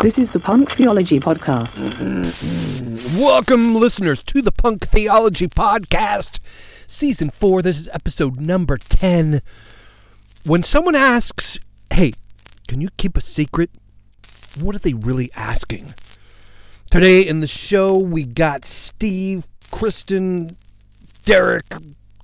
This 0.00 0.18
is 0.18 0.32
the 0.32 0.40
Punk 0.40 0.70
Theology 0.70 1.18
Podcast. 1.18 1.82
Welcome, 3.18 3.74
listeners, 3.76 4.22
to 4.24 4.42
the 4.42 4.52
Punk 4.52 4.86
Theology 4.86 5.46
Podcast, 5.48 6.40
Season 6.86 7.30
4. 7.30 7.62
This 7.62 7.80
is 7.80 7.88
episode 7.88 8.40
number 8.40 8.76
10. 8.76 9.40
When 10.44 10.62
someone 10.62 10.94
asks, 10.94 11.58
Hey, 11.90 12.12
can 12.68 12.80
you 12.82 12.88
keep 12.98 13.16
a 13.16 13.20
secret? 13.22 13.70
What 14.60 14.76
are 14.76 14.80
they 14.80 14.92
really 14.94 15.30
asking? 15.34 15.94
Today 16.90 17.22
in 17.26 17.40
the 17.40 17.46
show, 17.46 17.96
we 17.96 18.24
got 18.24 18.64
Steve, 18.64 19.46
Kristen, 19.70 20.56
Derek, 21.24 21.64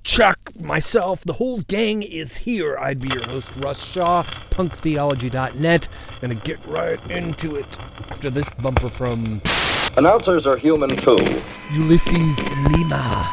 Chuck, 0.03 0.39
myself, 0.59 1.23
the 1.23 1.33
whole 1.33 1.59
gang 1.61 2.01
is 2.01 2.35
here. 2.37 2.77
I'd 2.77 2.99
be 2.99 3.09
your 3.09 3.23
host, 3.23 3.51
Russ 3.57 3.83
Shaw, 3.85 4.23
punktheology.net. 4.49 5.87
Gonna 6.21 6.35
get 6.35 6.65
right 6.65 6.99
into 7.11 7.55
it 7.55 7.79
after 8.09 8.29
this 8.29 8.49
bumper 8.61 8.89
from 8.89 9.41
Announcers 9.97 10.47
are 10.47 10.57
human 10.57 10.89
too. 10.97 11.17
Ulysses 11.73 12.49
Lima. 12.71 13.29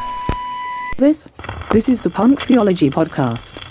This, 0.98 1.30
this 1.70 1.88
is 1.88 2.02
the 2.02 2.10
Punk 2.10 2.40
Theology 2.40 2.90
Podcast. 2.90 3.62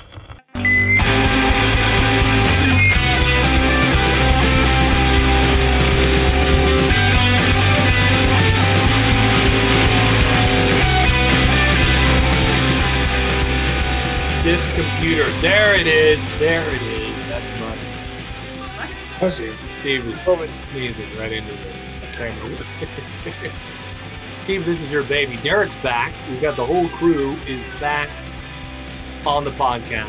This 14.48 14.66
computer. 14.76 15.30
There 15.42 15.78
it 15.78 15.88
is. 15.88 16.24
There 16.40 16.64
it 16.74 16.82
is. 16.82 17.22
That's 17.28 17.60
mine. 17.60 17.78
I 19.22 19.30
see. 19.30 19.52
Steve 19.82 20.08
is 20.08 20.50
sneezing 20.72 21.20
right 21.20 21.34
into 21.34 21.52
the 21.52 22.08
camera. 22.14 22.66
Steve, 24.32 24.66
this 24.66 24.80
is 24.80 24.90
your 24.90 25.04
baby. 25.04 25.36
Derek's 25.44 25.76
back. 25.76 26.14
We've 26.30 26.42
got 26.42 26.56
the 26.56 26.66
whole 26.66 26.88
crew 26.88 27.32
is 27.46 27.68
back 27.82 28.08
on 29.26 29.44
the 29.44 29.52
podcast 29.52 30.08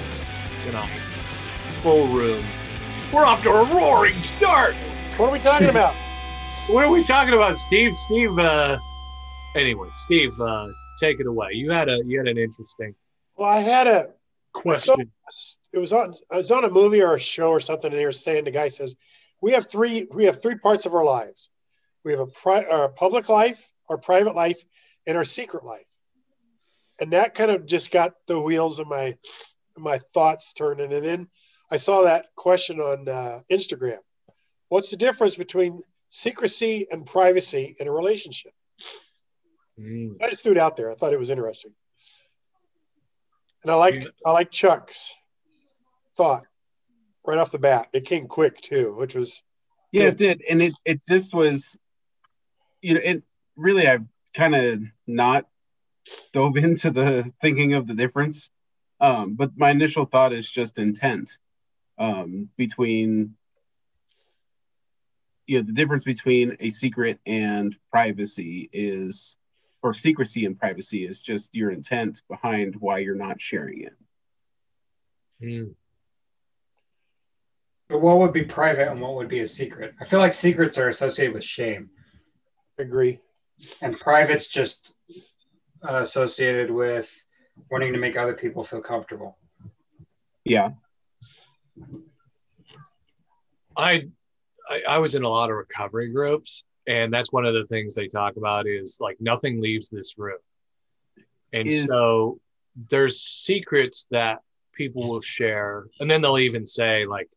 tonight. 0.61 1.01
Full 1.83 2.07
room. 2.07 2.45
We're 3.13 3.25
off 3.27 3.43
to 3.43 3.51
a 3.51 3.65
roaring 3.75 4.23
start. 4.23 4.77
What 5.17 5.31
are 5.31 5.33
we 5.33 5.41
talking 5.41 5.69
about? 5.69 5.97
What 6.69 6.85
are 6.85 6.91
we 6.91 7.03
talking 7.03 7.35
about, 7.35 7.59
Steve? 7.59 7.97
Steve. 7.97 8.39
uh 8.39 8.79
Anyway, 9.57 9.89
Steve, 9.93 10.39
uh 10.41 10.69
take 11.01 11.19
it 11.19 11.27
away. 11.27 11.49
You 11.55 11.73
had 11.73 11.89
a 11.89 12.03
you 12.05 12.19
had 12.19 12.29
an 12.29 12.39
interesting 12.39 12.95
well, 13.39 13.49
I 13.49 13.61
had 13.61 13.87
a 13.87 14.09
question. 14.53 15.13
it 15.73 15.79
was 15.79 15.93
on 15.93 16.15
I 16.31 16.37
was 16.37 16.51
on 16.51 16.65
a 16.65 16.71
movie 16.71 17.03
or 17.03 17.17
a 17.17 17.21
show 17.21 17.51
or 17.51 17.61
something, 17.61 17.91
and 17.91 17.99
they 17.99 18.07
were 18.07 18.13
saying 18.13 18.45
the 18.45 18.51
guy 18.51 18.69
says 18.69 18.95
we 19.41 19.53
have 19.53 19.69
three 19.69 20.07
we 20.13 20.25
have 20.25 20.43
three 20.43 20.57
parts 20.57 20.87
of 20.87 20.95
our 20.95 21.05
lives. 21.05 21.51
We 22.05 22.13
have 22.13 22.21
a, 22.21 22.27
pri- 22.27 22.65
our 22.65 22.89
public 22.89 23.29
life, 23.29 23.63
our 23.89 23.99
private 23.99 24.35
life, 24.35 24.59
and 25.07 25.17
our 25.17 25.25
secret 25.25 25.65
life. 25.65 25.85
And 27.01 27.13
that 27.13 27.35
kind 27.35 27.51
of 27.51 27.67
just 27.67 27.91
got 27.91 28.15
the 28.27 28.41
wheels 28.41 28.79
of 28.79 28.89
my 28.89 29.17
my 29.77 30.01
thoughts 30.15 30.53
turning. 30.53 30.93
And 30.93 31.05
then 31.05 31.29
I 31.71 31.77
saw 31.77 32.03
that 32.03 32.27
question 32.35 32.81
on 32.81 33.09
uh, 33.09 33.41
Instagram. 33.51 33.99
What's 34.69 34.91
the 34.91 34.97
difference 34.97 35.37
between 35.37 35.81
secrecy 36.11 36.87
and 36.91 37.07
privacy 37.07 37.77
in 37.79 37.87
a 37.87 37.93
relationship? 37.93 38.53
Mm. 39.79 40.17
I 40.23 40.29
just 40.31 40.43
threw 40.43 40.53
it 40.53 40.59
out 40.59 40.77
there. 40.77 40.91
I 40.91 40.95
thought 40.95 41.13
it 41.13 41.19
was 41.19 41.31
interesting. 41.31 41.73
And 43.63 43.73
I 43.73 43.75
like 43.75 44.07
I 44.25 44.31
like 44.31 44.51
Chuck's 44.51 45.13
thought 46.17 46.45
right 47.27 47.39
off 47.39 47.51
the 47.53 47.59
bat. 47.59 47.89
It 47.93 48.05
came 48.05 48.27
quick 48.27 48.61
too, 48.61 48.95
which 48.97 49.15
was 49.15 49.43
Yeah, 49.93 50.05
Yeah. 50.05 50.09
it 50.11 50.17
did, 50.17 50.43
and 50.49 50.63
it 50.63 50.75
it 50.85 51.01
just 51.09 51.35
was, 51.35 51.79
you 52.81 52.95
know, 52.95 53.01
it 53.03 53.23
really 53.57 53.87
I've 53.87 54.07
kind 54.35 54.55
of 54.55 54.81
not 55.07 55.47
dove 56.33 56.57
into 56.57 56.91
the 56.91 57.33
thinking 57.43 57.75
of 57.75 57.87
the 57.87 57.95
difference, 57.95 58.51
um, 59.01 59.35
but 59.35 59.57
my 59.57 59.71
initial 59.71 60.05
thought 60.05 60.33
is 60.33 60.49
just 60.49 60.79
intent 60.79 61.37
um, 61.99 62.49
between, 62.57 63.35
you 65.47 65.59
know, 65.59 65.63
the 65.67 65.73
difference 65.73 66.05
between 66.05 66.57
a 66.61 66.71
secret 66.71 67.19
and 67.27 67.77
privacy 67.91 68.69
is, 68.73 69.37
or 69.83 69.95
secrecy 69.95 70.45
and 70.45 70.59
privacy 70.59 71.07
is 71.07 71.21
just 71.21 71.55
your 71.55 71.71
intent 71.71 72.23
behind 72.29 72.77
why 72.77 72.99
you're 72.99 73.15
not 73.15 73.41
sharing 73.41 73.83
it. 73.83 73.95
Mm. 75.43 75.75
But 77.89 78.01
what 78.01 78.19
would 78.19 78.33
be 78.33 78.45
private 78.45 78.91
and 78.91 79.01
what 79.01 79.15
would 79.15 79.29
be 79.29 79.41
a 79.41 79.47
secret? 79.47 79.95
I 80.01 80.05
feel 80.05 80.19
like 80.19 80.33
secrets 80.33 80.79
are 80.79 80.89
associated 80.89 81.33
with 81.33 81.45
shame, 81.45 81.91
agree. 82.77 83.21
and 83.81 83.99
private's 83.99 84.49
just 84.49 84.95
uh, 85.83 86.01
associated 86.03 86.71
with 86.71 87.11
wanting 87.71 87.93
to 87.93 87.99
make 87.99 88.17
other 88.17 88.35
people 88.35 88.63
feel 88.63 88.83
comfortable. 88.83 89.39
Yeah, 90.45 90.73
I, 93.77 94.09
I 94.69 94.83
I 94.89 94.99
was 94.99 95.15
in 95.15 95.23
a 95.23 95.29
lot 95.29 95.51
of 95.51 95.57
recovery 95.57 96.11
groups, 96.11 96.65
and 96.89 97.13
that's 97.13 97.31
one 97.31 97.45
of 97.45 97.53
the 97.53 97.67
things 97.67 97.95
they 97.95 98.09
talk 98.09 98.37
about 98.37 98.67
is 98.67 98.97
like 98.99 99.19
nothing 99.21 99.61
leaves 99.61 99.91
this 99.91 100.19
room, 100.19 100.39
and 101.53 101.69
Is- 101.69 101.87
so 101.87 102.41
there's 102.89 103.21
secrets 103.21 104.07
that 104.11 104.39
people 104.73 105.09
will 105.09 105.21
share, 105.21 105.87
and 106.01 106.11
then 106.11 106.23
they'll 106.23 106.39
even 106.39 106.67
say 106.67 107.05
like, 107.05 107.29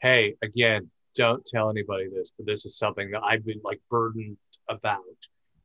"Hey, 0.00 0.36
again, 0.40 0.90
don't 1.14 1.44
tell 1.44 1.68
anybody 1.68 2.08
this, 2.08 2.30
but 2.36 2.46
this 2.46 2.64
is 2.64 2.78
something 2.78 3.10
that 3.10 3.22
I've 3.24 3.44
been 3.44 3.60
like 3.64 3.80
burdened 3.90 4.36
about, 4.68 5.02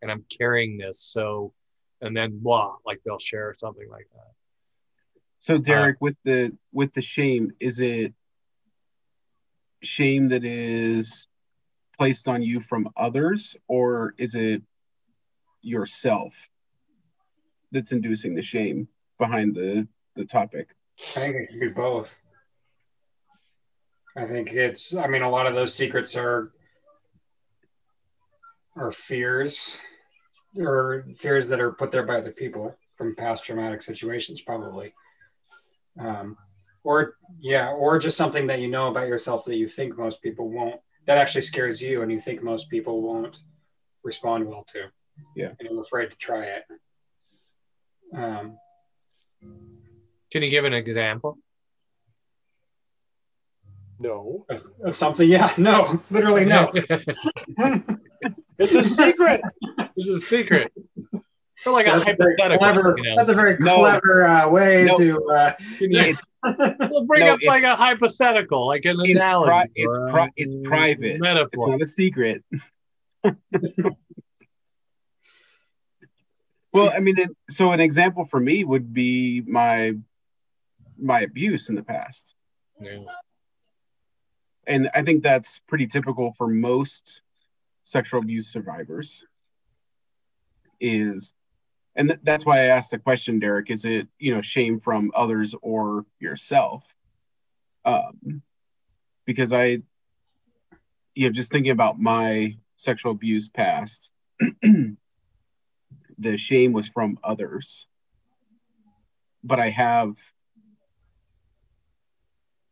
and 0.01 0.11
I'm 0.11 0.25
carrying 0.29 0.77
this." 0.77 0.99
So, 0.99 1.53
and 2.01 2.17
then 2.17 2.39
blah, 2.39 2.77
like 2.85 3.01
they'll 3.05 3.19
share 3.19 3.53
something 3.53 3.87
like 3.87 4.07
that. 4.15 4.31
So 5.41 5.55
uh, 5.55 5.59
Derek, 5.59 5.97
with 6.01 6.17
the 6.23 6.57
with 6.71 6.91
the 6.93 7.03
shame, 7.03 7.51
is 7.59 7.79
it 7.81 8.15
shame 9.83 10.29
that 10.29 10.43
is 10.43 11.27
placed 11.97 12.27
on 12.27 12.41
you 12.41 12.59
from 12.59 12.89
others, 12.97 13.55
or 13.67 14.13
is 14.17 14.35
it 14.35 14.61
yourself 15.61 16.35
that's 17.71 17.91
inducing 17.91 18.35
the 18.35 18.41
shame 18.41 18.87
behind 19.17 19.55
the 19.55 19.87
the 20.15 20.25
topic? 20.25 20.69
I 21.15 21.19
think 21.19 21.35
it 21.35 21.49
could 21.49 21.59
be 21.59 21.67
both. 21.69 22.15
I 24.15 24.25
think 24.25 24.51
it's. 24.53 24.95
I 24.95 25.07
mean, 25.07 25.21
a 25.21 25.29
lot 25.29 25.47
of 25.47 25.55
those 25.55 25.73
secrets 25.73 26.15
are 26.15 26.51
are 28.75 28.91
fears, 28.91 29.77
or 30.57 31.05
fears 31.15 31.47
that 31.49 31.59
are 31.59 31.71
put 31.71 31.91
there 31.91 32.05
by 32.05 32.17
other 32.17 32.31
people 32.31 32.75
from 32.97 33.15
past 33.15 33.45
traumatic 33.45 33.81
situations, 33.81 34.41
probably. 34.41 34.93
Um, 35.99 36.37
or 36.83 37.15
yeah, 37.39 37.71
or 37.71 37.99
just 37.99 38.17
something 38.17 38.47
that 38.47 38.59
you 38.59 38.67
know 38.67 38.87
about 38.87 39.07
yourself 39.07 39.45
that 39.45 39.57
you 39.57 39.67
think 39.67 39.97
most 39.97 40.21
people 40.21 40.49
won't. 40.49 40.79
That 41.07 41.17
actually 41.17 41.41
scares 41.41 41.81
you, 41.81 42.01
and 42.01 42.11
you 42.11 42.19
think 42.19 42.43
most 42.43 42.69
people 42.69 43.01
won't 43.01 43.39
respond 44.03 44.47
well 44.47 44.65
to. 44.73 44.85
Yeah. 45.35 45.49
and 45.59 45.69
you're 45.69 45.81
afraid 45.81 46.09
to 46.09 46.15
try 46.15 46.43
it. 46.45 46.63
Um, 48.15 48.57
Can 50.31 50.43
you 50.43 50.49
give 50.49 50.65
an 50.65 50.73
example? 50.73 51.37
No. 53.99 54.45
of, 54.49 54.65
of 54.83 54.95
something, 54.95 55.29
yeah, 55.29 55.51
no, 55.57 56.01
literally 56.09 56.45
no. 56.45 56.71
It's 58.61 58.75
a 58.75 58.83
secret. 58.83 59.41
It's 59.95 60.09
a 60.09 60.19
secret. 60.19 60.71
Or 61.65 61.73
like 61.73 61.85
a 61.87 61.91
That's 61.91 62.01
a 62.01 62.05
very 62.15 62.35
hypothetical. 62.39 62.57
clever. 62.57 62.95
you 62.97 63.03
know? 63.03 63.15
That's 63.17 63.29
a 63.29 63.33
very 63.35 63.57
No. 63.59 63.75
clever 63.77 64.23
uh, 64.25 64.49
way 64.49 64.85
No. 64.85 64.95
to. 64.95 65.25
Uh, 65.29 65.51
Can 65.77 65.91
you- 65.91 65.99
It's 65.99 66.25
We'll 66.43 67.05
bring 67.05 67.25
No, 67.25 67.33
up 67.33 67.39
like 67.45 67.63
a 67.63 67.75
hypothetical, 67.75 68.65
like 68.65 68.85
an 68.85 68.97
It's 69.01 69.11
analogy. 69.19 69.47
pri- 69.49 69.67
it's 69.75 69.97
pri- 70.09 70.31
it's 70.35 70.55
private. 70.63 71.19
it's 71.21 71.67
not 71.67 71.81
a 71.81 71.85
secret. 71.85 72.43
well, 76.73 76.91
I 76.95 76.99
mean, 76.99 77.19
it, 77.19 77.29
so 77.49 77.71
an 77.71 77.79
example 77.79 78.25
for 78.25 78.39
me 78.39 78.63
would 78.63 78.93
be 78.93 79.41
my 79.45 79.93
my 80.97 81.21
abuse 81.21 81.69
in 81.69 81.75
the 81.75 81.83
past. 81.83 82.33
Yeah. 82.81 83.03
and 84.65 84.89
I 84.95 85.03
think 85.03 85.21
that's 85.21 85.59
pretty 85.67 85.85
typical 85.87 86.33
for 86.37 86.47
most 86.47 87.21
sexual 87.83 88.21
abuse 88.21 88.47
survivors. 88.51 89.23
Is, 90.79 91.35
and 91.95 92.09
th- 92.09 92.21
that's 92.23 92.45
why 92.45 92.59
I 92.61 92.65
asked 92.65 92.91
the 92.91 92.99
question, 92.99 93.39
Derek. 93.39 93.69
Is 93.71 93.85
it 93.85 94.07
you 94.19 94.35
know 94.35 94.41
shame 94.41 94.79
from 94.79 95.11
others 95.15 95.55
or 95.61 96.05
yourself? 96.19 96.85
Um, 97.85 98.41
because 99.25 99.53
I, 99.53 99.81
you 101.15 101.27
know, 101.27 101.31
just 101.31 101.51
thinking 101.51 101.71
about 101.71 101.99
my 101.99 102.57
sexual 102.77 103.11
abuse 103.13 103.49
past, 103.49 104.11
the 106.17 106.37
shame 106.37 106.73
was 106.73 106.89
from 106.89 107.19
others, 107.23 107.87
but 109.43 109.59
I 109.59 109.69
have 109.69 110.17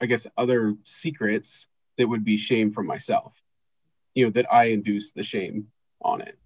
I 0.02 0.06
guess 0.08 0.28
other 0.38 0.76
secrets 0.86 1.68
that 1.98 2.08
would 2.08 2.26
be 2.26 2.38
shame 2.38 2.72
from 2.72 2.88
myself. 2.88 3.34
you 4.16 4.26
know 4.26 4.32
that 4.32 4.52
I 4.54 4.66
induced 4.66 5.16
the 5.16 5.24
shame 5.24 5.68
on 6.02 6.22
it. 6.22 6.38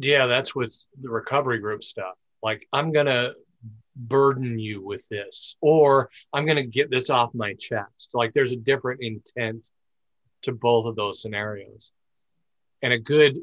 Yeah, 0.00 0.26
that's 0.26 0.54
with 0.54 0.74
the 0.98 1.10
recovery 1.10 1.58
group 1.58 1.84
stuff. 1.84 2.14
Like, 2.42 2.66
I'm 2.72 2.90
going 2.90 3.06
to 3.06 3.36
burden 3.94 4.58
you 4.58 4.82
with 4.82 5.06
this, 5.10 5.56
or 5.60 6.08
I'm 6.32 6.46
going 6.46 6.56
to 6.56 6.66
get 6.66 6.90
this 6.90 7.10
off 7.10 7.34
my 7.34 7.52
chest. 7.54 8.12
Like, 8.14 8.32
there's 8.32 8.52
a 8.52 8.56
different 8.56 9.02
intent 9.02 9.70
to 10.42 10.52
both 10.52 10.86
of 10.86 10.96
those 10.96 11.20
scenarios. 11.20 11.92
And 12.80 12.94
a 12.94 12.98
good, 12.98 13.40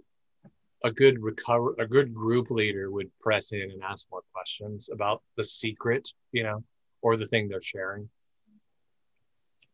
a 0.84 0.90
good 0.90 1.22
recover, 1.22 1.76
a 1.78 1.86
good 1.86 2.12
group 2.12 2.50
leader 2.50 2.90
would 2.90 3.12
press 3.20 3.52
in 3.52 3.62
and 3.62 3.84
ask 3.84 4.08
more 4.10 4.24
questions 4.34 4.90
about 4.92 5.22
the 5.36 5.44
secret, 5.44 6.12
you 6.32 6.42
know, 6.42 6.64
or 7.04 7.18
the 7.18 7.28
thing 7.28 7.50
they're 7.50 7.62
sharing 7.62 8.10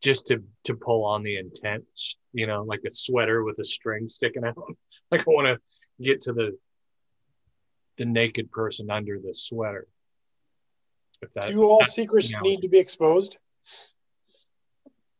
just 0.01 0.27
to 0.27 0.43
to 0.65 0.75
pull 0.75 1.05
on 1.05 1.23
the 1.23 1.37
intent 1.37 1.85
you 2.33 2.45
know 2.45 2.63
like 2.63 2.81
a 2.85 2.91
sweater 2.91 3.41
with 3.41 3.57
a 3.59 3.63
string 3.63 4.09
sticking 4.09 4.43
out 4.43 4.57
like 5.11 5.21
i 5.21 5.31
want 5.31 5.47
to 5.47 6.03
get 6.03 6.19
to 6.19 6.33
the 6.33 6.51
the 7.97 8.05
naked 8.05 8.51
person 8.51 8.89
under 8.89 9.19
the 9.19 9.33
sweater 9.33 9.87
if 11.21 11.31
that 11.33 11.49
Do 11.49 11.63
all 11.63 11.79
that- 11.79 11.91
secrets 11.91 12.31
yeah. 12.31 12.39
need 12.41 12.61
to 12.61 12.67
be 12.69 12.77
exposed? 12.79 13.37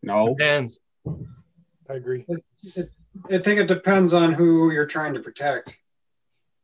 No, 0.02 0.30
depends 0.30 0.80
I 1.90 1.94
agree. 1.94 2.26
I 3.30 3.38
think 3.38 3.60
it 3.60 3.68
depends 3.68 4.14
on 4.14 4.34
who 4.34 4.72
you're 4.72 4.86
trying 4.88 5.14
to 5.14 5.20
protect 5.20 5.78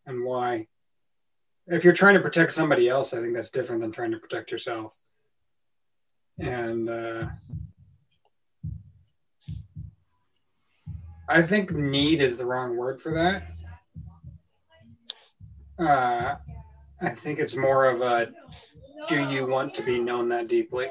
and 0.05 0.23
why. 0.23 0.67
If 1.67 1.83
you're 1.83 1.93
trying 1.93 2.15
to 2.15 2.21
protect 2.21 2.51
somebody 2.53 2.89
else, 2.89 3.13
I 3.13 3.21
think 3.21 3.35
that's 3.35 3.49
different 3.51 3.81
than 3.81 3.91
trying 3.91 4.11
to 4.11 4.17
protect 4.17 4.51
yourself. 4.51 4.95
And 6.39 6.89
uh, 6.89 7.25
I 11.27 11.43
think 11.43 11.71
need 11.71 12.21
is 12.21 12.37
the 12.37 12.45
wrong 12.45 12.75
word 12.75 13.01
for 13.01 13.13
that. 13.13 13.43
Uh, 15.79 16.35
I 17.01 17.09
think 17.11 17.39
it's 17.39 17.55
more 17.55 17.85
of 17.85 18.01
a 18.01 18.29
do 19.07 19.29
you 19.29 19.47
want 19.47 19.73
to 19.75 19.83
be 19.83 19.99
known 19.99 20.29
that 20.29 20.47
deeply? 20.47 20.87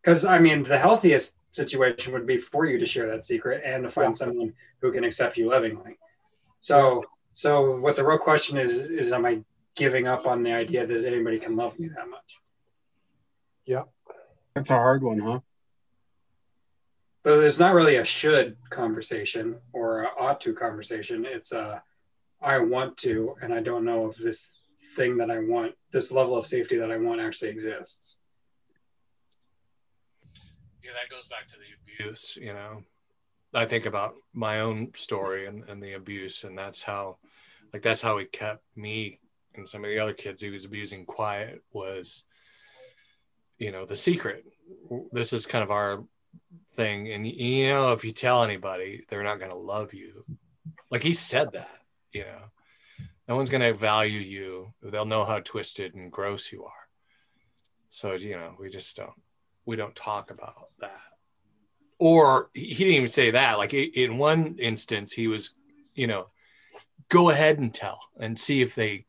Because 0.00 0.24
I 0.24 0.38
mean, 0.38 0.62
the 0.62 0.78
healthiest 0.78 1.38
situation 1.52 2.12
would 2.12 2.26
be 2.26 2.38
for 2.38 2.66
you 2.66 2.78
to 2.78 2.86
share 2.86 3.08
that 3.08 3.24
secret 3.24 3.62
and 3.64 3.82
to 3.82 3.88
find 3.88 4.10
Yeah. 4.10 4.12
someone 4.12 4.54
who 4.80 4.92
can 4.92 5.04
accept 5.04 5.36
you 5.36 5.48
lovingly. 5.48 5.98
So, 6.60 7.04
so 7.32 7.76
what 7.76 7.96
the 7.96 8.04
real 8.04 8.18
question 8.18 8.56
is 8.56 8.76
is, 8.76 9.12
am 9.12 9.26
I 9.26 9.42
giving 9.74 10.06
up 10.06 10.26
on 10.26 10.42
the 10.42 10.52
idea 10.52 10.86
that 10.86 11.04
anybody 11.04 11.38
can 11.38 11.56
love 11.56 11.78
me 11.78 11.88
that 11.88 12.08
much? 12.08 12.40
Yeah, 13.66 13.84
that's 14.54 14.70
a 14.70 14.74
hard 14.74 15.02
one, 15.02 15.18
huh? 15.18 15.40
So 17.24 17.40
there's 17.40 17.58
not 17.58 17.74
really 17.74 17.96
a 17.96 18.04
should 18.04 18.56
conversation 18.70 19.56
or 19.72 20.02
a 20.02 20.10
ought 20.18 20.40
to 20.42 20.52
conversation. 20.52 21.24
It's 21.24 21.52
a 21.52 21.82
I 22.44 22.58
want 22.58 22.98
to, 22.98 23.36
and 23.40 23.54
I 23.54 23.60
don't 23.60 23.84
know 23.84 24.10
if 24.10 24.16
this 24.18 24.60
thing 24.96 25.16
that 25.16 25.30
I 25.30 25.38
want, 25.38 25.72
this 25.92 26.12
level 26.12 26.36
of 26.36 26.46
safety 26.46 26.76
that 26.76 26.90
I 26.90 26.98
want, 26.98 27.20
actually 27.20 27.48
exists. 27.48 28.16
yeah 30.84 30.92
that 30.92 31.08
goes 31.10 31.26
back 31.28 31.48
to 31.48 31.56
the 31.56 31.70
abuse 31.80 32.36
you 32.40 32.52
know. 32.52 32.82
I 33.54 33.66
think 33.66 33.86
about 33.86 34.14
my 34.32 34.60
own 34.60 34.90
story 34.94 35.46
and, 35.46 35.66
and 35.68 35.82
the 35.82 35.92
abuse 35.94 36.44
and 36.44 36.58
that's 36.58 36.82
how 36.82 37.18
like 37.72 37.82
that's 37.82 38.02
how 38.02 38.18
he 38.18 38.26
kept 38.26 38.64
me 38.76 39.20
and 39.54 39.68
some 39.68 39.84
of 39.84 39.90
the 39.90 40.00
other 40.00 40.12
kids 40.12 40.42
he 40.42 40.50
was 40.50 40.64
abusing 40.64 41.06
quiet 41.06 41.62
was 41.72 42.24
you 43.58 43.72
know 43.72 43.84
the 43.86 43.96
secret. 43.96 44.44
This 45.12 45.32
is 45.32 45.46
kind 45.46 45.64
of 45.64 45.70
our 45.70 46.04
thing 46.72 47.10
and 47.12 47.26
you 47.26 47.68
know 47.68 47.92
if 47.92 48.04
you 48.04 48.12
tell 48.12 48.42
anybody 48.42 49.04
they're 49.08 49.22
not 49.22 49.38
going 49.38 49.52
to 49.52 49.56
love 49.56 49.94
you. 49.94 50.24
Like 50.90 51.02
he 51.02 51.12
said 51.14 51.52
that 51.52 51.83
you 52.14 52.22
know 52.22 52.50
no 53.28 53.36
one's 53.36 53.48
going 53.50 53.62
to 53.62 53.72
value 53.72 54.20
you. 54.20 54.74
They'll 54.82 55.06
know 55.06 55.24
how 55.24 55.40
twisted 55.40 55.94
and 55.94 56.12
gross 56.12 56.52
you 56.52 56.64
are. 56.64 56.72
So 57.88 58.12
you 58.12 58.36
know 58.36 58.54
we 58.58 58.68
just 58.68 58.96
don't 58.96 59.14
we 59.64 59.76
don't 59.76 59.96
talk 59.96 60.30
about 60.30 60.68
that. 60.80 61.00
Or 61.98 62.50
he 62.52 62.74
didn't 62.74 62.94
even 62.94 63.08
say 63.08 63.30
that. 63.30 63.58
Like 63.58 63.72
in 63.72 64.18
one 64.18 64.56
instance 64.58 65.12
he 65.12 65.28
was 65.28 65.52
you 65.94 66.06
know 66.06 66.28
go 67.08 67.30
ahead 67.30 67.58
and 67.58 67.72
tell 67.72 68.00
and 68.18 68.38
see 68.38 68.62
if 68.62 68.74
they 68.74 69.06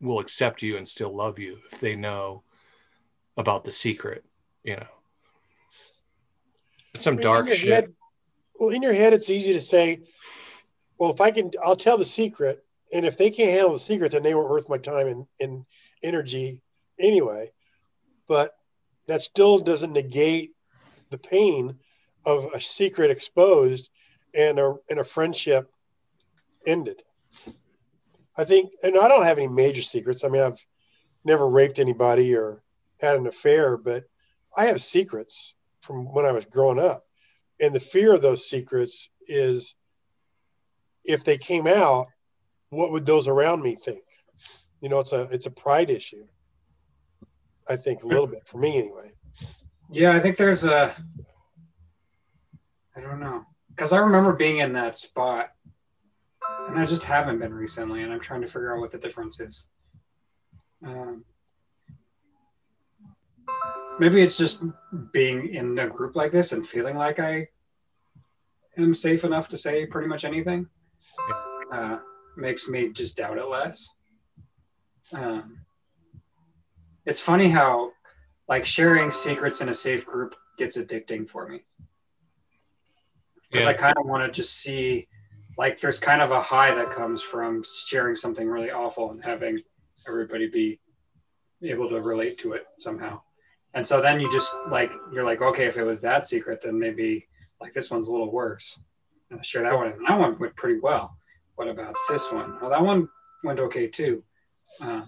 will 0.00 0.20
accept 0.20 0.62
you 0.62 0.76
and 0.76 0.88
still 0.88 1.14
love 1.14 1.38
you 1.38 1.58
if 1.70 1.80
they 1.80 1.94
know 1.94 2.42
about 3.36 3.64
the 3.64 3.70
secret 3.70 4.24
you 4.62 4.76
know. 4.76 4.86
Some 6.96 7.16
dark 7.16 7.46
in 7.48 7.56
shit. 7.56 7.68
head- 7.68 7.94
well, 8.58 8.70
in 8.70 8.82
your 8.82 8.92
head, 8.92 9.14
it's 9.14 9.30
easy 9.30 9.54
to 9.54 9.60
say, 9.60 10.00
well, 11.00 11.10
if 11.10 11.20
I 11.20 11.30
can, 11.30 11.50
I'll 11.64 11.74
tell 11.74 11.96
the 11.96 12.04
secret. 12.04 12.62
And 12.92 13.06
if 13.06 13.16
they 13.16 13.30
can't 13.30 13.52
handle 13.52 13.72
the 13.72 13.78
secret, 13.78 14.12
then 14.12 14.22
they 14.22 14.34
weren't 14.34 14.50
worth 14.50 14.68
my 14.68 14.76
time 14.76 15.06
and, 15.06 15.26
and 15.40 15.64
energy 16.02 16.60
anyway. 17.00 17.50
But 18.28 18.54
that 19.08 19.22
still 19.22 19.58
doesn't 19.58 19.94
negate 19.94 20.52
the 21.08 21.16
pain 21.16 21.76
of 22.26 22.52
a 22.52 22.60
secret 22.60 23.10
exposed 23.10 23.88
and 24.34 24.58
a, 24.58 24.74
and 24.90 25.00
a 25.00 25.04
friendship 25.04 25.72
ended. 26.66 27.02
I 28.36 28.44
think, 28.44 28.72
and 28.82 28.98
I 28.98 29.08
don't 29.08 29.24
have 29.24 29.38
any 29.38 29.48
major 29.48 29.82
secrets. 29.82 30.22
I 30.22 30.28
mean, 30.28 30.42
I've 30.42 30.64
never 31.24 31.48
raped 31.48 31.78
anybody 31.78 32.36
or 32.36 32.62
had 33.00 33.16
an 33.16 33.26
affair, 33.26 33.78
but 33.78 34.04
I 34.54 34.66
have 34.66 34.82
secrets 34.82 35.54
from 35.80 36.12
when 36.12 36.26
I 36.26 36.32
was 36.32 36.44
growing 36.44 36.78
up. 36.78 37.06
And 37.58 37.74
the 37.74 37.80
fear 37.80 38.14
of 38.14 38.20
those 38.20 38.46
secrets 38.46 39.08
is 39.26 39.76
if 41.04 41.24
they 41.24 41.38
came 41.38 41.66
out, 41.66 42.06
what 42.70 42.92
would 42.92 43.06
those 43.06 43.28
around 43.28 43.62
me 43.62 43.74
think? 43.74 44.02
You 44.80 44.88
know, 44.88 45.00
it's 45.00 45.12
a 45.12 45.22
it's 45.30 45.46
a 45.46 45.50
pride 45.50 45.90
issue. 45.90 46.26
I 47.68 47.76
think 47.76 48.02
a 48.02 48.06
little 48.06 48.26
bit 48.26 48.46
for 48.46 48.58
me 48.58 48.78
anyway. 48.78 49.12
Yeah, 49.90 50.12
I 50.12 50.20
think 50.20 50.36
there's 50.36 50.64
a. 50.64 50.94
I 52.96 53.00
don't 53.00 53.20
know, 53.20 53.44
because 53.70 53.92
I 53.92 53.98
remember 53.98 54.32
being 54.32 54.58
in 54.58 54.72
that 54.74 54.98
spot, 54.98 55.50
and 56.68 56.78
I 56.78 56.84
just 56.86 57.02
haven't 57.02 57.38
been 57.38 57.54
recently, 57.54 58.02
and 58.02 58.12
I'm 58.12 58.20
trying 58.20 58.42
to 58.42 58.46
figure 58.46 58.74
out 58.74 58.80
what 58.80 58.90
the 58.90 58.98
difference 58.98 59.40
is. 59.40 59.68
Um, 60.84 61.24
maybe 63.98 64.22
it's 64.22 64.38
just 64.38 64.62
being 65.12 65.54
in 65.54 65.78
a 65.78 65.86
group 65.86 66.16
like 66.16 66.32
this 66.32 66.52
and 66.52 66.66
feeling 66.66 66.96
like 66.96 67.20
I 67.20 67.48
am 68.76 68.94
safe 68.94 69.24
enough 69.24 69.48
to 69.48 69.56
say 69.56 69.86
pretty 69.86 70.08
much 70.08 70.24
anything. 70.24 70.66
Uh, 71.70 71.98
makes 72.36 72.68
me 72.68 72.90
just 72.90 73.16
doubt 73.16 73.38
it 73.38 73.48
less. 73.48 73.90
Um, 75.12 75.58
it's 77.06 77.20
funny 77.20 77.48
how 77.48 77.92
like 78.48 78.64
sharing 78.64 79.10
secrets 79.10 79.60
in 79.60 79.68
a 79.68 79.74
safe 79.74 80.04
group 80.04 80.34
gets 80.58 80.76
addicting 80.76 81.28
for 81.28 81.48
me 81.48 81.62
because 83.50 83.66
I 83.66 83.72
kind 83.72 83.96
of 83.96 84.06
want 84.06 84.24
to 84.24 84.30
just 84.30 84.58
see 84.58 85.08
like 85.58 85.80
there's 85.80 85.98
kind 85.98 86.22
of 86.22 86.30
a 86.30 86.40
high 86.40 86.74
that 86.74 86.90
comes 86.90 87.22
from 87.22 87.64
sharing 87.86 88.14
something 88.14 88.48
really 88.48 88.70
awful 88.70 89.10
and 89.10 89.22
having 89.22 89.60
everybody 90.06 90.48
be 90.48 90.80
able 91.62 91.88
to 91.88 92.00
relate 92.00 92.38
to 92.38 92.52
it 92.52 92.64
somehow. 92.78 93.20
And 93.74 93.86
so 93.86 94.00
then 94.00 94.20
you 94.20 94.30
just 94.32 94.52
like 94.68 94.92
you're 95.12 95.24
like, 95.24 95.42
okay, 95.42 95.66
if 95.66 95.76
it 95.76 95.84
was 95.84 96.00
that 96.00 96.26
secret, 96.26 96.62
then 96.62 96.78
maybe 96.78 97.26
like 97.60 97.72
this 97.72 97.90
one's 97.90 98.08
a 98.08 98.12
little 98.12 98.30
worse. 98.30 98.78
And 99.30 99.38
I'll 99.38 99.44
share 99.44 99.62
that 99.62 99.74
one. 99.74 99.88
And 99.88 100.06
that 100.06 100.18
one 100.18 100.38
went 100.38 100.56
pretty 100.56 100.80
well. 100.80 101.16
What 101.60 101.68
about 101.68 101.94
this 102.08 102.32
one? 102.32 102.56
Well, 102.58 102.70
that 102.70 102.82
one 102.82 103.06
went 103.44 103.58
okay 103.60 103.86
too. 103.86 104.22
Uh, 104.80 105.02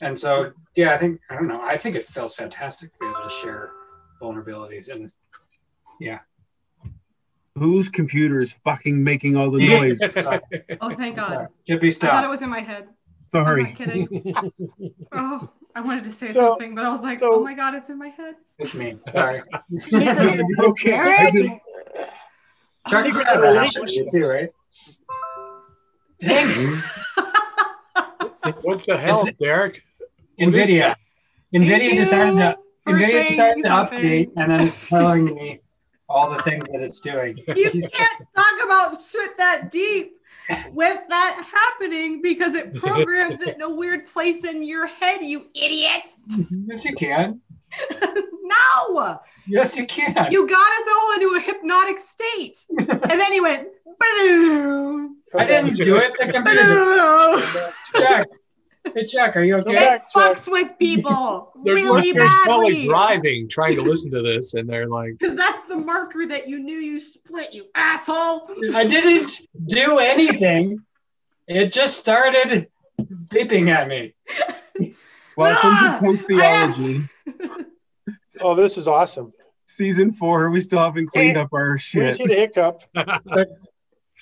and 0.00 0.18
so 0.18 0.50
yeah, 0.74 0.92
I 0.92 0.96
think 0.98 1.20
I 1.30 1.36
don't 1.36 1.46
know. 1.46 1.60
I 1.62 1.76
think 1.76 1.94
it 1.94 2.04
feels 2.04 2.34
fantastic 2.34 2.92
to 2.94 2.98
be 2.98 3.06
able 3.06 3.22
to 3.22 3.30
share 3.30 3.70
vulnerabilities 4.20 4.88
and 4.92 5.14
yeah. 6.00 6.18
Whose 7.54 7.88
computer 7.88 8.40
is 8.40 8.56
fucking 8.64 9.04
making 9.04 9.36
all 9.36 9.52
the 9.52 9.64
noise? 9.64 10.00
Oh, 10.80 10.90
thank 10.90 11.14
God. 11.14 11.46
Chippy 11.68 11.90
I 11.90 11.92
thought 11.92 12.24
it 12.24 12.28
was 12.30 12.42
in 12.42 12.50
my 12.50 12.58
head. 12.58 12.88
I'm 13.32 13.44
Sorry. 13.44 13.62
not 13.62 13.74
kidding. 13.76 14.34
Oh, 15.12 15.48
I 15.76 15.80
wanted 15.80 16.02
to 16.04 16.10
say 16.12 16.26
So- 16.32 16.48
something, 16.50 16.74
but 16.74 16.84
I 16.84 16.88
was 16.90 17.02
like, 17.02 17.18
so- 17.18 17.36
oh 17.36 17.44
my 17.44 17.54
God, 17.54 17.76
it's 17.76 17.88
in 17.88 17.98
my 17.98 18.08
head. 18.08 18.34
It's 18.58 18.74
me. 18.74 18.98
Sorry. 19.10 19.42
Secrets, 19.78 20.42
Okay. 20.58 20.90
secrets, 21.30 21.54
Chuck, 22.88 23.04
you 23.04 23.10
Secrets 23.12 23.30
had 23.30 23.36
in 23.36 23.54
that 23.54 23.54
happen 23.54 23.86
to 23.86 23.92
you 23.94 24.04
relationships. 24.04 24.12
too, 24.12 24.26
right? 24.26 24.50
Dang. 26.20 26.82
what 28.62 28.84
the 28.86 28.96
hell 28.96 29.28
derek 29.40 29.82
What 30.36 30.48
is 30.48 30.54
NVIDIA. 30.54 30.94
NVIDIA 31.54 31.82
you 31.84 31.96
decided 31.96 32.36
to 32.38 32.58
NVIDIA 32.86 33.10
saying 33.10 33.30
decided 33.30 33.62
to 33.64 33.68
update 33.68 34.30
and 34.36 34.50
then 34.50 34.60
it's 34.60 34.86
telling 34.86 35.26
me 35.26 35.60
all 36.08 36.30
the 36.30 36.42
things 36.42 36.64
that 36.64 36.80
it's 36.80 37.00
doing. 37.00 37.36
You 37.56 37.70
can't 37.70 38.22
talk 38.34 38.64
about 38.64 39.00
shit 39.02 39.36
that 39.36 39.70
deep 39.70 40.14
with 40.72 41.06
that 41.08 41.46
happening 41.52 42.22
because 42.22 42.54
it 42.54 42.74
programs 42.74 43.40
it 43.42 43.56
in 43.56 43.62
a 43.62 43.68
weird 43.68 44.06
place 44.06 44.44
in 44.44 44.62
your 44.62 44.86
head, 44.86 45.22
you 45.22 45.46
idiot. 45.54 46.08
Yes, 46.66 46.84
you 46.84 46.94
can. 46.94 47.40
No, 48.48 49.20
Yes, 49.46 49.76
you 49.76 49.86
can. 49.86 50.32
you 50.32 50.46
got 50.48 50.58
us 50.58 50.88
all 50.90 51.12
into 51.14 51.34
a 51.36 51.40
hypnotic 51.40 51.98
state, 51.98 52.56
and 52.78 52.88
then 52.88 53.30
he 53.32 53.40
went. 53.42 53.68
"Ba-doo, 54.00 55.16
I 55.36 55.44
didn't 55.44 55.76
do 55.76 55.96
it. 55.96 56.12
The 56.18 56.32
computer. 56.32 56.62
ba-doo." 56.64 58.00
Jack. 58.00 58.26
Hey, 58.94 59.04
Jack, 59.04 59.36
are 59.36 59.42
you 59.42 59.56
okay? 59.56 59.94
It 59.96 60.02
fucks 60.14 60.50
with 60.50 60.78
people 60.78 61.52
There's 61.62 61.82
really 61.82 62.12
listeners 62.12 62.32
probably 62.44 62.72
badly. 62.72 62.86
driving, 62.88 63.48
trying 63.50 63.74
to 63.74 63.82
listen 63.82 64.10
to 64.12 64.22
this, 64.22 64.54
and 64.54 64.66
they're 64.66 64.88
like, 64.88 65.16
Because 65.18 65.36
that's 65.36 65.66
the 65.68 65.76
marker 65.76 66.24
that 66.26 66.48
you 66.48 66.58
knew 66.58 66.78
you 66.78 66.98
split, 67.00 67.52
you 67.52 67.66
asshole. 67.74 68.48
I 68.74 68.86
didn't 68.86 69.30
do 69.66 69.98
anything. 69.98 70.78
It 71.46 71.70
just 71.72 71.98
started 71.98 72.68
beeping 73.00 73.68
at 73.68 73.88
me. 73.88 74.14
Welcome 75.36 75.70
Ah, 75.70 75.98
to 76.00 76.06
Punk 76.06 76.26
Theology, 76.26 77.08
Oh, 78.40 78.54
this 78.54 78.78
is 78.78 78.86
awesome. 78.88 79.32
season 79.66 80.12
four. 80.12 80.48
We 80.50 80.60
still 80.60 80.78
haven't 80.78 81.08
cleaned 81.08 81.36
Hey, 81.36 81.42
up 81.42 81.52
our 81.52 81.72
We 81.72 81.78
shit. 81.78 82.02
just 82.04 82.20
need 82.20 82.30
a 82.30 82.34
hiccup. 82.34 82.84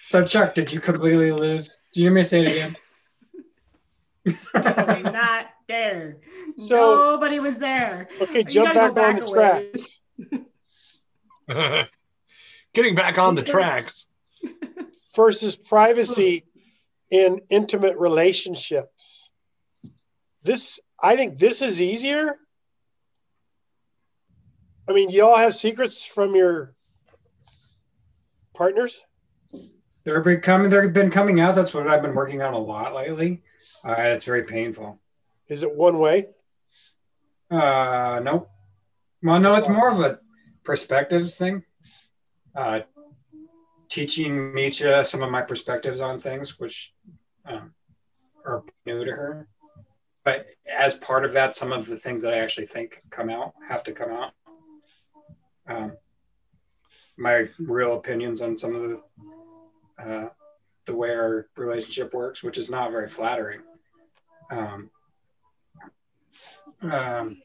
So, 0.08 0.24
Chuck, 0.24 0.54
did 0.54 0.72
you 0.72 0.78
completely 0.80 1.32
lose? 1.32 1.80
Did 1.92 2.00
you 2.00 2.04
hear 2.06 2.12
me 2.12 2.22
say 2.22 2.42
it 2.42 2.48
again? 2.52 2.76
Nobody 4.54 5.02
not 5.10 5.46
there. 5.66 6.18
So- 6.56 6.96
Nobody 7.10 7.40
was 7.40 7.56
there. 7.58 8.08
Okay, 8.20 8.38
You 8.38 8.44
jump 8.44 8.74
gotta 8.74 8.92
back, 8.94 9.14
on 9.14 9.16
the 9.16 9.32
back 9.32 9.72
tracks. 11.48 11.86
getting 12.72 12.94
back 12.94 13.18
on 13.18 13.34
the 13.34 13.42
tracks. 13.42 14.06
versus 15.16 15.56
privacy 15.56 16.44
in 17.10 17.40
intimate 17.50 17.96
relationships. 17.98 19.30
This, 20.44 20.78
I 21.02 21.16
think, 21.16 21.38
this 21.40 21.62
is 21.62 21.80
easier. 21.80 22.36
I 24.88 24.92
mean, 24.92 25.08
do 25.08 25.16
you 25.16 25.26
all 25.26 25.36
have 25.36 25.54
secrets 25.54 26.04
from 26.04 26.34
your 26.34 26.74
partners? 28.54 29.04
They're 30.04 30.20
becoming. 30.20 30.70
They've 30.70 30.92
been 30.92 31.10
coming 31.10 31.40
out. 31.40 31.56
That's 31.56 31.74
what 31.74 31.88
I've 31.88 32.02
been 32.02 32.14
working 32.14 32.40
on 32.42 32.54
a 32.54 32.58
lot 32.58 32.94
lately. 32.94 33.42
Uh, 33.84 33.94
and 33.98 34.12
it's 34.12 34.24
very 34.24 34.44
painful. 34.44 35.00
Is 35.48 35.62
it 35.62 35.74
one 35.74 35.98
way? 35.98 36.28
Uh, 37.50 38.20
nope. 38.22 38.48
Well, 39.22 39.40
no, 39.40 39.56
it's 39.56 39.68
more 39.68 39.90
of 39.90 39.98
a 40.00 40.20
perspectives 40.62 41.36
thing. 41.36 41.64
Uh, 42.54 42.80
teaching 43.88 44.52
Micha 44.52 45.06
some 45.06 45.22
of 45.22 45.30
my 45.30 45.42
perspectives 45.42 46.00
on 46.00 46.18
things, 46.18 46.58
which 46.58 46.94
um, 47.44 47.72
are 48.44 48.62
new 48.84 49.04
to 49.04 49.10
her. 49.10 49.48
But 50.24 50.46
as 50.72 50.96
part 50.96 51.24
of 51.24 51.32
that, 51.32 51.54
some 51.54 51.72
of 51.72 51.86
the 51.86 51.98
things 51.98 52.22
that 52.22 52.32
I 52.32 52.38
actually 52.38 52.66
think 52.66 53.02
come 53.10 53.30
out 53.30 53.54
have 53.68 53.84
to 53.84 53.92
come 53.92 54.10
out. 54.10 54.32
Um, 55.68 55.92
my 57.16 57.48
real 57.58 57.96
opinions 57.96 58.42
on 58.42 58.58
some 58.58 58.74
of 58.74 58.82
the 58.90 59.02
uh, 59.98 60.28
the 60.84 60.94
way 60.94 61.10
our 61.10 61.48
relationship 61.56 62.14
works, 62.14 62.42
which 62.42 62.58
is 62.58 62.70
not 62.70 62.90
very 62.92 63.08
flattering. 63.08 63.60
Um, 64.50 64.90
um, 66.82 67.42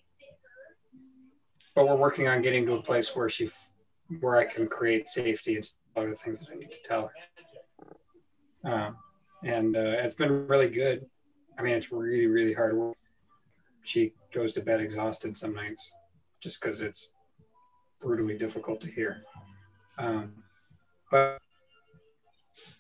but 1.74 1.88
we're 1.88 1.96
working 1.96 2.28
on 2.28 2.42
getting 2.42 2.66
to 2.68 2.74
a 2.74 2.84
place 2.84 3.16
where 3.16 3.30
she, 3.30 3.50
where 4.20 4.38
I 4.38 4.46
can 4.46 4.68
create 4.68 5.08
safety 5.08 5.56
and 5.56 5.68
other 5.96 6.14
things 6.14 6.40
that 6.40 6.50
I 6.52 6.56
need 6.56 6.72
to 6.72 6.88
tell 6.88 7.12
her. 8.64 8.72
Um, 8.72 8.98
and 9.44 9.76
uh, 9.76 9.80
it's 9.80 10.16
been 10.16 10.48
really 10.48 10.70
good. 10.70 11.06
I 11.58 11.64
mean, 11.64 11.74
it's 11.74 11.92
really, 11.92 12.28
really 12.28 12.54
hard 12.54 12.76
work. 12.76 12.98
She 13.84 14.14
goes 14.34 14.54
to 14.54 14.62
bed 14.62 14.82
exhausted 14.82 15.38
some 15.38 15.56
nights, 15.56 15.92
just 16.42 16.62
because 16.62 16.82
it's 16.82 17.14
brutally 18.02 18.38
difficult 18.38 18.82
to 18.82 18.88
hear. 18.90 19.24
Um, 19.98 20.34
but 21.12 21.38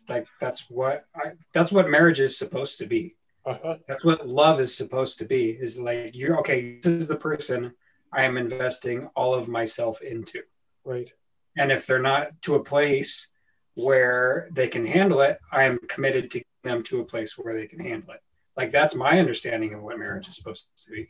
like 0.09 0.27
that's 0.39 0.69
what 0.69 1.05
I, 1.15 1.31
that's 1.53 1.71
what 1.71 1.89
marriage 1.89 2.19
is 2.19 2.37
supposed 2.37 2.77
to 2.79 2.85
be 2.85 3.15
Uh-huh. 3.45 3.77
that's 3.87 4.03
what 4.03 4.27
love 4.27 4.59
is 4.59 4.75
supposed 4.75 5.17
to 5.19 5.25
be 5.25 5.51
is 5.51 5.79
like 5.79 6.11
you're 6.15 6.37
okay 6.39 6.77
this 6.81 6.91
is 6.93 7.07
the 7.07 7.15
person 7.15 7.71
i 8.13 8.23
am 8.23 8.37
investing 8.37 9.07
all 9.15 9.33
of 9.33 9.47
myself 9.47 10.01
into 10.01 10.41
Right. 10.85 11.11
and 11.57 11.71
if 11.71 11.85
they're 11.87 11.99
not 11.99 12.29
to 12.43 12.55
a 12.55 12.63
place 12.63 13.29
where 13.75 14.49
they 14.53 14.67
can 14.67 14.85
handle 14.85 15.21
it 15.21 15.39
i 15.51 15.63
am 15.63 15.79
committed 15.87 16.29
to 16.31 16.43
them 16.63 16.83
to 16.83 16.99
a 17.01 17.05
place 17.05 17.37
where 17.37 17.53
they 17.55 17.67
can 17.67 17.79
handle 17.79 18.11
it 18.11 18.21
like 18.57 18.71
that's 18.71 18.95
my 18.95 19.19
understanding 19.19 19.73
of 19.73 19.81
what 19.81 19.97
marriage 19.97 20.27
is 20.27 20.35
supposed 20.35 20.67
to 20.85 20.91
be 20.91 21.09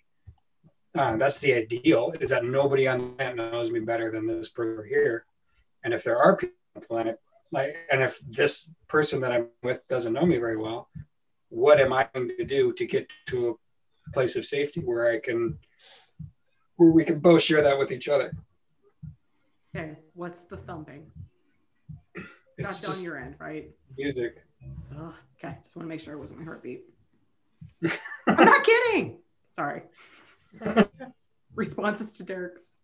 uh, 0.98 1.16
that's 1.18 1.40
the 1.40 1.54
ideal 1.54 2.14
is 2.20 2.30
that 2.30 2.44
nobody 2.44 2.88
on 2.88 3.00
the 3.00 3.08
planet 3.16 3.36
knows 3.36 3.72
me 3.72 3.80
better 3.80 4.12
than 4.12 4.28
this 4.28 4.50
person 4.50 4.84
here 4.88 5.26
and 5.84 5.94
if 5.94 6.04
there 6.04 6.18
are 6.18 6.36
people 6.36 6.56
on 6.76 6.82
the 6.82 6.88
planet 6.88 7.20
like 7.52 7.76
and 7.92 8.02
if 8.02 8.20
this 8.28 8.70
person 8.88 9.22
that 9.22 9.32
i'm 9.32 9.48
with 9.64 9.86
doesn't 9.88 10.14
know 10.14 10.26
me 10.26 10.38
very 10.38 10.58
well 10.58 10.90
what 11.50 11.80
am 11.80 11.94
i 11.94 12.08
going 12.14 12.32
to 12.38 12.46
do 12.46 12.74
to 12.74 12.86
get 12.86 13.10
to 13.26 13.58
a 14.08 14.12
place 14.12 14.36
of 14.36 14.46
safety 14.46 14.82
where 14.82 15.12
i 15.12 15.20
can 15.20 15.58
where 16.78 16.92
we 16.92 17.04
can 17.04 17.20
both 17.20 17.42
share 17.42 17.62
that 17.62 17.78
with 17.78 17.92
each 17.92 18.10
other 18.10 18.32
Okay, 19.74 19.98
what's 20.16 20.42
the 20.42 20.58
thumping? 20.58 21.10
it's 22.58 22.82
That's 22.82 22.98
on 22.98 23.04
your 23.06 23.18
end, 23.18 23.36
right? 23.40 23.70
music 23.98 24.44
Ugh, 24.98 25.14
okay, 25.38 25.58
just 25.62 25.76
want 25.76 25.86
to 25.86 25.90
make 25.90 26.00
sure 26.00 26.14
it 26.14 26.20
wasn't 26.20 26.40
my 26.40 26.46
heartbeat. 26.46 26.84
I'm 28.28 28.46
not 28.46 28.64
kidding. 28.64 29.18
Sorry. 29.48 29.84
Responses 31.56 32.18
to 32.18 32.24
Derek's. 32.24 32.78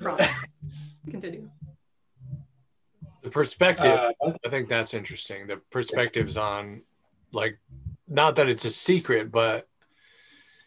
Prompt. 0.00 0.24
Continue. 1.10 1.48
The 3.22 3.30
perspective, 3.30 3.98
uh, 3.98 4.12
I 4.44 4.48
think 4.48 4.68
that's 4.68 4.94
interesting. 4.94 5.46
The 5.46 5.58
perspectives 5.70 6.36
on, 6.36 6.82
like, 7.32 7.58
not 8.08 8.36
that 8.36 8.48
it's 8.48 8.64
a 8.64 8.70
secret, 8.70 9.30
but 9.30 9.68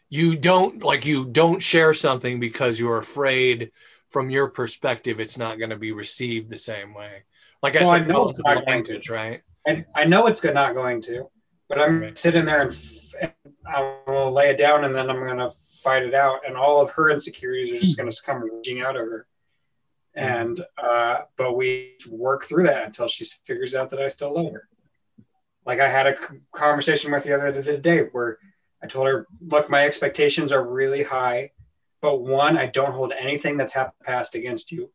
you 0.10 0.36
don't 0.36 0.84
like 0.84 1.06
you 1.06 1.26
don't 1.26 1.62
share 1.62 1.94
something 1.94 2.40
because 2.40 2.80
you're 2.80 3.00
afraid 3.00 3.72
from 4.10 4.30
your 4.30 4.48
perspective 4.48 5.20
it's 5.20 5.40
not 5.40 5.58
going 5.58 5.72
to 5.72 5.76
be 5.78 5.92
received 5.92 6.52
the 6.52 6.56
same 6.58 6.94
way. 6.94 7.24
Like 7.64 7.74
Well, 7.74 7.90
that's 7.90 7.94
I 7.94 7.98
a 7.98 8.06
know 8.06 8.30
it's 8.30 8.40
relative 8.40 8.46
not 8.46 8.66
going 8.68 8.84
to. 8.84 8.92
language, 8.92 9.10
right? 9.10 9.42
I, 9.68 9.86
I 9.96 10.06
know 10.06 10.28
it's 10.28 10.44
not 10.44 10.76
going 10.76 11.02
to, 11.04 11.28
but 11.68 11.80
I'm 11.80 12.02
Right. 12.02 12.18
sitting 12.18 12.46
there 12.46 12.62
and, 12.62 12.78
and 13.22 13.32
I'm 13.66 13.96
gonna 14.06 14.30
lay 14.30 14.52
it 14.52 14.58
down 14.58 14.84
and 14.84 14.94
then 14.94 15.10
I'm 15.10 15.26
gonna 15.26 15.50
fight 15.84 16.04
it 16.04 16.14
out, 16.14 16.42
and 16.48 16.56
all 16.56 16.82
of 16.82 16.92
her 16.92 17.10
insecurities 17.10 17.72
are 17.72 17.82
just 17.82 17.98
gonna 17.98 18.12
come 18.26 18.44
raging 18.44 18.82
out 18.82 18.96
of 18.96 19.04
her. 19.04 19.28
And 20.16 20.64
uh, 20.82 21.22
but 21.38 21.56
we 21.58 21.96
work 22.10 22.46
through 22.46 22.64
that 22.64 22.86
until 22.86 23.08
she 23.08 23.26
figures 23.46 23.76
out 23.76 23.90
that 23.92 24.02
I 24.02 24.08
still 24.08 24.34
love 24.34 24.54
her. 24.54 24.68
Like 25.66 25.80
I 25.80 25.90
had 25.90 26.08
a 26.08 26.16
conversation 26.56 27.12
with 27.12 27.24
the 27.24 27.36
other 27.36 27.78
day 27.78 28.02
where 28.12 28.38
I 28.82 28.88
told 28.88 29.08
her, 29.08 29.28
"Look, 29.42 29.70
my 29.70 29.86
expectations 29.86 30.52
are 30.52 30.64
really 30.64 31.04
high, 31.04 31.52
but 32.02 32.22
one, 32.22 32.58
I 32.58 32.68
don't 32.68 32.94
hold 32.94 33.12
anything 33.12 33.58
that's 33.58 33.74
happened 33.74 34.04
past 34.04 34.36
against 34.36 34.72
you. 34.72 34.92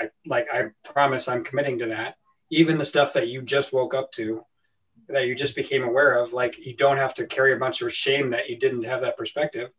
I 0.00 0.10
like 0.26 0.48
I 0.52 0.70
promise 0.84 1.28
I'm 1.28 1.44
committing 1.44 1.78
to 1.80 1.86
that." 1.86 2.16
even 2.50 2.78
the 2.78 2.84
stuff 2.84 3.12
that 3.14 3.28
you 3.28 3.42
just 3.42 3.72
woke 3.72 3.94
up 3.94 4.10
to 4.12 4.44
that 5.08 5.26
you 5.26 5.34
just 5.34 5.56
became 5.56 5.82
aware 5.82 6.18
of 6.18 6.32
like 6.32 6.58
you 6.58 6.74
don't 6.74 6.98
have 6.98 7.14
to 7.14 7.26
carry 7.26 7.52
a 7.52 7.58
bunch 7.58 7.80
of 7.80 7.92
shame 7.92 8.30
that 8.30 8.48
you 8.48 8.58
didn't 8.58 8.84
have 8.84 9.00
that 9.00 9.16
perspective 9.16 9.70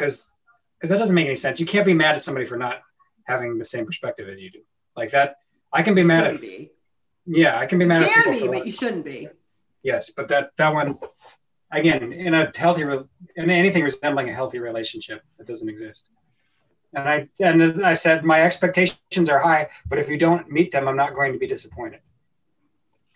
because 0.00 0.32
because 0.78 0.90
that 0.90 0.98
doesn't 0.98 1.14
make 1.14 1.26
any 1.26 1.36
sense. 1.36 1.60
You 1.60 1.66
can't 1.66 1.84
be 1.84 1.92
mad 1.92 2.14
at 2.16 2.22
somebody 2.22 2.46
for 2.46 2.56
not 2.56 2.80
having 3.24 3.58
the 3.58 3.64
same 3.64 3.84
perspective 3.84 4.28
as 4.28 4.40
you 4.40 4.50
do. 4.50 4.60
Like 4.96 5.10
that 5.12 5.36
i 5.72 5.82
can 5.82 5.94
be 5.94 6.02
mad 6.02 6.24
Shouldn't 6.24 6.34
at 6.36 6.40
be. 6.40 6.70
yeah 7.26 7.58
i 7.58 7.66
can 7.66 7.78
be 7.78 7.84
mad 7.84 8.02
at 8.02 8.10
Can 8.10 8.32
be, 8.32 8.48
but 8.48 8.66
you 8.66 8.72
shouldn't 8.72 9.04
be. 9.04 9.28
yes 9.84 10.10
but 10.10 10.26
that 10.28 10.50
that 10.56 10.72
one 10.74 10.98
again 11.70 12.12
in 12.12 12.34
a 12.34 12.50
healthy 12.56 12.82
in 12.82 13.50
anything 13.50 13.84
resembling 13.84 14.28
a 14.30 14.34
healthy 14.34 14.58
relationship 14.58 15.22
that 15.38 15.46
doesn't 15.46 15.68
exist. 15.68 16.10
And 16.94 17.08
i 17.08 17.28
and 17.40 17.84
i 17.84 17.94
said 17.94 18.24
my 18.24 18.42
expectations 18.42 19.28
are 19.28 19.38
high 19.38 19.68
but 19.88 19.98
if 20.00 20.08
you 20.08 20.18
don't 20.18 20.50
meet 20.50 20.72
them 20.72 20.88
i'm 20.88 20.96
not 20.96 21.14
going 21.14 21.32
to 21.32 21.38
be 21.38 21.46
disappointed. 21.46 22.00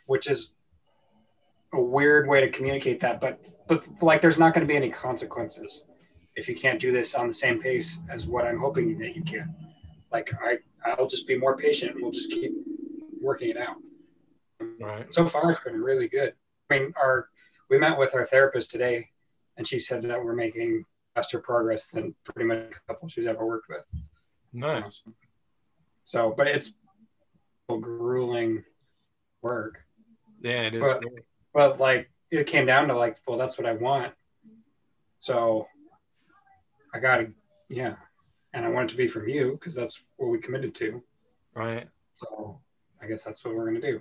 Which 0.06 0.28
is 0.30 0.54
a 1.72 1.80
weird 1.80 2.28
way 2.28 2.40
to 2.40 2.50
communicate 2.50 3.00
that 3.00 3.20
but 3.20 3.34
but 3.68 3.84
like 4.00 4.20
there's 4.20 4.38
not 4.38 4.54
going 4.54 4.64
to 4.66 4.70
be 4.72 4.76
any 4.76 4.90
consequences 4.90 5.82
if 6.36 6.48
you 6.48 6.54
can't 6.56 6.80
do 6.80 6.90
this 6.92 7.14
on 7.14 7.28
the 7.28 7.34
same 7.34 7.60
pace 7.60 8.00
as 8.08 8.26
what 8.26 8.44
i'm 8.46 8.58
hoping 8.58 8.98
that 8.98 9.14
you 9.16 9.22
can 9.22 9.54
like 10.12 10.30
i 10.42 10.58
i'll 10.84 11.06
just 11.06 11.26
be 11.26 11.38
more 11.38 11.56
patient 11.56 11.92
and 11.92 12.02
we'll 12.02 12.10
just 12.12 12.30
keep 12.30 12.52
working 13.20 13.50
it 13.50 13.56
out 13.56 13.76
Right. 14.80 15.12
so 15.12 15.26
far 15.26 15.50
it's 15.50 15.60
been 15.60 15.80
really 15.80 16.08
good 16.08 16.34
i 16.70 16.78
mean 16.78 16.92
our 16.96 17.28
we 17.70 17.78
met 17.78 17.98
with 17.98 18.14
our 18.14 18.24
therapist 18.26 18.70
today 18.70 19.08
and 19.56 19.66
she 19.66 19.78
said 19.78 20.02
that 20.02 20.22
we're 20.22 20.34
making 20.34 20.84
faster 21.14 21.38
progress 21.38 21.90
than 21.90 22.14
pretty 22.24 22.46
much 22.48 22.58
a 22.58 22.92
couple 22.92 23.08
she's 23.08 23.26
ever 23.26 23.44
worked 23.46 23.68
with 23.68 23.84
Nice. 24.52 25.02
so 26.04 26.32
but 26.36 26.46
it's 26.48 26.72
grueling 27.68 28.62
work 29.42 29.80
Yeah, 30.40 30.62
it 30.62 30.74
is. 30.74 30.80
But- 30.82 31.02
but 31.52 31.78
like 31.80 32.10
it 32.30 32.46
came 32.46 32.66
down 32.66 32.88
to 32.88 32.96
like 32.96 33.16
well 33.26 33.38
that's 33.38 33.56
what 33.58 33.66
i 33.66 33.72
want 33.72 34.12
so 35.18 35.66
i 36.94 36.98
gotta 36.98 37.32
yeah 37.68 37.96
and 38.54 38.64
I 38.64 38.68
want 38.68 38.88
it 38.88 38.92
to 38.92 38.96
be 38.96 39.08
from 39.08 39.28
you 39.28 39.52
because 39.52 39.74
that's 39.74 40.02
what 40.16 40.28
we 40.28 40.38
committed 40.38 40.74
to. 40.76 41.02
Right. 41.54 41.88
So 42.14 42.60
I 43.02 43.06
guess 43.06 43.24
that's 43.24 43.44
what 43.44 43.54
we're 43.54 43.66
gonna 43.66 43.80
do. 43.80 44.00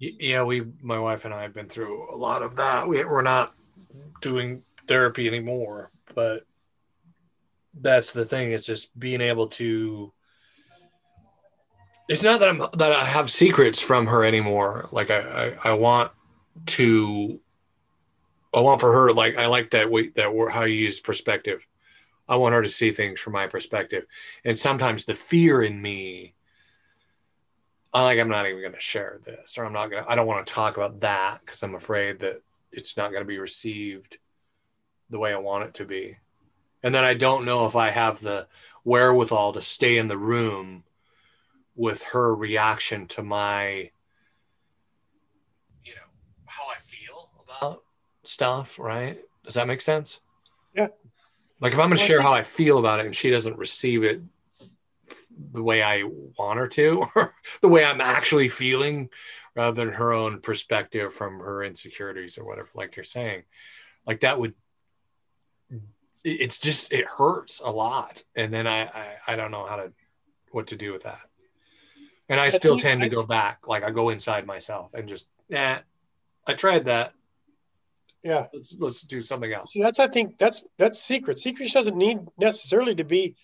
Yeah, 0.00 0.42
we, 0.42 0.66
my 0.82 0.98
wife 0.98 1.24
and 1.24 1.32
I 1.32 1.42
have 1.42 1.54
been 1.54 1.68
through 1.68 2.12
a 2.12 2.16
lot 2.16 2.42
of 2.42 2.56
that. 2.56 2.88
We, 2.88 3.04
we're 3.04 3.22
not 3.22 3.54
doing 4.20 4.64
therapy 4.88 5.28
anymore, 5.28 5.92
but 6.12 6.44
that's 7.80 8.12
the 8.12 8.24
thing. 8.24 8.50
It's 8.50 8.66
just 8.66 8.98
being 8.98 9.20
able 9.20 9.46
to. 9.46 10.12
It's 12.08 12.24
not 12.24 12.40
that 12.40 12.48
I'm 12.48 12.58
that 12.58 12.92
I 12.92 13.04
have 13.04 13.30
secrets 13.30 13.80
from 13.80 14.08
her 14.08 14.24
anymore. 14.24 14.88
Like 14.90 15.12
I, 15.12 15.54
I, 15.64 15.70
I 15.70 15.72
want 15.74 16.10
to. 16.66 17.40
I 18.52 18.60
want 18.60 18.80
for 18.80 18.92
her 18.92 19.12
like 19.12 19.36
I 19.36 19.46
like 19.46 19.70
that 19.70 19.90
way 19.90 20.08
that 20.08 20.50
how 20.52 20.64
you 20.64 20.74
use 20.74 21.00
perspective. 21.00 21.66
I 22.28 22.36
want 22.36 22.54
her 22.54 22.62
to 22.62 22.68
see 22.68 22.92
things 22.92 23.20
from 23.20 23.32
my 23.32 23.46
perspective, 23.46 24.04
and 24.44 24.58
sometimes 24.58 25.04
the 25.04 25.14
fear 25.14 25.62
in 25.62 25.80
me 25.80 26.34
I 27.92 28.02
like 28.02 28.18
I'm 28.18 28.28
not 28.28 28.46
even 28.46 28.60
going 28.60 28.72
to 28.72 28.80
share 28.80 29.20
this, 29.24 29.58
or 29.58 29.64
I'm 29.64 29.72
not 29.72 29.90
going 29.90 30.04
to. 30.04 30.10
I 30.10 30.14
don't 30.14 30.26
want 30.26 30.46
to 30.46 30.52
talk 30.52 30.76
about 30.76 31.00
that 31.00 31.40
because 31.40 31.62
I'm 31.62 31.74
afraid 31.74 32.20
that 32.20 32.40
it's 32.70 32.96
not 32.96 33.10
going 33.10 33.22
to 33.22 33.28
be 33.28 33.38
received 33.38 34.18
the 35.10 35.18
way 35.18 35.32
I 35.32 35.38
want 35.38 35.64
it 35.64 35.74
to 35.74 35.84
be, 35.84 36.16
and 36.82 36.94
then 36.94 37.04
I 37.04 37.14
don't 37.14 37.44
know 37.44 37.66
if 37.66 37.74
I 37.74 37.90
have 37.90 38.20
the 38.20 38.46
wherewithal 38.84 39.54
to 39.54 39.60
stay 39.60 39.98
in 39.98 40.06
the 40.06 40.16
room 40.16 40.84
with 41.74 42.04
her 42.04 42.34
reaction 42.34 43.06
to 43.08 43.22
my, 43.22 43.90
you 45.84 45.94
know, 45.94 46.08
how 46.46 46.64
I 46.72 46.78
feel 46.78 47.30
about 47.44 47.82
stuff. 48.30 48.78
Right? 48.78 49.18
Does 49.44 49.54
that 49.54 49.66
make 49.66 49.80
sense? 49.80 50.20
Yeah. 50.74 50.88
Like 51.60 51.72
if 51.72 51.78
I'm 51.78 51.88
going 51.88 51.98
to 51.98 52.04
share 52.04 52.22
how 52.22 52.32
I 52.32 52.42
feel 52.42 52.78
about 52.78 53.00
it 53.00 53.06
and 53.06 53.14
she 53.14 53.30
doesn't 53.30 53.58
receive 53.58 54.02
it 54.02 54.22
the 55.52 55.62
way 55.62 55.82
I 55.82 56.04
want 56.38 56.58
her 56.58 56.68
to, 56.68 57.06
or 57.14 57.34
the 57.60 57.68
way 57.68 57.84
I'm 57.84 58.00
actually 58.00 58.48
feeling, 58.48 59.10
rather 59.54 59.84
than 59.84 59.94
her 59.94 60.12
own 60.12 60.40
perspective 60.40 61.12
from 61.12 61.40
her 61.40 61.62
insecurities 61.64 62.38
or 62.38 62.44
whatever, 62.44 62.68
like 62.74 62.96
you're 62.96 63.04
saying. 63.04 63.42
Like 64.06 64.20
that 64.20 64.38
would, 64.38 64.54
it's 66.24 66.58
just, 66.58 66.92
it 66.92 67.06
hurts 67.08 67.60
a 67.60 67.70
lot. 67.70 68.22
And 68.36 68.52
then 68.52 68.66
I, 68.66 68.82
I, 68.82 69.16
I 69.26 69.36
don't 69.36 69.50
know 69.50 69.66
how 69.66 69.76
to, 69.76 69.92
what 70.52 70.68
to 70.68 70.76
do 70.76 70.92
with 70.92 71.02
that. 71.02 71.20
And 72.28 72.38
I 72.38 72.48
still 72.48 72.78
tend 72.78 73.00
to 73.02 73.08
go 73.08 73.24
back, 73.24 73.66
like 73.66 73.82
I 73.82 73.90
go 73.90 74.10
inside 74.10 74.46
myself 74.46 74.94
and 74.94 75.08
just, 75.08 75.28
nah, 75.48 75.78
I 76.46 76.54
tried 76.54 76.84
that. 76.84 77.12
Yeah. 78.22 78.46
Let's, 78.52 78.76
let's 78.78 79.02
do 79.02 79.20
something 79.20 79.52
else. 79.52 79.72
See, 79.72 79.82
that's 79.82 79.98
I 79.98 80.08
think 80.08 80.38
that's 80.38 80.62
that's 80.78 81.00
secret. 81.02 81.38
Secrets 81.38 81.72
doesn't 81.72 81.96
need 81.96 82.18
necessarily 82.38 82.94
to 82.96 83.04
be 83.04 83.36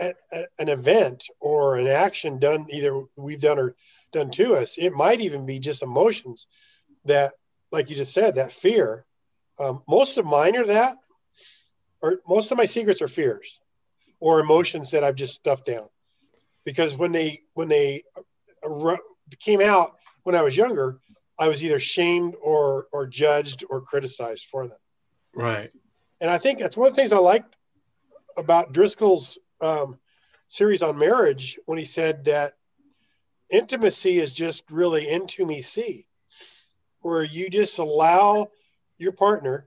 a, 0.00 0.12
a- 0.32 0.46
an 0.58 0.68
event 0.68 1.24
or 1.40 1.76
an 1.76 1.86
action 1.88 2.38
done 2.38 2.66
either 2.70 3.02
we've 3.16 3.40
done 3.40 3.58
or 3.58 3.74
done 4.12 4.30
to 4.32 4.54
us. 4.56 4.76
It 4.78 4.92
might 4.92 5.20
even 5.20 5.44
be 5.46 5.58
just 5.58 5.82
emotions 5.82 6.46
that, 7.04 7.32
like 7.70 7.90
you 7.90 7.96
just 7.96 8.14
said, 8.14 8.36
that 8.36 8.52
fear. 8.52 9.04
Um, 9.58 9.82
most 9.88 10.18
of 10.18 10.24
mine 10.24 10.56
are 10.56 10.66
that, 10.66 10.96
or 12.00 12.20
most 12.26 12.50
of 12.52 12.58
my 12.58 12.64
secrets 12.66 13.02
are 13.02 13.08
fears 13.08 13.58
or 14.20 14.40
emotions 14.40 14.92
that 14.92 15.04
I've 15.04 15.16
just 15.16 15.34
stuffed 15.34 15.66
down. 15.66 15.88
Because 16.64 16.96
when 16.96 17.10
they 17.12 17.42
when 17.54 17.68
they 17.68 18.04
came 19.40 19.60
out 19.60 19.96
when 20.22 20.36
I 20.36 20.42
was 20.42 20.56
younger, 20.56 21.00
I 21.38 21.48
was 21.48 21.62
either 21.64 21.80
shamed 21.80 22.34
or 22.40 22.61
or 22.92 23.06
judged 23.06 23.64
or 23.70 23.80
criticized 23.80 24.46
for 24.50 24.68
them. 24.68 24.78
Right. 25.34 25.70
And 26.20 26.30
I 26.30 26.38
think 26.38 26.58
that's 26.58 26.76
one 26.76 26.88
of 26.88 26.94
the 26.94 27.00
things 27.00 27.12
I 27.12 27.18
liked 27.18 27.56
about 28.36 28.72
Driscoll's 28.72 29.38
um, 29.60 29.98
series 30.48 30.82
on 30.82 30.98
marriage 30.98 31.58
when 31.66 31.78
he 31.78 31.84
said 31.84 32.24
that 32.26 32.54
intimacy 33.50 34.18
is 34.18 34.32
just 34.32 34.70
really 34.70 35.08
into 35.08 35.44
me 35.44 35.62
see, 35.62 36.06
where 37.00 37.22
you 37.22 37.50
just 37.50 37.78
allow 37.78 38.48
your 38.96 39.12
partner 39.12 39.66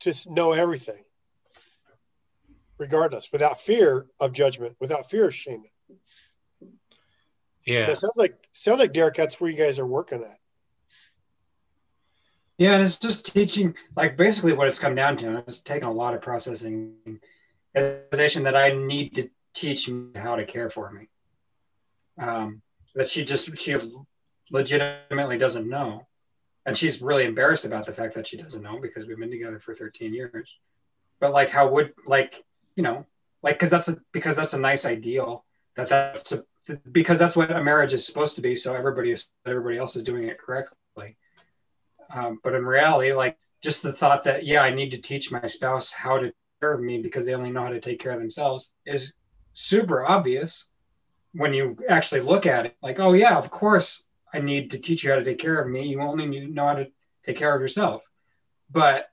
to 0.00 0.14
know 0.28 0.52
everything, 0.52 1.04
regardless, 2.78 3.30
without 3.30 3.60
fear 3.60 4.06
of 4.18 4.32
judgment, 4.32 4.76
without 4.80 5.10
fear 5.10 5.26
of 5.26 5.34
shame. 5.34 5.64
Yeah. 7.64 7.86
That 7.86 7.98
sounds 7.98 8.16
like 8.16 8.34
sounds 8.52 8.80
like 8.80 8.92
Derek. 8.92 9.14
That's 9.14 9.40
where 9.40 9.50
you 9.50 9.56
guys 9.56 9.78
are 9.78 9.86
working 9.86 10.22
at. 10.22 10.38
Yeah, 12.58 12.74
and 12.74 12.82
it's 12.82 12.98
just 12.98 13.32
teaching, 13.32 13.74
like 13.96 14.16
basically 14.16 14.52
what 14.52 14.68
it's 14.68 14.78
come 14.78 14.94
down 14.94 15.16
to. 15.18 15.28
And 15.28 15.38
It's 15.38 15.60
taken 15.60 15.88
a 15.88 15.92
lot 15.92 16.14
of 16.14 16.20
processing, 16.20 16.94
realization 17.74 18.42
that 18.44 18.56
I 18.56 18.72
need 18.72 19.14
to 19.16 19.28
teach 19.54 19.88
me 19.88 20.10
how 20.16 20.36
to 20.36 20.44
care 20.44 20.70
for 20.70 20.90
me. 20.90 21.08
Um, 22.18 22.62
that 22.94 23.08
she 23.08 23.24
just 23.24 23.56
she 23.58 23.76
legitimately 24.50 25.38
doesn't 25.38 25.68
know, 25.68 26.06
and 26.66 26.76
she's 26.76 27.00
really 27.00 27.24
embarrassed 27.24 27.64
about 27.64 27.86
the 27.86 27.92
fact 27.92 28.14
that 28.14 28.26
she 28.26 28.36
doesn't 28.36 28.62
know 28.62 28.78
because 28.80 29.06
we've 29.06 29.18
been 29.18 29.30
together 29.30 29.58
for 29.58 29.74
13 29.74 30.12
years. 30.12 30.58
But 31.20 31.32
like, 31.32 31.48
how 31.48 31.68
would 31.70 31.94
like 32.06 32.34
you 32.76 32.82
know 32.82 33.06
like 33.42 33.56
because 33.56 33.70
that's 33.70 33.88
a 33.88 33.96
because 34.12 34.36
that's 34.36 34.54
a 34.54 34.58
nice 34.58 34.84
ideal 34.84 35.44
that 35.76 35.88
that's 35.88 36.32
a, 36.32 36.44
because 36.92 37.18
that's 37.18 37.34
what 37.34 37.50
a 37.50 37.62
marriage 37.62 37.92
is 37.92 38.06
supposed 38.06 38.36
to 38.36 38.42
be. 38.42 38.54
So 38.54 38.74
everybody 38.74 39.10
is 39.10 39.28
everybody 39.46 39.78
else 39.78 39.96
is 39.96 40.04
doing 40.04 40.28
it 40.28 40.38
correctly. 40.38 41.16
Um, 42.14 42.38
but 42.44 42.54
in 42.54 42.64
reality, 42.64 43.12
like 43.12 43.38
just 43.62 43.82
the 43.82 43.92
thought 43.92 44.24
that, 44.24 44.44
yeah, 44.44 44.62
I 44.62 44.70
need 44.70 44.90
to 44.90 44.98
teach 44.98 45.32
my 45.32 45.46
spouse 45.46 45.92
how 45.92 46.18
to 46.18 46.32
care 46.60 46.72
of 46.72 46.80
me 46.80 47.00
because 47.00 47.26
they 47.26 47.34
only 47.34 47.50
know 47.50 47.62
how 47.62 47.70
to 47.70 47.80
take 47.80 48.00
care 48.00 48.12
of 48.12 48.20
themselves 48.20 48.72
is 48.86 49.14
super 49.52 50.06
obvious 50.06 50.68
when 51.34 51.54
you 51.54 51.76
actually 51.88 52.20
look 52.20 52.46
at 52.46 52.66
it. 52.66 52.76
Like, 52.82 53.00
oh, 53.00 53.14
yeah, 53.14 53.36
of 53.36 53.50
course, 53.50 54.04
I 54.32 54.40
need 54.40 54.70
to 54.72 54.78
teach 54.78 55.02
you 55.02 55.10
how 55.10 55.16
to 55.16 55.24
take 55.24 55.38
care 55.38 55.60
of 55.60 55.68
me. 55.68 55.88
You 55.88 56.00
only 56.00 56.26
know 56.46 56.66
how 56.66 56.74
to 56.74 56.88
take 57.24 57.36
care 57.36 57.54
of 57.54 57.60
yourself. 57.60 58.08
But 58.70 59.08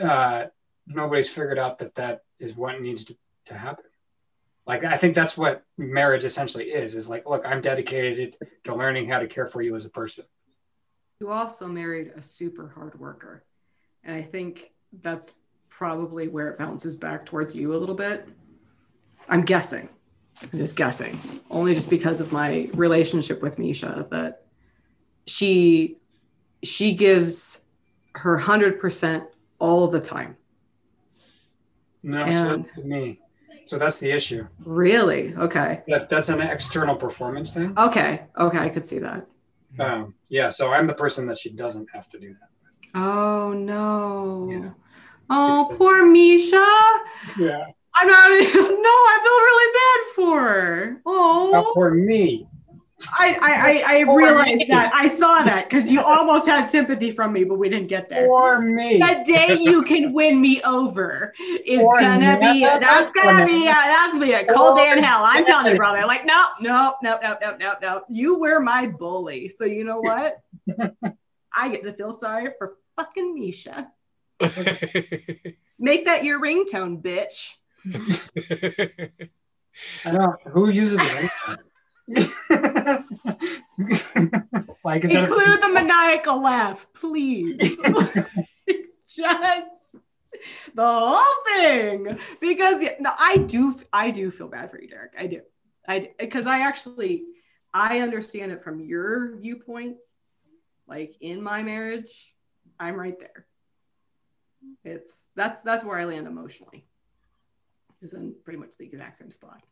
uh, 0.00 0.46
nobody's 0.86 1.28
figured 1.28 1.58
out 1.58 1.78
that 1.78 1.94
that 1.96 2.22
is 2.38 2.56
what 2.56 2.80
needs 2.80 3.04
to, 3.06 3.16
to 3.46 3.54
happen. 3.54 3.84
Like, 4.66 4.84
I 4.84 4.96
think 4.96 5.14
that's 5.14 5.36
what 5.36 5.62
marriage 5.76 6.24
essentially 6.24 6.70
is, 6.70 6.94
is 6.94 7.08
like, 7.08 7.28
look, 7.28 7.44
I'm 7.46 7.60
dedicated 7.60 8.36
to 8.64 8.74
learning 8.74 9.08
how 9.08 9.18
to 9.18 9.26
care 9.26 9.46
for 9.46 9.60
you 9.60 9.76
as 9.76 9.84
a 9.84 9.90
person. 9.90 10.24
You 11.20 11.30
also 11.30 11.66
married 11.68 12.12
a 12.16 12.22
super 12.22 12.68
hard 12.68 12.98
worker. 12.98 13.44
And 14.02 14.14
I 14.16 14.22
think 14.22 14.72
that's 15.02 15.34
probably 15.68 16.28
where 16.28 16.48
it 16.50 16.58
bounces 16.58 16.96
back 16.96 17.26
towards 17.26 17.54
you 17.54 17.74
a 17.74 17.78
little 17.78 17.94
bit. 17.94 18.28
I'm 19.28 19.42
guessing. 19.44 19.88
I'm 20.42 20.58
just 20.58 20.76
guessing. 20.76 21.18
Only 21.50 21.74
just 21.74 21.88
because 21.88 22.20
of 22.20 22.32
my 22.32 22.68
relationship 22.74 23.40
with 23.42 23.58
Misha 23.58 24.06
that 24.10 24.42
she 25.26 25.98
she 26.62 26.94
gives 26.94 27.60
her 28.14 28.38
100% 28.38 29.26
all 29.58 29.86
the 29.88 30.00
time. 30.00 30.36
No, 32.02 32.30
so 32.30 32.54
And- 32.54 32.64
that's 32.66 32.84
me. 32.84 33.20
So 33.66 33.78
that's 33.78 33.98
the 33.98 34.10
issue. 34.10 34.46
Really? 34.66 35.34
Okay. 35.34 35.82
That 35.88 36.10
that's 36.10 36.28
an 36.28 36.42
external 36.42 36.96
performance 36.96 37.54
thing. 37.54 37.72
Okay. 37.78 38.24
Okay, 38.38 38.58
I 38.58 38.68
could 38.68 38.84
see 38.84 38.98
that. 38.98 39.26
Um, 39.78 40.14
yeah, 40.28 40.50
so 40.50 40.72
I'm 40.72 40.86
the 40.86 40.94
person 40.94 41.26
that 41.26 41.38
she 41.38 41.50
doesn't 41.50 41.88
have 41.92 42.08
to 42.10 42.18
do 42.18 42.34
that. 42.40 42.98
Oh 42.98 43.52
no. 43.52 44.48
Yeah. 44.50 44.70
Oh, 45.30 45.70
poor 45.74 46.04
Misha. 46.06 46.64
Yeah. 47.38 47.64
I'm 47.94 48.08
not. 48.08 48.30
No, 48.84 48.90
I 48.90 49.18
feel 49.24 49.40
really 49.40 49.72
bad 49.72 50.14
for 50.14 50.40
her. 50.40 51.02
Oh, 51.06 51.50
Now 51.52 51.72
for 51.72 51.94
me, 51.94 52.46
I, 53.12 53.38
I, 53.40 53.52
I, 53.52 53.98
I 53.98 54.00
realized 54.14 54.68
that. 54.68 54.92
I 54.94 55.08
saw 55.08 55.42
that 55.42 55.68
because 55.68 55.90
you 55.90 56.00
almost 56.00 56.46
had 56.46 56.66
sympathy 56.66 57.10
from 57.10 57.32
me, 57.32 57.44
but 57.44 57.58
we 57.58 57.68
didn't 57.68 57.88
get 57.88 58.08
there. 58.08 58.26
for 58.26 58.60
me. 58.60 58.98
The 58.98 59.22
day 59.24 59.54
you 59.54 59.82
can 59.82 60.12
win 60.12 60.40
me 60.40 60.62
over 60.62 61.32
is 61.64 61.78
Poor 61.78 62.00
gonna 62.00 62.38
be 62.40 62.52
me. 62.54 62.64
that's 62.64 63.12
gonna 63.12 63.46
be 63.46 63.66
a, 63.66 63.72
that's 63.72 64.12
gonna 64.12 64.24
be 64.24 64.32
a 64.32 64.46
cold 64.46 64.78
day 64.78 64.90
in 64.90 65.02
hell. 65.02 65.22
I'm 65.24 65.44
telling 65.44 65.72
you, 65.72 65.76
brother. 65.78 66.06
Like, 66.06 66.24
no, 66.26 66.44
no, 66.60 66.96
no, 67.02 67.18
no, 67.22 67.36
no, 67.40 67.56
no, 67.56 67.74
no. 67.80 68.02
You 68.08 68.38
were 68.38 68.60
my 68.60 68.86
bully, 68.86 69.48
so 69.48 69.64
you 69.64 69.84
know 69.84 70.00
what? 70.00 70.38
I 71.56 71.68
get 71.68 71.82
to 71.84 71.92
feel 71.92 72.12
sorry 72.12 72.50
for 72.58 72.74
fucking 72.96 73.38
Misha. 73.38 73.92
Make 75.78 76.04
that 76.06 76.24
your 76.24 76.40
ringtone, 76.40 77.02
bitch. 77.02 77.54
I 80.04 80.10
don't 80.10 80.18
know 80.18 80.36
who 80.52 80.70
uses 80.70 81.00
it. 81.02 82.70
Like 84.84 85.04
Include 85.04 85.62
the 85.62 85.68
maniacal 85.72 86.42
laugh, 86.42 86.86
please. 86.94 87.56
Just 89.06 89.96
the 90.74 90.82
whole 90.82 91.44
thing, 91.46 92.18
because 92.40 92.82
no, 93.00 93.12
I 93.18 93.38
do, 93.38 93.74
I 93.92 94.10
do 94.10 94.30
feel 94.30 94.48
bad 94.48 94.70
for 94.70 94.80
you, 94.80 94.88
Derek. 94.88 95.12
I 95.18 95.26
do, 95.26 95.40
I 95.86 96.10
because 96.18 96.46
I 96.46 96.60
actually, 96.60 97.24
I 97.72 98.00
understand 98.00 98.52
it 98.52 98.62
from 98.62 98.80
your 98.80 99.36
viewpoint. 99.36 99.96
Like 100.86 101.14
in 101.20 101.42
my 101.42 101.62
marriage, 101.62 102.34
I'm 102.78 102.96
right 102.96 103.18
there. 103.18 103.46
It's 104.84 105.24
that's 105.36 105.60
that's 105.62 105.84
where 105.84 105.98
I 105.98 106.04
land 106.04 106.26
emotionally. 106.26 106.86
Is 108.02 108.12
in 108.12 108.34
pretty 108.44 108.58
much 108.58 108.76
the 108.76 108.84
exact 108.84 109.16
same 109.16 109.30
spot. 109.30 109.62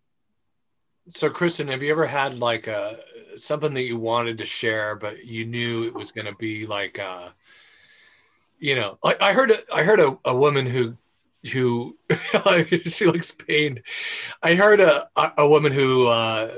So, 1.09 1.31
Kristen, 1.31 1.69
have 1.69 1.83
you 1.83 1.91
ever 1.91 2.07
had 2.07 2.38
like 2.38 2.67
a 2.69 2.99
something 3.37 3.75
that 3.75 3.83
you 3.83 3.97
wanted 3.97 4.38
to 4.38 4.45
share, 4.45 4.95
but 4.95 5.25
you 5.25 5.45
knew 5.45 5.85
it 5.85 5.95
was 5.95 6.12
going 6.12 6.27
to 6.27 6.35
be 6.35 6.67
like, 6.67 6.99
uh, 6.99 7.31
you 8.59 8.77
know, 8.77 8.99
I, 9.05 9.17
I 9.21 9.33
heard 9.33 9.51
a, 9.51 9.75
I 9.75 9.83
heard 9.83 10.01
a, 10.01 10.19
a 10.25 10.37
woman 10.37 10.67
who 10.67 10.97
who 11.53 11.97
she 12.87 13.07
looks 13.07 13.33
pained. 13.33 13.83
I 14.43 14.55
heard 14.55 14.81
a 14.81 15.09
a 15.37 15.49
woman 15.49 15.73
who 15.73 16.07
uh, 16.07 16.55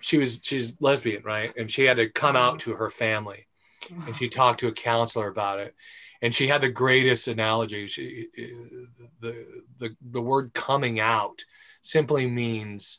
she 0.00 0.18
was 0.18 0.40
she's 0.42 0.80
lesbian, 0.80 1.22
right, 1.22 1.52
and 1.56 1.70
she 1.70 1.84
had 1.84 1.98
to 1.98 2.08
come 2.08 2.34
out 2.34 2.60
to 2.60 2.74
her 2.74 2.90
family, 2.90 3.46
and 4.06 4.16
she 4.16 4.28
talked 4.28 4.60
to 4.60 4.68
a 4.68 4.72
counselor 4.72 5.28
about 5.28 5.60
it, 5.60 5.74
and 6.20 6.34
she 6.34 6.48
had 6.48 6.62
the 6.62 6.68
greatest 6.68 7.28
analogy. 7.28 7.86
She 7.86 8.28
the 9.20 9.44
the 9.78 9.96
the 10.02 10.20
word 10.20 10.52
coming 10.52 10.98
out 10.98 11.44
simply 11.80 12.26
means 12.28 12.98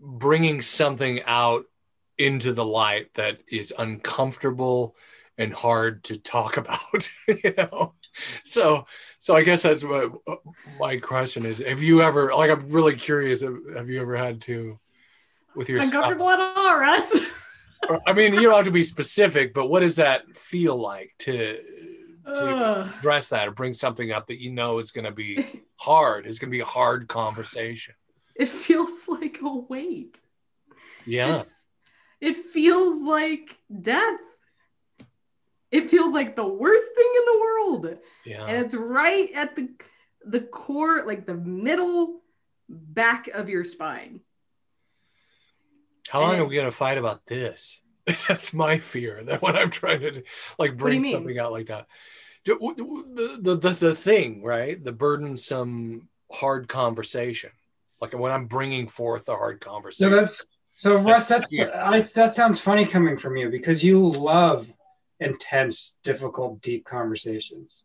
bringing 0.00 0.62
something 0.62 1.22
out 1.24 1.64
into 2.16 2.52
the 2.52 2.64
light 2.64 3.12
that 3.14 3.38
is 3.48 3.72
uncomfortable 3.78 4.96
and 5.38 5.54
hard 5.54 6.04
to 6.04 6.18
talk 6.18 6.56
about 6.58 7.10
you 7.26 7.54
know 7.56 7.94
so 8.44 8.86
so 9.18 9.34
i 9.34 9.42
guess 9.42 9.62
that's 9.62 9.82
what 9.82 10.12
my 10.78 10.98
question 10.98 11.46
is 11.46 11.58
have 11.58 11.82
you 11.82 12.02
ever 12.02 12.32
like 12.34 12.50
i'm 12.50 12.68
really 12.68 12.94
curious 12.94 13.40
have, 13.40 13.88
you 13.88 14.00
ever 14.00 14.16
had 14.16 14.40
to 14.40 14.78
with 15.56 15.68
your 15.68 15.80
Uncomfortable 15.80 16.28
at 16.28 16.38
all, 16.56 16.78
Russ. 16.78 17.20
i 18.06 18.12
mean 18.12 18.34
you 18.34 18.42
don't 18.42 18.54
have 18.54 18.64
to 18.66 18.70
be 18.70 18.84
specific 18.84 19.54
but 19.54 19.66
what 19.66 19.80
does 19.80 19.96
that 19.96 20.36
feel 20.36 20.76
like 20.76 21.14
to 21.18 21.58
to 22.34 22.44
Ugh. 22.44 22.92
address 22.98 23.30
that 23.30 23.48
or 23.48 23.50
bring 23.50 23.72
something 23.72 24.12
up 24.12 24.26
that 24.26 24.40
you 24.40 24.52
know 24.52 24.78
is 24.78 24.90
going 24.90 25.06
to 25.06 25.12
be 25.12 25.62
hard 25.76 26.26
it's 26.26 26.38
going 26.38 26.50
to 26.50 26.56
be 26.56 26.60
a 26.60 26.66
hard 26.66 27.08
conversation 27.08 27.94
It 28.34 28.48
feels 28.48 29.06
like 29.08 29.38
a 29.42 29.48
weight. 29.54 30.20
yeah 31.06 31.44
It 32.20 32.36
feels 32.36 33.02
like 33.02 33.56
death. 33.80 34.20
It 35.70 35.88
feels 35.88 36.12
like 36.12 36.34
the 36.36 36.46
worst 36.46 36.84
thing 36.96 37.10
in 37.16 37.24
the 37.32 37.40
world. 37.40 37.98
yeah 38.24 38.46
And 38.46 38.58
it's 38.58 38.74
right 38.74 39.30
at 39.34 39.54
the 39.56 39.68
the 40.24 40.40
core, 40.40 41.04
like 41.06 41.24
the 41.26 41.34
middle 41.34 42.20
back 42.68 43.28
of 43.28 43.48
your 43.48 43.64
spine. 43.64 44.20
How 46.08 46.20
long 46.20 46.32
And 46.34 46.42
are 46.42 46.44
we 46.46 46.56
gonna 46.56 46.70
fight 46.70 46.98
about 46.98 47.26
this? 47.26 47.82
That's 48.28 48.52
my 48.52 48.78
fear. 48.78 49.22
That 49.24 49.42
when 49.42 49.56
I'm 49.56 49.70
trying 49.70 50.00
to 50.00 50.22
like 50.58 50.76
bring 50.76 51.06
something 51.06 51.38
out 51.38 51.52
like 51.52 51.66
that, 51.68 51.86
Do- 52.44 52.58
w- 52.58 52.74
w- 52.76 53.14
the, 53.14 53.38
the 53.40 53.54
the 53.56 53.70
the 53.70 53.94
thing, 53.94 54.42
right? 54.42 54.82
The 54.82 54.92
burdensome, 54.92 56.08
hard 56.32 56.68
conversation. 56.68 57.50
Like 58.00 58.12
when 58.18 58.32
I'm 58.32 58.46
bringing 58.46 58.88
forth 58.88 59.26
the 59.26 59.36
hard 59.36 59.62
So 59.62 59.70
conversation. 59.70 60.12
that's 60.12 60.46
so 60.74 60.96
Russ. 60.96 61.28
That's 61.28 61.52
Yeah. 61.52 61.70
I, 61.74 62.00
that 62.00 62.34
sounds 62.34 62.60
funny 62.60 62.86
coming 62.86 63.16
from 63.16 63.36
you 63.36 63.50
because 63.50 63.84
you 63.84 63.98
love 64.08 64.72
intense, 65.20 65.98
difficult, 66.02 66.62
deep 66.62 66.84
conversations. 66.86 67.84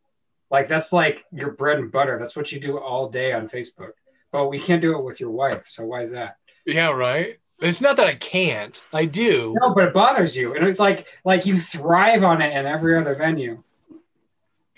Like 0.50 0.68
that's 0.68 0.94
like 0.94 1.24
your 1.32 1.52
bread 1.52 1.80
and 1.80 1.92
butter. 1.92 2.18
That's 2.18 2.36
what 2.36 2.52
you 2.52 2.60
do 2.60 2.78
all 2.80 3.10
day 3.10 3.34
on 3.34 3.50
Facebook. 3.50 3.92
But 4.32 4.48
we 4.48 4.60
can't 4.60 4.82
do 4.82 4.98
it 4.98 5.04
with 5.04 5.20
your 5.20 5.32
wife. 5.32 5.64
So 5.68 5.86
why 5.86 6.02
is 6.04 6.12
that? 6.12 6.38
yeah, 6.66 6.92
right. 6.92 7.38
It's 7.62 7.80
not 7.80 7.96
that 7.98 8.08
I 8.08 8.16
can't. 8.16 8.82
I 8.94 9.06
do. 9.06 9.56
No, 9.62 9.74
but 9.74 9.86
it 9.86 9.94
bothers 9.94 10.36
you, 10.36 10.56
and 10.56 10.66
it's 10.68 10.80
like 10.80 11.08
like 11.24 11.46
you 11.46 11.58
thrive 11.58 12.22
on 12.24 12.42
it 12.42 12.54
in 12.54 12.66
every 12.66 12.98
other 12.98 13.16
venue. 13.16 13.64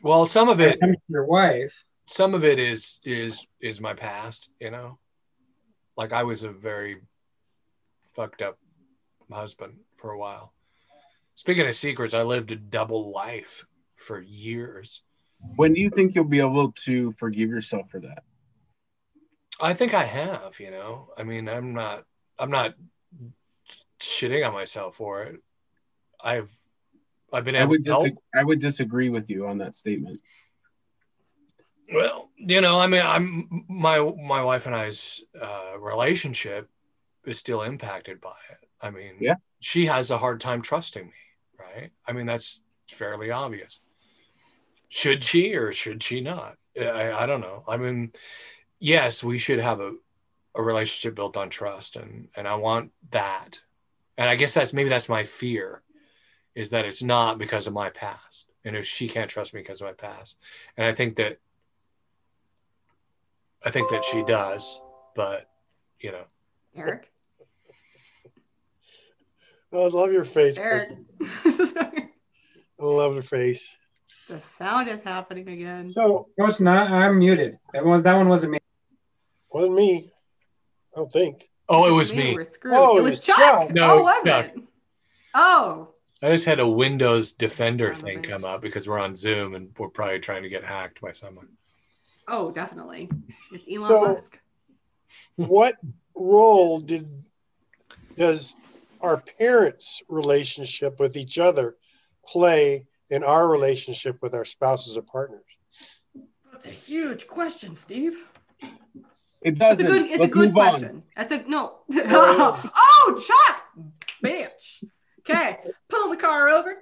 Well, 0.04 0.28
some 0.28 0.48
of 0.48 0.62
it, 0.62 0.76
it 0.76 0.80
comes 0.80 0.96
to 0.96 1.02
your 1.10 1.26
wife, 1.26 1.74
some 2.06 2.36
of 2.36 2.44
it 2.46 2.60
is 2.60 3.00
is 3.04 3.48
is 3.60 3.82
my 3.82 3.94
past. 3.96 4.52
You 4.60 4.70
know, 4.70 5.00
like 5.98 6.14
I 6.14 6.24
was 6.24 6.44
a 6.44 6.52
very 6.52 7.02
fucked 8.14 8.42
up 8.42 8.58
husband 9.32 9.80
for 9.98 10.12
a 10.12 10.18
while. 10.18 10.54
Speaking 11.36 11.68
of 11.68 11.76
secrets, 11.76 12.14
I 12.14 12.24
lived 12.24 12.52
a 12.52 12.56
double 12.56 13.12
life 13.12 13.66
for 13.96 14.22
years. 14.22 15.02
When 15.56 15.74
do 15.74 15.82
you 15.82 15.90
think 15.90 16.16
you'll 16.16 16.24
be 16.24 16.40
able 16.40 16.72
to 16.86 17.12
forgive 17.14 17.50
yourself 17.50 17.90
for 17.90 18.00
that? 18.00 18.24
I 19.60 19.74
think 19.74 19.94
I 19.94 20.04
have, 20.04 20.60
you 20.60 20.72
know. 20.72 21.10
I 21.18 21.24
mean, 21.24 21.50
I'm 21.50 21.74
not 21.74 22.06
I'm 22.40 22.52
not 22.52 22.76
shitting 24.00 24.48
on 24.48 24.54
myself 24.54 24.96
for 24.96 25.24
it. 25.24 25.42
I've 26.24 26.52
I've 27.34 27.44
been 27.44 27.56
I 27.56 27.62
able 27.62 27.72
would 27.72 27.84
dis- 27.84 28.12
I 28.34 28.44
would 28.44 28.60
disagree 28.60 29.10
with 29.10 29.30
you 29.30 29.48
on 29.48 29.58
that 29.60 29.76
statement. 29.76 30.20
Well, 31.94 32.30
you 32.36 32.62
know, 32.62 32.80
I 32.80 32.88
mean, 32.88 33.02
I'm 33.04 33.66
my 33.70 34.00
my 34.00 34.44
wife 34.44 34.66
and 34.66 34.76
I's 34.76 35.24
uh, 35.40 35.80
relationship 35.80 36.70
is 37.26 37.38
still 37.38 37.62
impacted 37.62 38.20
by 38.22 38.36
it. 38.52 38.68
I 38.82 38.90
mean, 38.90 39.16
Yeah. 39.20 39.36
she 39.60 39.86
has 39.88 40.12
a 40.12 40.18
hard 40.18 40.40
time 40.40 40.62
trusting 40.62 41.06
me, 41.06 41.14
right? 41.60 41.92
I 42.06 42.14
mean, 42.14 42.26
that's 42.26 42.62
fairly 42.90 43.32
obvious. 43.32 43.80
Should 44.90 45.24
she 45.24 45.54
or 45.56 45.74
should 45.74 46.04
she 46.04 46.22
not? 46.22 46.56
I, 46.80 47.12
I 47.12 47.26
don't 47.26 47.42
know. 47.42 47.64
I 47.68 47.78
mean, 47.78 48.14
yes, 48.80 49.24
we 49.24 49.38
should 49.40 49.60
have 49.60 49.80
a, 49.80 49.94
a 50.56 50.62
relationship 50.62 51.16
built 51.16 51.36
on 51.38 51.50
trust, 51.50 51.96
and 51.96 52.28
and 52.36 52.48
I 52.48 52.56
want 52.56 52.92
that. 53.12 53.60
And 54.18 54.30
I 54.30 54.36
guess 54.36 54.54
that's 54.54 54.74
maybe 54.74 54.90
that's 54.90 55.10
my 55.10 55.24
fear, 55.24 55.84
is 56.56 56.70
that 56.72 56.86
it's 56.86 57.04
not 57.04 57.38
because 57.38 57.68
of 57.68 57.74
my 57.74 57.90
past, 57.90 58.46
and 58.66 58.76
if 58.76 58.86
she 58.86 59.08
can't 59.08 59.30
trust 59.30 59.54
me 59.54 59.62
because 59.62 59.82
of 59.82 59.88
my 59.88 59.94
past, 59.94 60.38
and 60.76 60.86
I 60.86 60.94
think 60.94 61.16
that 61.18 61.40
I 63.66 63.70
think 63.70 63.90
that 63.90 64.04
she 64.06 64.24
does, 64.24 64.80
but 65.16 65.50
you 66.00 66.12
know, 66.12 66.24
Eric. 66.76 67.12
Oh, 69.74 69.86
I 69.86 69.88
love 69.90 70.14
your 70.14 70.24
face. 70.24 70.58
Eric. 70.58 70.90
I 71.22 72.04
love 72.80 73.14
your 73.14 73.24
face. 73.24 73.76
the 74.30 74.40
sound 74.40 74.88
is 74.88 75.02
happening 75.04 75.50
again. 75.50 75.94
No, 75.96 76.28
no, 76.38 76.46
it's 76.46 76.60
not. 76.62 76.90
I'm 76.92 77.20
muted. 77.20 77.58
That 77.74 77.84
was 77.86 78.04
that 78.04 78.16
one 78.16 78.30
wasn't 78.30 78.54
me. 78.54 78.60
wasn't 79.52 79.76
me. 79.76 80.12
I 80.96 81.00
don't 81.00 81.12
think. 81.12 81.50
oh, 81.70 81.88
it 81.88 81.92
was 81.92 82.14
me. 82.14 82.34
We're 82.34 82.44
screwed. 82.44 82.76
Oh, 82.76 82.98
it 82.98 83.00
it 83.00 83.04
was 83.04 83.14
was 83.14 83.20
Chuck. 83.22 83.38
Chuck. 83.38 83.74
No, 83.74 84.00
oh, 84.00 84.04
was 84.04 84.24
Chuck. 84.24 84.46
it? 84.56 84.64
Oh, 85.34 85.90
I 86.22 86.30
just 86.32 86.46
had 86.46 86.60
a 86.60 86.68
Windows 86.68 87.34
Defender 87.34 87.94
Son 87.94 88.04
of 88.04 88.04
a 88.04 88.06
thing 88.06 88.24
come 88.24 88.46
up 88.46 88.62
because 88.62 88.88
we're 88.88 89.00
on 89.00 89.16
Zoom 89.16 89.54
and 89.54 89.70
we're 89.78 89.90
probably 89.90 90.20
trying 90.20 90.44
to 90.44 90.50
get 90.50 90.64
hacked 90.64 91.02
by 91.02 91.12
someone. 91.12 91.50
Oh, 92.28 92.52
definitely. 92.52 93.10
It's 93.52 93.68
Elon 93.68 93.88
So- 93.88 94.02
Musk. 94.14 94.40
what 95.36 95.76
role 96.16 96.80
did 96.80 97.08
does 98.18 98.56
our 99.02 99.18
parents' 99.18 100.02
relationship 100.10 101.00
with 101.00 101.16
each 101.16 101.38
other 101.38 101.76
play 102.26 102.86
in 103.10 103.24
our 103.24 103.48
relationship 103.48 104.18
with 104.22 104.34
our 104.34 104.44
spouses 104.44 104.98
or 104.98 105.04
partners? 105.04 105.46
That's 106.52 106.66
a 106.66 106.72
huge 106.72 107.28
question, 107.28 107.76
Steve. 107.76 108.28
It 109.42 109.60
doesn't. 109.60 109.86
a 109.86 109.90
good. 109.90 110.02
It's 110.04 110.18
Let's 110.18 110.34
a 110.34 110.36
good 110.36 110.50
move 110.50 110.58
on. 110.58 110.70
question. 110.70 111.04
That's 111.16 111.32
a 111.32 111.44
no. 111.48 111.76
oh, 111.94 113.24
Chuck, 113.28 113.64
bitch. 114.24 114.84
Okay, 115.20 115.60
pull 115.90 116.10
the 116.10 116.18
car 116.18 116.50
over. 116.50 116.78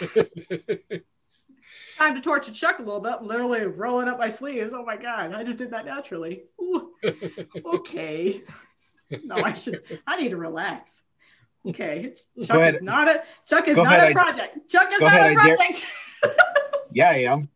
Time 1.98 2.14
to 2.14 2.20
torture 2.20 2.52
Chuck 2.52 2.78
a 2.78 2.82
little 2.82 3.00
bit. 3.00 3.22
Literally 3.22 3.62
rolling 3.66 4.06
up 4.08 4.18
my 4.18 4.28
sleeves. 4.28 4.72
Oh 4.72 4.84
my 4.84 4.96
god, 4.96 5.34
I 5.34 5.42
just 5.42 5.58
did 5.58 5.70
that 5.72 5.84
naturally. 5.84 6.44
Ooh. 6.60 6.92
Okay. 7.64 8.42
No, 9.24 9.36
I 9.36 9.52
should. 9.54 9.82
I 10.06 10.16
need 10.20 10.28
to 10.30 10.36
relax. 10.36 11.02
Okay. 11.66 12.14
Chuck 12.44 12.56
ahead. 12.56 12.76
is 12.76 12.82
not 12.82 13.08
a. 13.08 13.22
Chuck 13.46 13.66
is 13.68 13.76
not 13.76 13.86
ahead, 13.86 14.04
a 14.04 14.06
I- 14.08 14.12
project. 14.12 14.70
Chuck 14.70 14.92
is 14.92 15.00
not 15.00 15.08
ahead, 15.08 15.36
a 15.36 15.40
I 15.40 15.46
dare- 15.46 15.56
project. 15.56 15.86
Yeah, 16.92 17.10
I 17.10 17.14
am. 17.24 17.48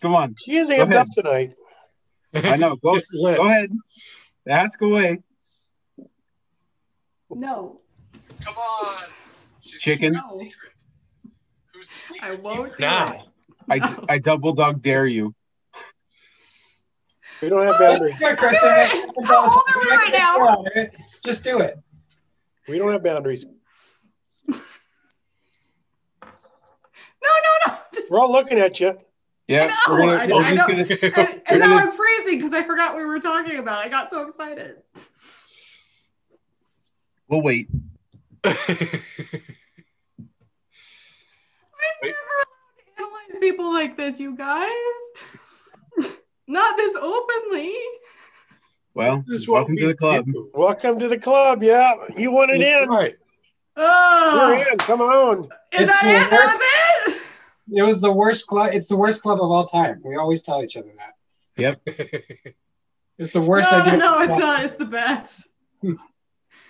Come 0.00 0.14
on. 0.14 0.34
She 0.38 0.56
is 0.56 0.70
amped 0.70 0.94
up 0.94 1.08
tonight. 1.10 1.54
I 2.34 2.56
know. 2.56 2.76
Go 2.82 2.96
go 3.12 3.26
ahead. 3.46 3.70
Ask 4.48 4.80
away. 4.82 5.20
no, 7.30 7.80
Come 8.44 8.54
on, 8.54 9.02
She's 9.62 9.80
Chicken. 9.80 10.14
keeping 10.14 10.52
a 11.90 11.94
the 11.94 11.98
secret 12.00 12.30
I 12.30 12.34
won't 12.34 12.76
do 12.76 12.80
now? 12.80 13.04
it. 13.70 13.82
I, 13.82 14.04
I 14.08 14.18
double 14.18 14.52
dog 14.52 14.82
dare 14.82 15.06
you. 15.06 15.34
We 17.42 17.48
don't 17.48 17.64
have 17.64 17.78
boundaries. 17.78 18.20
Yeah, 18.20 18.34
Kristen, 18.34 18.70
I'm 18.70 18.90
doing 18.90 19.08
it. 19.16 19.26
How 19.26 19.44
old 19.44 19.62
are 19.74 19.80
we 19.82 19.90
right 19.90 20.12
now? 20.12 20.64
Just 21.24 21.44
do 21.44 21.60
it. 21.60 21.78
We 22.68 22.78
don't 22.78 22.92
have 22.92 23.02
boundaries. 23.02 23.44
No, 24.46 24.58
no, 27.22 27.52
no. 27.66 27.78
Just, 27.94 28.10
We're 28.10 28.18
all 28.20 28.30
looking 28.32 28.58
at 28.58 28.80
you. 28.80 28.98
Yeah, 29.48 29.74
I 29.86 29.90
we're 29.90 29.98
know, 29.98 30.06
gonna, 30.06 30.18
I- 30.22 30.26
we're 30.26 30.42
I 30.44 30.54
just 30.54 30.68
know. 30.68 30.74
gonna 31.12 31.18
and, 31.28 31.42
and 31.46 31.60
now 31.60 31.68
gonna- 31.68 31.82
I'm 31.82 31.92
freezing 31.92 32.38
because 32.38 32.52
I 32.54 32.62
forgot 32.62 32.94
what 32.94 33.00
we 33.00 33.06
were 33.06 33.20
talking 33.20 33.58
about. 33.58 33.84
I 33.84 33.88
got 33.88 34.08
so 34.10 34.26
excited. 34.28 34.76
we'll 37.28 37.42
wait. 37.42 37.68
I'm 42.08 42.14
never 42.98 43.10
analyze 43.10 43.40
people 43.40 43.72
like 43.72 43.96
this, 43.96 44.18
you 44.20 44.36
guys. 44.36 44.70
Not 46.46 46.76
this 46.76 46.94
openly. 46.96 47.74
Well, 48.94 49.24
This 49.26 49.40
is 49.40 49.48
what 49.48 49.60
welcome 49.60 49.76
to 49.78 49.86
the 49.88 49.94
club. 49.94 50.26
do. 50.26 50.50
Welcome 50.54 50.98
to 50.98 51.08
the 51.08 51.18
club. 51.18 51.62
Yeah, 51.62 51.94
you 52.16 52.30
wanted 52.30 52.60
in. 52.62 52.88
Right. 52.88 53.14
Oh, 53.76 54.54
You're 54.56 54.72
in. 54.72 54.78
Come 54.78 55.00
on. 55.00 55.44
is 55.72 55.80
It's 55.80 55.90
that 55.90 56.02
the 56.02 56.10
it? 56.10 56.30
That 56.30 56.46
worst- 56.46 56.58
was 56.58 57.14
it? 57.16 57.20
It 57.78 57.82
was 57.82 58.00
the 58.02 58.12
worst 58.12 58.46
club. 58.46 58.70
It's 58.74 58.88
the 58.88 58.96
worst 58.96 59.22
club 59.22 59.40
of 59.40 59.50
all 59.50 59.64
time. 59.64 60.00
We 60.04 60.16
always 60.16 60.42
tell 60.42 60.62
each 60.62 60.76
other 60.76 60.92
that. 60.98 61.14
Yep. 61.56 61.80
it's 63.18 63.32
the 63.32 63.40
worst 63.40 63.70
no, 63.72 63.78
idea. 63.80 63.96
no, 63.96 64.20
it's 64.22 64.38
not. 64.38 64.64
It's 64.64 64.76
the 64.76 64.84
best. 64.84 65.48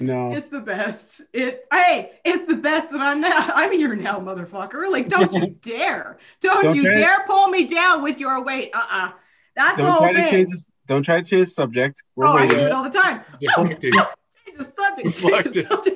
No. 0.00 0.32
It's 0.32 0.48
the 0.48 0.60
best. 0.60 1.22
It 1.32 1.64
hey, 1.72 2.12
it's 2.24 2.48
the 2.48 2.56
best 2.56 2.90
that 2.90 3.00
I'm 3.00 3.20
now. 3.20 3.50
I'm 3.54 3.72
here 3.72 3.94
now, 3.94 4.18
motherfucker. 4.18 4.90
Like, 4.90 5.08
don't 5.08 5.32
you 5.32 5.46
dare. 5.62 6.18
Don't, 6.40 6.64
Don't 6.64 6.76
you 6.76 6.82
try 6.82 6.92
to- 6.92 6.98
dare 6.98 7.24
pull 7.26 7.48
me 7.48 7.64
down 7.66 8.02
with 8.02 8.18
your 8.18 8.42
weight. 8.42 8.70
Uh-uh. 8.74 9.12
That's 9.56 9.76
the 9.76 9.82
Don't 9.84 9.92
whole 9.92 10.00
try 10.00 10.24
to 10.24 10.30
change 10.30 10.50
this. 10.50 10.70
Don't 10.86 11.02
try 11.02 11.20
to 11.20 11.24
change 11.24 11.48
subject. 11.48 12.02
We're 12.16 12.26
oh, 12.26 12.32
I 12.32 12.46
do 12.46 12.58
it 12.58 12.72
all 12.72 12.82
the 12.82 12.90
time. 12.90 13.20
Deflected. 13.40 13.80
Change 13.80 13.94
the. 13.94 14.08
Change 14.46 14.58
the 14.58 14.64
subject. 14.64 15.18
change 15.18 15.54
the 15.54 15.62
subject. 15.62 15.94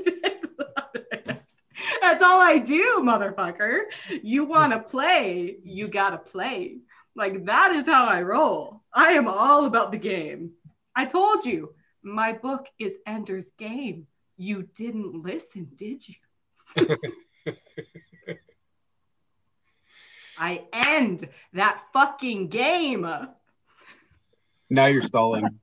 That's 2.00 2.22
all 2.22 2.40
I 2.40 2.58
do, 2.58 3.00
motherfucker. 3.02 3.80
You 4.22 4.44
want 4.44 4.72
to 4.72 4.80
play, 4.80 5.58
you 5.62 5.88
got 5.88 6.11
to 6.11 6.18
play. 6.18 6.78
Like, 7.14 7.44
that 7.46 7.72
is 7.72 7.87
how 7.87 8.06
I 8.06 8.22
roll. 8.22 8.82
I 8.92 9.12
am 9.12 9.28
all 9.28 9.64
about 9.66 9.92
the 9.92 9.98
game. 9.98 10.52
I 10.94 11.04
told 11.04 11.44
you, 11.44 11.74
my 12.02 12.32
book 12.32 12.66
is 12.78 12.98
Ender's 13.06 13.50
Game. 13.58 14.06
You 14.37 14.68
didn't 14.74 15.22
listen, 15.22 15.68
did 15.74 16.02
you? 16.08 16.14
I 20.38 20.64
end 20.72 21.28
that 21.54 21.82
fucking 21.92 22.48
game. 22.48 23.02
Now 24.70 24.87
you're 24.87 25.02
stalling. 25.02 25.42
Yeah. 25.42 25.50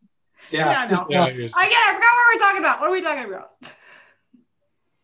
Yeah, 0.51 0.81
I 0.81 0.87
just- 0.87 1.01
know. 1.03 1.07
Yeah, 1.09 1.25
you're- 1.33 1.37
get 1.37 1.45
it. 1.47 1.53
I 1.57 1.65
forgot 1.93 2.01
what 2.01 2.35
we're 2.35 2.39
talking 2.39 2.59
about. 2.59 2.79
What 2.79 2.89
are 2.89 2.91
we 2.91 3.01
talking 3.01 3.25
about? 3.25 3.49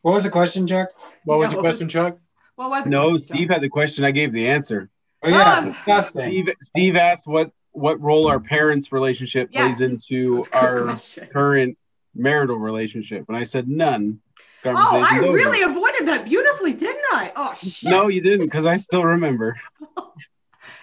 What 0.04 0.12
was 0.13 0.24
the 0.24 0.30
question, 0.30 0.67
Chuck? 0.67 0.89
What 1.26 1.39
was 1.39 1.50
the 1.50 1.56
No. 1.56 1.62
question, 1.63 1.89
Chuck? 1.89 2.20
What 2.58 2.70
was 2.70 2.86
it? 2.86 2.89
No, 2.89 3.17
Steve 3.17 3.50
had 3.50 3.62
the 3.62 3.70
question. 3.70 4.04
I 4.04 4.12
gave 4.12 4.32
the 4.34 4.48
answer. 4.48 4.91
Oh 5.24 5.30
yeah, 5.30 5.56
Ah. 5.58 5.62
disgusting. 5.65 6.30
Steve, 6.32 6.50
Steve 6.62 6.96
asked 6.96 7.26
what 7.26 7.52
what 7.74 8.00
role 8.02 8.28
our 8.28 8.40
parents' 8.40 8.92
relationship 8.92 9.50
Yes. 9.52 9.78
plays 9.78 9.90
into 9.90 10.38
That's 10.38 10.48
a 10.48 10.52
good 10.52 10.60
our 10.60 10.84
question. 10.84 11.28
current 11.32 11.78
marital 12.16 12.58
relationship, 12.58 13.26
and 13.28 13.38
I 13.38 13.44
said 13.44 13.68
none. 13.68 14.20
Oh, 14.64 14.74
I 14.76 15.20
over. 15.20 15.34
really 15.34 15.62
avoided 15.64 16.08
that 16.08 16.26
beautifully, 16.26 16.74
didn't 16.74 17.04
I? 17.12 17.32
Oh 17.36 17.54
shit! 17.56 17.90
No, 17.90 18.10
you 18.10 18.22
didn't, 18.22 18.46
because 18.46 18.66
I 18.66 18.78
still 18.78 19.04
remember. 19.04 19.58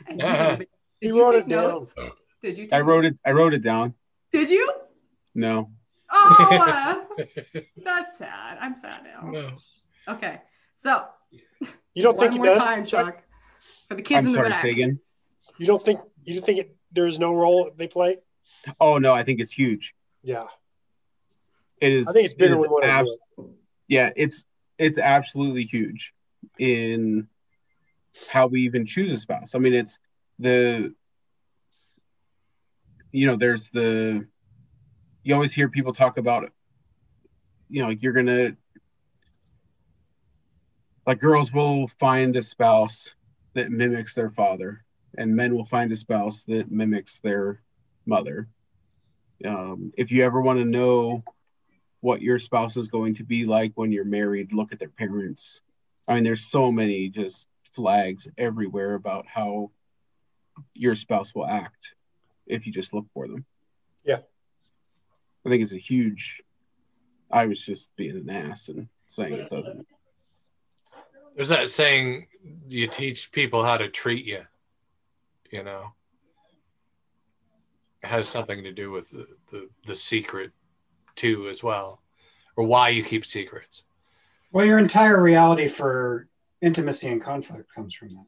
And 0.07 0.21
you 0.21 0.27
did- 0.27 0.69
He 1.01 1.07
did 1.09 1.15
you 1.15 1.21
wrote 1.23 1.33
take 1.33 1.43
it 1.45 1.49
down. 1.49 1.63
notes? 1.65 1.95
Did 2.43 2.57
you? 2.59 2.69
I 2.73 2.81
wrote 2.81 3.05
notes? 3.05 3.17
it. 3.25 3.29
I 3.29 3.33
wrote 3.33 3.55
it 3.55 3.63
down. 3.63 3.95
Did 4.33 4.49
you? 4.51 4.69
No, 5.35 5.71
Oh, 6.11 7.05
uh, 7.19 7.23
that's 7.85 8.17
sad. 8.19 8.59
I'm 8.61 8.75
sad 8.75 9.03
now. 9.05 9.29
No. 9.31 9.51
Okay, 10.09 10.41
so 10.75 11.05
You 11.95 12.03
don't 12.03 12.17
one 12.17 12.29
think 12.31 12.39
more 12.43 12.47
none- 12.57 12.59
time, 12.59 12.85
Chuck, 12.87 13.23
for 13.89 13.95
the 13.97 14.03
kids 14.03 14.19
I'm 14.19 14.27
in 14.27 14.33
sorry, 14.33 14.49
the 14.49 14.53
back. 14.53 14.63
say 14.63 14.71
again. 14.71 14.99
You 15.59 15.67
don't 15.67 15.85
think 15.85 16.01
you 16.25 16.41
think 16.41 16.59
it, 16.61 16.77
there's 16.93 17.19
no 17.19 17.35
role 17.35 17.71
they 17.77 17.89
play? 17.89 18.19
Oh 18.81 18.99
no, 18.99 19.13
I 19.13 19.25
think 19.25 19.41
it's 19.41 19.53
huge. 19.53 19.95
Yeah, 20.23 20.47
It 21.81 21.93
is. 21.93 22.09
I 22.09 22.13
think 22.13 22.25
it's 22.27 22.35
bigger 22.35 22.55
it 22.55 22.63
than 22.63 22.71
what 22.71 22.85
abs- 22.85 23.19
Yeah, 23.87 24.11
it's 24.17 24.45
it's 24.79 24.99
absolutely 24.99 25.65
huge 25.65 26.13
in 26.59 27.29
how 28.29 28.47
we 28.47 28.63
even 28.63 28.87
choose 28.87 29.13
a 29.13 29.19
spouse. 29.19 29.55
I 29.55 29.59
mean, 29.59 29.75
it's 29.75 29.99
the 30.39 30.95
you 33.13 33.27
know, 33.27 33.37
there's 33.37 33.71
the 33.71 34.27
you 35.23 35.35
always 35.35 35.53
hear 35.53 35.69
people 35.69 35.93
talk 35.93 36.19
about 36.19 36.45
it. 36.45 36.53
You 37.69 37.83
know, 37.83 37.91
you're 37.91 38.13
gonna 38.13 38.57
like 41.07 41.21
girls 41.21 41.53
will 41.53 41.89
find 41.89 42.37
a 42.37 42.43
spouse 42.43 43.15
that 43.55 43.71
mimics 43.71 44.15
their 44.15 44.31
father, 44.31 44.85
and 45.19 45.35
men 45.35 45.55
will 45.55 45.65
find 45.65 45.91
a 45.91 45.97
spouse 45.97 46.45
that 46.45 46.71
mimics 46.71 47.19
their 47.19 47.61
mother. 48.07 48.49
Um, 49.45 49.93
if 49.97 50.13
you 50.13 50.25
ever 50.25 50.41
want 50.41 50.61
to 50.61 50.65
know 50.65 51.25
what 52.01 52.23
your 52.23 52.39
spouse 52.39 52.77
is 52.77 52.89
going 52.89 53.15
to 53.15 53.25
be 53.25 53.45
like 53.45 53.73
when 53.75 53.91
you're 53.91 54.05
married, 54.05 54.53
look 54.53 54.73
at 54.73 54.79
their 54.79 54.89
parents. 54.89 55.61
I 56.07 56.15
mean, 56.15 56.25
there's 56.25 56.47
so 56.47 56.71
many 56.71 57.09
just 57.09 57.47
flags 57.73 58.29
everywhere 58.39 58.95
about 58.95 59.27
how 59.27 59.73
your 60.73 60.95
spouse 60.95 61.35
will 61.35 61.47
act 61.47 61.95
if 62.47 62.67
you 62.67 62.73
just 62.73 62.95
look 62.95 63.07
for 63.13 63.27
them. 63.27 63.45
Yeah. 64.05 64.21
I 65.45 65.49
think 65.49 65.63
it's 65.63 65.73
a 65.73 65.79
huge. 65.79 66.43
I 67.31 67.47
was 67.47 67.61
just 67.61 67.91
being 67.97 68.17
an 68.17 68.31
ass 68.31 68.69
and 68.69 68.89
saying 69.09 69.35
it 69.35 69.51
doesn't. 69.51 69.87
There's 71.35 71.49
that 71.49 71.69
saying 71.69 72.29
you 72.69 72.87
teach 72.87 73.33
people 73.33 73.65
how 73.65 73.79
to 73.79 73.89
treat 73.89 74.25
you. 74.25 74.45
You 75.51 75.63
know, 75.63 75.93
it 78.03 78.09
has 78.09 78.29
something 78.29 78.63
to 78.65 78.73
do 78.73 78.91
with 78.91 79.11
the, 79.11 79.27
the, 79.51 79.69
the 79.87 79.95
secret 79.95 80.53
too, 81.17 81.49
as 81.49 81.63
well, 81.63 82.03
or 82.57 82.65
why 82.65 82.91
you 82.91 83.03
keep 83.03 83.25
secrets. 83.25 83.85
Well, 84.53 84.67
your 84.67 84.79
entire 84.79 85.21
reality 85.23 85.69
for 85.69 86.29
intimacy 86.63 87.09
and 87.09 87.23
conflict 87.23 87.69
comes 87.75 87.95
from 87.95 88.09
that. 88.11 88.27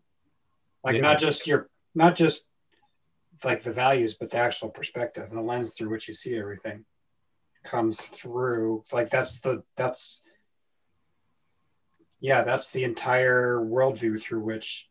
Like 0.83 0.97
Yeah. 0.97 1.03
not 1.03 1.19
just 1.19 1.47
your, 1.47 1.69
not 1.95 2.17
just 2.17 2.49
like 3.45 3.63
the 3.63 3.73
values, 3.73 4.15
but 4.15 4.31
the 4.31 4.39
actual 4.39 4.71
perspective, 4.71 5.27
and 5.29 5.39
the 5.39 5.43
lens 5.43 5.75
through 5.75 5.91
which 5.91 6.09
you 6.09 6.15
see 6.15 6.37
everything 6.37 6.85
comes 7.65 8.01
through. 8.01 8.83
Like 8.93 9.11
that's 9.11 9.41
the 9.41 9.63
that's 9.77 10.23
yeah, 12.21 12.43
that's 12.45 12.71
the 12.71 12.85
entire 12.85 13.59
worldview 13.59 14.21
through 14.21 14.41
which 14.41 14.89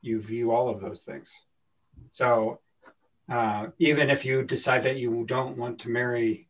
you 0.00 0.20
view 0.20 0.50
all 0.50 0.68
of 0.68 0.80
those 0.80 1.02
things. 1.02 1.30
So 2.12 2.60
uh, 3.30 3.68
even 3.78 4.10
if 4.10 4.24
you 4.24 4.42
decide 4.42 4.82
that 4.84 4.96
you 4.96 5.24
don't 5.26 5.56
want 5.56 5.80
to 5.80 5.88
marry 5.88 6.48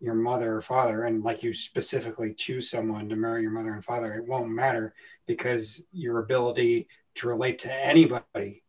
your 0.00 0.14
mother 0.14 0.56
or 0.56 0.60
father 0.60 1.04
and 1.04 1.22
like 1.22 1.42
you 1.42 1.54
specifically 1.54 2.34
choose 2.34 2.70
someone 2.70 3.08
to 3.08 3.16
marry 3.16 3.42
your 3.42 3.50
mother 3.50 3.72
and 3.72 3.84
father 3.84 4.12
it 4.14 4.26
won't 4.26 4.48
matter 4.48 4.94
because 5.26 5.82
your 5.92 6.18
ability 6.18 6.86
to 7.14 7.28
relate 7.28 7.58
to 7.58 7.72
anybody 7.72 8.62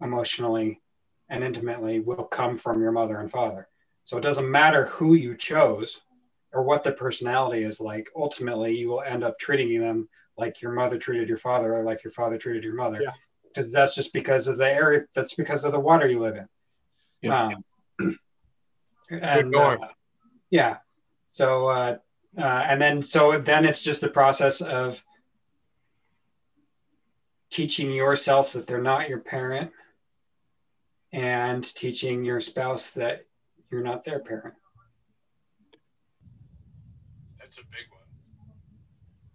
emotionally 0.00 0.80
and 1.28 1.44
intimately 1.44 2.00
will 2.00 2.24
come 2.24 2.56
from 2.56 2.80
your 2.80 2.92
mother 2.92 3.20
and 3.20 3.30
father 3.30 3.68
so 4.04 4.16
it 4.16 4.22
doesn't 4.22 4.50
matter 4.50 4.86
who 4.86 5.14
you 5.14 5.36
chose 5.36 6.00
or 6.52 6.62
what 6.62 6.82
the 6.82 6.92
personality 6.92 7.62
is 7.62 7.78
like 7.78 8.08
ultimately 8.16 8.74
you 8.74 8.88
will 8.88 9.02
end 9.02 9.22
up 9.22 9.38
treating 9.38 9.80
them 9.80 10.08
like 10.38 10.62
your 10.62 10.72
mother 10.72 10.98
treated 10.98 11.28
your 11.28 11.36
father 11.36 11.74
or 11.74 11.84
like 11.84 12.02
your 12.02 12.10
father 12.10 12.38
treated 12.38 12.64
your 12.64 12.74
mother 12.74 13.00
Yeah. 13.02 13.12
Because 13.52 13.72
that's 13.72 13.94
just 13.94 14.12
because 14.12 14.48
of 14.48 14.56
the 14.56 14.68
area 14.68 15.04
that's 15.14 15.34
because 15.34 15.64
of 15.64 15.72
the 15.72 15.80
water 15.80 16.06
you 16.06 16.20
live 16.20 16.36
in 16.36 16.46
Yeah. 17.22 17.46
um, 18.00 18.16
and, 19.10 19.50
norm. 19.50 19.82
uh, 19.82 19.88
yeah. 20.50 20.78
So, 21.32 21.68
uh, 21.68 21.98
uh, 22.38 22.40
and 22.42 22.80
then, 22.80 23.02
so 23.02 23.38
then 23.38 23.64
it's 23.64 23.82
just 23.82 24.00
the 24.00 24.08
process 24.08 24.60
of 24.60 25.02
teaching 27.50 27.90
yourself 27.92 28.52
that 28.52 28.66
they're 28.66 28.80
not 28.80 29.08
your 29.08 29.18
parent 29.18 29.72
and 31.12 31.64
teaching 31.74 32.24
your 32.24 32.40
spouse 32.40 32.92
that 32.92 33.26
you're 33.70 33.82
not 33.82 34.04
their 34.04 34.20
parent. 34.20 34.54
That's 37.38 37.58
a 37.58 37.62
big 37.62 37.90
one. 37.90 38.00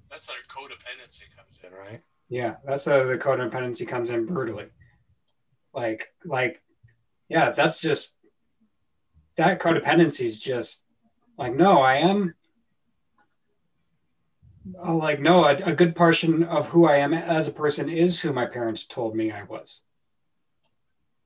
That's 0.10 0.30
where 0.30 0.38
codependency 0.48 1.24
comes 1.36 1.60
in, 1.62 1.74
right? 1.78 2.02
Yeah. 2.30 2.56
That's 2.66 2.86
how 2.86 3.04
the 3.04 3.18
codependency 3.18 3.88
comes 3.88 4.10
in 4.10 4.26
brutally. 4.26 4.68
Like, 5.74 6.08
like, 6.24 6.62
yeah, 7.30 7.52
that's 7.52 7.82
just, 7.82 8.18
that 9.38 9.60
codependency 9.60 10.26
is 10.26 10.40
just 10.40 10.84
like, 11.38 11.54
no, 11.54 11.82
I 11.82 11.96
am 11.96 12.34
uh, 14.84 14.94
like 14.96 15.20
no 15.20 15.46
a, 15.46 15.56
a 15.58 15.76
good 15.76 15.96
portion 15.96 16.44
of 16.44 16.68
who 16.70 16.86
i 16.86 16.98
am 16.98 17.14
as 17.14 17.48
a 17.48 17.52
person 17.52 17.90
is 17.90 18.20
who 18.20 18.34
my 18.34 18.46
parents 18.46 18.86
told 18.86 19.16
me 19.16 19.32
i 19.32 19.44
was 19.44 19.82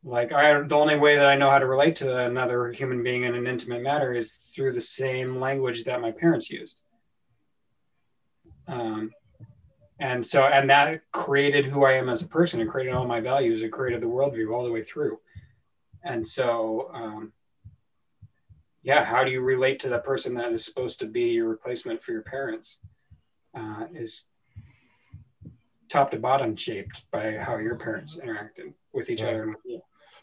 like 0.03 0.33
i 0.33 0.61
the 0.61 0.75
only 0.75 0.97
way 0.97 1.15
that 1.15 1.27
i 1.27 1.35
know 1.35 1.49
how 1.49 1.59
to 1.59 1.65
relate 1.65 1.95
to 1.95 2.25
another 2.25 2.71
human 2.71 3.01
being 3.01 3.23
in 3.23 3.35
an 3.35 3.47
intimate 3.47 3.81
matter 3.81 4.11
is 4.11 4.49
through 4.53 4.73
the 4.73 4.81
same 4.81 5.39
language 5.39 5.85
that 5.85 6.01
my 6.01 6.11
parents 6.11 6.49
used 6.49 6.81
um, 8.67 9.09
and 9.99 10.25
so 10.25 10.45
and 10.45 10.69
that 10.69 11.01
created 11.11 11.65
who 11.65 11.85
i 11.85 11.93
am 11.93 12.09
as 12.09 12.21
a 12.21 12.27
person 12.27 12.61
it 12.61 12.67
created 12.67 12.93
all 12.93 13.05
my 13.05 13.19
values 13.19 13.61
it 13.63 13.69
created 13.69 14.01
the 14.01 14.07
worldview 14.07 14.53
all 14.53 14.63
the 14.63 14.71
way 14.71 14.83
through 14.83 15.19
and 16.03 16.25
so 16.25 16.89
um, 16.93 17.33
yeah 18.83 19.03
how 19.03 19.23
do 19.23 19.31
you 19.31 19.41
relate 19.41 19.79
to 19.79 19.89
the 19.89 19.99
person 19.99 20.33
that 20.33 20.51
is 20.51 20.63
supposed 20.63 20.99
to 20.99 21.05
be 21.05 21.31
your 21.31 21.47
replacement 21.49 22.01
for 22.01 22.11
your 22.11 22.21
parents 22.21 22.79
uh, 23.55 23.85
is 23.93 24.25
top 25.89 26.11
to 26.11 26.19
bottom 26.19 26.55
shaped 26.55 27.03
by 27.11 27.37
how 27.37 27.57
your 27.57 27.75
parents 27.75 28.19
interacted 28.23 28.73
with 28.93 29.09
each 29.09 29.21
Right. 29.21 29.33
other. 29.33 29.55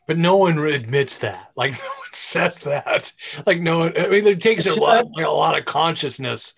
But 0.06 0.18
no 0.18 0.36
one 0.36 0.58
admits 0.58 1.18
that. 1.18 1.50
Like 1.56 1.72
no 1.78 1.78
one 1.78 2.12
says 2.12 2.60
that. 2.60 3.12
Like 3.44 3.60
no 3.60 3.80
one. 3.80 3.92
I 3.98 4.06
mean, 4.08 4.26
it 4.26 4.40
takes 4.40 4.66
a 4.66 4.74
lot, 4.80 5.06
like 5.12 5.26
a 5.26 5.30
lot 5.30 5.58
of 5.58 5.64
consciousness, 5.64 6.54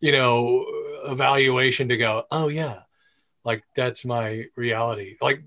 you 0.00 0.12
know, 0.12 0.66
evaluation 1.04 1.88
to 1.88 1.96
go. 1.96 2.24
Oh 2.30 2.48
yeah, 2.48 2.80
like 3.44 3.62
that's 3.76 4.04
my 4.04 4.46
reality. 4.56 5.16
Like 5.20 5.42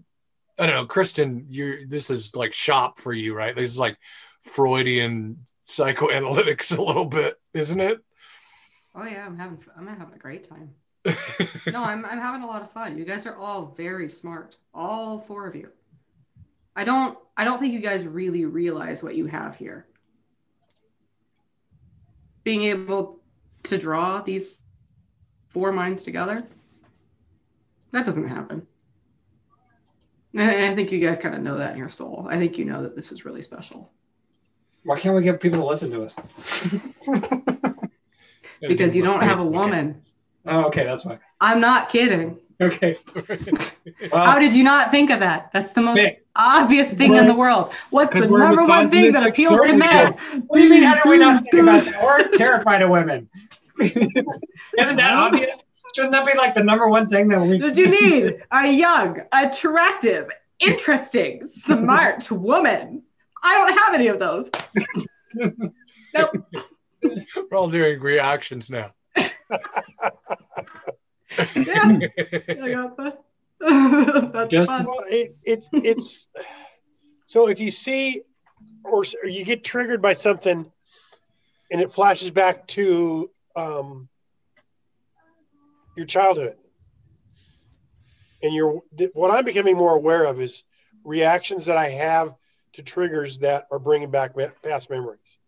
I 0.60 0.66
don't 0.66 0.76
know, 0.76 0.86
Kristen. 0.86 1.46
You 1.50 1.88
this 1.88 2.10
is 2.10 2.36
like 2.36 2.54
shop 2.54 3.00
for 3.00 3.14
you, 3.14 3.34
right? 3.34 3.56
This 3.56 3.72
is 3.72 3.80
like 3.80 3.98
Freudian 4.42 5.46
psychoanalytics 5.66 6.78
a 6.78 6.82
little 6.82 7.06
bit, 7.06 7.36
isn't 7.54 7.80
it? 7.80 8.00
Oh 8.96 9.06
yeah, 9.06 9.26
I'm 9.26 9.38
having 9.38 9.64
I'm 9.78 9.88
having 9.88 10.14
a 10.14 10.20
great 10.20 10.50
time. 10.50 10.72
No, 11.72 11.84
I'm 11.84 12.06
I'm 12.06 12.20
having 12.20 12.42
a 12.42 12.48
lot 12.48 12.62
of 12.62 12.72
fun. 12.72 12.98
You 12.98 13.06
guys 13.06 13.26
are 13.26 13.36
all 13.36 13.74
very 13.78 14.10
smart, 14.10 14.58
all 14.74 15.20
four 15.20 15.48
of 15.48 15.56
you. 15.56 15.70
I 16.76 16.84
don't 16.84 17.18
I 17.36 17.44
don't 17.44 17.60
think 17.60 17.74
you 17.74 17.80
guys 17.80 18.06
really 18.06 18.46
realize 18.46 19.04
what 19.04 19.16
you 19.16 19.26
have 19.28 19.56
here. 19.56 19.88
Being 22.44 22.64
able 22.64 23.20
to 23.64 23.78
draw 23.78 24.22
these 24.22 24.62
four 25.48 25.72
minds 25.72 26.04
together, 26.04 26.44
that 27.92 28.06
doesn't 28.06 28.28
happen. 28.28 28.66
And 30.34 30.66
I 30.66 30.76
think 30.76 30.92
you 30.92 31.00
guys 31.00 31.20
kind 31.20 31.34
of 31.34 31.42
know 31.42 31.58
that 31.58 31.72
in 31.72 31.78
your 31.78 31.90
soul. 31.90 32.28
I 32.30 32.38
think 32.38 32.58
you 32.58 32.66
know 32.66 32.84
that 32.84 32.96
this 32.96 33.12
is 33.12 33.26
really 33.26 33.42
special 33.42 33.92
Why 34.84 35.00
can't 35.00 35.16
we 35.16 35.24
get 35.24 35.42
people 35.42 35.60
to 35.60 35.66
listen 35.66 35.90
to 35.92 36.04
us? 36.04 36.16
because 38.62 38.96
you 38.96 39.04
don't 39.04 39.24
have 39.24 39.40
a 39.40 39.46
woman. 39.46 40.02
Oh, 40.46 40.66
okay, 40.66 40.84
that's 40.84 41.06
why. 41.06 41.20
I'm 41.42 41.60
not 41.60 41.90
kidding. 41.90 42.40
Okay. 42.60 42.98
How 44.12 44.40
did 44.40 44.54
you 44.54 44.64
not 44.64 44.90
think 44.90 45.12
of 45.12 45.20
that? 45.20 45.52
That's 45.54 45.74
the 45.74 45.82
most 45.82 45.98
Nick. 45.98 46.24
obvious 46.36 46.92
thing 46.94 47.16
in 47.16 47.28
the 47.28 47.36
world. 47.36 47.72
What's 47.92 48.14
the 48.14 48.28
number 48.28 48.66
one 48.66 48.88
thing 48.88 49.12
that 49.12 49.28
appeals 49.28 49.62
to 49.68 49.74
men? 49.74 50.14
what 50.48 50.58
do 50.58 50.64
you 50.64 50.70
mean? 50.70 50.84
How 50.84 51.04
do 51.04 51.10
we 51.10 51.18
not 51.18 51.44
think 51.52 51.64
about 51.64 51.86
that? 51.86 52.04
We're 52.04 52.28
terrified 52.30 52.82
of 52.82 52.90
women. 52.90 53.30
Isn't 53.80 54.96
that 54.96 55.14
obvious? 55.14 55.64
Shouldn't 55.96 56.12
that 56.14 56.26
be 56.26 56.38
like 56.38 56.54
the 56.56 56.64
number 56.64 56.88
one 56.90 57.10
thing 57.10 57.28
that 57.30 57.42
we? 57.42 57.60
That 57.60 57.78
you 57.78 57.88
need 58.02 58.44
a 58.52 58.68
young, 58.68 59.22
attractive, 59.32 60.30
interesting, 60.60 61.44
smart 61.46 62.30
woman. 62.30 63.04
I 63.44 63.56
don't 63.56 63.78
have 63.80 63.94
any 63.94 64.08
of 64.08 64.20
those. 64.20 64.50
nope. 66.14 66.32
We're 67.04 67.58
all 67.58 67.70
doing 67.70 68.00
reactions 68.00 68.70
now. 68.70 68.94
Yeah, 69.16 69.28
I 71.36 72.72
got 72.74 72.98
that. 72.98 73.24
That's 74.34 74.52
Just- 74.52 74.68
fun. 74.70 74.86
Well, 74.86 75.04
it, 75.08 75.36
it, 75.44 75.66
it's 75.74 76.28
so 77.26 77.48
if 77.48 77.60
you 77.60 77.72
see 77.72 78.22
or, 78.84 79.04
or 79.24 79.30
you 79.30 79.44
get 79.46 79.64
triggered 79.64 80.02
by 80.02 80.14
something 80.14 80.72
and 81.72 81.82
it 81.82 81.92
flashes 81.92 82.32
back 82.32 82.68
to 82.68 83.30
um, 83.58 84.08
your 85.98 86.06
childhood. 86.06 86.56
And 88.44 88.54
you're 88.54 88.80
what 89.14 89.32
i'm 89.32 89.44
becoming 89.46 89.76
more 89.76 89.96
aware 89.96 90.26
of 90.26 90.40
is 90.40 90.64
reactions 91.04 91.66
that 91.66 91.76
i 91.78 91.90
have 91.90 92.36
to 92.74 92.84
triggers 92.84 93.40
that 93.40 93.66
are 93.72 93.80
bringing 93.80 94.12
back 94.12 94.36
past 94.62 94.90
memories. 94.92 95.40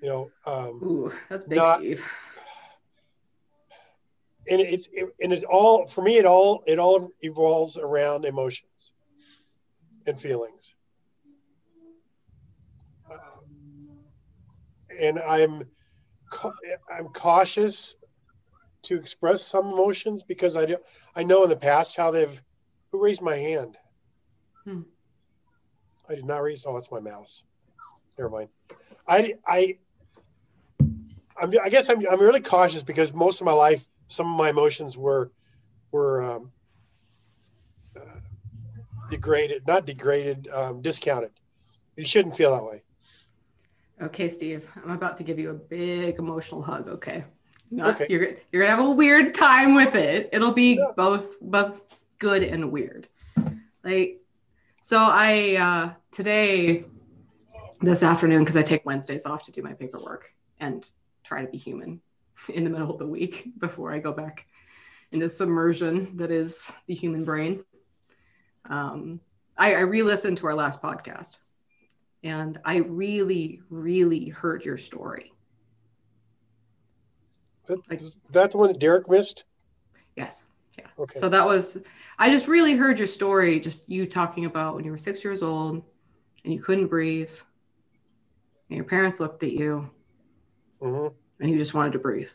You 0.00 0.08
know 0.08 0.30
um, 0.46 0.80
Ooh, 0.84 1.12
that's 1.28 1.44
big, 1.44 1.56
Not- 1.58 1.78
Steve. 1.78 2.04
and 4.48 4.60
it's 4.60 4.88
it, 4.92 5.08
and 5.20 5.32
it 5.32 5.42
all 5.44 5.88
for 5.88 6.02
me 6.02 6.16
it 6.18 6.24
all 6.26 6.62
it 6.66 6.78
all 6.78 7.10
evolves 7.22 7.76
around 7.76 8.24
emotions 8.24 8.92
and 10.06 10.20
feelings. 10.20 10.74
Um, 13.10 13.44
and 15.00 15.18
i'm 15.20 15.64
ca- 16.30 16.52
i'm 16.96 17.08
cautious 17.08 17.96
to 18.82 18.96
express 18.96 19.42
some 19.46 19.66
emotions 19.68 20.22
because 20.22 20.56
i 20.56 20.64
do 20.64 20.76
i 21.16 21.22
know 21.22 21.44
in 21.44 21.50
the 21.50 21.56
past 21.56 21.96
how 21.96 22.10
they've 22.10 22.42
who 22.92 23.02
raised 23.02 23.22
my 23.22 23.36
hand 23.36 23.76
Hmm. 24.64 24.82
i 26.08 26.14
did 26.14 26.24
not 26.24 26.42
raise 26.42 26.64
oh 26.66 26.74
that's 26.74 26.92
my 26.92 27.00
mouse 27.00 27.44
never 28.18 28.30
mind 28.30 28.48
i 29.08 29.34
i 29.46 29.78
I'm, 31.40 31.52
I 31.62 31.68
guess 31.70 31.88
I'm, 31.88 32.02
I'm 32.10 32.20
really 32.20 32.40
cautious 32.40 32.82
because 32.82 33.12
most 33.14 33.40
of 33.40 33.46
my 33.46 33.52
life, 33.52 33.86
some 34.08 34.30
of 34.30 34.36
my 34.36 34.50
emotions 34.50 34.96
were, 34.96 35.32
were 35.92 36.22
um, 36.22 36.52
uh, 37.96 38.20
degraded, 39.08 39.66
not 39.66 39.86
degraded, 39.86 40.48
um, 40.52 40.82
discounted. 40.82 41.30
You 41.96 42.04
shouldn't 42.04 42.36
feel 42.36 42.54
that 42.54 42.64
way. 42.64 42.82
Okay, 44.02 44.28
Steve, 44.28 44.66
I'm 44.82 44.90
about 44.92 45.16
to 45.16 45.22
give 45.22 45.38
you 45.38 45.50
a 45.50 45.54
big 45.54 46.18
emotional 46.18 46.62
hug. 46.62 46.88
Okay, 46.88 47.24
Not, 47.70 47.94
Okay. 48.00 48.06
you're 48.08 48.22
you're 48.50 48.62
gonna 48.66 48.74
have 48.76 48.84
a 48.84 48.90
weird 48.90 49.34
time 49.34 49.74
with 49.74 49.94
it. 49.94 50.28
It'll 50.32 50.52
be 50.52 50.74
Yeah. 50.76 50.92
both 50.96 51.36
both 51.40 51.82
good 52.18 52.42
and 52.42 52.72
weird. 52.72 53.08
Like, 53.84 54.20
so 54.80 54.98
I 54.98 55.56
uh, 55.56 55.94
today, 56.10 56.84
this 57.80 58.02
afternoon, 58.02 58.40
because 58.40 58.56
I 58.56 58.62
take 58.62 58.84
Wednesdays 58.86 59.26
off 59.26 59.44
to 59.44 59.52
do 59.52 59.62
my 59.62 59.72
paperwork 59.74 60.32
and 60.60 60.90
try 61.22 61.44
to 61.44 61.50
be 61.50 61.58
human 61.58 62.00
in 62.48 62.64
the 62.64 62.70
middle 62.70 62.90
of 62.90 62.98
the 62.98 63.06
week 63.06 63.52
before 63.58 63.92
I 63.92 63.98
go 63.98 64.12
back 64.12 64.46
into 65.12 65.28
submersion 65.28 66.16
that 66.16 66.30
is 66.30 66.70
the 66.86 66.94
human 66.94 67.24
brain. 67.24 67.64
Um, 68.68 69.20
I, 69.58 69.74
I 69.74 69.80
re-listened 69.80 70.38
to 70.38 70.46
our 70.46 70.54
last 70.54 70.80
podcast 70.80 71.38
and 72.22 72.58
I 72.64 72.76
really, 72.76 73.62
really 73.70 74.28
heard 74.28 74.64
your 74.64 74.76
story. 74.76 75.32
That, 77.66 77.78
Like- 77.88 78.00
that's 78.30 78.52
the 78.52 78.58
one 78.58 78.68
that 78.68 78.78
Derek 78.78 79.08
missed. 79.08 79.44
Yes. 80.16 80.44
Yeah. 80.78 80.86
Okay. 80.98 81.18
So 81.18 81.28
that 81.28 81.44
was, 81.46 81.78
I 82.18 82.30
just 82.30 82.48
really 82.48 82.74
heard 82.74 82.98
your 82.98 83.06
story, 83.06 83.60
just 83.60 83.88
you 83.88 84.06
talking 84.06 84.44
about 84.44 84.74
when 84.74 84.84
you 84.84 84.90
were 84.90 84.98
six 84.98 85.24
years 85.24 85.42
old 85.42 85.82
and 86.44 86.52
you 86.52 86.60
couldn't 86.60 86.88
breathe. 86.88 87.32
And 88.68 88.76
your 88.76 88.84
parents 88.84 89.20
looked 89.20 89.42
at 89.42 89.52
you 89.52 89.90
hmm 90.80 91.08
and 91.40 91.50
you 91.50 91.56
just 91.56 91.74
wanted 91.74 91.92
to 91.94 91.98
breathe. 91.98 92.30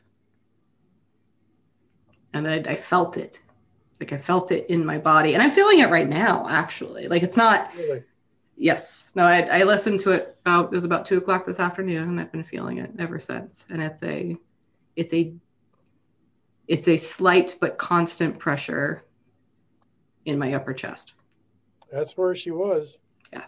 And 2.33 2.47
I, 2.47 2.55
I 2.55 2.75
felt 2.75 3.17
it. 3.17 3.41
Like 3.99 4.11
I 4.13 4.17
felt 4.17 4.51
it 4.51 4.69
in 4.69 4.85
my 4.85 4.97
body. 4.97 5.33
And 5.35 5.43
I'm 5.43 5.51
feeling 5.51 5.79
it 5.79 5.89
right 5.89 6.09
now, 6.09 6.47
actually. 6.49 7.07
Like 7.07 7.23
it's 7.23 7.37
not, 7.37 7.69
Really. 7.75 8.03
Yes. 8.57 9.11
No, 9.15 9.23
I, 9.23 9.59
I 9.59 9.63
listened 9.63 9.99
to 10.01 10.11
it 10.11 10.37
about 10.41 10.65
it 10.65 10.71
was 10.71 10.85
about 10.85 11.05
two 11.05 11.17
o'clock 11.17 11.45
this 11.45 11.59
afternoon, 11.59 12.09
and 12.09 12.19
I've 12.19 12.31
been 12.31 12.43
feeling 12.43 12.77
it 12.77 12.91
ever 12.99 13.19
since. 13.19 13.67
And 13.69 13.81
it's 13.81 14.01
a, 14.03 14.37
it's 14.95 15.13
a, 15.13 15.33
it's 16.67 16.87
a 16.87 16.97
slight 16.97 17.57
but 17.59 17.77
constant 17.77 18.39
pressure 18.39 19.03
in 20.25 20.39
my 20.39 20.53
upper 20.53 20.73
chest. 20.73 21.13
That's 21.91 22.17
where 22.17 22.33
she 22.35 22.51
was. 22.51 22.97
Yeah. 23.31 23.45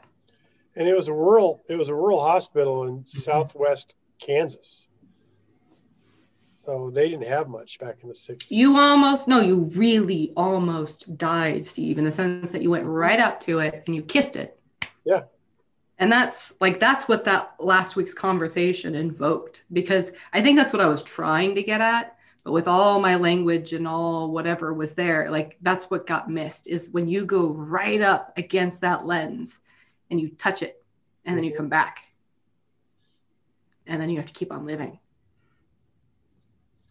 And 0.76 0.88
it 0.88 0.96
was 0.96 1.08
a 1.08 1.14
rural. 1.14 1.64
It 1.70 1.78
was 1.78 1.90
a 1.90 1.96
rural 1.96 2.22
hospital 2.22 2.84
in 2.84 2.98
mm-hmm. 2.98 3.04
Southwest 3.04 3.96
Kansas. 4.20 4.88
So 6.56 6.90
they 6.90 7.08
didn't 7.08 7.28
have 7.28 7.48
much 7.48 7.80
back 7.80 8.00
in 8.04 8.10
the 8.10 8.14
'60s. 8.14 8.48
You 8.50 8.78
almost 8.78 9.28
no, 9.28 9.40
you 9.40 9.70
really 9.74 10.34
almost 10.36 11.18
died, 11.18 11.66
Steve, 11.66 11.98
in 11.98 12.04
the 12.04 12.12
sense 12.12 12.52
that 12.52 12.62
you 12.62 12.70
went 12.70 12.86
right 12.86 13.20
up 13.20 13.40
to 13.42 13.60
it 13.60 13.84
and 13.88 13.96
you 13.96 14.02
kissed 14.04 14.36
it. 14.36 14.57
Yeah. 15.08 15.24
And 16.00 16.12
that's 16.12 16.54
like 16.60 16.80
that's 16.80 17.08
what 17.08 17.24
that 17.24 17.56
last 17.60 17.96
week's 17.96 18.14
conversation 18.14 18.94
invoked 18.94 19.64
because 19.72 20.12
I 20.34 20.42
think 20.42 20.58
that's 20.58 20.74
what 20.74 20.82
I 20.82 20.86
was 20.86 21.02
trying 21.02 21.56
to 21.56 21.64
get 21.64 21.80
at. 21.80 22.18
But 22.44 22.52
with 22.52 22.68
all 22.68 23.00
my 23.00 23.16
language 23.16 23.72
and 23.74 23.88
all 23.88 24.32
whatever 24.32 24.74
was 24.74 24.94
there, 24.96 25.32
like 25.32 25.58
that's 25.62 25.90
what 25.90 26.06
got 26.06 26.30
missed 26.30 26.68
is 26.68 26.90
when 26.92 27.08
you 27.08 27.26
go 27.26 27.48
right 27.48 28.02
up 28.02 28.38
against 28.38 28.82
that 28.82 29.06
lens 29.06 29.62
and 30.12 30.20
you 30.20 30.30
touch 30.30 30.62
it 30.62 30.84
and 31.26 31.36
then 31.36 31.46
you 31.46 31.52
mm-hmm. 31.52 31.58
come 31.58 31.70
back. 31.70 32.04
And 33.88 34.02
then 34.02 34.10
you 34.10 34.18
have 34.18 34.26
to 34.26 34.34
keep 34.34 34.52
on 34.52 34.66
living. 34.66 35.00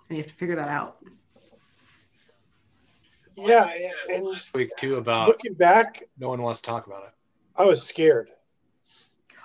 And 0.09 0.17
you 0.17 0.23
have 0.23 0.33
to 0.33 0.37
figure 0.37 0.57
that 0.57 0.69
out. 0.69 0.97
Yeah, 3.37 3.71
and 4.11 4.25
Last 4.25 4.55
week 4.55 4.71
too 4.79 4.97
about 4.97 5.29
looking 5.29 5.53
back, 5.53 6.03
no 6.19 6.29
one 6.29 6.41
wants 6.41 6.63
to 6.63 6.71
talk 6.71 6.87
about 6.87 7.05
it. 7.05 7.16
I 7.59 7.65
was 7.65 7.83
scared. 7.83 8.31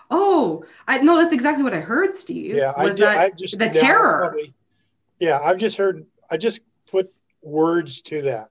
Oh, 0.10 0.66
I 0.88 0.98
no, 1.00 1.18
that's 1.18 1.34
exactly 1.34 1.64
what 1.64 1.74
I 1.74 1.80
heard, 1.80 2.14
Steve. 2.16 2.56
Yeah, 2.56 2.74
I 2.76 2.88
did. 2.88 2.98
that 2.98 3.18
I 3.18 3.30
just 3.30 3.58
the 3.58 3.70
terror? 3.70 4.28
probably- 4.30 4.54
yeah, 5.20 5.40
I've 5.40 5.58
just 5.58 5.78
heard. 5.78 6.06
I 6.30 6.38
just 6.38 6.62
put 6.90 7.14
words 7.42 8.02
to 8.04 8.22
that. 8.24 8.50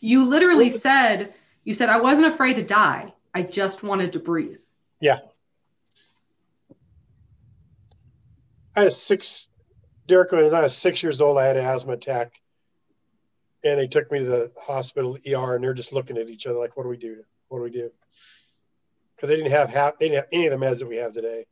you 0.00 0.24
literally 0.24 0.70
So- 0.70 0.78
said 0.78 1.34
you 1.64 1.74
said 1.74 1.88
I 1.88 1.98
wasn't 1.98 2.28
afraid 2.28 2.56
to 2.56 2.62
die. 2.62 3.12
I 3.34 3.42
just 3.42 3.82
wanted 3.82 4.12
to 4.12 4.20
breathe. 4.20 4.60
Yeah. 5.00 5.18
I 8.76 8.80
had 8.80 8.88
a 8.88 8.92
six. 8.92 9.48
Derek, 10.06 10.30
when 10.30 10.44
I 10.54 10.60
was 10.60 10.76
six 10.76 11.02
years 11.02 11.20
old, 11.20 11.36
I 11.38 11.46
had 11.46 11.56
an 11.56 11.64
asthma 11.64 11.94
attack, 11.94 12.40
and 13.64 13.78
they 13.80 13.88
took 13.88 14.10
me 14.12 14.20
to 14.20 14.24
the 14.24 14.52
hospital 14.60 15.18
ER, 15.26 15.56
and 15.56 15.64
they're 15.64 15.74
just 15.74 15.92
looking 15.92 16.16
at 16.18 16.28
each 16.28 16.46
other 16.46 16.58
like, 16.58 16.76
"What 16.76 16.84
do 16.84 16.88
we 16.90 16.96
do? 16.96 17.24
What 17.48 17.58
do 17.58 17.64
we 17.64 17.70
do?" 17.70 17.90
Because 19.16 19.30
they 19.30 19.36
didn't 19.36 19.52
have 19.52 19.70
half, 19.70 19.98
they 19.98 20.08
didn't 20.08 20.16
have 20.16 20.28
any 20.32 20.46
of 20.46 20.58
the 20.58 20.64
meds 20.64 20.80
that 20.80 20.88
we 20.88 20.96
have 20.96 21.12
today. 21.12 21.46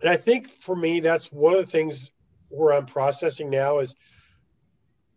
And 0.00 0.10
I 0.10 0.16
think 0.16 0.48
for 0.60 0.76
me, 0.76 1.00
that's 1.00 1.32
one 1.32 1.54
of 1.54 1.60
the 1.60 1.70
things 1.70 2.10
where 2.48 2.74
I'm 2.74 2.86
processing 2.86 3.48
now 3.50 3.78
is 3.78 3.94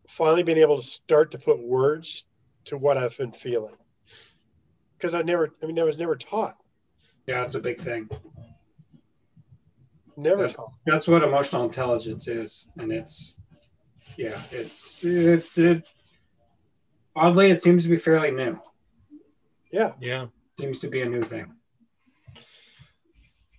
finally 0.07 0.43
being 0.43 0.59
able 0.59 0.77
to 0.77 0.83
start 0.83 1.31
to 1.31 1.37
put 1.37 1.59
words 1.59 2.25
to 2.65 2.77
what 2.77 2.97
I've 2.97 3.17
been 3.17 3.31
feeling. 3.31 3.75
Because 4.97 5.13
I 5.13 5.23
never, 5.23 5.53
I 5.61 5.65
mean, 5.65 5.77
I 5.79 5.83
was 5.83 5.99
never 5.99 6.15
taught, 6.15 6.55
Yeah, 7.27 7.43
it's 7.43 7.55
a 7.55 7.59
big 7.59 7.81
thing. 7.81 8.07
never 10.15 10.43
Yes. 10.43 10.55
taught. 10.55 10.71
That's 10.85 11.07
what 11.07 11.23
emotional 11.23 11.65
intelligence 11.65 12.27
is, 12.27 12.67
and 12.77 12.91
it's 12.93 13.41
yeah, 14.17 14.41
it's 14.51 15.03
it's 15.03 15.57
it. 15.57 15.85
Oddly, 17.15 17.49
it 17.49 17.61
seems 17.61 17.83
to 17.83 17.89
be 17.89 17.97
fairly 17.97 18.31
new. 18.31 18.57
Yeah, 19.75 19.91
Yeah. 19.99 20.27
Seems 20.57 20.79
to 20.79 20.87
be 20.87 21.01
a 21.01 21.05
new 21.05 21.21
thing. 21.21 21.51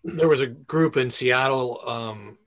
there 0.03 0.29
was 0.29 0.41
a 0.41 0.47
group 0.47 0.97
in 0.97 1.11
Seattle 1.11 1.87
um, 1.87 2.39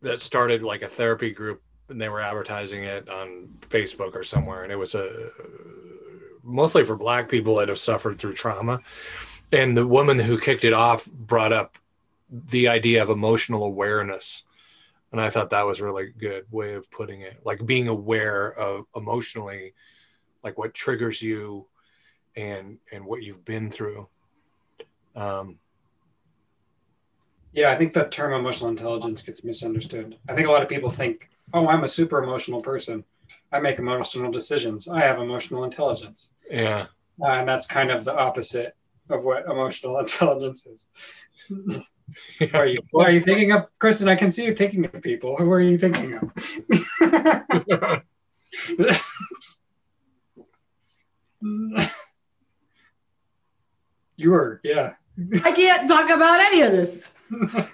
that 0.00 0.20
started 0.20 0.62
like 0.62 0.82
a 0.82 0.86
therapy 0.86 1.32
group, 1.32 1.60
and 1.88 2.00
they 2.00 2.08
were 2.08 2.20
advertising 2.20 2.84
it 2.84 3.08
on 3.08 3.48
Facebook 3.62 4.14
or 4.14 4.22
somewhere, 4.22 4.62
and 4.62 4.70
it 4.70 4.76
was 4.76 4.94
a 4.94 5.30
mostly 6.44 6.84
for 6.84 6.96
Black 6.96 7.28
people 7.28 7.56
that 7.56 7.68
have 7.68 7.80
suffered 7.80 8.18
through 8.18 8.34
trauma. 8.34 8.80
And 9.50 9.76
the 9.76 9.86
woman 9.86 10.18
who 10.20 10.38
kicked 10.38 10.64
it 10.64 10.72
off 10.72 11.10
brought 11.10 11.52
up 11.52 11.78
the 12.30 12.68
idea 12.68 13.02
of 13.02 13.10
emotional 13.10 13.64
awareness, 13.64 14.44
and 15.10 15.20
I 15.20 15.30
thought 15.30 15.50
that 15.50 15.66
was 15.66 15.80
a 15.80 15.84
really 15.84 16.12
good 16.16 16.44
way 16.52 16.74
of 16.74 16.88
putting 16.92 17.22
it, 17.22 17.40
like 17.44 17.66
being 17.66 17.88
aware 17.88 18.52
of 18.52 18.84
emotionally, 18.94 19.74
like 20.44 20.56
what 20.56 20.74
triggers 20.74 21.20
you, 21.20 21.66
and 22.36 22.78
and 22.92 23.04
what 23.04 23.22
you've 23.22 23.44
been 23.44 23.70
through. 23.70 24.08
Um, 25.16 25.58
Yeah, 27.52 27.70
I 27.70 27.76
think 27.76 27.92
the 27.92 28.04
term 28.08 28.32
emotional 28.32 28.70
intelligence 28.70 29.22
gets 29.22 29.42
misunderstood. 29.42 30.16
I 30.28 30.34
think 30.34 30.46
a 30.46 30.50
lot 30.50 30.62
of 30.62 30.68
people 30.68 30.88
think, 30.88 31.28
"Oh, 31.52 31.66
I'm 31.66 31.84
a 31.84 31.88
super 31.88 32.22
emotional 32.22 32.60
person. 32.60 33.04
I 33.52 33.60
make 33.60 33.78
emotional 33.78 34.30
decisions. 34.30 34.88
I 34.88 35.00
have 35.00 35.18
emotional 35.18 35.64
intelligence," 35.64 36.30
yeah. 36.50 36.86
uh, 37.20 37.26
and 37.26 37.48
that's 37.48 37.66
kind 37.66 37.90
of 37.90 38.04
the 38.04 38.14
opposite 38.14 38.76
of 39.08 39.24
what 39.24 39.46
emotional 39.46 39.98
intelligence 40.04 40.64
is. 40.66 40.86
Who 41.48 42.48
are 42.54 42.66
you? 42.66 42.80
Who 42.92 43.00
are 43.00 43.10
you 43.10 43.20
thinking 43.20 43.52
of, 43.52 43.66
Kristen? 43.78 44.08
I 44.08 44.16
can 44.16 44.30
see 44.30 44.44
you 44.44 44.54
thinking 44.54 44.84
of 44.84 45.02
people. 45.02 45.36
Who 45.36 45.50
are 45.50 45.60
you 45.60 45.78
thinking 45.78 46.14
of? 46.14 46.30
you 54.20 54.32
were, 54.32 54.60
yeah. 54.62 54.94
I 55.44 55.52
can't 55.52 55.88
talk 55.88 56.10
about 56.10 56.40
any 56.40 56.60
of 56.60 56.72
this. 56.72 57.14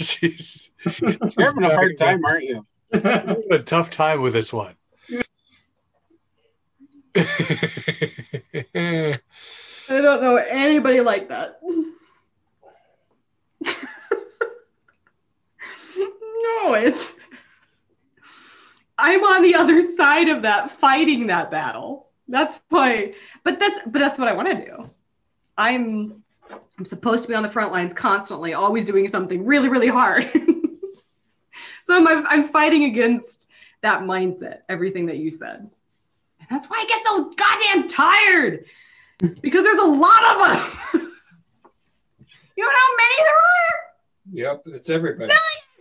Jeez. 0.00 0.70
You're 1.00 1.46
having 1.46 1.64
a 1.64 1.74
hard 1.74 1.98
time, 1.98 2.24
aren't 2.24 2.44
you? 2.44 2.64
a 2.92 3.58
tough 3.58 3.90
time 3.90 4.22
with 4.22 4.32
this 4.32 4.52
one. 4.52 4.76
I 7.16 9.18
don't 9.88 10.22
know 10.22 10.36
anybody 10.36 11.00
like 11.00 11.28
that. 11.30 11.60
no, 15.96 16.74
it's. 16.74 17.12
I'm 18.98 19.22
on 19.24 19.42
the 19.42 19.54
other 19.54 19.82
side 19.96 20.28
of 20.28 20.42
that, 20.42 20.70
fighting 20.70 21.26
that 21.26 21.50
battle. 21.50 22.08
That's 22.28 22.58
why, 22.68 23.14
but 23.44 23.58
that's 23.58 23.80
but 23.84 23.98
that's 23.98 24.18
what 24.18 24.28
I 24.28 24.32
want 24.32 24.48
to 24.48 24.54
do. 24.54 24.90
I'm 25.58 26.22
I'm 26.78 26.84
supposed 26.84 27.22
to 27.22 27.28
be 27.28 27.34
on 27.34 27.42
the 27.42 27.48
front 27.48 27.72
lines 27.72 27.92
constantly, 27.92 28.54
always 28.54 28.86
doing 28.86 29.08
something 29.08 29.44
really, 29.44 29.68
really 29.68 29.88
hard. 29.88 30.24
so 31.82 31.96
I'm 31.96 32.26
I'm 32.26 32.44
fighting 32.44 32.84
against 32.84 33.48
that 33.82 34.02
mindset, 34.02 34.60
everything 34.68 35.06
that 35.06 35.18
you 35.18 35.30
said. 35.30 35.58
And 36.40 36.48
that's 36.50 36.68
why 36.68 36.76
I 36.78 36.86
get 36.86 37.04
so 37.04 37.32
goddamn 37.34 37.88
tired. 37.88 38.66
Because 39.40 39.64
there's 39.64 39.78
a 39.78 39.86
lot 39.86 40.24
of 40.24 40.92
them. 40.92 41.12
you 42.56 42.64
know 42.64 42.70
how 42.70 42.96
many 42.96 43.14
there 43.18 43.34
are? 43.34 43.86
Yep, 44.32 44.62
it's 44.66 44.90
everybody. 44.90 45.32
are? 45.32 45.38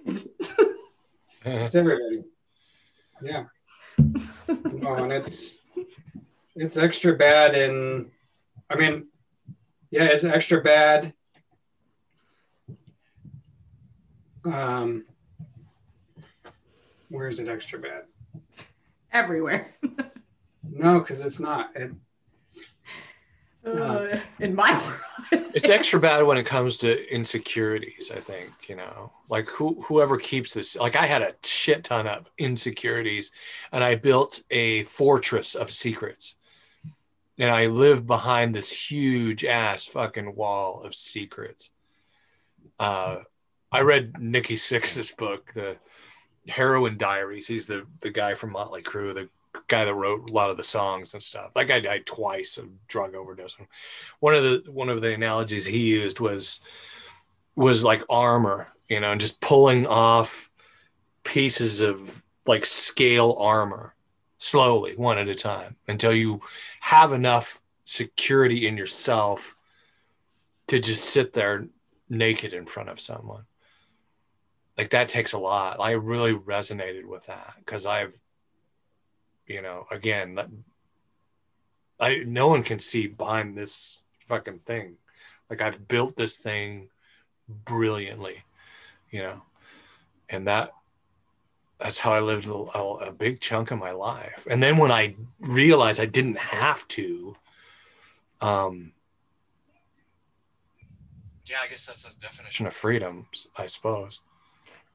It's 1.48 1.76
everybody. 1.76 2.24
Yeah. 3.22 3.44
No, 4.74 4.96
and 4.96 5.14
it's 5.14 5.58
it's 6.56 6.76
extra 6.76 7.16
bad 7.16 7.54
in 7.54 8.10
I 8.70 8.76
mean, 8.76 9.08
yeah, 9.92 10.04
it's 10.06 10.24
extra 10.24 10.62
bad. 10.62 11.14
Um 14.44 15.06
where 17.10 17.28
is 17.28 17.40
it 17.40 17.48
extra 17.48 17.80
bad? 17.80 18.04
Everywhere. 19.12 19.74
No, 20.78 21.00
because 21.00 21.22
it's 21.22 21.40
not. 21.40 21.70
It, 21.76 21.92
Uh, 23.66 24.20
in 24.40 24.54
my 24.54 24.72
world. 25.32 25.46
it's 25.54 25.70
extra 25.70 26.00
bad 26.00 26.24
when 26.24 26.38
it 26.38 26.46
comes 26.46 26.76
to 26.78 27.14
insecurities, 27.14 28.12
I 28.14 28.20
think, 28.20 28.52
you 28.68 28.76
know. 28.76 29.12
Like 29.30 29.48
who 29.48 29.82
whoever 29.84 30.18
keeps 30.18 30.54
this 30.54 30.76
like 30.76 30.96
I 30.96 31.06
had 31.06 31.22
a 31.22 31.34
shit 31.44 31.84
ton 31.84 32.08
of 32.08 32.30
insecurities 32.40 33.32
and 33.72 33.84
I 33.84 33.96
built 33.96 34.42
a 34.52 34.84
fortress 34.86 35.56
of 35.56 35.72
secrets. 35.72 36.36
And 37.38 37.52
I 37.52 37.68
live 37.68 38.08
behind 38.08 38.56
this 38.56 38.72
huge 38.72 39.44
ass 39.44 39.86
fucking 39.86 40.36
wall 40.36 40.82
of 40.84 40.96
secrets. 40.96 41.72
Uh 42.80 43.18
I 43.72 43.82
read 43.82 44.22
Nikki 44.22 44.56
Sixx's 44.56 45.12
book, 45.12 45.52
the 45.54 45.78
Heroin 46.48 46.98
Diaries. 46.98 47.48
He's 47.48 47.68
the 47.68 47.86
the 48.02 48.12
guy 48.12 48.36
from 48.36 48.52
Motley 48.52 48.82
Crue, 48.82 49.14
the 49.14 49.30
guy 49.68 49.86
that 49.86 49.94
wrote 49.94 50.30
a 50.30 50.34
lot 50.34 50.50
of 50.50 50.58
the 50.58 50.64
songs 50.64 51.14
and 51.14 51.24
stuff. 51.24 51.54
That 51.54 51.68
guy 51.68 51.80
died 51.80 52.06
twice 52.06 52.58
of 52.58 52.70
drug 52.88 53.16
overdose. 53.16 53.56
One 54.20 54.36
of 54.36 54.44
the 54.44 54.72
one 54.72 54.90
of 54.90 55.02
the 55.02 55.14
analogies 55.14 55.66
he 55.66 55.80
used 55.80 56.20
was 56.20 56.60
was 57.56 57.84
like 57.84 58.04
armor, 58.10 58.68
you 58.90 59.00
know, 59.00 59.12
and 59.12 59.22
just 59.22 59.42
pulling 59.42 59.88
off 59.88 60.50
pieces 61.24 61.82
of 61.82 62.24
like 62.46 62.66
scale 62.66 63.36
armor 63.40 63.95
slowly, 64.38 64.96
one 64.96 65.18
at 65.18 65.30
a 65.30 65.36
time, 65.36 65.76
until 65.88 66.14
you 66.14 66.42
have 66.82 67.12
enough 67.12 67.62
security 67.86 68.68
in 68.68 68.78
yourself 68.78 69.56
to 70.68 70.80
just 70.80 71.06
sit 71.06 71.34
there 71.34 71.68
naked 72.10 72.54
in 72.54 72.66
front 72.66 72.90
of 72.90 73.00
someone. 73.00 73.46
Like 74.78 74.90
that 74.90 75.08
takes 75.08 75.34
a 75.34 75.40
lot. 75.40 75.80
I 75.80 75.92
really 75.92 76.34
resonated 76.34 77.06
with 77.06 77.28
that 77.28 77.54
because 77.60 77.86
I've 77.86 78.20
you 79.48 79.62
know, 79.62 79.86
again, 79.92 80.40
I 82.00 82.24
no 82.26 82.48
one 82.48 82.64
can 82.64 82.80
see 82.80 83.08
behind 83.08 83.58
this 83.58 84.04
fucking 84.28 84.60
thing. 84.60 84.96
Like 85.50 85.62
I've 85.62 85.88
built 85.88 86.16
this 86.16 86.38
thing 86.38 86.90
brilliantly, 87.48 88.44
you 89.12 89.22
know, 89.22 89.44
and 90.30 90.48
that 90.48 90.74
that's 91.80 92.00
how 92.00 92.14
I 92.14 92.20
lived 92.20 92.48
a, 92.48 92.54
a 92.54 93.12
big 93.12 93.42
chunk 93.42 93.72
of 93.72 93.80
my 93.80 93.92
life. 93.92 94.48
And 94.50 94.62
then 94.64 94.78
when 94.78 94.92
I 94.92 95.16
realized 95.40 96.00
I 96.00 96.06
didn't 96.06 96.38
have 96.38 96.88
to, 96.90 97.36
um, 98.42 98.94
yeah, 101.46 101.58
I 101.64 101.68
guess 101.68 101.86
that's 101.86 102.04
the 102.04 102.20
definition 102.20 102.66
of 102.66 102.74
freedom, 102.74 103.28
I 103.58 103.66
suppose. 103.68 104.22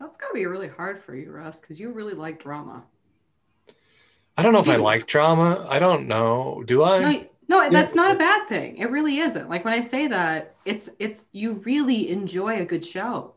That's 0.00 0.16
got 0.16 0.28
to 0.28 0.34
be 0.34 0.46
really 0.46 0.68
hard 0.68 0.98
for 0.98 1.14
you, 1.14 1.30
Russ, 1.30 1.60
because 1.60 1.78
you 1.78 1.92
really 1.92 2.14
like 2.14 2.42
drama. 2.42 2.82
I 4.36 4.42
don't 4.42 4.52
know 4.52 4.60
if 4.60 4.68
I 4.68 4.76
like 4.76 5.06
drama. 5.06 5.66
I 5.68 5.78
don't 5.78 6.08
know. 6.08 6.62
Do 6.66 6.82
I? 6.82 7.00
No, 7.00 7.60
no, 7.60 7.70
that's 7.70 7.94
not 7.94 8.14
a 8.14 8.18
bad 8.18 8.48
thing. 8.48 8.78
It 8.78 8.90
really 8.90 9.18
isn't. 9.18 9.50
Like 9.50 9.64
when 9.64 9.74
I 9.74 9.82
say 9.82 10.06
that, 10.08 10.54
it's 10.64 10.88
it's 10.98 11.26
you 11.32 11.54
really 11.64 12.10
enjoy 12.10 12.60
a 12.60 12.64
good 12.64 12.84
show. 12.84 13.34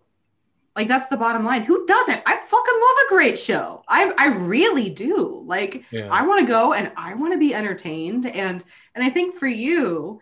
Like 0.75 0.87
that's 0.87 1.07
the 1.07 1.17
bottom 1.17 1.45
line. 1.45 1.63
Who 1.63 1.85
doesn't? 1.85 2.21
I 2.25 2.35
fucking 2.35 2.73
love 2.73 3.05
a 3.05 3.09
great 3.09 3.37
show. 3.37 3.83
I 3.87 4.13
I 4.17 4.27
really 4.27 4.89
do. 4.89 5.43
Like 5.45 5.85
Yeah. 5.91 6.07
I 6.11 6.25
want 6.25 6.41
to 6.41 6.45
go 6.45 6.73
and 6.73 6.91
I 6.97 7.13
want 7.13 7.33
to 7.33 7.39
be 7.39 7.53
entertained 7.53 8.25
and 8.25 8.63
and 8.95 9.03
I 9.03 9.09
think 9.09 9.35
for 9.35 9.47
you 9.47 10.19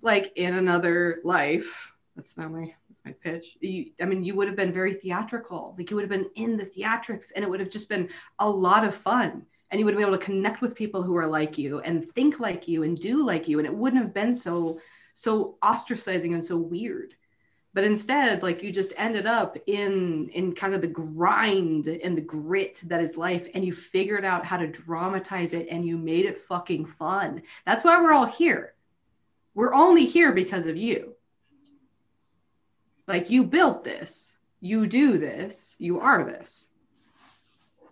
like 0.00 0.32
in 0.36 0.54
another 0.54 1.20
life, 1.24 1.94
that's 2.16 2.36
not 2.36 2.50
my 2.50 2.74
that's 2.88 3.04
my 3.04 3.12
pitch. 3.12 3.56
You, 3.60 3.92
I 4.00 4.04
mean, 4.04 4.24
you 4.24 4.34
would 4.34 4.48
have 4.48 4.56
been 4.56 4.72
very 4.72 4.94
theatrical. 4.94 5.74
Like 5.78 5.90
you 5.90 5.96
would 5.96 6.02
have 6.02 6.10
been 6.10 6.30
in 6.34 6.56
the 6.56 6.66
theatrics 6.66 7.30
and 7.34 7.44
it 7.44 7.48
would 7.48 7.60
have 7.60 7.70
just 7.70 7.88
been 7.88 8.08
a 8.40 8.48
lot 8.48 8.84
of 8.84 8.94
fun 8.94 9.46
and 9.70 9.78
you 9.78 9.86
would 9.86 9.96
be 9.96 10.02
able 10.02 10.18
to 10.18 10.24
connect 10.24 10.60
with 10.60 10.76
people 10.76 11.02
who 11.02 11.16
are 11.16 11.26
like 11.26 11.56
you 11.56 11.80
and 11.80 12.12
think 12.12 12.38
like 12.38 12.68
you 12.68 12.82
and 12.82 12.98
do 12.98 13.24
like 13.24 13.48
you 13.48 13.58
and 13.58 13.66
it 13.66 13.74
wouldn't 13.74 14.02
have 14.02 14.12
been 14.12 14.32
so 14.32 14.78
so 15.14 15.56
ostracizing 15.62 16.34
and 16.34 16.44
so 16.44 16.56
weird 16.56 17.14
but 17.74 17.84
instead 17.84 18.42
like 18.42 18.62
you 18.62 18.70
just 18.70 18.92
ended 18.96 19.26
up 19.26 19.56
in 19.66 20.28
in 20.30 20.54
kind 20.54 20.74
of 20.74 20.80
the 20.80 20.86
grind 20.86 21.86
and 21.86 22.16
the 22.16 22.22
grit 22.22 22.80
that 22.84 23.00
is 23.00 23.16
life 23.16 23.48
and 23.54 23.64
you 23.64 23.72
figured 23.72 24.24
out 24.24 24.44
how 24.44 24.56
to 24.56 24.66
dramatize 24.66 25.52
it 25.52 25.68
and 25.70 25.86
you 25.86 25.96
made 25.96 26.26
it 26.26 26.38
fucking 26.38 26.84
fun. 26.84 27.42
That's 27.64 27.84
why 27.84 28.00
we're 28.00 28.12
all 28.12 28.26
here. 28.26 28.74
We're 29.54 29.74
only 29.74 30.06
here 30.06 30.32
because 30.32 30.66
of 30.66 30.76
you. 30.76 31.14
Like 33.06 33.30
you 33.30 33.44
built 33.44 33.84
this. 33.84 34.38
You 34.60 34.86
do 34.86 35.18
this. 35.18 35.74
You 35.78 36.00
are 36.00 36.24
this. 36.24 36.70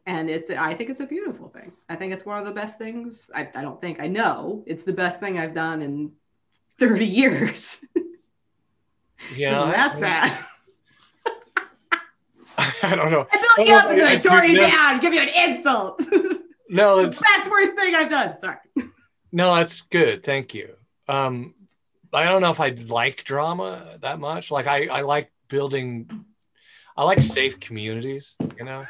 And 0.07 0.28
it's 0.28 0.51
i 0.51 0.74
think 0.74 0.91
it's 0.91 1.01
a 1.01 1.07
beautiful 1.07 1.49
thing. 1.49 1.72
I 1.89 1.97
think 1.97 2.12
it's 2.12 2.26
one 2.26 2.39
of 2.39 2.45
the 2.45 2.53
best 2.53 2.78
things. 2.78 3.31
I, 3.35 3.49
I 3.55 3.62
don't 3.62 3.81
think 3.81 3.99
i 4.01 4.07
know 4.07 4.62
it's 4.66 4.83
the 4.83 4.93
best 4.93 5.20
thing 5.20 5.39
i've 5.39 5.55
done 5.55 5.81
in 5.81 6.12
30 6.78 7.07
years 7.20 7.83
Yeah, 9.36 9.70
that's 9.70 9.98
sad 10.00 10.38
I 12.82 12.94
don't 12.94 13.10
know. 13.10 13.26
I 13.32 13.36
built 13.56 13.68
you 13.68 13.74
up 13.74 13.90
and 13.90 14.00
then 14.00 14.06
I 14.06 14.16
tore 14.18 14.44
you 14.44 14.56
do- 14.58 14.66
down, 14.66 15.00
give 15.00 15.14
you 15.14 15.20
an 15.20 15.28
insult. 15.50 16.02
No, 16.72 16.98
the 17.02 17.08
it's 17.08 17.20
best 17.20 17.50
worst 17.50 17.74
thing 17.74 17.96
I've 17.96 18.08
done. 18.08 18.36
Sorry. 18.36 18.58
no, 19.32 19.52
that's 19.56 19.80
good. 19.80 20.22
Thank 20.22 20.54
you. 20.54 20.76
Um, 21.08 21.52
I 22.12 22.26
don't 22.26 22.40
know 22.42 22.50
if 22.50 22.60
I 22.60 22.68
like 22.68 23.24
drama 23.24 23.98
that 24.02 24.20
much. 24.20 24.52
Like 24.52 24.68
I, 24.68 24.86
I 24.86 25.00
like 25.00 25.32
building. 25.48 26.08
I 26.96 27.02
like 27.02 27.18
safe 27.22 27.58
communities. 27.58 28.36
You 28.56 28.64
know, 28.64 28.86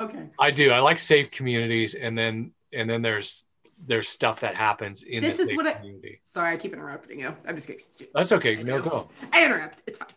Okay. 0.00 0.28
I 0.38 0.52
do. 0.52 0.70
I 0.70 0.78
like 0.78 1.00
safe 1.00 1.32
communities, 1.32 1.96
and 1.96 2.16
then 2.16 2.52
and 2.72 2.88
then 2.88 3.02
there's 3.02 3.44
there's 3.86 4.08
stuff 4.08 4.40
that 4.40 4.54
happens 4.54 5.02
in 5.02 5.22
This 5.22 5.38
is 5.38 5.48
safe 5.48 5.56
what 5.56 5.66
I- 5.66 5.74
community. 5.74 6.20
Sorry, 6.24 6.52
I 6.52 6.56
keep 6.56 6.72
interrupting 6.72 7.20
you. 7.20 7.34
I'm 7.46 7.54
just 7.56 7.66
kidding. 7.66 7.84
That's 8.14 8.32
okay. 8.32 8.58
I 8.58 8.62
No, 8.62 8.80
do. 8.80 8.90
go. 8.90 9.08
I 9.32 9.44
interrupt. 9.44 9.82
It's 9.86 9.98
fine. 9.98 10.08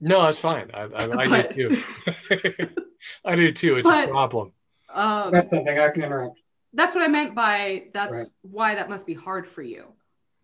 No, 0.00 0.22
that's 0.22 0.38
fine. 0.38 0.70
I, 0.74 0.82
I, 0.82 1.04
I 1.24 1.28
But- 1.28 1.54
do 1.54 1.76
too. 1.76 1.82
I 3.24 3.36
do 3.36 3.52
too. 3.52 3.76
It's 3.76 3.88
But- 3.88 4.08
a 4.08 4.10
problem. 4.12 4.52
Um, 4.92 5.30
That's 5.30 5.50
something 5.50 5.78
I 5.78 5.88
can 5.90 6.04
interrupt. 6.04 6.38
that's 6.72 6.94
what 6.94 7.04
I 7.04 7.08
meant 7.08 7.34
by 7.34 7.84
that's 7.92 8.18
Right. 8.18 8.26
why 8.42 8.74
that 8.76 8.88
must 8.88 9.06
be 9.06 9.12
hard 9.14 9.46
for 9.46 9.62
you, 9.62 9.92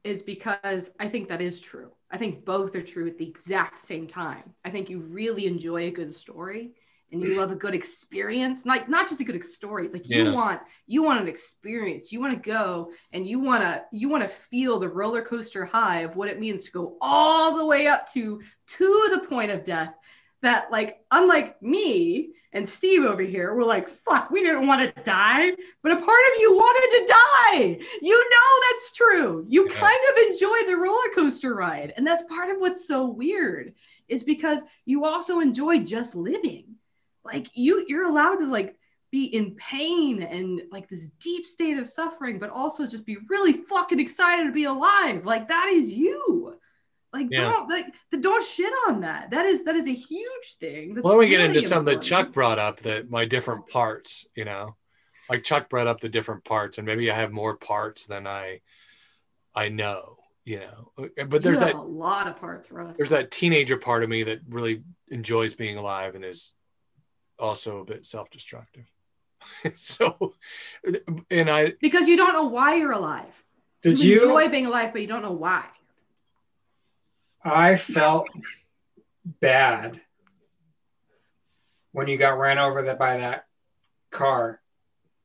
is 0.05 0.23
because 0.23 0.91
I 1.01 1.09
think 1.09 1.29
that 1.29 1.41
is 1.41 1.59
true. 1.61 1.93
I 2.11 2.19
think 2.19 2.45
both 2.45 2.77
are 2.77 2.83
true 2.83 3.07
at 3.07 3.17
the 3.17 3.27
exact 3.27 3.79
same 3.79 4.07
time. 4.07 4.53
I 4.65 4.69
think 4.71 4.91
you 4.91 4.99
really 5.01 5.47
enjoy 5.47 5.87
a 5.87 5.91
good 5.91 6.15
story 6.15 6.73
and 7.13 7.23
you 7.23 7.39
love 7.39 7.53
a 7.53 7.57
good 7.57 7.75
experience, 7.75 8.65
like 8.65 8.89
not 8.89 9.07
just 9.09 9.21
a 9.21 9.25
good 9.25 9.45
story. 9.45 9.89
Like 9.89 10.09
you 10.09 10.33
want 10.33 10.61
you 10.87 11.03
want 11.03 11.21
an 11.21 11.29
experience. 11.29 12.11
You 12.11 12.21
want 12.21 12.33
to 12.43 12.51
go 12.51 12.91
and 13.13 13.27
you 13.27 13.39
want 13.39 13.63
to 13.63 13.85
you 13.93 14.09
want 14.09 14.23
to 14.23 14.29
feel 14.29 14.79
the 14.79 14.89
roller 14.89 15.23
coaster 15.23 15.65
high 15.65 16.01
of 16.01 16.17
what 16.17 16.29
it 16.29 16.41
means 16.41 16.65
to 16.65 16.73
go 16.73 16.97
all 17.01 17.57
the 17.57 17.67
way 17.67 17.87
up 17.87 18.07
to 18.15 18.41
to 18.79 19.09
the 19.13 19.27
point 19.29 19.51
of 19.51 19.63
death. 19.63 19.97
That 20.41 20.73
like 20.73 21.01
unlike 21.11 21.63
me 21.63 22.31
and 22.55 22.69
Steve 22.69 23.05
over 23.05 23.23
here 23.23 23.55
were 23.55 23.65
like, 23.65 23.89
fuck, 23.89 24.31
we 24.31 24.43
didn't 24.43 24.67
want 24.67 24.95
to 24.95 25.03
die, 25.03 25.53
but 25.83 25.93
a 25.93 25.97
part 25.97 26.07
of 26.35 26.41
you 26.41 26.53
wanted 26.53 26.99
to 26.99 27.15
die. 27.15 27.79
You 28.03 28.31
know 28.31 28.61
that's 28.73 28.93
true. 28.93 29.47
You 29.49 29.69
Yeah. 29.69 29.75
kind 29.75 30.01
of 30.11 30.27
enjoy 30.31 30.67
the 30.67 30.77
roller 30.77 31.09
coaster 31.15 31.55
ride. 31.55 31.93
And 31.97 32.07
that's 32.07 32.25
part 32.25 32.51
of 32.51 32.57
what's 32.59 32.87
so 32.87 33.07
weird 33.07 33.75
is 34.09 34.25
because 34.25 34.63
you 34.85 35.05
also 35.05 35.41
enjoy 35.41 35.79
just 35.79 36.15
living. 36.15 36.75
Like 37.25 37.49
you 37.55 37.85
you're 37.89 38.09
allowed 38.09 38.37
to 38.37 38.47
like 38.47 38.77
be 39.11 39.27
in 39.27 39.55
pain 39.57 40.23
and 40.23 40.63
like 40.71 40.89
this 40.89 41.07
deep 41.21 41.47
state 41.47 41.79
of 41.79 41.87
suffering, 41.87 42.39
but 42.39 42.51
also 42.51 42.87
just 42.87 43.05
be 43.05 43.19
really 43.29 43.53
fucking 43.53 44.01
excited 44.01 44.45
to 44.45 44.53
be 44.53 44.65
alive. 44.65 45.27
Like 45.27 45.49
that 45.49 45.69
is 45.69 45.93
you. 45.93 46.57
Like 47.13 47.27
Yeah. 47.31 47.51
don't 47.51 47.69
like 47.69 47.87
don't 48.21 48.43
shit 48.45 48.73
on 48.89 49.01
that. 49.03 49.31
That 49.31 49.45
is 49.45 49.65
that 49.65 49.77
is 49.77 49.87
a 49.87 49.95
huge 49.95 50.57
thing. 50.59 50.95
That's 50.95 51.05
Well, 51.05 51.19
we 51.19 51.29
get 51.29 51.43
really 51.43 51.57
into 51.59 51.69
something 51.69 51.99
that. 51.99 52.03
Chuck 52.03 52.33
brought 52.33 52.59
up 52.59 52.79
that 52.81 53.11
my 53.11 53.27
different 53.27 53.69
parts, 53.69 54.27
you 54.35 54.47
know, 54.47 54.77
like 55.29 55.45
Chuck 55.45 55.69
brought 55.69 55.87
up 55.87 56.01
the 56.01 56.09
different 56.09 56.45
parts, 56.45 56.79
and 56.79 56.87
maybe 56.87 57.11
I 57.11 57.15
have 57.15 57.31
more 57.31 57.57
parts 57.57 58.07
than 58.07 58.27
I, 58.27 58.61
I 59.55 59.69
know, 59.69 60.17
you 60.45 60.61
know. 60.61 60.93
Uh, 61.19 61.25
but 61.25 61.43
there's 61.43 61.61
that 61.61 61.75
a 61.75 61.81
lot 61.81 62.29
of 62.29 62.37
parts, 62.37 62.71
Russ. 62.73 62.97
there's 62.97 63.11
that 63.11 63.31
teenager 63.31 63.77
part 63.77 64.03
of 64.03 64.09
me 64.09 64.23
that 64.23 64.41
really 64.49 64.83
enjoys 65.09 65.55
being 65.55 65.77
alive 65.77 66.15
and 66.15 66.25
is 66.25 66.55
also 67.39 67.81
a 67.81 67.85
bit 67.85 68.07
self-destructive. 68.07 68.85
so, 69.77 70.35
and 71.31 71.51
I 71.51 71.73
because 71.81 72.09
you 72.09 72.17
don't 72.17 72.33
know 72.33 72.47
why 72.47 72.77
you're 72.77 72.93
alive. 72.93 73.43
Did 73.83 73.99
you 73.99 74.15
you? 74.15 74.23
enjoy 74.23 74.49
being 74.49 74.67
alive, 74.67 74.93
but 74.93 75.03
you 75.03 75.09
don't 75.09 75.23
know 75.23 75.33
why. 75.33 75.65
I 77.45 77.75
felt 77.75 78.29
bad 79.41 80.01
when 81.91 82.07
you 82.07 82.17
got 82.17 82.39
ran 82.39 82.59
over 82.59 82.83
that 82.83 82.99
by 82.99 83.17
that 83.17 83.47
car 84.13 84.61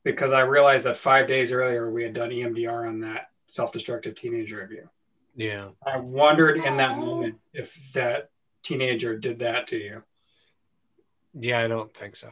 because 0.03 0.31
I 0.31 0.41
realized 0.41 0.85
that 0.85 0.97
five 0.97 1.27
days 1.27 1.51
earlier 1.51 1.91
we 1.91 2.03
had 2.03 2.13
done 2.13 2.29
EMDR 2.29 2.87
on 2.87 3.01
that 3.01 3.29
self-destructive 3.49 4.15
teenager 4.15 4.61
of 4.61 4.71
you 4.71 4.89
yeah 5.35 5.69
I 5.85 5.97
wondered 5.97 6.57
in 6.57 6.77
that 6.77 6.97
moment 6.97 7.37
if 7.53 7.77
that 7.93 8.29
teenager 8.67 9.17
did 9.17 9.39
that 9.39 9.67
to 9.67 9.77
you. 9.77 10.03
Yeah 11.39 11.59
I 11.59 11.67
don't 11.67 11.93
think 11.93 12.15
so. 12.15 12.29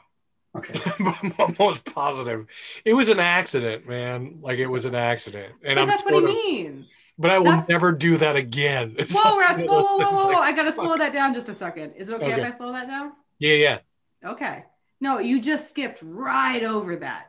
Okay. 0.56 0.80
I'm 1.00 1.34
almost 1.38 1.84
positive 1.94 2.46
it 2.86 2.94
was 2.94 3.10
an 3.10 3.20
accident, 3.20 3.88
man. 3.88 4.40
Like 4.42 4.58
it 4.60 4.68
was 4.68 4.86
an 4.86 4.96
accident, 4.96 5.54
and 5.64 5.76
but 5.76 5.82
I'm 5.82 5.88
that's 5.88 6.04
what 6.06 6.14
he 6.14 6.20
of- 6.20 6.26
means. 6.26 6.94
But 7.18 7.32
I 7.32 7.38
will 7.40 7.46
That's- 7.46 7.70
never 7.70 7.94
do 7.94 8.18
that 8.18 8.36
again. 8.36 8.96
It's 8.98 9.14
Whoa, 9.16 9.36
like- 9.38 9.50
Russ, 9.50 9.62
whoa, 9.62 9.66
whoa, 9.84 9.98
whoa, 9.98 10.12
whoa, 10.12 10.28
like, 10.34 10.54
I 10.54 10.56
gotta 10.56 10.72
slow 10.72 10.98
that 10.98 11.14
down 11.14 11.34
just 11.34 11.48
a 11.48 11.54
second. 11.54 11.94
Is 11.94 12.10
it 12.10 12.16
okay, 12.16 12.34
Okay. 12.34 12.42
if 12.42 12.54
I 12.54 12.58
slow 12.58 12.74
that 12.74 12.88
down? 12.88 13.14
Yeah, 13.40 13.54
yeah. 13.56 13.78
Okay. 14.26 14.66
No, 15.00 15.20
you 15.20 15.40
just 15.42 15.70
skipped 15.70 16.00
right 16.02 16.64
over 16.64 16.98
that 16.98 17.28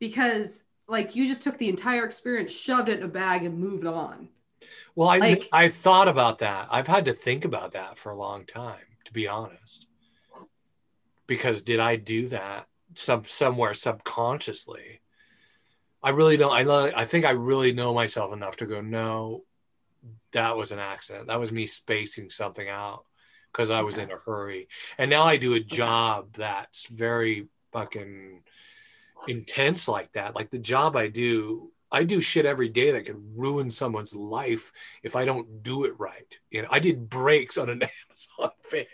because 0.00 0.64
like 0.88 1.16
you 1.16 1.26
just 1.26 1.42
took 1.42 1.56
the 1.58 1.68
entire 1.70 2.04
experience, 2.04 2.52
shoved 2.52 2.88
it 2.90 2.98
in 2.98 3.04
a 3.04 3.08
bag, 3.08 3.44
and 3.44 3.58
moved 3.58 3.86
on. 3.86 4.28
Well, 4.94 5.08
I 5.08 5.18
Like- 5.18 5.48
I 5.52 5.68
thought 5.68 6.08
about 6.08 6.38
that. 6.40 6.68
I've 6.70 6.86
had 6.88 7.06
to 7.06 7.12
think 7.14 7.44
about 7.46 7.72
that 7.72 7.96
for 7.96 8.12
a 8.12 8.16
long 8.16 8.44
time, 8.44 8.84
to 9.06 9.12
be 9.12 9.26
honest. 9.28 9.86
Because 11.26 11.62
did 11.62 11.80
I 11.80 11.96
do 11.96 12.28
that 12.28 12.66
some 12.94 13.24
somewhere 13.24 13.74
subconsciously? 13.74 15.00
I 16.02 16.10
really 16.10 16.36
don't. 16.36 16.52
I 16.52 17.00
I 17.00 17.04
think 17.04 17.24
I 17.24 17.30
really 17.30 17.72
know 17.72 17.94
myself 17.94 18.32
enough 18.32 18.56
to 18.56 18.66
go, 18.66 18.80
no, 18.80 19.44
that 20.32 20.56
was 20.56 20.72
an 20.72 20.78
accident. 20.78 21.28
That 21.28 21.40
was 21.40 21.52
me 21.52 21.66
spacing 21.66 22.30
something 22.30 22.68
out 22.68 23.04
because 23.52 23.70
I 23.70 23.82
was 23.82 23.98
Okay. 23.98 24.04
in 24.04 24.10
a 24.10 24.16
hurry. 24.16 24.68
And 24.98 25.10
now 25.10 25.24
I 25.24 25.36
do 25.36 25.54
a 25.54 25.60
job 25.60 26.32
that's 26.34 26.86
very 26.86 27.48
fucking 27.72 28.42
intense 29.28 29.88
like 29.88 30.12
that. 30.12 30.34
Like 30.34 30.50
the 30.50 30.58
job 30.58 30.96
I 30.96 31.08
do, 31.08 31.71
I 31.92 32.04
do 32.04 32.20
shit 32.20 32.46
every 32.46 32.70
day 32.70 32.90
that 32.92 33.04
could 33.04 33.22
ruin 33.36 33.70
someone's 33.70 34.16
life 34.16 34.72
if 35.02 35.14
I 35.14 35.26
don't 35.26 35.62
do 35.62 35.84
it 35.84 35.98
right. 35.98 36.38
You 36.50 36.62
know, 36.62 36.68
I 36.70 36.78
did 36.78 37.10
brakes 37.10 37.58
on 37.58 37.68
an 37.68 37.82
Amazon 38.08 38.56
van. 38.70 38.86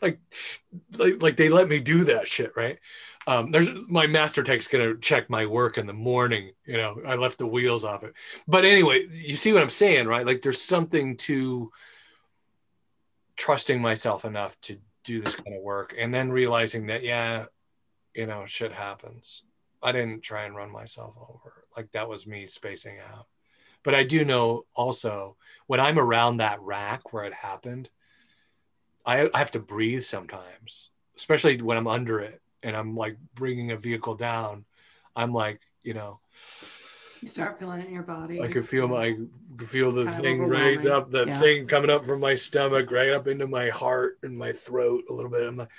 Like, 0.00 0.18
like, 0.96 1.22
like 1.22 1.36
they 1.36 1.50
let 1.50 1.68
me 1.68 1.78
do 1.78 2.04
that 2.04 2.26
shit, 2.26 2.52
right? 2.56 2.78
Um, 3.26 3.50
there's 3.50 3.68
my 3.88 4.06
master 4.06 4.42
tech's 4.42 4.68
gonna 4.68 4.96
check 4.96 5.28
my 5.28 5.44
work 5.44 5.76
in 5.76 5.86
the 5.86 5.92
morning. 5.92 6.52
You 6.64 6.78
know, 6.78 7.02
I 7.06 7.16
left 7.16 7.36
the 7.36 7.46
wheels 7.46 7.84
off 7.84 8.02
it. 8.02 8.14
But 8.48 8.64
anyway, 8.64 9.04
you 9.10 9.36
see 9.36 9.52
what 9.52 9.62
I'm 9.62 9.70
saying, 9.70 10.06
right? 10.06 10.26
Like 10.26 10.40
there's 10.40 10.62
something 10.62 11.18
to 11.18 11.70
trusting 13.36 13.80
myself 13.80 14.24
enough 14.24 14.58
to 14.62 14.78
do 15.04 15.20
this 15.20 15.34
kind 15.34 15.54
of 15.54 15.62
work 15.62 15.94
and 15.96 16.12
then 16.12 16.30
realizing 16.30 16.86
that, 16.86 17.02
yeah, 17.02 17.46
you 18.14 18.26
know, 18.26 18.46
shit 18.46 18.72
happens. 18.72 19.42
I 19.82 19.92
didn't 19.92 20.22
try 20.22 20.44
and 20.44 20.56
run 20.56 20.70
myself 20.70 21.16
over. 21.16 21.64
Like 21.76 21.92
that 21.92 22.08
was 22.08 22.26
me 22.26 22.46
spacing 22.46 22.98
out. 22.98 23.26
But 23.82 23.94
I 23.94 24.02
do 24.02 24.24
know 24.24 24.64
also 24.74 25.36
when 25.66 25.80
I'm 25.80 25.98
around 25.98 26.38
that 26.38 26.60
rack 26.60 27.12
where 27.12 27.24
it 27.24 27.32
happened, 27.34 27.90
I, 29.06 29.30
I 29.32 29.38
have 29.38 29.52
to 29.52 29.60
breathe 29.60 30.02
sometimes, 30.02 30.90
especially 31.16 31.62
when 31.62 31.78
I'm 31.78 31.86
under 31.86 32.20
it 32.20 32.42
and 32.62 32.76
I'm 32.76 32.96
like 32.96 33.16
bringing 33.34 33.70
a 33.70 33.76
vehicle 33.76 34.14
down. 34.14 34.64
I'm 35.14 35.32
like, 35.32 35.60
you 35.82 35.94
know, 35.94 36.20
You 37.20 37.28
start 37.28 37.58
feeling 37.58 37.80
it 37.80 37.86
in 37.86 37.94
your 37.94 38.02
body. 38.02 38.42
I 38.42 38.48
could 38.48 38.66
feel 38.66 38.88
my, 38.88 39.16
could 39.56 39.68
feel 39.68 39.92
the 39.92 40.04
Kind 40.04 40.22
thing 40.22 40.40
right 40.42 40.84
up, 40.86 41.10
the 41.10 41.26
Yeah. 41.26 41.38
thing 41.40 41.66
coming 41.66 41.90
up 41.90 42.04
from 42.04 42.20
my 42.20 42.34
stomach, 42.34 42.90
right 42.90 43.10
up 43.10 43.26
into 43.28 43.46
my 43.46 43.68
heart 43.70 44.18
and 44.22 44.36
my 44.36 44.52
throat 44.52 45.04
a 45.08 45.12
little 45.12 45.30
bit. 45.30 45.46
I'm 45.46 45.56
like, 45.56 45.70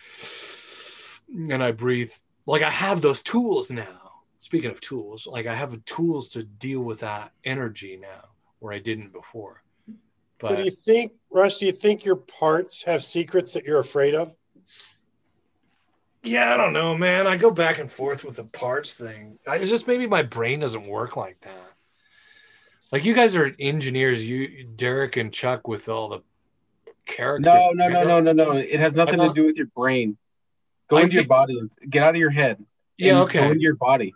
and 1.52 1.62
I 1.64 1.72
breathe 1.72 2.12
like 2.50 2.64
I 2.64 2.72
have 2.72 3.02
those 3.02 3.22
tools 3.22 3.70
now. 3.72 3.96
Speaking 4.40 4.72
of 4.72 4.82
tools, 4.82 5.28
like 5.28 5.46
I 5.46 5.56
have 5.56 5.84
tools 5.86 6.30
to 6.30 6.44
deal 6.44 6.80
with 6.80 7.02
that 7.02 7.32
energy 7.44 8.00
now 8.02 8.30
where 8.60 8.74
I 8.74 8.80
didn't 8.80 9.12
before. 9.12 9.64
So 9.88 9.96
But 10.48 10.56
do 10.56 10.64
you 10.64 10.72
think, 10.72 11.12
Russ? 11.30 11.58
Do 11.58 11.66
you 11.66 11.74
think 11.74 12.06
your 12.06 12.16
parts 12.16 12.84
have 12.84 13.04
secrets 13.04 13.54
that 13.54 13.66
you're 13.66 13.82
afraid 13.82 14.16
of? 14.16 14.34
yeah, 16.24 16.54
I 16.54 16.58
don't 16.58 16.74
know, 16.74 16.98
man. 16.98 17.28
I 17.28 17.38
go 17.38 17.52
back 17.52 17.80
and 17.80 17.92
forth 17.92 18.24
with 18.24 18.38
the 18.38 18.44
parts 18.44 18.94
thing. 18.94 19.40
I, 19.48 19.58
it's 19.58 19.70
just 19.70 19.88
maybe 19.88 20.08
my 20.08 20.24
brain 20.24 20.62
doesn't 20.62 20.88
work 20.88 21.16
like 21.16 21.40
that. 21.42 21.74
Like 22.92 23.06
you 23.06 23.14
guys 23.14 23.36
are 23.36 23.56
engineers, 23.60 24.28
you 24.28 24.64
Derek 24.64 25.18
and 25.18 25.32
Chuck 25.32 25.68
with 25.68 25.88
all 25.88 26.10
the 26.10 26.24
character. 27.06 27.50
No, 27.50 27.72
no, 27.74 27.88
no, 27.90 28.04
no, 28.04 28.20
no, 28.20 28.32
no. 28.32 28.52
It 28.54 28.80
has 28.80 28.96
nothing 28.96 29.20
to 29.20 29.34
do 29.34 29.46
with 29.46 29.56
your 29.56 29.68
brain. 29.68 30.18
Go 30.90 30.98
I 30.98 31.02
into 31.02 31.16
your 31.16 31.26
body. 31.26 31.58
and 31.60 31.70
Get 31.90 32.04
out 32.04 32.12
of 32.12 32.16
your 32.18 32.30
head. 32.32 32.64
Yeah, 32.98 33.22
okay. 33.22 33.40
Go 33.40 33.52
into 33.52 33.62
your 33.62 33.76
body. 33.76 34.14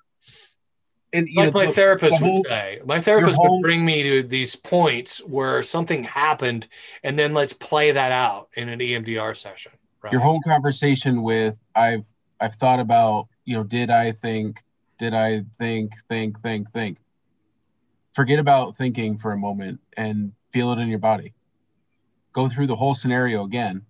And 1.14 1.28
you 1.28 1.36
like 1.38 1.54
know, 1.54 1.60
my 1.60 1.66
the- 1.68 1.72
therapist 1.74 2.20
the 2.20 2.26
whole- 2.26 2.38
would 2.42 2.48
say 2.48 2.82
my 2.86 3.00
therapist 3.00 3.36
whole- 3.38 3.58
would 3.58 3.62
bring 3.62 3.86
me 3.86 4.02
to 4.04 4.24
these 4.24 4.56
points 4.56 5.20
where 5.20 5.62
something 5.62 6.04
happened 6.06 6.68
and 7.04 7.18
then 7.20 7.34
let's 7.36 7.54
play 7.54 7.92
that 7.92 8.12
out 8.12 8.50
in 8.58 8.68
an 8.68 8.80
emdr 8.80 9.38
session 9.38 9.74
right 10.02 10.12
your 10.12 10.22
whole 10.22 10.42
conversation 10.42 11.22
with 11.22 11.60
I've 11.76 12.04
I've 12.40 12.56
thought 12.56 12.80
about, 12.80 13.28
you 13.46 13.56
know, 13.56 13.64
did 13.64 13.90
I 13.92 14.12
think, 14.12 14.62
did 14.98 15.14
I 15.14 15.46
think, 15.60 15.94
think, 16.10 16.42
think, 16.42 16.70
think. 16.74 16.98
Forget 18.14 18.40
about 18.40 18.76
thinking 18.76 19.16
for 19.16 19.32
a 19.32 19.38
moment 19.38 19.80
and 19.96 20.34
feel 20.52 20.72
it 20.74 20.80
in 20.80 20.90
your 20.90 21.00
body. 21.00 21.34
Go 22.34 22.50
through 22.50 22.68
the 22.68 22.76
whole 22.76 22.94
scenario 22.96 23.46
again 23.46 23.84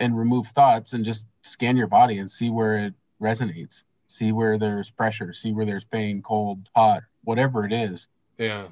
and 0.00 0.16
remove 0.16 0.46
thoughts 0.48 0.94
and 0.94 1.04
just 1.04 1.26
scan 1.48 1.76
your 1.76 1.86
body 1.86 2.18
and 2.18 2.30
see 2.30 2.50
where 2.50 2.78
it 2.78 2.94
resonates. 3.20 3.82
See 4.06 4.32
where 4.32 4.58
there's 4.58 4.88
pressure, 4.88 5.34
see 5.34 5.52
where 5.52 5.66
there's 5.66 5.84
pain, 5.84 6.22
cold, 6.22 6.68
hot, 6.74 7.02
whatever 7.24 7.66
it 7.66 7.72
is, 7.72 8.08
yeah 8.38 8.68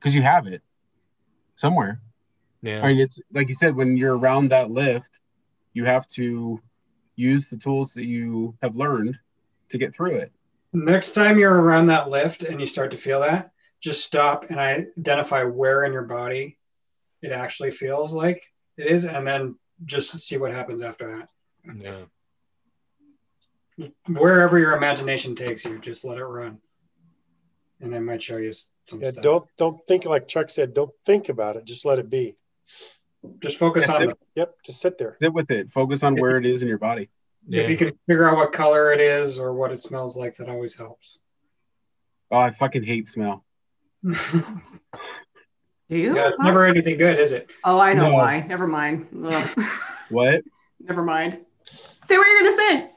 because 0.00 0.14
you 0.14 0.22
have 0.22 0.46
it 0.46 0.62
somewhere. 1.56 2.00
yeah 2.62 2.82
I 2.82 2.88
mean, 2.88 3.00
it's 3.00 3.20
like 3.32 3.48
you 3.48 3.54
said, 3.54 3.76
when 3.76 3.96
you're 3.96 4.16
around 4.16 4.48
that 4.48 4.70
lift, 4.70 5.20
you 5.74 5.84
have 5.84 6.06
to 6.08 6.60
use 7.16 7.48
the 7.48 7.56
tools 7.56 7.92
that 7.94 8.06
you 8.06 8.56
have 8.62 8.76
learned 8.76 9.18
to 9.68 9.78
get 9.78 9.94
through 9.94 10.16
it. 10.16 10.32
Next 10.72 11.10
time 11.10 11.38
you're 11.38 11.54
around 11.54 11.86
that 11.86 12.08
lift 12.08 12.42
and 12.42 12.60
you 12.60 12.66
start 12.66 12.92
to 12.92 12.96
feel 12.96 13.20
that, 13.20 13.50
just 13.80 14.04
stop 14.04 14.46
and 14.50 14.58
identify 14.58 15.42
where 15.42 15.84
in 15.84 15.92
your 15.92 16.04
body 16.04 16.58
it 17.22 17.32
actually 17.32 17.70
feels 17.70 18.14
like 18.14 18.42
it 18.78 18.86
is, 18.86 19.04
and 19.04 19.26
then 19.26 19.56
just 19.84 20.18
see 20.18 20.38
what 20.38 20.52
happens 20.52 20.80
after 20.80 21.18
that. 21.18 21.28
Yeah 21.76 22.02
Wherever 24.06 24.58
your 24.58 24.76
imagination 24.76 25.34
takes 25.34 25.64
you, 25.64 25.78
just 25.78 26.04
let 26.04 26.18
it 26.18 26.24
run, 26.24 26.58
and 27.80 27.94
I 27.94 27.98
might 27.98 28.22
show 28.22 28.36
you 28.36 28.52
some 28.52 29.00
Yeah, 29.00 29.10
stuff. 29.12 29.22
don't 29.22 29.44
don't 29.56 29.86
think 29.86 30.04
like 30.04 30.28
Chuck 30.28 30.50
said. 30.50 30.74
Don't 30.74 30.90
think 31.06 31.30
about 31.30 31.56
it. 31.56 31.64
Just 31.64 31.86
let 31.86 31.98
it 31.98 32.10
be. 32.10 32.36
just 33.38 33.56
focus 33.56 33.88
Yeah, 33.88 33.94
on 33.94 34.00
sit- 34.00 34.08
the. 34.08 34.16
Yep, 34.40 34.54
just 34.66 34.80
sit 34.82 34.98
there. 34.98 35.16
Sit 35.22 35.32
with 35.32 35.50
it. 35.50 35.70
Focus 35.70 36.02
on 36.02 36.14
where 36.16 36.36
it 36.36 36.44
is 36.44 36.60
in 36.60 36.68
your 36.68 36.76
body. 36.78 37.08
yeah 37.48 37.62
If 37.62 37.70
you 37.70 37.76
can 37.78 37.92
figure 38.06 38.28
out 38.28 38.36
what 38.36 38.52
color 38.52 38.92
it 38.92 39.00
is 39.00 39.38
or 39.38 39.54
what 39.54 39.72
it 39.72 39.78
smells 39.80 40.14
like, 40.14 40.36
that 40.36 40.50
always 40.50 40.76
helps. 40.76 41.18
Oh, 42.30 42.36
I 42.38 42.50
fucking 42.50 42.82
hate 42.82 43.06
smell. 43.06 43.44
Do 44.02 44.10
you? 45.88 46.14
Yeah, 46.16 46.28
it's 46.28 46.38
never 46.38 46.66
anything 46.66 46.98
good, 46.98 47.18
is 47.18 47.32
it? 47.32 47.50
Oh, 47.64 47.80
I 47.80 47.94
know 47.94 48.10
No. 48.10 48.14
why. 48.14 48.40
Never 48.46 48.66
mind. 48.68 49.08
What? 50.10 50.42
Never 50.80 51.02
mind. 51.02 51.38
Say 52.04 52.18
what 52.18 52.26
you're 52.26 52.42
gonna 52.42 52.56
say. 52.56 52.90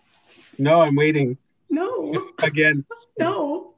No, 0.60 0.82
I'm 0.82 0.96
waiting 0.96 1.38
No, 1.70 2.30
again. 2.42 2.86
no. 3.20 3.74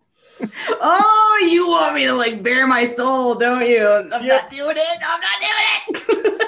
Oh, 0.69 1.47
you 1.49 1.67
want 1.67 1.95
me 1.95 2.05
to 2.05 2.13
like 2.13 2.43
bare 2.43 2.67
my 2.67 2.85
soul, 2.85 3.35
don't 3.35 3.67
you? 3.67 3.87
I'm 3.87 4.11
Yeah. 4.25 4.37
not 4.41 4.49
doing 4.49 4.75
it. 4.77 4.99
I'm 5.07 5.21
not 5.21 5.41
doing 5.41 6.39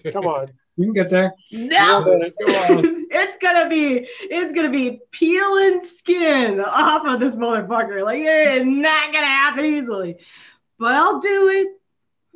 it. 0.00 0.12
Come 0.12 0.26
on. 0.26 0.48
You 0.76 0.86
can 0.86 0.92
get 0.94 1.10
there. 1.10 1.32
no. 1.52 2.04
Go 2.04 2.18
it's 3.10 3.38
gonna 3.38 3.68
be 3.68 4.06
it's 4.22 4.52
gonna 4.52 4.70
be 4.70 5.00
peeling 5.10 5.84
skin 5.84 6.60
off 6.60 7.06
of 7.06 7.20
this 7.20 7.36
motherfucker. 7.36 8.02
Like 8.04 8.20
it 8.20 8.58
is 8.62 8.66
not 8.66 9.12
gonna 9.12 9.26
happen 9.26 9.64
easily. 9.64 10.16
But 10.78 10.94
I'll 10.94 11.20
do 11.20 11.48
it 11.48 11.68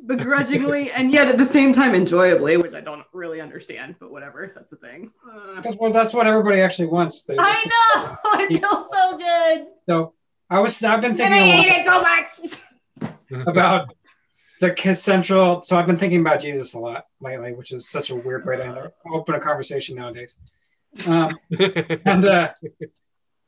begrudgingly 0.05 0.91
and 0.91 1.11
yet 1.11 1.27
at 1.27 1.37
the 1.37 1.45
same 1.45 1.73
time 1.73 1.93
enjoyably, 1.95 2.57
which 2.57 2.73
I 2.73 2.81
don't 2.81 3.03
really 3.13 3.41
understand, 3.41 3.95
but 3.99 4.11
whatever. 4.11 4.51
That's 4.53 4.69
the 4.69 4.77
thing. 4.77 5.11
Uh, 5.29 5.61
That's 5.61 5.75
what 5.75 5.93
that's 5.93 6.13
what 6.13 6.27
everybody 6.27 6.61
actually 6.61 6.87
wants. 6.87 7.23
They 7.23 7.35
I 7.37 7.53
just- 7.53 7.65
know. 7.67 8.17
I 8.25 8.47
feel 8.47 8.89
so 8.91 9.17
good. 9.17 9.67
So 9.87 10.13
I 10.49 10.59
was 10.59 10.83
I've 10.83 11.01
been 11.01 11.15
thinking 11.15 11.33
I 11.33 11.45
a 11.45 11.55
lot 11.55 11.65
hate 11.65 11.79
it 11.79 11.85
so 11.85 12.01
much. 12.01 13.11
about 13.47 13.95
the 14.59 14.93
central. 14.95 15.63
So 15.63 15.75
I've 15.77 15.87
been 15.87 15.97
thinking 15.97 16.21
about 16.21 16.39
Jesus 16.39 16.73
a 16.73 16.79
lot 16.79 17.05
lately, 17.19 17.53
which 17.53 17.71
is 17.71 17.89
such 17.89 18.09
a 18.09 18.15
weird 18.15 18.45
way 18.45 18.57
to 18.57 18.91
open 19.11 19.35
a 19.35 19.39
conversation 19.39 19.95
nowadays. 19.95 20.35
Um, 21.07 21.31
and 22.05 22.25
uh, 22.25 22.51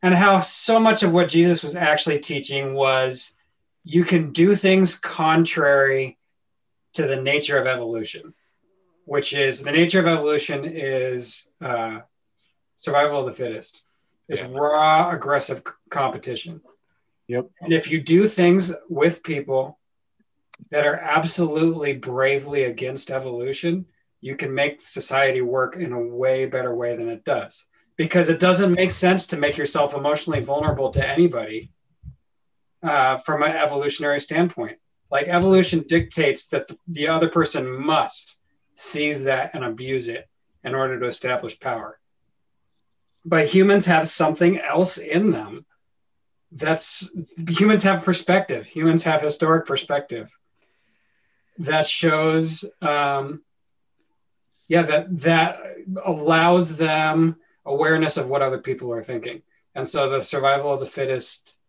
and 0.01 0.13
how 0.13 0.41
so 0.41 0.79
much 0.79 1.03
of 1.03 1.11
what 1.11 1.29
Jesus 1.29 1.61
was 1.61 1.75
actually 1.75 2.19
teaching 2.19 2.73
was 2.73 3.33
you 3.83 4.03
can 4.03 4.31
do 4.31 4.55
things 4.55 4.97
contrary 4.97 6.17
to 6.93 7.07
the 7.07 7.21
nature 7.21 7.57
of 7.57 7.67
evolution, 7.67 8.33
which 9.05 9.33
is 9.33 9.61
the 9.61 9.71
nature 9.71 9.99
of 9.99 10.07
evolution 10.07 10.65
is 10.65 11.49
uh, 11.61 11.99
survival 12.77 13.19
of 13.19 13.25
the 13.25 13.31
fittest. 13.31 13.83
It's 14.29 14.41
Yeah. 14.41 14.49
raw, 14.51 15.11
aggressive 15.11 15.61
c- 15.65 15.73
competition. 15.89 16.61
Yep. 17.27 17.49
And 17.61 17.73
if 17.73 17.91
you 17.91 18.01
do 18.01 18.27
things 18.27 18.73
with 18.89 19.23
people 19.23 19.79
that 20.69 20.85
are 20.85 20.97
absolutely 20.97 21.93
bravely 21.93 22.63
against 22.63 23.11
evolution, 23.11 23.85
you 24.21 24.35
can 24.35 24.53
make 24.53 24.79
society 24.79 25.41
work 25.41 25.75
in 25.75 25.91
a 25.91 25.99
way 25.99 26.45
better 26.45 26.73
way 26.73 26.95
than 26.95 27.09
it 27.09 27.25
does. 27.25 27.65
Because 27.95 28.29
it 28.29 28.39
doesn't 28.39 28.73
make 28.73 28.91
sense 28.91 29.27
to 29.27 29.37
make 29.37 29.57
yourself 29.57 29.93
emotionally 29.93 30.39
vulnerable 30.41 30.89
to 30.91 31.07
anybody 31.07 31.71
uh, 32.81 33.17
from 33.19 33.43
an 33.43 33.51
evolutionary 33.51 34.19
standpoint. 34.19 34.77
Like 35.13 35.27
evolution 35.27 35.85
dictates 35.87 36.47
that 36.47 36.67
the, 36.67 36.75
the 36.87 37.07
other 37.09 37.29
person 37.29 37.69
must 37.69 38.39
seize 38.73 39.25
that 39.25 39.53
and 39.53 39.63
abuse 39.63 40.09
it 40.09 40.27
in 40.63 40.73
order 40.73 40.99
to 40.99 41.05
establish 41.05 41.59
power. 41.59 41.99
But 43.23 43.45
humans 43.45 43.85
have 43.85 44.09
something 44.09 44.59
else 44.59 44.97
in 44.97 45.29
them 45.29 45.67
that's 46.51 47.15
humans 47.47 47.83
have 47.83 48.03
perspective. 48.03 48.65
Humans 48.65 49.03
have 49.03 49.21
historic 49.21 49.67
perspective 49.67 50.35
that 51.59 51.85
shows 51.85 52.65
um 52.81 53.43
yeah 54.67 54.81
that 54.81 55.19
that 55.21 55.59
allows 56.03 56.75
them 56.75 57.35
awareness 57.67 58.17
of 58.17 58.27
what 58.27 58.41
other 58.41 58.57
people 58.57 58.91
are 58.91 59.03
thinking. 59.03 59.43
And 59.75 59.87
so 59.87 60.09
the 60.09 60.23
survival 60.23 60.73
of 60.73 60.79
the 60.79 60.87
fittest 60.87 61.59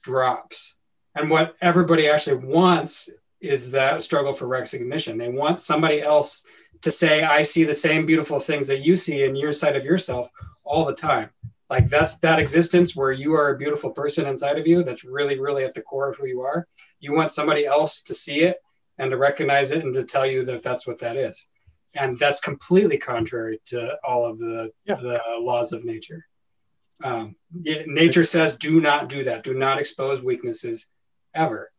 drops 0.00 0.76
and 1.16 1.30
what 1.30 1.56
everybody 1.60 2.08
actually 2.08 2.36
wants 2.46 3.10
is 3.40 3.70
that 3.70 4.02
struggle 4.02 4.32
for 4.32 4.46
recognition. 4.46 5.18
They 5.18 5.28
want 5.28 5.60
somebody 5.60 6.00
else 6.02 6.44
to 6.82 6.92
say 6.92 7.22
i 7.22 7.40
see 7.40 7.64
the 7.64 7.72
same 7.72 8.04
beautiful 8.04 8.38
things 8.38 8.68
that 8.68 8.80
you 8.80 8.96
see 8.96 9.22
in 9.24 9.34
your 9.34 9.50
side 9.50 9.76
of 9.76 9.84
yourself 9.84 10.30
all 10.62 10.84
the 10.84 10.94
time. 10.94 11.30
Like 11.70 11.88
that's 11.88 12.18
that 12.18 12.38
existence 12.38 12.94
where 12.94 13.12
you 13.12 13.32
are 13.32 13.54
a 13.54 13.58
beautiful 13.58 13.90
person 13.90 14.26
inside 14.26 14.58
of 14.58 14.66
you 14.66 14.82
that's 14.84 15.02
really 15.04 15.40
really 15.40 15.64
at 15.64 15.74
the 15.74 15.80
core 15.80 16.10
of 16.10 16.16
who 16.16 16.26
you 16.26 16.42
are 16.42 16.66
you 17.00 17.14
want 17.14 17.32
somebody 17.32 17.66
else 17.66 18.02
to 18.02 18.14
see 18.14 18.40
it 18.40 18.58
and 18.98 19.10
to 19.10 19.16
recognize 19.16 19.72
it 19.72 19.84
and 19.84 19.94
to 19.94 20.04
tell 20.04 20.26
you 20.26 20.44
that 20.44 20.62
that's 20.62 20.86
what 20.86 20.98
that 21.00 21.16
is. 21.16 21.46
And 21.94 22.18
that's 22.18 22.40
completely 22.40 22.98
contrary 22.98 23.60
to 23.66 23.96
all 24.04 24.26
of 24.26 24.38
the 24.38 24.70
Yeah. 24.84 24.96
the 24.96 25.20
laws 25.40 25.72
of 25.72 25.84
nature. 25.84 26.26
Um, 27.02 27.36
nature 27.52 28.24
says 28.24 28.56
do 28.56 28.80
not 28.80 29.08
do 29.08 29.24
that. 29.24 29.44
Do 29.44 29.54
not 29.54 29.78
expose 29.78 30.22
weaknesses 30.22 30.86
ever 31.36 31.70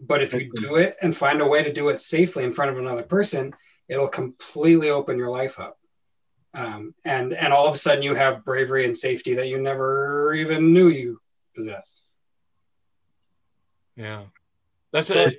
but 0.00 0.22
if 0.22 0.32
you 0.32 0.50
do 0.54 0.76
it 0.76 0.96
and 1.02 1.16
find 1.16 1.40
a 1.40 1.46
way 1.46 1.62
to 1.62 1.72
do 1.72 1.88
it 1.88 2.00
safely 2.00 2.44
in 2.44 2.52
front 2.52 2.70
of 2.70 2.78
another 2.78 3.02
person 3.02 3.52
it'll 3.88 4.08
completely 4.08 4.90
open 4.90 5.18
your 5.18 5.30
life 5.30 5.58
up 5.58 5.78
um, 6.54 6.94
and 7.04 7.32
and 7.34 7.52
all 7.52 7.66
of 7.66 7.74
a 7.74 7.78
sudden 7.78 8.02
you 8.02 8.14
have 8.14 8.44
bravery 8.44 8.84
and 8.84 8.96
safety 8.96 9.34
that 9.34 9.48
you 9.48 9.60
never 9.60 10.32
even 10.34 10.72
knew 10.72 10.88
you 10.88 11.20
possessed. 11.54 12.04
yeah 13.96 14.24
that's 14.92 15.10
a, 15.10 15.30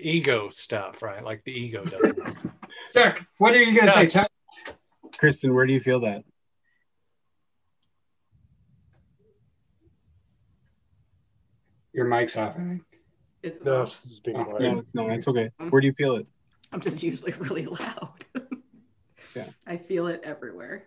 ego 0.00 0.48
stuff 0.50 1.02
right 1.02 1.24
like 1.24 1.42
the 1.44 1.52
ego 1.52 1.84
does 1.84 2.04
it. 2.04 2.18
Jack, 2.94 3.26
what 3.38 3.54
are 3.54 3.62
you 3.62 3.74
gonna 3.74 3.86
Yeah. 3.86 3.94
say? 3.94 4.06
Chuck? 4.06 4.28
Kristen, 5.18 5.54
where 5.54 5.66
do 5.66 5.72
you 5.72 5.80
feel 5.80 6.00
that? 6.00 6.24
Your 11.96 12.04
mic's 12.06 12.36
off. 12.36 12.54
I 12.56 12.58
think. 12.58 12.82
It's 13.42 13.60
No, 13.64 13.78
not. 13.78 13.82
it's 13.84 13.98
just 14.02 14.22
being 14.22 14.36
Oh, 14.36 14.58
No, 14.58 14.78
it's 14.78 14.94
not. 14.94 15.10
It's 15.10 15.26
okay. 15.26 15.46
Mm-hmm. 15.58 15.70
Where 15.70 15.80
do 15.80 15.86
you 15.86 15.94
feel 15.94 16.16
it? 16.16 16.28
I'm 16.72 16.80
just 16.80 17.02
usually 17.02 17.32
really 17.38 17.64
loud. 17.66 18.24
Yeah. 19.34 19.46
I 19.66 19.76
feel 19.78 20.06
it 20.08 20.20
everywhere. 20.22 20.84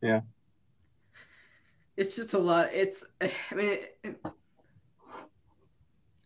Yeah. 0.00 0.20
It's 1.96 2.14
just 2.14 2.34
a 2.34 2.38
lot. 2.38 2.72
It's, 2.72 3.04
I 3.20 3.30
mean, 3.54 3.68
it, 3.68 3.98
it- 4.04 4.20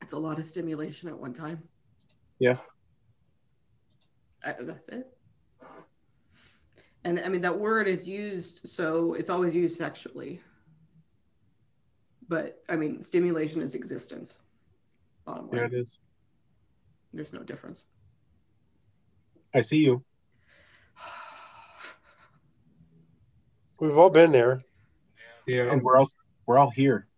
it's 0.02 0.12
a 0.14 0.18
lot 0.18 0.38
of 0.40 0.44
stimulation 0.44 1.08
at 1.08 1.16
one 1.16 1.32
time. 1.32 1.62
Yeah. 2.40 2.56
I, 4.44 4.54
that's 4.60 4.88
it. 4.88 5.06
And 7.04 7.20
I 7.20 7.28
mean, 7.28 7.42
that 7.42 7.56
word 7.58 7.86
is 7.86 8.04
used, 8.06 8.60
so 8.68 9.12
it's 9.14 9.30
always 9.30 9.54
used 9.54 9.78
sexually. 9.78 10.40
But 12.30 12.62
I 12.68 12.76
mean, 12.76 13.02
stimulation 13.02 13.60
is 13.60 13.74
existence. 13.74 14.38
Bottom 15.26 15.50
line, 15.50 15.58
Yeah, 15.58 15.64
it 15.66 15.74
is. 15.74 15.98
there's 17.12 17.32
no 17.32 17.42
difference. 17.42 17.86
I 19.52 19.62
see 19.62 19.78
you. 19.78 20.04
We've 23.80 23.98
all 23.98 24.10
been 24.10 24.30
there. 24.30 24.62
Yeah. 25.46 25.72
And 25.72 25.82
we're 25.82 25.96
all 25.96 26.06
we're 26.46 26.58
all 26.58 26.70
here. 26.70 27.08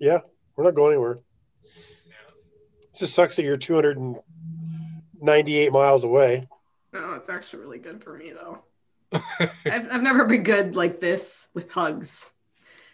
Yeah, 0.00 0.18
we're 0.56 0.64
not 0.64 0.74
going 0.74 0.94
anywhere. 0.94 1.20
It 1.62 2.98
just 2.98 3.14
sucks 3.14 3.36
that 3.36 3.44
you're 3.44 3.56
298 3.56 5.72
miles 5.72 6.02
away. 6.02 6.48
No, 6.92 7.12
it's 7.14 7.28
actually 7.28 7.60
really 7.60 7.78
good 7.78 8.02
for 8.02 8.16
me 8.16 8.32
though. 8.32 8.64
I've 9.38 9.86
I've 9.92 10.02
never 10.02 10.24
been 10.24 10.42
good 10.42 10.74
like 10.74 10.98
this 11.00 11.46
with 11.54 11.70
hugs. 11.70 12.28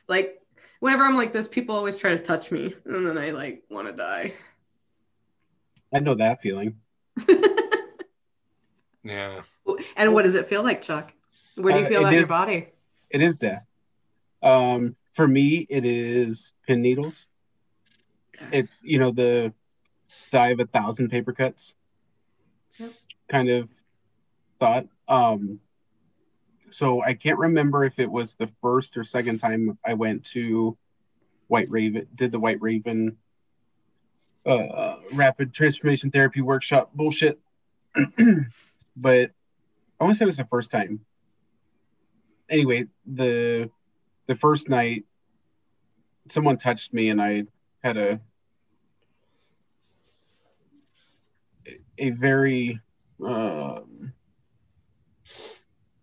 Like 0.06 0.39
whenever 0.80 1.04
I'm 1.04 1.16
like 1.16 1.32
this, 1.32 1.46
people 1.48 1.74
always 1.76 1.96
try 1.96 2.10
to 2.10 2.18
touch 2.18 2.50
me, 2.50 2.74
and 2.84 3.06
then 3.06 3.16
I 3.16 3.30
like 3.30 3.62
want 3.70 3.86
to 3.86 3.92
die. 3.92 4.34
I 5.94 6.00
know 6.00 6.14
that 6.16 6.42
feeling. 6.42 6.76
Yeah. 9.02 9.40
and 9.96 10.12
what 10.12 10.24
does 10.24 10.34
it 10.34 10.46
feel 10.46 10.62
like, 10.62 10.82
Chuck? 10.82 11.10
Where 11.56 11.72
do 11.72 11.78
you 11.78 11.86
Uh, 11.86 11.88
feel 11.88 12.00
it 12.00 12.04
that 12.04 12.12
in 12.12 12.18
your 12.18 12.28
body? 12.28 12.68
It 13.08 13.22
is 13.22 13.36
death. 13.36 13.64
Um, 14.42 14.94
for 15.14 15.26
me, 15.26 15.66
it 15.70 15.86
is 15.86 16.52
pin 16.66 16.82
needles. 16.82 17.26
It's 18.52 18.82
you 18.82 18.98
know 18.98 19.10
the 19.10 19.54
die 20.30 20.50
of 20.50 20.60
a 20.60 20.66
thousand 20.66 21.08
paper 21.08 21.32
cuts 21.32 21.74
Yep. 22.78 22.92
kind 23.28 23.48
of 23.48 23.70
thought. 24.58 24.86
Um, 25.08 25.60
so 26.70 27.02
I 27.02 27.14
can't 27.14 27.38
remember 27.38 27.84
if 27.84 27.98
it 27.98 28.10
was 28.10 28.34
the 28.34 28.50
first 28.60 28.96
or 28.96 29.04
second 29.04 29.38
time 29.38 29.78
I 29.84 29.94
went 29.94 30.24
to 30.26 30.76
White 31.48 31.70
Raven, 31.70 32.06
did 32.14 32.30
the 32.30 32.38
White 32.38 32.60
Raven 32.60 33.16
uh, 34.46 34.96
rapid 35.14 35.52
transformation 35.52 36.10
therapy 36.10 36.40
workshop 36.40 36.90
bullshit. 36.94 37.40
but 38.96 39.30
I 39.98 40.04
want 40.04 40.14
to 40.14 40.18
say 40.18 40.24
it 40.24 40.26
was 40.26 40.36
the 40.36 40.44
first 40.44 40.70
time. 40.70 41.00
Anyway, 42.48 42.86
the 43.06 43.70
the 44.26 44.34
first 44.34 44.68
night, 44.68 45.04
someone 46.28 46.56
touched 46.56 46.92
me, 46.92 47.10
and 47.10 47.20
I 47.20 47.44
had 47.82 47.96
a 47.96 48.20
a 51.98 52.10
very 52.10 52.80
um, 53.24 54.12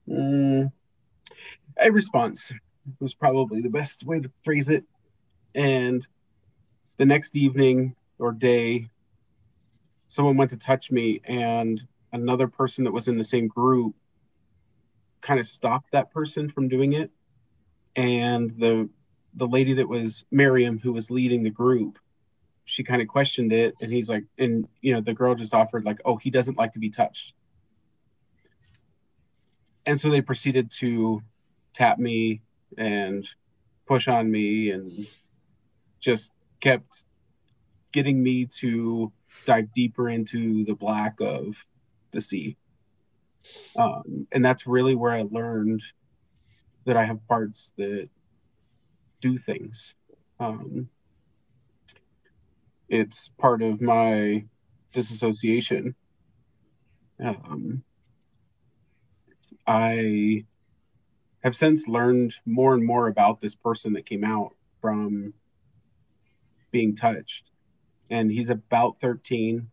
mm, 0.08 0.72
a 1.80 1.92
response 1.92 2.52
was 3.00 3.14
probably 3.14 3.62
the 3.62 3.70
best 3.70 4.06
way 4.06 4.20
to 4.20 4.32
phrase 4.44 4.70
it. 4.70 4.86
And 5.54 6.06
the 6.98 7.06
next 7.06 7.36
evening 7.36 7.96
or 8.20 8.32
day, 8.32 8.90
someone 10.08 10.38
went 10.38 10.52
to 10.52 10.58
touch 10.58 10.92
me, 10.92 11.22
and 11.26 11.82
another 12.12 12.48
person 12.48 12.86
that 12.86 12.94
was 12.94 13.08
in 13.08 13.18
the 13.18 13.24
same 13.24 13.48
group 13.48 13.96
kind 15.22 15.40
of 15.40 15.46
stopped 15.46 15.92
that 15.92 16.12
person 16.12 16.50
from 16.50 16.68
doing 16.68 16.94
it. 16.94 17.12
And 17.96 18.52
the 18.58 18.90
the 19.34 19.48
lady 19.48 19.74
that 19.74 19.88
was 19.88 20.26
Miriam, 20.32 20.80
who 20.80 20.94
was 20.94 21.12
leading 21.12 21.44
the 21.44 21.50
group, 21.50 22.00
she 22.66 22.84
kind 22.84 23.02
of 23.02 23.08
questioned 23.08 23.54
it, 23.54 23.76
and 23.82 23.92
he's 23.92 24.10
like, 24.10 24.24
and 24.38 24.68
you 24.82 24.94
know, 24.94 25.02
the 25.02 25.14
girl 25.14 25.36
just 25.36 25.54
offered 25.54 25.86
like, 25.86 26.00
oh, 26.06 26.18
he 26.18 26.30
doesn't 26.30 26.58
like 26.58 26.74
to 26.74 26.80
be 26.80 26.90
touched. 26.90 27.34
And 29.88 30.00
so 30.00 30.10
they 30.10 30.22
proceeded 30.22 30.70
to 30.80 31.24
tap 31.74 31.98
me 31.98 32.42
and 32.78 33.26
push 33.88 34.10
on 34.10 34.30
me 34.30 34.70
and 34.72 35.08
just 36.02 36.34
kept 36.60 37.06
getting 37.94 38.22
me 38.22 38.48
to 38.60 39.14
dive 39.46 39.74
deeper 39.74 40.10
into 40.10 40.66
the 40.66 40.76
black 40.76 41.22
of 41.22 41.66
the 42.12 42.20
sea. 42.20 42.58
Um, 43.78 44.28
and 44.34 44.44
that's 44.44 44.68
really 44.68 44.94
where 44.94 45.14
I 45.14 45.22
learned 45.22 45.82
that 46.84 46.98
I 46.98 47.06
have 47.06 47.26
parts 47.30 47.72
that 47.78 48.10
do 49.22 49.38
things. 49.38 49.96
Um, 50.38 50.90
it's 52.90 53.30
part 53.38 53.62
of 53.62 53.80
my 53.80 54.44
disassociation. 54.92 55.96
Um, 57.24 57.84
I 59.68 60.46
have 61.44 61.56
since 61.56 61.88
learned 61.88 62.34
more 62.46 62.74
and 62.74 62.86
more 62.86 63.08
about 63.08 63.42
this 63.42 63.54
person 63.54 63.94
that 63.94 64.06
came 64.06 64.24
out 64.24 64.56
from 64.82 65.34
being 66.72 66.96
touched. 66.96 67.52
And 68.10 68.32
he's 68.32 68.50
about 68.50 69.00
13 69.02 69.68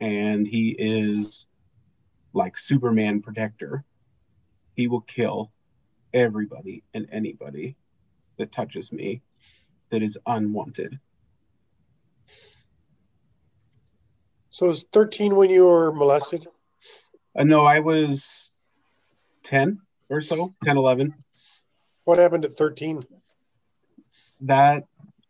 and 0.00 0.46
he 0.46 0.76
is 0.78 1.48
like 2.34 2.58
Superman 2.58 3.22
protector. 3.22 3.84
He 4.76 4.86
will 4.86 5.00
kill 5.00 5.50
everybody 6.12 6.84
and 6.92 7.08
anybody 7.10 7.76
that 8.36 8.52
touches 8.52 8.92
me 8.92 9.22
that 9.90 10.02
is 10.02 10.18
unwanted. 10.26 11.00
So 14.50 14.66
was 14.66 14.84
13 14.92 15.36
when 15.36 15.50
you 15.50 15.64
were 15.64 15.92
molested? 15.92 16.46
Uh, 17.38 17.44
no, 17.44 17.64
I 17.64 17.80
was 17.80 18.57
10 19.48 19.80
or 20.10 20.20
so, 20.20 20.54
10, 20.62 20.76
11. 20.76 21.14
What 22.04 22.18
happened 22.18 22.44
at 22.44 22.56
13? 22.56 23.04
That 24.42 24.84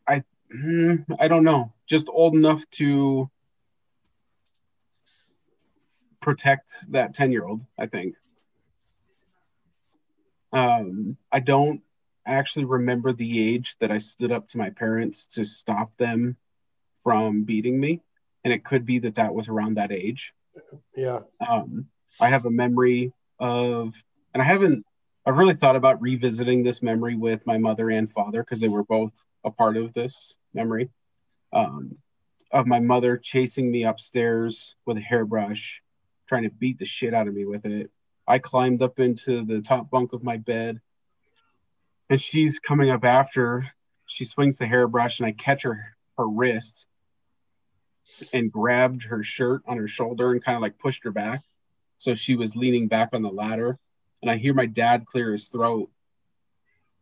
I 0.06 0.24
hmm, 0.52 0.96
I 1.18 1.28
don't 1.28 1.44
know. 1.44 1.72
Just 1.86 2.08
old 2.12 2.34
enough 2.34 2.68
to 2.72 3.30
protect 6.20 6.72
that 6.90 7.14
10 7.14 7.32
year 7.32 7.46
old, 7.46 7.62
I 7.78 7.86
think. 7.86 8.16
Um, 10.52 11.16
I 11.30 11.40
don't 11.40 11.82
actually 12.26 12.64
remember 12.64 13.12
the 13.12 13.54
age 13.54 13.76
that 13.78 13.92
I 13.92 13.98
stood 13.98 14.32
up 14.32 14.48
to 14.48 14.58
my 14.58 14.70
parents 14.70 15.28
to 15.28 15.44
stop 15.44 15.96
them 15.96 16.36
from 17.04 17.44
beating 17.44 17.78
me. 17.78 18.02
And 18.44 18.52
it 18.52 18.64
could 18.64 18.84
be 18.84 18.98
that 19.00 19.14
that 19.14 19.34
was 19.34 19.48
around 19.48 19.74
that 19.74 19.92
age. 19.92 20.34
Yeah. 20.96 21.20
um, 21.46 21.86
I 22.20 22.28
have 22.28 22.46
a 22.46 22.50
memory 22.50 23.12
of, 23.38 23.94
and 24.34 24.42
I 24.42 24.46
haven't, 24.46 24.84
I've 25.26 25.38
really 25.38 25.54
thought 25.54 25.76
about 25.76 26.00
revisiting 26.00 26.62
this 26.62 26.82
memory 26.82 27.16
with 27.16 27.46
my 27.46 27.58
mother 27.58 27.90
and 27.90 28.10
father 28.10 28.42
because 28.42 28.60
they 28.60 28.68
were 28.68 28.84
both 28.84 29.12
a 29.44 29.50
part 29.50 29.76
of 29.76 29.92
this 29.92 30.36
memory 30.54 30.90
um, 31.52 31.98
of 32.50 32.66
my 32.66 32.80
mother 32.80 33.16
chasing 33.16 33.70
me 33.70 33.84
upstairs 33.84 34.74
with 34.86 34.96
a 34.96 35.00
hairbrush, 35.02 35.82
trying 36.28 36.44
to 36.44 36.50
beat 36.50 36.78
the 36.78 36.84
shit 36.84 37.14
out 37.14 37.28
of 37.28 37.34
me 37.34 37.44
with 37.44 37.66
it. 37.66 37.90
I 38.26 38.38
climbed 38.38 38.82
up 38.82 38.98
into 38.98 39.44
the 39.44 39.62
top 39.62 39.90
bunk 39.90 40.12
of 40.12 40.22
my 40.22 40.36
bed, 40.36 40.80
and 42.10 42.20
she's 42.20 42.58
coming 42.58 42.90
up 42.90 43.04
after. 43.04 43.70
She 44.06 44.24
swings 44.24 44.58
the 44.58 44.66
hairbrush, 44.66 45.20
and 45.20 45.26
I 45.26 45.32
catch 45.32 45.62
her 45.62 45.96
her 46.16 46.28
wrist 46.28 46.86
and 48.32 48.50
grabbed 48.50 49.04
her 49.04 49.22
shirt 49.22 49.62
on 49.66 49.76
her 49.76 49.88
shoulder 49.88 50.32
and 50.32 50.44
kind 50.44 50.56
of 50.56 50.62
like 50.62 50.78
pushed 50.78 51.04
her 51.04 51.10
back. 51.10 51.42
So 51.98 52.14
she 52.14 52.36
was 52.36 52.56
leaning 52.56 52.88
back 52.88 53.10
on 53.12 53.22
the 53.22 53.30
ladder. 53.30 53.78
And 54.22 54.30
I 54.30 54.36
hear 54.36 54.54
my 54.54 54.66
dad 54.66 55.06
clear 55.06 55.32
his 55.32 55.48
throat. 55.48 55.90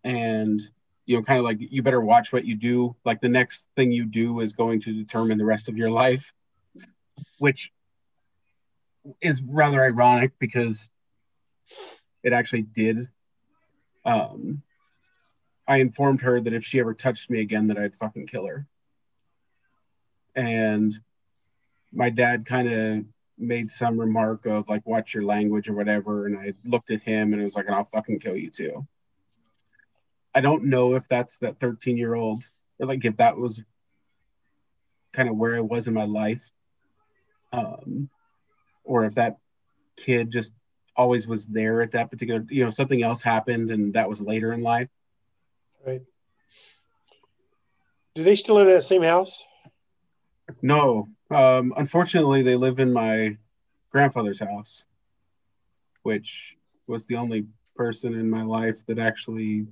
And, 0.04 0.60
you 1.04 1.16
know, 1.16 1.22
kind 1.22 1.38
of 1.38 1.44
like, 1.44 1.58
you 1.60 1.82
better 1.82 2.00
watch 2.00 2.32
what 2.32 2.44
you 2.44 2.54
do. 2.54 2.96
Like 3.04 3.20
the 3.20 3.28
next 3.28 3.66
thing 3.76 3.92
you 3.92 4.04
do 4.04 4.40
is 4.40 4.52
going 4.52 4.82
to 4.82 4.92
determine 4.92 5.38
the 5.38 5.44
rest 5.44 5.68
of 5.68 5.76
your 5.76 5.90
life, 5.90 6.32
which 7.38 7.72
is 9.20 9.42
rather 9.42 9.82
ironic 9.82 10.32
because 10.38 10.90
it 12.22 12.32
actually 12.32 12.62
did. 12.62 13.08
Um, 14.04 14.62
I 15.66 15.78
informed 15.78 16.22
her 16.22 16.40
that 16.40 16.52
if 16.52 16.64
she 16.64 16.78
ever 16.80 16.94
touched 16.94 17.30
me 17.30 17.40
again, 17.40 17.68
that 17.68 17.78
I'd 17.78 17.96
fucking 17.96 18.26
kill 18.26 18.46
her 18.46 18.66
and 20.36 20.94
my 21.92 22.10
dad 22.10 22.44
kind 22.44 22.68
of 22.68 23.04
made 23.39 23.70
some 23.70 23.99
remark 23.99 24.47
of 24.47 24.68
like 24.68 24.87
watch 24.87 25.14
your 25.14 25.22
language 25.22 25.68
or 25.68 25.74
whatever 25.74 26.26
and 26.26 26.39
i 26.39 26.53
looked 26.64 26.91
at 26.91 27.03
him 27.03 27.32
and 27.32 27.41
it 27.41 27.45
was 27.45 27.57
like 27.57 27.68
i'll 27.68 27.84
fucking 27.84 28.18
kill 28.18 28.37
you 28.37 28.51
too 28.51 28.87
i 30.34 30.41
don't 30.41 30.64
know 30.64 30.95
if 30.95 31.07
that's 31.09 31.39
that 31.39 31.61
13 31.61 31.97
year 31.97 32.14
old 32.14 32.43
or 32.78 32.87
like 32.87 33.05
if 33.05 33.16
that 33.18 33.37
was 33.37 33.62
kind 35.12 35.28
of 35.28 35.37
where 35.37 35.57
i 35.57 35.61
was 35.61 35.89
in 35.89 35.95
my 35.95 36.05
life 36.05 36.51
um 37.53 38.09
or 38.84 39.05
if 39.05 39.14
that 39.14 39.37
kid 39.97 40.30
just 40.30 40.55
always 40.97 41.28
was 41.28 41.45
there 41.47 41.82
at 41.82 41.93
that 41.93 42.11
particular 42.11 42.45
you 42.49 42.64
know 42.64 42.70
something 42.70 43.03
else 43.03 43.22
happened 43.22 43.70
and 43.70 43.95
that 43.95 44.09
was 44.09 44.20
later 44.20 44.53
in 44.53 44.62
life 44.62 44.89
Right. 45.87 46.03
Do 48.14 48.24
they 48.24 48.34
still 48.34 48.57
live 48.57 48.66
in 48.66 48.74
that 48.74 48.82
same 48.82 49.03
house? 49.03 49.47
No, 50.62 51.09
um, 51.30 51.74
unfortunately, 51.76 52.42
they 52.42 52.57
live 52.57 52.78
in 52.78 52.92
my 52.92 53.36
grandfather's 53.90 54.40
house, 54.40 54.84
which 56.03 56.57
was 56.86 57.07
the 57.07 57.16
only 57.16 57.47
person 57.74 58.14
in 58.14 58.30
my 58.30 58.42
life 58.42 58.84
that 58.86 58.99
actually 58.99 59.66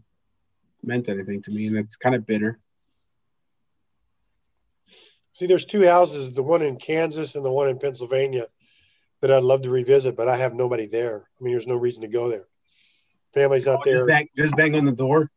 meant 0.83 1.09
anything 1.09 1.43
to 1.43 1.51
me, 1.51 1.67
and 1.67 1.77
it's 1.77 1.97
kind 1.97 2.15
of 2.15 2.27
bitter. 2.27 2.59
See, 5.33 5.47
there's 5.47 5.65
two 5.65 5.85
houses, 5.85 6.33
the 6.33 6.43
one 6.43 6.63
in 6.63 6.77
Kansas 6.77 7.35
and 7.35 7.45
the 7.45 7.51
one 7.51 7.69
in 7.69 7.79
Pennsylvania. 7.79 8.49
that 9.21 9.33
I'd 9.33 9.43
love 9.43 9.63
to 9.63 9.71
revisit, 9.71 10.17
but 10.17 10.29
I 10.29 10.37
have 10.37 10.55
nobody 10.55 10.87
there. 10.87 11.27
I 11.41 11.45
mean, 11.45 11.55
there's 11.55 11.67
no 11.67 11.77
reason 11.77 12.03
to 12.03 12.09
go 12.09 12.29
there. 12.29 12.45
Family's 13.33 13.65
not 13.65 13.83
Just 13.85 14.01
there. 14.01 14.07
bang, 14.07 14.29
just 14.37 14.55
bang 14.55 14.77
on 14.77 14.85
the 14.85 14.93
door. 14.93 15.31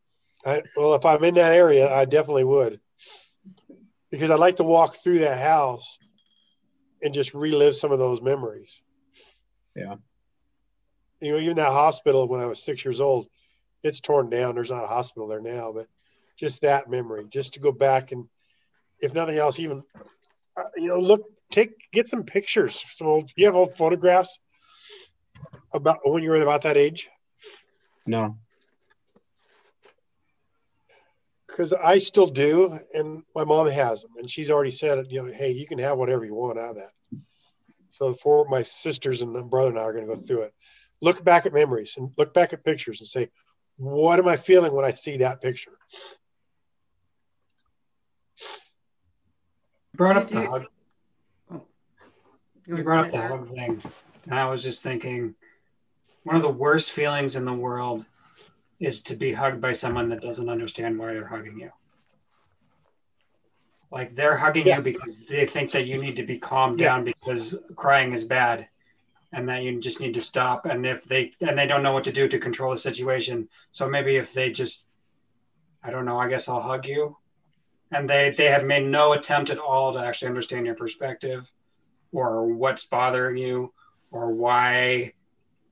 I, 0.44 0.62
well, 0.76 0.94
if 0.94 1.06
I'm 1.06 1.24
in 1.24 1.34
that 1.34 1.52
area, 1.52 1.90
I 1.92 2.04
definitely 2.04 2.44
would, 2.44 2.80
because 4.10 4.30
I'd 4.30 4.38
like 4.38 4.56
to 4.56 4.64
walk 4.64 4.96
through 4.96 5.20
that 5.20 5.38
house 5.38 5.98
and 7.02 7.14
just 7.14 7.34
relive 7.34 7.76
some 7.76 7.92
of 7.92 7.98
those 7.98 8.20
memories. 8.20 8.82
Yeah. 9.76 9.96
You 11.20 11.32
know, 11.32 11.38
even 11.38 11.56
that 11.56 11.72
hospital 11.72 12.28
when 12.28 12.40
I 12.40 12.46
was 12.46 12.62
six 12.62 12.84
years 12.84 13.00
old, 13.00 13.26
it's 13.82 14.00
torn 14.00 14.30
down. 14.30 14.54
There's 14.54 14.70
not 14.70 14.84
a 14.84 14.88
hospital 14.88 15.28
there 15.28 15.40
now, 15.40 15.72
but 15.72 15.86
just 16.36 16.62
that 16.62 16.88
memory, 16.88 17.26
just 17.28 17.54
to 17.54 17.60
go 17.60 17.72
back 17.72 18.12
and, 18.12 18.28
if 19.00 19.14
nothing 19.14 19.38
else, 19.38 19.60
even, 19.60 19.82
uh, 20.56 20.64
you 20.76 20.88
know, 20.88 20.98
look, 20.98 21.22
take, 21.50 21.70
get 21.92 22.08
some 22.08 22.24
pictures. 22.24 22.84
Some 22.92 23.06
old, 23.06 23.30
you 23.36 23.46
have 23.46 23.54
old 23.54 23.76
photographs 23.76 24.38
about 25.72 25.98
when 26.04 26.22
you 26.22 26.30
were 26.30 26.42
about 26.42 26.62
that 26.62 26.76
age. 26.76 27.08
No. 28.06 28.38
Because 31.58 31.72
I 31.72 31.98
still 31.98 32.28
do, 32.28 32.78
and 32.94 33.24
my 33.34 33.42
mom 33.42 33.66
has 33.66 34.02
them, 34.02 34.12
and 34.16 34.30
she's 34.30 34.48
already 34.48 34.70
said, 34.70 35.04
you 35.10 35.20
know, 35.20 35.32
hey, 35.32 35.50
you 35.50 35.66
can 35.66 35.80
have 35.80 35.98
whatever 35.98 36.24
you 36.24 36.32
want 36.32 36.56
out 36.56 36.70
of 36.70 36.76
that. 36.76 37.20
So 37.90 38.14
for 38.14 38.46
my 38.48 38.62
sisters 38.62 39.22
and 39.22 39.32
my 39.32 39.40
brother 39.42 39.70
and 39.70 39.78
I 39.78 39.82
are 39.82 39.92
going 39.92 40.06
to 40.06 40.14
go 40.14 40.20
through 40.20 40.42
it. 40.42 40.54
Look 41.02 41.24
back 41.24 41.46
at 41.46 41.52
memories 41.52 41.94
and 41.96 42.12
look 42.16 42.32
back 42.32 42.52
at 42.52 42.64
pictures 42.64 43.00
and 43.00 43.08
say, 43.08 43.30
what 43.76 44.20
am 44.20 44.28
I 44.28 44.36
feeling 44.36 44.72
when 44.72 44.84
I 44.84 44.92
see 44.92 45.16
that 45.16 45.42
picture? 45.42 45.72
brought 49.96 50.16
up 50.16 50.28
the 50.28 50.42
you- 50.42 50.48
hug. 50.48 50.64
You 52.66 52.76
You 52.76 52.84
brought 52.84 53.06
up 53.06 53.10
the 53.10 53.20
hug 53.20 53.48
thing. 53.48 53.82
And 54.30 54.38
I 54.38 54.48
was 54.48 54.62
just 54.62 54.84
thinking 54.84 55.34
one 56.22 56.36
of 56.36 56.42
the 56.42 56.48
worst 56.48 56.92
feelings 56.92 57.34
in 57.34 57.44
the 57.44 57.52
world 57.52 58.04
is 58.80 59.02
to 59.02 59.16
be 59.16 59.32
hugged 59.32 59.60
by 59.60 59.72
someone 59.72 60.08
that 60.10 60.22
doesn't 60.22 60.48
understand 60.48 60.98
why 60.98 61.12
they're 61.12 61.26
hugging 61.26 61.58
you. 61.58 61.70
Like 63.90 64.14
they're 64.14 64.36
hugging 64.36 64.66
Yes. 64.66 64.78
you 64.78 64.82
because 64.84 65.26
they 65.26 65.46
think 65.46 65.72
that 65.72 65.86
you 65.86 66.00
need 66.00 66.16
to 66.16 66.26
be 66.26 66.38
calmed 66.38 66.78
down 66.78 67.04
because 67.04 67.58
crying 67.74 68.12
is 68.12 68.24
bad 68.24 68.68
and 69.32 69.48
that 69.48 69.62
you 69.62 69.80
just 69.80 70.00
need 70.00 70.14
to 70.14 70.20
stop. 70.20 70.66
And 70.66 70.86
if 70.86 71.04
they 71.04 71.32
and 71.40 71.58
they 71.58 71.66
don't 71.66 71.82
know 71.82 71.92
what 71.92 72.04
to 72.04 72.12
do 72.12 72.28
to 72.28 72.38
control 72.38 72.72
the 72.72 72.78
situation. 72.78 73.48
So 73.72 73.88
maybe 73.88 74.16
if 74.16 74.32
they 74.32 74.50
just 74.50 74.86
I 75.82 75.90
don't 75.90 76.04
know, 76.04 76.18
I 76.18 76.28
guess 76.28 76.48
I'll 76.48 76.60
hug 76.60 76.86
you. 76.86 77.16
And 77.90 78.08
they 78.08 78.30
they 78.36 78.46
have 78.46 78.64
made 78.64 78.84
no 78.86 79.14
attempt 79.14 79.50
at 79.50 79.58
all 79.58 79.94
to 79.94 80.00
actually 80.00 80.28
understand 80.28 80.66
your 80.66 80.74
perspective 80.74 81.50
or 82.12 82.46
what's 82.46 82.86
bothering 82.86 83.38
you 83.38 83.72
or 84.10 84.32
why 84.32 85.14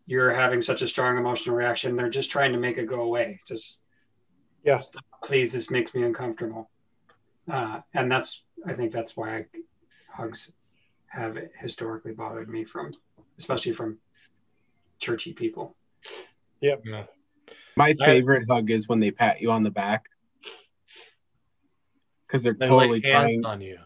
you're 0.07 0.33
having 0.33 0.63
such 0.63 0.83
a 0.83 0.89
strong 0.89 1.19
emotional 1.19 1.57
reaction. 1.57 1.97
They're 1.97 2.09
just 2.09 2.31
trying 2.31 2.53
to 2.53 2.59
make 2.59 2.79
it 2.79 2.87
go 2.87 3.03
away. 3.03 3.41
Just 3.47 3.81
Yes. 4.65 4.91
please, 5.23 5.53
this 5.53 5.71
makes 5.71 5.95
me 5.95 6.03
uncomfortable. 6.03 6.69
Uh, 7.51 7.81
and 7.95 8.11
that's, 8.11 8.43
I 8.67 8.73
think 8.73 8.91
that's 8.93 9.17
why 9.17 9.37
I, 9.37 9.47
hugs 10.11 10.53
have 11.07 11.39
historically 11.57 12.13
bothered 12.13 12.49
me 12.49 12.65
from, 12.65 12.91
especially 13.39 13.73
from 13.73 13.99
churchy 14.99 15.33
people. 15.33 15.77
Yep. 16.61 16.83
My 17.77 17.95
favorite 17.95 18.49
hug 18.51 18.71
is 18.71 18.89
when 18.89 18.99
they 18.99 19.13
pat 19.13 19.41
you 19.41 19.53
on 19.53 19.63
the 19.63 19.71
back. 19.71 20.07
Because 22.27 22.43
they're 22.43 22.55
totally 22.55 23.01
lay 23.01 23.13
trying. 23.13 23.47
on 23.47 23.61
you. 23.61 23.79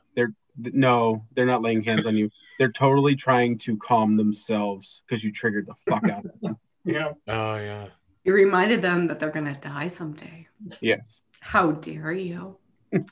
No, 0.73 1.25
they're 1.35 1.47
not 1.47 1.63
laying 1.63 1.83
hands 1.83 2.07
on 2.07 2.17
you. 2.17 2.31
They're 2.59 2.73
totally 2.73 3.17
trying 3.17 3.59
to 3.59 3.77
calm 3.79 4.17
themselves 4.17 5.03
because 5.07 5.25
you 5.25 5.33
triggered 5.33 5.67
the 5.67 5.75
fuck 5.89 6.09
out 6.09 6.25
of 6.25 6.41
them. 6.41 6.59
Yeah. 6.85 7.13
Oh 7.29 7.57
yeah. 7.57 7.87
You 8.25 8.35
reminded 8.35 8.83
them 8.83 9.07
that 9.09 9.19
they're 9.19 9.31
gonna 9.31 9.55
die 9.55 9.89
someday. 9.89 10.47
Yes. 10.81 11.23
How 11.41 11.73
dare 11.73 12.13
you? 12.13 12.57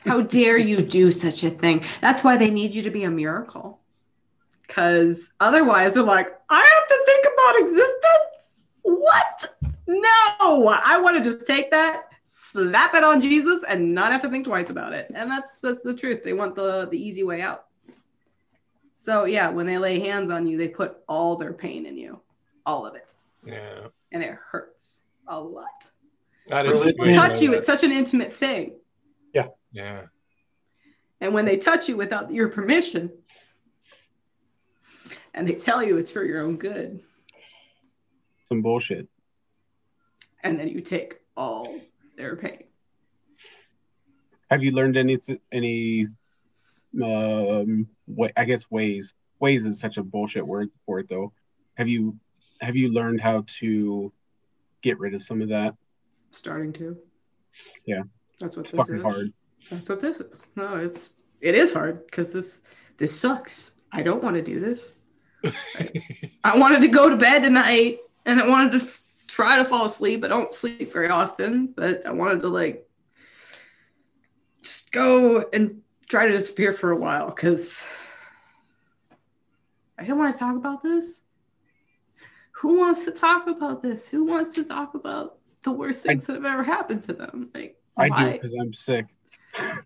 How 0.04 0.22
dare 0.22 0.58
you 0.58 0.78
do 0.78 1.10
such 1.10 1.44
a 1.44 1.50
thing? 1.50 1.84
That's 2.00 2.24
why 2.24 2.36
they 2.36 2.50
need 2.50 2.72
you 2.72 2.82
to 2.82 2.90
be 2.90 3.04
a 3.04 3.10
miracle. 3.10 3.80
Because 4.66 5.32
otherwise, 5.40 5.94
they're 5.94 6.02
like, 6.02 6.28
I 6.50 6.58
have 6.58 6.88
to 6.88 7.02
think 7.06 7.26
about 7.32 7.60
existence? 7.60 7.94
What? 8.82 9.54
No, 9.86 10.66
I 10.68 10.98
want 11.00 11.22
to 11.22 11.30
just 11.30 11.46
take 11.46 11.70
that, 11.70 12.07
slap 12.30 12.94
it 12.94 13.02
on 13.02 13.20
Jesus, 13.20 13.64
and 13.66 13.94
not 13.94 14.12
have 14.12 14.20
to 14.22 14.28
think 14.28 14.44
twice 14.44 14.68
about 14.70 14.92
it. 14.92 15.10
And 15.14 15.30
that's 15.30 15.56
that's 15.56 15.80
the 15.82 15.94
truth. 15.94 16.22
They 16.22 16.34
want 16.34 16.54
the 16.54 16.86
the 16.90 16.98
easy 17.02 17.24
way 17.24 17.40
out. 17.40 17.64
So 18.98 19.24
yeah, 19.24 19.48
when 19.48 19.66
they 19.66 19.78
lay 19.78 19.98
hands 20.00 20.28
on 20.30 20.46
you, 20.46 20.58
they 20.58 20.68
put 20.68 20.98
all 21.08 21.36
their 21.36 21.52
pain 21.52 21.86
in 21.86 21.96
you, 21.96 22.20
all 22.66 22.84
of 22.86 22.94
it, 22.96 23.12
Yeah. 23.44 23.86
and 24.12 24.22
it 24.22 24.34
hurts 24.34 25.00
a 25.26 25.40
lot. 25.40 25.86
That 26.48 26.66
is 26.66 26.80
Really? 26.80 26.92
They 26.92 27.14
touch 27.14 27.40
you. 27.40 27.52
It's 27.54 27.66
such 27.66 27.84
an 27.84 27.92
intimate 27.92 28.32
thing. 28.32 28.74
Yeah. 29.32 29.48
Yeah. 29.72 30.06
And 31.20 31.32
when 31.34 31.44
they 31.44 31.56
touch 31.58 31.88
you 31.88 31.96
without 31.96 32.32
your 32.32 32.48
permission, 32.48 33.12
and 35.34 35.46
they 35.48 35.54
tell 35.54 35.82
you 35.82 35.96
it's 35.98 36.10
for 36.10 36.24
your 36.24 36.42
own 36.42 36.56
good, 36.56 37.00
Some 38.48 38.62
bullshit. 38.62 39.06
and 40.42 40.58
then 40.58 40.68
you 40.68 40.80
take 40.80 41.20
all 41.36 41.78
their 42.18 42.36
pain. 42.36 42.64
Have 44.50 44.62
you 44.62 44.72
learned 44.72 44.96
any 44.96 45.18
any 45.50 46.06
um 47.02 47.86
way, 48.06 48.32
I 48.36 48.44
guess 48.44 48.70
ways. 48.70 49.14
Ways 49.40 49.64
is 49.64 49.78
such 49.80 49.96
a 49.98 50.02
bullshit 50.02 50.46
word 50.46 50.68
for 50.84 50.98
it 50.98 51.08
though. 51.08 51.32
Have 51.76 51.88
you 51.88 52.18
have 52.60 52.76
you 52.76 52.90
learned 52.90 53.20
how 53.20 53.44
to 53.60 54.12
get 54.82 54.98
rid 54.98 55.14
of 55.14 55.22
some 55.22 55.40
of 55.40 55.48
that? 55.50 55.74
Starting 56.32 56.72
to. 56.74 56.98
Yeah. 57.86 58.02
That's 58.40 58.56
what 58.56 58.62
It's 58.62 58.70
this 58.72 58.78
fucking 58.78 58.96
is. 58.96 59.02
hard. 59.02 59.32
That's 59.70 59.88
what 59.88 60.00
this 60.00 60.20
is. 60.20 60.40
No, 60.56 60.76
it's 60.76 61.10
it 61.40 61.54
is 61.54 61.72
hard 61.72 62.04
because 62.06 62.32
this 62.32 62.60
this 62.96 63.18
sucks. 63.18 63.72
I 63.92 64.02
don't 64.02 64.22
want 64.22 64.36
to 64.36 64.42
do 64.42 64.58
this. 64.60 64.92
I 66.44 66.58
wanted 66.58 66.80
to 66.82 66.88
go 66.88 67.08
to 67.08 67.16
bed 67.16 67.42
tonight 67.42 67.98
and 68.26 68.40
I 68.40 68.48
wanted 68.48 68.72
to 68.72 68.84
f- 68.84 69.02
try 69.28 69.58
to 69.58 69.64
fall 69.64 69.84
asleep. 69.86 70.24
I 70.24 70.28
don't 70.28 70.52
sleep 70.52 70.92
very 70.92 71.08
often, 71.08 71.68
but 71.68 72.04
I 72.06 72.10
wanted 72.12 72.42
to 72.42 72.48
like 72.48 72.88
just 74.62 74.90
go 74.90 75.48
and 75.52 75.82
try 76.08 76.26
to 76.26 76.32
disappear 76.32 76.72
for 76.72 76.90
a 76.90 76.96
while 76.96 77.26
because 77.28 77.86
I 79.98 80.04
don't 80.04 80.18
want 80.18 80.34
to 80.34 80.38
talk 80.38 80.56
about 80.56 80.82
this. 80.82 81.22
Who 82.62 82.78
wants 82.78 83.04
to 83.04 83.12
talk 83.12 83.46
about 83.46 83.82
this? 83.82 84.08
Who 84.08 84.24
wants 84.24 84.50
to 84.52 84.64
talk 84.64 84.94
about 84.94 85.38
the 85.62 85.70
worst 85.70 86.02
things 86.04 86.26
that 86.26 86.34
have 86.34 86.44
ever 86.44 86.64
happened 86.64 87.02
to 87.02 87.12
them? 87.12 87.50
Like 87.54 87.76
I 87.96 88.08
do 88.08 88.32
because 88.32 88.54
I'm 88.54 88.72
sick. 88.72 89.06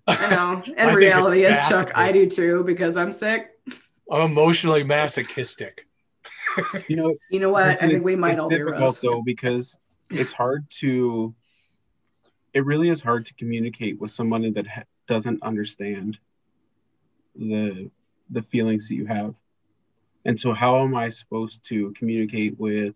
I 0.07 0.30
know. 0.30 0.62
I 0.66 0.72
And 0.76 0.76
think 0.76 0.97
reality 0.99 1.45
is, 1.45 1.57
Chuck. 1.68 1.93
I 1.95 2.12
do 2.12 2.28
too 2.28 2.64
because 2.64 2.97
I'm 2.97 3.12
sick. 3.12 3.51
I'm 4.11 4.22
emotionally 4.30 4.84
masochistic. 4.84 5.86
You 6.88 6.96
know, 6.96 7.14
You 7.30 7.40
know 7.40 7.50
what? 7.50 7.64
I 7.64 7.74
think 7.74 7.92
it's- 7.92 8.05
we 8.05 8.16
might 8.16 8.32
it's 8.32 8.40
all 8.40 8.48
be 8.48 8.57
difficult 8.57 8.80
Russ. 8.80 9.00
though 9.00 9.22
because 9.24 9.78
it's 10.11 10.32
hard 10.32 10.68
to 10.80 11.34
it 12.53 12.64
really 12.66 12.88
is 12.90 13.00
hard 13.00 13.24
to 13.26 13.34
communicate 13.34 13.98
with 13.98 14.11
someone 14.11 14.53
that 14.53 14.66
ha- 14.66 14.84
doesn't 15.07 15.42
understand 15.42 16.18
the 17.34 17.90
the 18.30 18.42
feelings 18.42 18.88
that 18.88 18.96
you 18.96 19.07
have 19.07 19.34
and 20.26 20.38
so 20.38 20.53
how 20.53 20.82
am 20.82 20.94
i 20.94 21.09
supposed 21.09 21.64
to 21.64 21.92
communicate 21.92 22.59
with 22.59 22.94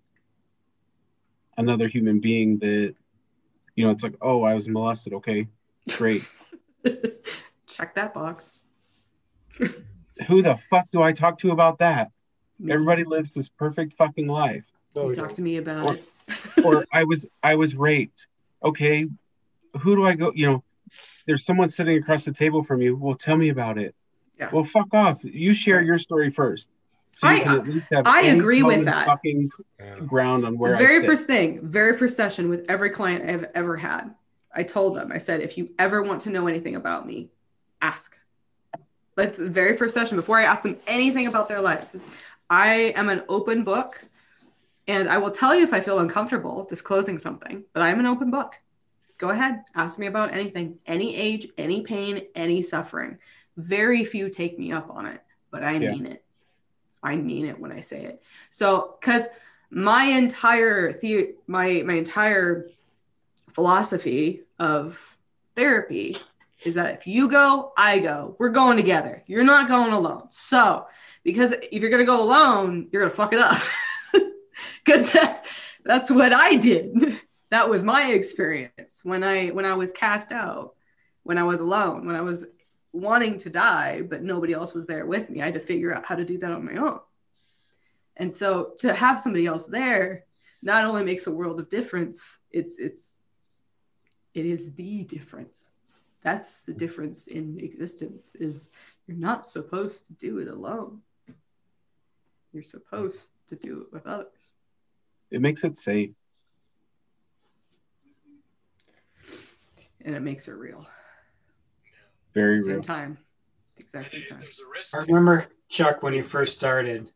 another 1.57 1.89
human 1.89 2.21
being 2.21 2.59
that 2.59 2.95
you 3.77 3.85
know 3.87 3.91
it's 3.91 4.03
like 4.03 4.15
oh 4.21 4.43
i 4.43 4.53
was 4.55 4.69
molested 4.69 5.15
okay 5.15 5.47
great 5.97 6.29
Check 7.67 7.95
that 7.95 8.13
box. 8.15 8.53
who 10.29 10.43
the 10.43 10.57
fuck 10.57 10.91
do 10.91 11.01
i 11.03 11.13
talk 11.13 11.39
to 11.39 11.51
about 11.51 11.79
that 11.79 12.11
everybody 12.69 13.05
lives 13.05 13.35
this 13.35 13.49
perfect 13.49 13.93
fucking 13.95 14.27
life 14.27 14.71
oh, 14.95 15.09
No, 15.09 15.15
talk 15.15 15.27
don't. 15.29 15.37
to 15.37 15.43
me 15.43 15.57
about 15.59 15.87
Or- 15.87 15.95
it. 15.95 16.05
or 16.65 16.87
I 16.93 17.05
was 17.05 17.27
I 17.43 17.55
was 17.55 17.77
raped. 17.77 18.27
Okay, 18.65 19.07
who 19.81 19.95
do 19.97 20.05
I 20.05 20.15
go? 20.15 20.33
You 20.35 20.47
know, 20.47 20.65
there's 21.27 21.45
someone 21.45 21.69
sitting 21.69 21.97
across 21.99 22.25
the 22.25 22.33
table 22.33 22.63
from 22.65 22.83
you. 22.83 22.97
Well, 22.97 23.15
tell 23.15 23.37
me 23.37 23.51
about 23.51 23.79
it. 23.79 23.95
Yeah. 24.39 24.51
Well, 24.53 24.65
fuck 24.65 24.93
off. 24.93 25.23
You 25.23 25.55
share 25.55 25.81
your 25.83 25.99
story 25.99 26.31
first, 26.31 26.69
so 27.13 27.29
I- 27.29 27.41
can 27.41 27.59
at 27.61 27.69
least 27.69 27.91
have. 27.93 28.07
I 28.09 28.23
agree 28.23 28.63
with 28.65 28.85
that. 28.87 29.07
Fucking 29.07 29.51
Yeah. 29.79 30.01
ground 30.01 30.45
on 30.45 30.59
where 30.59 30.75
I 30.75 30.79
very 30.79 30.99
sit. 31.01 31.07
first 31.07 31.27
thing, 31.27 31.61
very 31.63 31.97
first 31.97 32.17
session 32.17 32.49
with 32.49 32.65
every 32.69 32.91
client 32.91 33.31
I've 33.31 33.47
ever 33.55 33.77
had, 33.77 34.13
I 34.53 34.65
told 34.65 34.97
them, 34.97 35.13
I 35.13 35.19
said, 35.19 35.43
if 35.43 35.57
you 35.57 35.71
ever 35.79 36.03
want 36.03 36.23
to 36.23 36.31
know 36.31 36.49
anything 36.49 36.75
about 36.75 37.07
me, 37.07 37.29
ask. 37.81 38.17
That's 39.15 39.39
the 39.39 39.49
very 39.49 39.77
first 39.77 39.95
session 39.95 40.17
before 40.17 40.39
I 40.39 40.43
ask 40.43 40.63
them 40.63 40.77
anything 40.89 41.27
about 41.29 41.49
their 41.49 41.61
lives. 41.61 41.95
I 42.49 42.93
am 42.97 43.09
an 43.09 43.23
open 43.29 43.65
book 43.65 44.05
and 44.89 45.09
I 45.09 45.19
will 45.19 45.31
tell 45.31 45.55
you 45.55 45.63
if 45.65 45.75
I 45.75 45.81
feel 45.81 45.99
uncomfortable 45.99 46.65
disclosing 46.65 47.19
something, 47.19 47.65
but 47.73 47.83
I'm 47.83 47.99
an 47.99 48.07
open 48.07 48.31
book. 48.31 48.55
Go 49.19 49.31
ahead, 49.31 49.65
ask 49.75 49.99
me 49.99 50.07
about 50.07 50.33
anything, 50.33 50.79
any 50.87 51.17
age, 51.17 51.49
any 51.59 51.81
pain, 51.83 52.23
any 52.35 52.63
suffering. 52.63 53.19
Very 53.57 54.05
few 54.05 54.29
take 54.29 54.59
me 54.59 54.73
up 54.73 54.91
on 54.91 55.07
it, 55.07 55.21
but 55.51 55.65
I 55.65 55.73
Yeah. 55.73 55.91
mean 55.91 56.07
it. 56.07 56.23
I 57.03 57.17
mean 57.17 57.47
it 57.47 57.59
when 57.59 57.73
I 57.73 57.81
say 57.81 58.05
it. 58.05 58.23
So, 58.51 58.97
because 59.01 59.29
my 59.71 60.05
entire 60.05 60.99
the 61.01 61.35
my 61.47 61.83
my 61.83 61.95
entire 61.95 62.69
philosophy 63.53 64.43
of 64.59 65.17
therapy 65.55 66.19
is 66.65 66.75
that 66.75 66.95
if 66.95 67.07
you 67.07 67.29
go, 67.29 67.73
I 67.77 67.99
go. 68.01 68.37
We're 68.39 68.51
going 68.51 68.77
together. 68.77 69.23
You're 69.27 69.45
not 69.45 69.69
going 69.69 69.93
alone. 69.93 70.29
So, 70.31 70.87
because 71.27 71.51
if 71.51 71.83
you're 71.83 71.91
gonna 71.91 72.05
go 72.05 72.23
alone, 72.23 72.89
you're 72.93 73.03
gonna 73.03 73.11
fuck 73.11 73.35
it 73.35 73.41
up. 73.41 73.61
Because 74.83 75.11
that's 75.11 75.43
that's 75.85 76.11
what 76.11 76.33
I 76.33 76.57
did. 76.57 77.21
That 77.51 77.71
was 77.71 77.85
my 77.85 78.11
experience 78.13 79.03
when 79.05 79.23
I 79.23 79.49
when 79.49 79.65
I 79.65 79.75
was 79.75 79.93
cast 79.93 80.33
out, 80.33 80.75
when 81.23 81.39
I 81.39 81.45
was 81.45 81.61
alone, 81.61 82.05
when 82.05 82.17
I 82.17 82.21
was 82.23 82.45
wanting 82.93 83.39
to 83.39 83.51
die, 83.51 84.03
but 84.03 84.23
nobody 84.23 84.53
else 84.53 84.75
was 84.75 84.87
there 84.87 85.07
with 85.07 85.31
me. 85.31 85.41
I 85.41 85.45
had 85.45 85.55
to 85.55 85.61
figure 85.61 85.95
out 85.95 86.05
how 86.05 86.17
to 86.17 86.25
do 86.25 86.39
that 86.39 86.51
on 86.51 86.65
my 86.65 86.75
own. 86.75 86.99
And 88.17 88.35
so 88.35 88.73
to 88.81 88.93
have 88.93 89.21
somebody 89.21 89.47
else 89.47 89.67
there 89.67 90.25
not 90.61 90.85
only 90.85 91.05
makes 91.05 91.29
a 91.29 91.31
world 91.31 91.61
of 91.61 91.69
difference, 91.69 92.41
it's 92.51 92.77
it's 92.79 93.21
it 94.35 94.45
is 94.45 94.75
the 94.75 95.05
difference. 95.05 95.71
That's 96.23 96.63
the 96.63 96.75
difference 96.75 97.29
in 97.29 97.61
existence 97.61 98.35
is 98.41 98.71
you're 99.07 99.17
not 99.17 99.47
supposed 99.47 100.07
to 100.07 100.13
do 100.15 100.39
it 100.39 100.49
alone. 100.49 101.03
You're 102.57 102.63
supposed 102.63 103.19
to 103.49 103.57
do 103.57 103.83
it 103.83 103.93
with 103.93 104.07
others. 104.07 104.29
It 105.31 105.43
makes 105.43 105.63
it 105.63 105.77
safe. 105.77 106.13
And 110.03 110.15
it 110.15 110.21
makes 110.21 110.49
it 110.49 110.53
real. 110.53 110.87
Very 112.33 112.59
Same 112.61 112.71
real. 112.71 112.81
time. 112.81 113.19
Exact 113.77 114.09
same 114.09 114.25
time. 114.27 114.41
There's 114.41 114.61
a 114.61 114.71
risk. 114.75 114.97
I 114.97 115.01
remember 115.01 115.49
Chuck 115.69 116.03
when 116.03 116.15
he 116.15 116.23
first 116.23 116.55
started, 116.55 117.13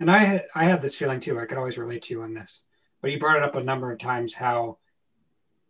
and 0.00 0.10
I 0.10 0.24
had, 0.24 0.46
I 0.54 0.64
had 0.64 0.80
this 0.80 0.96
feeling 0.96 1.20
too. 1.20 1.38
I 1.38 1.44
could 1.44 1.58
always 1.58 1.76
relate 1.76 2.04
to 2.04 2.14
you 2.14 2.22
on 2.22 2.32
this, 2.32 2.62
but 3.02 3.10
you 3.10 3.18
brought 3.18 3.36
it 3.36 3.42
up 3.42 3.56
a 3.56 3.62
number 3.62 3.92
of 3.92 3.98
times 3.98 4.32
how 4.32 4.78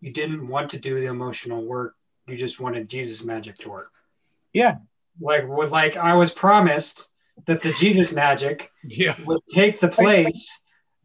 you 0.01 0.13
didn't 0.13 0.47
want 0.47 0.71
to 0.71 0.79
do 0.79 0.95
the 0.95 1.07
emotional 1.07 1.65
work. 1.65 1.97
You 2.29 2.37
just 2.37 2.61
wanted 2.61 2.89
Jesus 2.89 3.25
magic 3.25 3.59
to 3.59 3.69
work. 3.69 3.91
Yeah. 4.53 4.77
Like 5.21 5.49
with 5.49 5.73
like 5.73 5.97
I 5.97 6.15
was 6.15 6.31
promised 6.31 7.11
that 7.47 7.63
the 7.63 7.73
Jesus 7.73 8.13
magic 8.13 8.71
Yeah. 8.85 9.15
would 9.27 9.41
take 9.53 9.81
the 9.81 9.89
place 9.89 10.59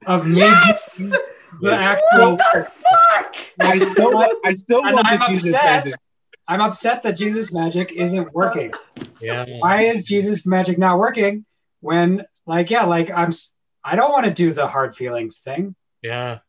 of 0.05 0.25
me 0.27 0.39
Yes! 0.39 1.13
the 1.61 1.73
actual. 1.73 2.31
What 2.35 2.41
the 2.53 2.63
fuck? 2.63 3.35
I 3.61 3.79
still 3.79 4.11
want, 4.11 4.37
I 4.45 4.53
still 4.53 4.83
And 4.85 4.95
want 4.95 5.07
I'm 5.07 5.19
the 5.19 5.25
Jesus 5.27 5.53
upset. 5.55 5.65
magic. 5.85 5.99
I'm 6.47 6.61
upset 6.61 7.03
that 7.03 7.13
Jesus 7.15 7.53
magic 7.53 7.91
isn't 7.93 8.33
working. 8.33 8.73
Yeah. 9.21 9.45
why 9.59 9.83
is 9.83 10.05
Jesus 10.05 10.45
magic 10.45 10.77
not 10.77 10.97
working 10.97 11.45
when 11.79 12.25
like 12.45 12.69
yeah 12.69 12.83
like 12.83 13.09
I'm 13.11 13.31
I 13.83 13.95
don't 13.95 14.11
want 14.11 14.25
to 14.25 14.31
do 14.33 14.51
the 14.51 14.67
hard 14.67 14.95
feelings 14.95 15.39
thing. 15.39 15.75
Yeah. 16.01 16.39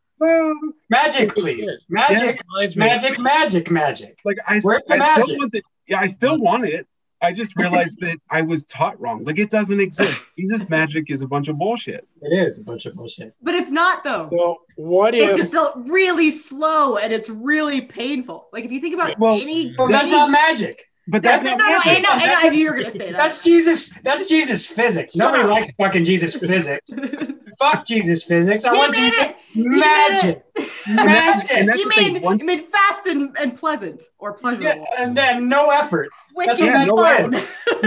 Magic, 0.90 1.34
please. 1.34 1.68
Magic, 1.88 2.40
Reminds 2.54 2.76
me- 2.76 2.80
magic, 2.86 3.18
magic, 3.18 3.70
magic. 3.70 4.18
Like 4.24 4.38
I, 4.46 4.60
Where's 4.60 4.82
the 4.86 4.94
I 4.94 5.12
still 5.22 5.36
want 5.38 5.54
it. 5.54 5.64
Yeah, 5.86 6.00
I 6.00 6.06
still 6.06 6.38
want 6.38 6.64
it. 6.64 6.86
I 7.24 7.32
just 7.32 7.56
realized 7.56 7.98
that 8.00 8.18
I 8.30 8.42
was 8.42 8.64
taught 8.64 9.00
wrong. 9.00 9.24
Like 9.24 9.38
it 9.38 9.50
doesn't 9.50 9.80
exist. 9.80 10.28
Jesus 10.38 10.68
magic 10.68 11.10
is 11.10 11.22
a 11.22 11.26
bunch 11.26 11.48
of 11.48 11.58
bullshit. 11.58 12.06
It 12.22 12.32
is 12.46 12.58
a 12.58 12.64
bunch 12.64 12.86
of 12.86 12.94
bullshit. 12.94 13.34
But 13.42 13.54
if 13.54 13.70
not 13.70 14.04
though, 14.04 14.28
So 14.30 14.58
what 14.76 15.14
it's 15.14 15.32
if 15.32 15.50
just 15.50 15.54
a 15.54 15.72
really 15.76 16.30
slow 16.30 16.96
and 16.98 17.12
it's 17.12 17.28
really 17.28 17.80
painful. 17.82 18.48
Like 18.52 18.64
if 18.64 18.72
you 18.72 18.80
think 18.80 18.94
about 18.94 19.18
Well, 19.18 19.34
any 19.40 19.74
Well, 19.78 19.88
that's 19.88 20.08
any- 20.08 20.16
not 20.16 20.30
magic. 20.30 20.88
But 21.06 21.22
That's 21.22 21.42
that's 21.42 21.58
no, 21.58 21.66
not 21.66 21.70
no, 21.70 21.76
no, 21.76 21.82
I 21.84 21.86
magic. 21.86 22.02
know, 22.02 22.08
I 22.12 22.42
know, 22.44 22.48
knew 22.48 22.58
you 22.58 22.70
were 22.70 22.76
gonna 22.78 22.90
say 22.90 23.12
that. 23.12 23.18
That's 23.18 23.44
Jesus. 23.44 23.92
That's 24.04 24.26
Jesus 24.26 24.64
physics. 24.66 25.14
Nobody 25.14 25.42
Shut 25.42 25.50
likes 25.50 25.72
fucking 25.78 26.02
Jesus 26.04 26.34
physics. 26.34 26.88
Fuck 27.58 27.84
Jesus 27.84 28.24
physics. 28.24 28.64
I 28.64 28.72
He 28.72 28.78
want 28.78 28.94
Jesus 28.94 29.20
it. 29.20 29.36
Magic. 29.54 30.42
And 30.86 30.98
that's- 30.98 31.44
and 31.50 31.66
Magic. 31.66 31.80
you 31.82 31.88
the 31.88 31.94
thing. 31.94 32.12
made 32.22 32.40
you 32.40 32.46
made 32.46 32.60
fast 32.62 33.06
and, 33.06 33.34
and 33.38 33.54
pleasant 33.56 34.02
or 34.18 34.30
Yeah, 34.30 34.36
pleasurable. 34.40 34.86
and 34.98 35.16
then 35.16 35.48
no 35.48 35.70
effort. 35.70 36.08
Wicked 36.34 36.58
what 36.60 36.68
and 36.68 36.88
no 36.88 36.96
fun. 36.96 37.30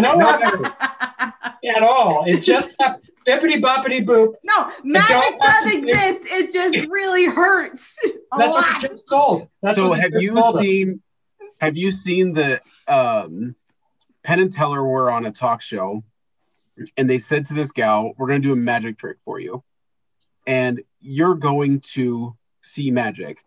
No 0.02 0.14
No 0.16 0.30
effort 0.30 0.66
at 1.76 1.84
all. 1.84 2.24
It 2.26 2.39
just 2.41 2.78
bippity 3.28 3.62
boppity 3.62 4.06
boop. 4.06 4.34
no, 4.43 4.72
magic 4.84 5.39
does 5.39 5.52
have 5.52 5.64
to 5.64 5.70
do- 5.82 5.88
exist. 5.89 6.24
It 6.32 6.54
just 6.54 6.88
really 6.89 7.26
hurts. 7.26 7.98
A 8.06 8.38
That's 8.38 8.54
lot. 8.54 8.64
what 8.64 8.82
the 8.82 8.88
church 8.89 9.00
sold. 9.06 9.50
That's 9.62 9.76
so 9.76 9.89
what 9.89 9.95
the 9.98 10.02
have 10.04 10.22
you 10.22 10.30
sold 10.39 10.56
us. 10.56 10.62
seen? 10.62 11.02
Have 11.60 11.76
you 11.78 11.91
seen 11.91 12.34
the 12.34 12.62
um, 12.88 13.56
Penn 14.24 14.39
and 14.39 14.52
Teller 14.52 14.84
were 14.86 15.10
on 15.12 15.26
a 15.26 15.32
talk 15.32 15.62
show, 15.62 16.04
and 16.95 17.10
they 17.10 17.18
said 17.20 17.45
to 17.48 17.54
this 17.54 17.72
gal, 17.72 18.14
"We're 18.18 18.28
going 18.28 18.41
to 18.41 18.48
do 18.48 18.54
a 18.54 18.58
magic 18.58 18.98
trick 18.98 19.18
for 19.24 19.39
you, 19.39 19.64
and 20.45 20.82
you're 21.02 21.36
going 21.36 21.82
to 21.95 22.36
see 22.62 22.91
magic, 22.91 23.43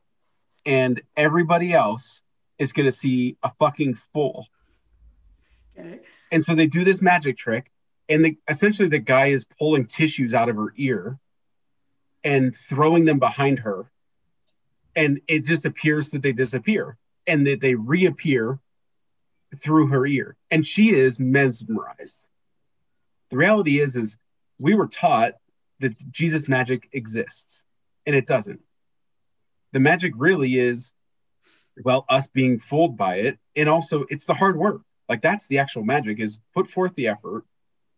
and 0.66 1.00
everybody 1.16 1.72
else 1.72 2.22
is 2.58 2.72
going 2.72 2.86
to 2.86 2.92
see 2.92 3.36
a 3.42 3.50
fucking 3.58 3.94
fool." 4.12 4.46
Okay. 5.80 6.00
And 6.30 6.44
so 6.44 6.54
they 6.54 6.66
do 6.66 6.84
this 6.84 7.02
magic 7.02 7.36
trick, 7.36 7.70
and 8.08 8.24
the, 8.24 8.38
essentially 8.48 8.88
the 8.88 8.98
guy 8.98 9.28
is 9.28 9.44
pulling 9.44 9.86
tissues 9.86 10.34
out 10.34 10.48
of 10.48 10.56
her 10.56 10.72
ear 10.76 11.18
and 12.22 12.54
throwing 12.54 13.04
them 13.04 13.18
behind 13.18 13.60
her. 13.60 13.90
And 14.94 15.20
it 15.28 15.44
just 15.44 15.66
appears 15.66 16.10
that 16.10 16.22
they 16.22 16.32
disappear 16.32 16.96
and 17.26 17.46
that 17.46 17.60
they 17.60 17.74
reappear 17.74 18.58
through 19.56 19.88
her 19.88 20.06
ear. 20.06 20.36
And 20.50 20.66
she 20.66 20.90
is 20.90 21.18
mesmerized. 21.18 22.26
The 23.30 23.36
reality 23.36 23.80
is, 23.80 23.96
is 23.96 24.16
we 24.58 24.74
were 24.74 24.88
taught 24.88 25.34
that 25.78 25.96
Jesus 26.10 26.48
magic 26.48 26.88
exists, 26.92 27.62
and 28.04 28.14
it 28.14 28.26
doesn't. 28.26 28.60
The 29.72 29.80
magic 29.80 30.12
really 30.16 30.58
is, 30.58 30.94
well, 31.82 32.04
us 32.08 32.26
being 32.26 32.58
fooled 32.58 32.96
by 32.96 33.16
it, 33.16 33.38
and 33.56 33.68
also 33.68 34.04
it's 34.10 34.26
the 34.26 34.34
hard 34.34 34.56
work 34.56 34.82
like 35.10 35.20
that's 35.20 35.46
the 35.48 35.58
actual 35.58 35.82
magic 35.84 36.20
is 36.20 36.38
put 36.54 36.66
forth 36.66 36.94
the 36.94 37.08
effort 37.08 37.44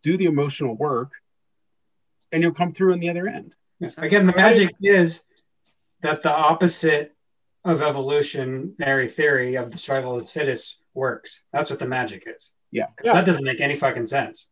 do 0.03 0.17
the 0.17 0.25
emotional 0.27 0.75
work 0.75 1.13
and 2.33 2.43
you'll 2.43 2.53
come 2.53 2.73
through 2.73 2.93
on 2.93 2.99
the 3.01 3.09
other 3.11 3.29
end 3.29 3.55
Again, 3.97 4.27
the 4.27 4.35
magic 4.37 4.71
is 4.81 5.25
that 6.03 6.23
the 6.23 6.33
opposite 6.35 7.15
of 7.65 7.83
evolutionary 7.83 9.09
theory 9.09 9.57
of 9.57 9.71
the 9.73 9.79
survival 9.79 10.17
of 10.17 10.23
the 10.25 10.29
fittest 10.29 10.79
works. 10.95 11.43
That's 11.53 11.71
what 11.71 11.79
the 11.79 11.87
magic 11.87 12.25
is. 12.27 12.53
Yeah. 12.71 12.87
Yeah. 13.03 13.15
That 13.15 13.25
doesn't 13.27 13.45
make 13.45 13.61
any 13.61 13.77
fucking 13.77 14.07
sense 14.07 14.49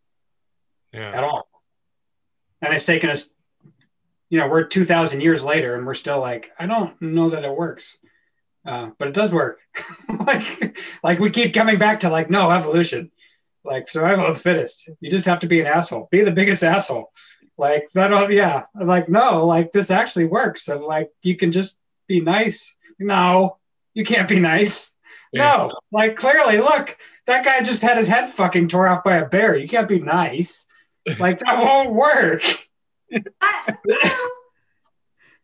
Yeah. 0.93 1.13
at 1.13 1.25
all. 1.25 1.49
And 2.63 2.75
it's 2.75 2.87
taken 2.87 3.11
us, 3.11 3.29
you 4.29 4.39
know, 4.39 4.49
we're 4.49 4.65
2,000 4.65 5.21
years 5.21 5.43
later 5.43 5.77
and 5.77 5.87
we're 5.87 5.95
still 5.95 6.21
like, 6.21 6.51
I 6.59 6.67
don't 6.67 7.01
know 7.01 7.31
that 7.31 7.45
it 7.45 7.57
works. 7.57 7.99
Uh, 8.67 8.91
but 8.99 9.09
it 9.09 9.15
does 9.15 9.33
work. 9.33 9.61
like, 10.27 10.79
like 11.03 11.19
we 11.19 11.31
keep 11.31 11.55
coming 11.55 11.79
back 11.79 12.01
to 12.01 12.11
like, 12.11 12.31
no, 12.31 12.51
evolution, 12.51 13.11
like 13.65 13.89
survival 13.89 14.27
of 14.27 14.35
the 14.35 14.43
fittest. 14.43 14.89
You 15.01 15.11
just 15.11 15.27
have 15.27 15.41
to 15.41 15.47
be 15.47 15.61
an 15.61 15.67
asshole, 15.67 16.09
be 16.11 16.23
the 16.23 16.33
biggest 16.33 16.63
asshole. 16.63 17.13
Like 17.57 17.89
that, 17.95 18.31
yeah. 18.31 18.65
Like, 18.75 19.09
no, 19.09 19.47
like 19.47 19.73
this 19.73 19.91
actually 19.91 20.27
works. 20.27 20.69
And 20.69 20.83
like, 20.83 21.11
you 21.23 21.37
can 21.37 21.53
just 21.53 21.79
be 22.07 22.21
nice. 22.21 22.75
No, 22.99 23.59
you 23.95 24.05
can't 24.05 24.29
be 24.29 24.41
nice. 24.41 24.95
No, 25.33 25.71
like 25.93 26.17
clearly, 26.17 26.59
look, 26.59 26.99
that 27.27 27.45
guy 27.45 27.63
just 27.63 27.83
had 27.83 27.97
his 27.97 28.09
head 28.09 28.31
fucking 28.31 28.69
tore 28.69 28.89
off 28.89 29.05
by 29.05 29.19
a 29.19 29.29
bear. 29.29 29.57
You 29.57 29.69
can't 29.69 29.89
be 29.89 30.01
nice. 30.01 30.67
Like 31.19 31.39
that 31.41 31.59
won't 31.59 31.93
work. 31.93 32.43
I, 33.41 33.77
well, 33.85 34.31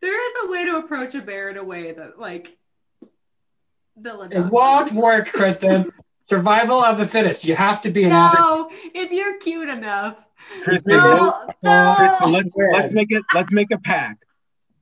there 0.01 0.29
is 0.29 0.37
a 0.43 0.51
way 0.51 0.65
to 0.65 0.77
approach 0.77 1.15
a 1.15 1.21
bear 1.21 1.49
in 1.49 1.57
a 1.57 1.63
way 1.63 1.91
that 1.91 2.19
like 2.19 2.57
they'll 3.97 4.21
It 4.23 4.39
won't 4.51 4.91
work, 4.93 5.31
Kristen. 5.31 5.91
Survival 6.23 6.83
of 6.83 6.97
the 6.97 7.07
fittest. 7.07 7.45
You 7.45 7.55
have 7.55 7.81
to 7.81 7.89
be 7.89 8.03
an 8.03 8.11
asshole. 8.11 8.43
No, 8.43 8.69
if 8.93 9.11
you're 9.11 9.37
cute 9.37 9.69
enough. 9.69 10.17
kristen, 10.63 10.93
No, 10.97 11.45
no. 11.63 11.93
kristen 11.97 12.31
let's 12.31 12.55
let's 12.71 12.93
make 12.93 13.11
it 13.11 13.23
let's 13.33 13.51
make 13.51 13.71
a 13.71 13.77
pact 13.77 14.23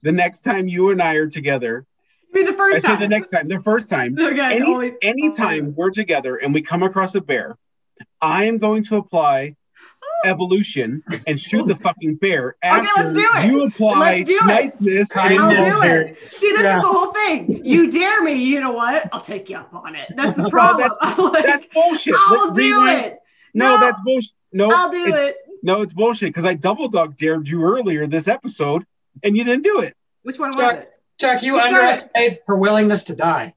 the 0.03 0.11
next 0.11 0.41
time 0.41 0.67
you 0.67 0.89
and 0.91 1.01
i 1.01 1.13
are 1.15 1.27
together 1.27 1.85
Be 2.33 2.43
the 2.43 2.51
i 2.51 2.55
first 2.55 2.81
said 2.81 2.87
time. 2.89 2.99
the 2.99 3.07
next 3.07 3.29
time 3.29 3.47
the 3.47 3.59
first 3.61 3.89
time 3.89 4.15
Okay, 4.19 4.55
any 4.57 4.65
only- 4.73 4.93
anytime 5.01 5.73
we're 5.75 5.89
together 5.91 6.35
and 6.35 6.53
we 6.53 6.61
come 6.61 6.83
across 6.83 7.15
a 7.15 7.21
bear 7.21 7.57
i 8.21 8.43
am 8.45 8.57
going 8.57 8.83
to 8.83 8.97
apply 8.97 9.55
evolution 10.25 11.03
and 11.27 11.39
shoot 11.39 11.65
the 11.67 11.75
fucking 11.75 12.15
bear 12.15 12.55
after 12.61 12.89
let's 13.03 13.13
do 13.13 13.27
it. 13.35 13.45
you 13.51 13.63
apply 13.63 13.99
Let's 14.17 14.29
do 14.29 14.35
it. 14.37 14.45
niceness 14.45 15.15
and 15.15 15.33
I'll 15.39 15.49
I'll 15.49 15.81
do 15.81 15.87
it. 15.87 16.17
See, 16.33 16.51
this 16.51 16.61
Yeah. 16.63 16.77
is 16.77 16.81
the 16.83 16.87
whole 16.87 17.13
thing. 17.13 17.65
You 17.65 17.89
dare 17.91 18.21
me, 18.23 18.33
you 18.33 18.59
know 18.59 18.71
what? 18.71 19.07
I'll 19.13 19.21
take 19.21 19.49
you 19.49 19.57
up 19.57 19.73
on 19.73 19.95
it. 19.95 20.11
That's 20.15 20.35
the 20.35 20.43
No, 20.43 20.49
problem. 20.49 20.91
Like, 21.33 21.45
That's 21.45 21.65
bullshit. 21.73 22.15
I'll 22.17 22.47
Let- 22.47 22.55
do 22.55 22.61
rewind- 22.79 23.05
it. 23.05 23.19
No, 23.53 23.75
No. 23.75 23.79
that's 23.79 24.01
bullshit. 24.01 24.31
No, 24.53 24.69
I'll 24.71 24.91
do 24.91 25.07
it- 25.07 25.13
it. 25.29 25.35
No, 25.63 25.81
it's 25.81 25.93
bullshit 25.93 26.29
because 26.29 26.45
I 26.45 26.53
double 26.53 26.89
dog 26.89 27.17
dared 27.17 27.49
you 27.49 27.63
earlier 27.63 28.05
this 28.05 28.27
episode 28.27 28.85
and 29.23 29.35
you 29.35 29.43
didn't 29.43 29.63
do 29.63 29.79
it. 29.81 29.95
Which 30.21 30.37
one 30.37 30.51
was 30.55 30.73
it? 30.75 30.91
Chuck, 31.19 31.41
you 31.41 31.53
You 31.53 31.57
got 31.59 31.67
it. 31.67 31.73
underestimate 31.73 32.39
her 32.47 32.55
willingness 32.57 33.05
to 33.05 33.15
die. 33.15 33.54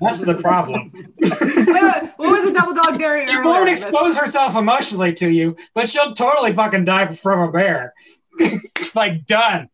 That's 0.00 0.20
the 0.20 0.34
problem. 0.34 0.90
Wait, 1.20 1.30
wait, 1.38 2.12
what 2.16 2.40
was 2.40 2.44
the 2.44 2.52
double 2.52 2.74
dog 2.74 2.98
dairy? 2.98 3.26
She 3.26 3.32
earlier? 3.32 3.44
won't 3.44 3.68
expose 3.68 4.16
herself 4.16 4.56
emotionally 4.56 5.12
to 5.14 5.30
you, 5.30 5.56
but 5.74 5.88
she'll 5.88 6.14
totally 6.14 6.52
fucking 6.52 6.84
die 6.84 7.12
from 7.12 7.48
a 7.48 7.52
bear. 7.52 7.94
like 8.94 9.26
done. 9.26 9.68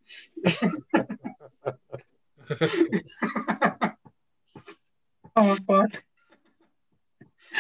Oh 5.37 5.57
fuck. 5.67 6.03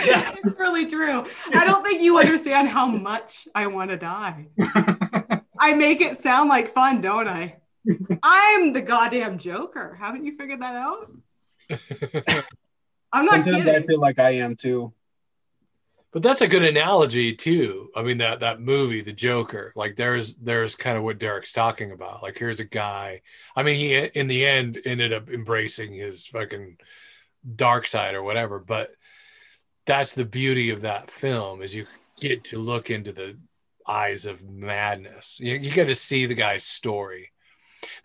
Yeah. 0.05 0.35
It's 0.45 0.59
really 0.59 0.87
true. 0.87 1.27
I 1.55 1.65
don't 1.65 1.85
think 1.85 2.01
you 2.01 2.19
understand 2.19 2.69
how 2.69 2.87
much 2.87 3.49
I 3.55 3.67
want 3.67 3.91
to 3.91 3.97
die. 3.97 4.47
I 5.59 5.75
make 5.75 6.01
it 6.01 6.19
sound 6.19 6.49
like 6.49 6.69
fun, 6.69 7.01
don't 7.01 7.29
I? 7.29 7.57
I'm 8.23 8.73
the 8.73 8.81
goddamn 8.81 9.39
Joker. 9.39 9.97
Haven't 9.99 10.25
you 10.25 10.37
figured 10.37 10.63
that 10.63 10.75
out? 10.75 11.11
I'm 13.13 13.25
not 13.25 13.45
Sometimes 13.45 13.67
I 13.67 13.83
feel 13.83 14.01
like 14.01 14.19
I 14.19 14.33
am 14.33 14.57
too. 14.57 14.93
But 16.11 16.23
that's 16.23 16.41
a 16.41 16.49
good 16.49 16.65
analogy 16.65 17.35
too. 17.35 17.91
I 17.95 18.03
mean 18.03 18.19
that 18.19 18.41
that 18.41 18.61
movie, 18.61 19.03
The 19.03 19.13
Joker, 19.13 19.73
like 19.77 19.97
there's 19.97 20.37
there's 20.37 20.75
kind 20.75 20.97
of 20.97 21.05
what 21.05 21.19
Derek's 21.19 21.53
talking 21.53 21.93
about. 21.93 22.23
Like 22.23 22.39
here's 22.39 22.61
a 22.61 22.65
guy. 22.65 23.21
I 23.55 23.63
mean, 23.63 23.77
he 23.77 23.97
in 23.97 24.27
the 24.27 24.47
end 24.47 24.79
ended 24.87 25.13
up 25.13 25.29
embracing 25.29 25.93
his 25.93 26.27
fucking 26.27 26.79
dark 27.55 27.87
side 27.87 28.15
or 28.15 28.23
whatever. 28.23 28.59
But 28.59 28.91
that's 29.87 30.15
the 30.15 30.25
beauty 30.25 30.71
of 30.71 30.83
that 30.83 31.11
film 31.11 31.63
is 31.63 31.75
you 31.75 31.87
get 32.21 32.45
to 32.45 32.59
look 32.59 32.91
into 32.91 33.13
the 33.13 33.37
eyes 33.87 34.27
of 34.27 34.49
madness. 34.49 35.39
You, 35.41 35.55
you 35.55 35.71
get 35.71 35.87
to 35.87 35.95
see 35.95 36.27
the 36.27 36.35
guy's 36.35 36.65
story. 36.65 37.33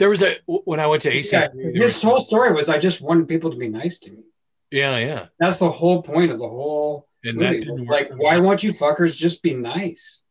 There 0.04 0.10
was 0.10 0.22
a 0.22 0.36
when 0.48 0.82
I 0.82 0.88
went 0.88 1.02
to 1.04 1.10
AC. 1.10 1.34
Yeah, 1.34 1.48
his 1.56 2.02
whole 2.02 2.20
story 2.20 2.52
was 2.52 2.68
I 2.68 2.78
just 2.78 3.00
wanted 3.02 3.26
people 3.26 3.50
to 3.52 3.56
be 3.56 3.70
nice 3.70 4.00
to 4.00 4.12
me. 4.12 4.24
yeah, 4.70 4.98
yeah, 4.98 5.28
That's 5.40 5.60
the 5.60 5.72
whole 5.72 6.04
point 6.04 6.30
of 6.30 6.40
the 6.40 6.50
whole 6.50 7.08
and 7.24 7.40
that 7.40 7.62
didn't 7.62 7.86
work. 7.86 8.10
Like, 8.10 8.12
why 8.18 8.38
won't 8.40 8.64
you 8.64 8.74
fuckers 8.74 9.16
just 9.16 9.42
be 9.42 9.54
nice? 9.54 10.24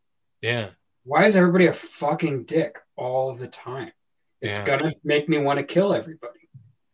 Yeah, 0.43 0.69
Why 1.05 1.25
is 1.25 1.37
everybody 1.37 1.69
a 1.69 1.73
fucking 1.73 2.45
dick 2.45 2.77
all 2.97 3.35
the 3.35 3.47
time? 3.47 3.93
It's 4.43 4.59
Yeah. 4.59 4.67
gonna 4.67 4.93
make 5.05 5.27
me 5.31 5.39
want 5.39 5.59
to 5.59 5.65
kill 5.65 5.95
everybody. 5.95 6.41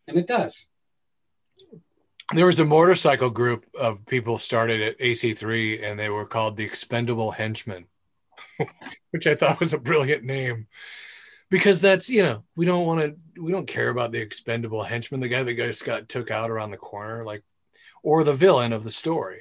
And 0.06 0.16
it 0.16 0.28
does. 0.28 0.68
there 2.32 2.46
was 2.46 2.60
a 2.60 2.64
motorcycle 2.64 3.30
group 3.30 3.66
of 3.74 4.06
people 4.06 4.38
started 4.38 4.80
at 4.82 5.00
AC3 5.00 5.82
and 5.82 5.98
they 5.98 6.10
were 6.10 6.26
called 6.26 6.56
the 6.56 6.62
Expendable 6.64 7.32
Henchmen, 7.32 7.86
which 9.10 9.26
I 9.26 9.34
thought 9.34 9.58
was 9.58 9.72
a 9.72 9.78
brilliant 9.78 10.22
name 10.22 10.68
because 11.50 11.80
that's, 11.80 12.10
you 12.10 12.22
know, 12.22 12.44
we 12.56 12.66
don't 12.66 12.86
want 12.86 13.00
to, 13.00 13.42
we 13.42 13.52
don't 13.52 13.66
care 13.66 13.88
about 13.88 14.12
the 14.12 14.18
expendable 14.18 14.82
henchman, 14.82 15.20
the 15.20 15.28
guy 15.28 15.42
that 15.42 15.56
just 15.56 15.84
got 15.84 16.08
took 16.08 16.30
out 16.30 16.50
around 16.50 16.70
the 16.70 16.76
corner, 16.76 17.24
like, 17.24 17.42
or 18.02 18.24
the 18.24 18.34
villain 18.34 18.72
of 18.72 18.84
the 18.84 18.90
story. 18.90 19.40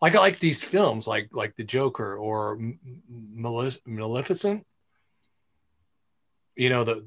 Like 0.00 0.14
I 0.16 0.18
like 0.18 0.40
these 0.40 0.62
films, 0.62 1.06
like 1.06 1.30
like 1.32 1.56
the 1.56 1.64
Joker 1.64 2.16
or 2.16 2.58
Maleficent. 3.08 4.66
You 6.56 6.68
know 6.68 6.84
the 6.84 7.06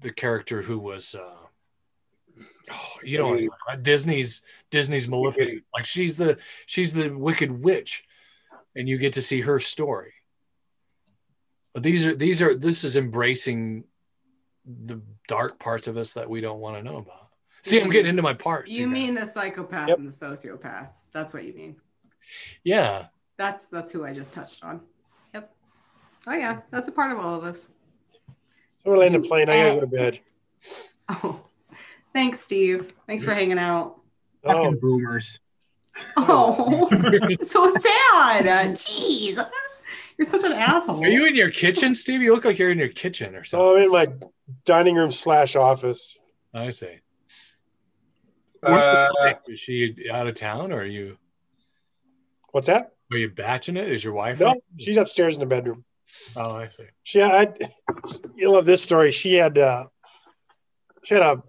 the 0.00 0.12
character 0.12 0.60
who 0.60 0.78
was, 0.78 1.14
uh, 1.14 2.42
oh, 2.70 2.92
you 3.02 3.18
know, 3.18 3.48
Disney's 3.80 4.42
Disney's 4.70 5.08
Maleficent. 5.08 5.64
Like 5.72 5.86
she's 5.86 6.18
the 6.18 6.38
she's 6.66 6.92
the 6.92 7.08
Wicked 7.08 7.50
Witch, 7.50 8.04
and 8.76 8.88
you 8.88 8.98
get 8.98 9.14
to 9.14 9.22
see 9.22 9.40
her 9.40 9.58
story. 9.58 10.13
But 11.74 11.82
these 11.82 12.06
are 12.06 12.14
these 12.14 12.40
are 12.40 12.54
this 12.54 12.84
is 12.84 12.96
embracing 12.96 13.84
the 14.64 15.02
dark 15.28 15.58
parts 15.58 15.88
of 15.88 15.96
us 15.96 16.14
that 16.14 16.30
we 16.30 16.40
don't 16.40 16.60
want 16.60 16.76
to 16.76 16.82
know 16.82 16.96
about. 16.98 17.28
See, 17.62 17.80
I'm 17.80 17.90
getting 17.90 18.10
into 18.10 18.22
my 18.22 18.34
parts. 18.34 18.70
You 18.70 18.86
guys. 18.86 18.92
mean 18.92 19.14
the 19.14 19.26
psychopath 19.26 19.88
Yep. 19.88 19.98
and 19.98 20.06
the 20.08 20.12
sociopath? 20.12 20.88
That's 21.12 21.32
what 21.34 21.44
you 21.44 21.52
mean. 21.54 21.76
yeah. 22.62 23.06
That's 23.36 23.66
that's 23.68 23.90
who 23.90 24.04
I 24.04 24.12
just 24.14 24.32
touched 24.32 24.62
on. 24.62 24.80
Yep. 25.34 25.50
Oh 26.28 26.32
yeah, 26.32 26.52
mm-hmm. 26.52 26.60
that's 26.70 26.88
a 26.88 26.92
part 26.92 27.10
of 27.10 27.18
all 27.18 27.34
of 27.34 27.42
us. 27.44 27.68
So 28.84 28.90
we're 28.90 28.98
landing 28.98 29.22
the 29.22 29.28
plane. 29.28 29.48
I 29.50 29.56
gotta 29.64 29.74
go 29.74 29.80
to 29.80 29.86
bed. 29.86 30.20
Oh, 31.10 31.38
thanks, 32.14 32.40
Steve. 32.40 32.94
Thanks 33.06 33.22
for 33.24 33.34
hanging 33.34 33.58
out. 33.58 33.96
Oh. 34.44 34.52
Fucking 34.52 34.66
Oh, 34.76 34.80
boomers. 34.80 35.38
Oh, 36.16 36.88
so 37.42 37.68
sad. 37.74 38.74
Jeez, 38.74 39.36
you're 40.18 40.26
such 40.28 40.44
an 40.44 40.52
asshole. 40.52 41.04
Are 41.04 41.08
you 41.08 41.26
in 41.26 41.34
your 41.34 41.50
kitchen, 41.50 41.94
Steve? 41.94 42.22
You 42.22 42.34
look 42.34 42.44
like 42.44 42.58
you're 42.58 42.70
in 42.70 42.78
your 42.78 42.88
kitchen 42.88 43.34
or 43.34 43.44
so 43.44 43.58
something. 43.58 43.76
I'm 43.92 44.04
in 44.04 44.20
my 44.20 44.28
dining 44.64 44.94
room 44.96 45.10
slash 45.12 45.56
office. 45.56 46.18
I 46.52 46.70
see. 46.70 46.98
Uh, 48.62 49.08
Is 49.48 49.60
she 49.60 49.94
out 50.10 50.26
of 50.26 50.34
town 50.34 50.72
or 50.72 50.80
are 50.80 50.84
you 50.84 51.18
What's 52.52 52.68
that? 52.68 52.92
are 53.12 53.18
you 53.18 53.28
batching 53.30 53.76
it? 53.76 53.90
Is 53.90 54.02
your 54.02 54.12
wife? 54.14 54.40
No, 54.40 54.54
she's 54.78 54.96
upstairs 54.96 55.36
in 55.36 55.40
the 55.40 55.46
bedroom. 55.46 55.84
Oh, 56.36 56.52
I 56.52 56.68
see. 56.68 56.84
She 57.02 57.18
had, 57.18 57.70
you 58.34 58.50
love 58.50 58.64
this 58.64 58.82
story. 58.82 59.10
She 59.12 59.34
had, 59.34 59.58
uh, 59.58 59.86
she 61.04 61.14
had 61.14 61.22
a, 61.22 61.42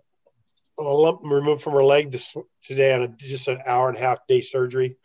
a 0.77 0.83
lump 0.83 1.21
removed 1.23 1.61
from 1.61 1.73
her 1.73 1.83
leg 1.83 2.11
this 2.11 2.33
today 2.63 2.93
on 2.93 3.03
a, 3.03 3.07
just 3.07 3.47
an 3.47 3.59
hour 3.65 3.87
and 3.89 3.97
a 3.97 4.01
half 4.01 4.19
day 4.27 4.41
surgery. 4.41 4.97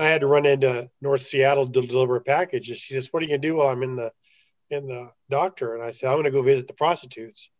I 0.00 0.08
had 0.08 0.22
to 0.22 0.26
run 0.26 0.46
into 0.46 0.90
North 1.00 1.22
Seattle 1.22 1.66
to 1.68 1.86
deliver 1.86 2.16
a 2.16 2.20
package. 2.20 2.68
And 2.68 2.78
she 2.78 2.94
says, 2.94 3.12
"What 3.12 3.22
are 3.22 3.26
you 3.26 3.30
gonna 3.30 3.38
do 3.38 3.56
while 3.56 3.68
I'm 3.68 3.82
in 3.82 3.96
the 3.96 4.12
in 4.70 4.86
the 4.86 5.10
doctor?" 5.28 5.74
And 5.74 5.82
I 5.82 5.90
said, 5.90 6.10
"I'm 6.10 6.16
gonna 6.18 6.30
go 6.30 6.42
visit 6.42 6.66
the 6.68 6.74
prostitutes." 6.74 7.50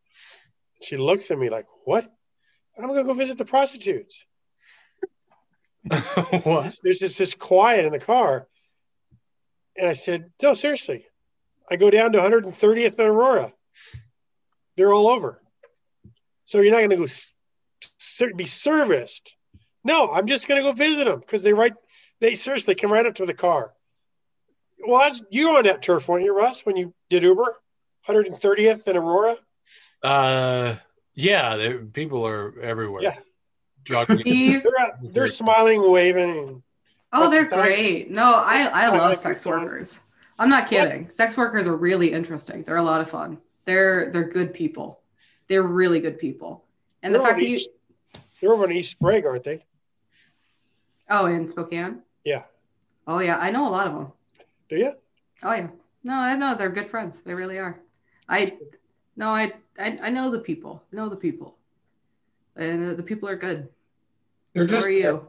She 0.82 0.96
looks 0.96 1.30
at 1.30 1.38
me 1.38 1.50
like, 1.50 1.66
"What?" 1.84 2.10
I'm 2.78 2.86
gonna 2.86 3.04
go 3.04 3.14
visit 3.14 3.36
the 3.38 3.44
prostitutes. 3.44 4.24
what? 6.44 6.76
There's- 6.82 6.98
just 6.98 7.18
this 7.18 7.34
quiet 7.34 7.86
in 7.86 7.92
the 7.92 7.98
car. 7.98 8.46
And 9.76 9.88
I 9.88 9.94
said, 9.94 10.30
No, 10.42 10.54
seriously. 10.54 11.06
I 11.70 11.76
go 11.76 11.90
down 11.90 12.12
to 12.12 12.18
130th 12.18 12.98
and 12.98 13.08
Aurora. 13.08 13.52
They're 14.76 14.92
all 14.92 15.08
over. 15.08 15.40
So 16.46 16.60
you're 16.60 16.72
not 16.72 16.78
going 16.78 16.90
to 16.90 16.96
go 16.96 17.06
ser- 17.98 18.34
be 18.34 18.46
serviced. 18.46 19.36
No, 19.84 20.10
I'm 20.10 20.26
just 20.26 20.48
going 20.48 20.62
to 20.62 20.68
go 20.68 20.72
visit 20.72 21.04
them 21.04 21.20
because 21.20 21.42
they 21.42 21.52
right, 21.52 21.72
they 22.20 22.34
seriously 22.34 22.74
come 22.74 22.92
right 22.92 23.06
up 23.06 23.14
to 23.16 23.26
the 23.26 23.34
car. 23.34 23.72
Well, 24.86 25.00
that's, 25.00 25.22
you 25.30 25.56
on 25.56 25.64
that 25.64 25.82
turf, 25.82 26.08
weren't 26.08 26.24
you, 26.24 26.34
Russ, 26.36 26.64
when 26.64 26.76
you 26.76 26.94
did 27.10 27.22
Uber? 27.22 27.56
130th 28.08 28.86
and 28.86 28.96
Aurora? 28.96 29.36
Uh, 30.02 30.76
yeah, 31.14 31.56
there- 31.56 31.78
people 31.78 32.26
are 32.26 32.58
everywhere. 32.60 33.02
Yeah. 33.02 33.16
Steve? 34.20 34.62
They're, 34.64 34.80
out- 34.80 34.94
they're 35.02 35.26
smiling, 35.26 35.90
waving. 35.90 36.62
Oh, 37.12 37.28
they're 37.30 37.48
Time- 37.48 37.60
great. 37.60 38.10
No, 38.10 38.34
I 38.34 38.66
I 38.72 38.88
love 38.88 39.16
sex 39.16 39.42
this 39.42 39.46
workers. 39.46 40.00
I'm 40.38 40.48
not 40.48 40.68
kidding. 40.68 41.10
Sex 41.10 41.36
workers 41.36 41.66
are 41.66 41.74
really 41.76 42.12
interesting. 42.12 42.62
They're 42.62 42.76
a 42.76 42.82
lot 42.82 43.00
of 43.00 43.10
fun. 43.10 43.38
They're 43.64 44.10
they're 44.10 44.28
good 44.28 44.54
people. 44.54 45.00
They're 45.48 45.62
really 45.64 45.98
good 46.00 46.18
people. 46.18 46.64
And 47.02 47.12
the 47.14 47.18
They're 47.18 47.26
fact 47.26 47.38
over 47.38 47.42
that 47.42 47.50
you 47.50 47.56
East- 47.56 47.68
They're 48.40 48.52
over 48.52 48.64
in 48.66 48.72
East 48.72 48.92
Sprague, 48.92 49.26
aren't 49.26 49.44
they? 49.44 49.64
oh 51.08 51.26
in 51.26 51.44
Spokane. 51.46 52.02
Yeah. 52.24 52.42
Oh 53.06 53.20
yeah, 53.20 53.38
I 53.38 53.50
know 53.50 53.68
a 53.68 53.70
lot 53.70 53.86
of 53.86 53.94
them. 53.94 54.12
Do 54.68 54.76
you? 54.76 54.92
Oh 55.42 55.52
yeah. 55.52 55.68
No, 56.04 56.14
I 56.14 56.36
know 56.36 56.54
they're 56.54 56.70
good 56.70 56.88
friends. 56.88 57.20
They 57.20 57.34
really 57.34 57.58
are. 57.58 57.80
I 58.28 58.50
no, 59.16 59.28
I 59.30 59.52
I, 59.78 59.98
I 60.02 60.10
know 60.10 60.30
the 60.30 60.40
people. 60.40 60.82
I 60.92 60.96
know 60.96 61.08
the 61.08 61.16
people, 61.16 61.56
and 62.56 62.96
the 62.96 63.02
people 63.02 63.28
are 63.28 63.36
good. 63.36 63.68
they're 64.54 64.64
so 64.64 64.70
just 64.76 64.86
are 64.86 64.90
you. 64.90 65.28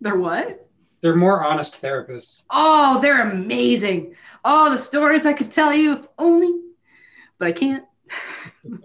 They're 0.00 0.18
what? 0.18 0.66
they're 1.00 1.16
more 1.16 1.44
honest 1.44 1.80
therapists. 1.80 2.42
Oh, 2.50 3.00
they're 3.00 3.22
amazing. 3.22 4.16
Oh, 4.44 4.70
the 4.70 4.78
stories 4.78 5.26
I 5.26 5.32
could 5.32 5.50
tell 5.50 5.72
you 5.72 5.92
if 5.92 6.08
only, 6.18 6.60
but 7.38 7.48
I 7.48 7.52
can't. 7.52 7.84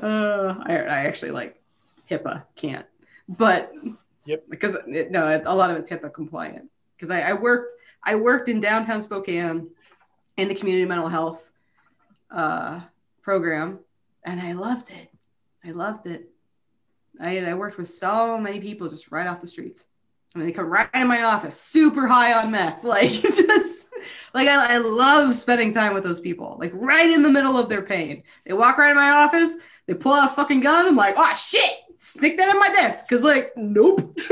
uh, 0.00 0.54
I, 0.64 0.76
I 0.76 1.06
actually 1.06 1.32
like 1.32 1.60
HIPAA 2.10 2.44
can't, 2.56 2.86
but 3.28 3.72
Yep. 4.24 4.44
because 4.48 4.76
no, 4.86 5.42
a 5.44 5.54
lot 5.54 5.70
of 5.70 5.76
it's 5.76 5.90
HIPAA 5.90 6.12
compliant. 6.12 6.70
Because 6.96 7.10
I, 7.10 7.22
I 7.22 7.32
worked 7.32 7.72
I 8.04 8.14
worked 8.14 8.48
in 8.48 8.60
downtown 8.60 9.00
Spokane 9.00 9.68
in 10.36 10.48
the 10.48 10.54
community 10.54 10.86
mental 10.86 11.08
health 11.08 11.50
uh, 12.30 12.80
program, 13.22 13.80
and 14.24 14.40
I 14.40 14.52
loved 14.52 14.90
it. 14.90 15.10
I 15.64 15.70
loved 15.70 16.06
it. 16.06 16.28
I, 17.20 17.38
I 17.38 17.54
worked 17.54 17.78
with 17.78 17.88
so 17.88 18.38
many 18.38 18.60
people 18.60 18.88
just 18.88 19.12
right 19.12 19.26
off 19.26 19.40
the 19.40 19.46
streets. 19.46 19.84
I 20.34 20.38
mean, 20.38 20.48
they 20.48 20.52
come 20.52 20.66
right 20.66 20.88
in 20.94 21.06
my 21.06 21.24
office, 21.24 21.60
super 21.60 22.06
high 22.06 22.32
on 22.32 22.50
meth. 22.50 22.84
Like, 22.84 23.10
just 23.10 23.86
like 24.34 24.48
I, 24.48 24.74
I 24.74 24.78
love 24.78 25.34
spending 25.34 25.72
time 25.72 25.94
with 25.94 26.02
those 26.02 26.20
people, 26.20 26.56
like 26.58 26.72
right 26.74 27.10
in 27.10 27.22
the 27.22 27.30
middle 27.30 27.58
of 27.58 27.68
their 27.68 27.82
pain. 27.82 28.22
They 28.44 28.52
walk 28.52 28.78
right 28.78 28.90
in 28.90 28.96
my 28.96 29.10
office, 29.10 29.52
they 29.86 29.94
pull 29.94 30.14
out 30.14 30.32
a 30.32 30.34
fucking 30.34 30.60
gun. 30.60 30.86
I'm 30.86 30.96
like, 30.96 31.14
oh 31.16 31.34
shit, 31.34 31.74
stick 32.02 32.36
that 32.36 32.48
in 32.48 32.58
my 32.58 32.68
desk. 32.68 33.08
Cause, 33.08 33.22
like, 33.22 33.52
nope. 33.56 34.18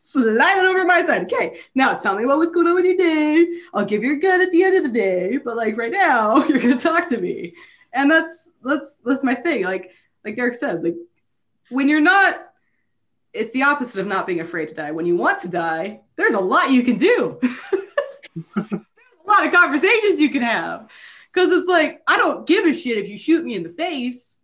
Slide 0.00 0.58
it 0.58 0.64
over 0.64 0.84
my 0.84 1.04
side. 1.04 1.24
Okay, 1.24 1.58
now 1.74 1.94
tell 1.94 2.16
me 2.16 2.24
what 2.24 2.38
was 2.38 2.52
going 2.52 2.68
on 2.68 2.74
with 2.74 2.84
your 2.84 2.96
day. 2.96 3.60
I'll 3.74 3.84
give 3.84 4.04
you 4.04 4.12
a 4.12 4.16
gun 4.16 4.40
at 4.40 4.52
the 4.52 4.62
end 4.62 4.76
of 4.76 4.84
the 4.84 4.90
day, 4.90 5.38
but 5.38 5.56
like 5.56 5.76
right 5.76 5.90
now, 5.90 6.44
you're 6.46 6.60
gonna 6.60 6.78
talk 6.78 7.08
to 7.08 7.18
me. 7.18 7.52
And 7.92 8.08
that's 8.08 8.50
that's 8.62 8.98
that's 9.04 9.24
my 9.24 9.34
thing. 9.34 9.64
Like 9.64 9.90
like 10.24 10.36
Derek 10.36 10.54
said, 10.54 10.84
like 10.84 10.94
when 11.70 11.88
you're 11.88 12.00
not, 12.00 12.38
it's 13.32 13.52
the 13.52 13.64
opposite 13.64 14.00
of 14.00 14.06
not 14.06 14.28
being 14.28 14.40
afraid 14.40 14.68
to 14.68 14.74
die. 14.74 14.92
When 14.92 15.06
you 15.06 15.16
want 15.16 15.42
to 15.42 15.48
die, 15.48 16.02
there's 16.14 16.34
a 16.34 16.40
lot 16.40 16.70
you 16.70 16.84
can 16.84 16.98
do. 16.98 17.40
a 18.56 18.80
lot 19.26 19.44
of 19.44 19.52
conversations 19.52 20.20
you 20.20 20.30
can 20.30 20.42
have. 20.42 20.88
Because 21.32 21.52
it's 21.52 21.68
like, 21.68 22.02
I 22.06 22.16
don't 22.16 22.46
give 22.46 22.64
a 22.64 22.72
shit 22.72 22.98
if 22.98 23.08
you 23.08 23.18
shoot 23.18 23.44
me 23.44 23.56
in 23.56 23.62
the 23.62 23.70
face. 23.70 24.38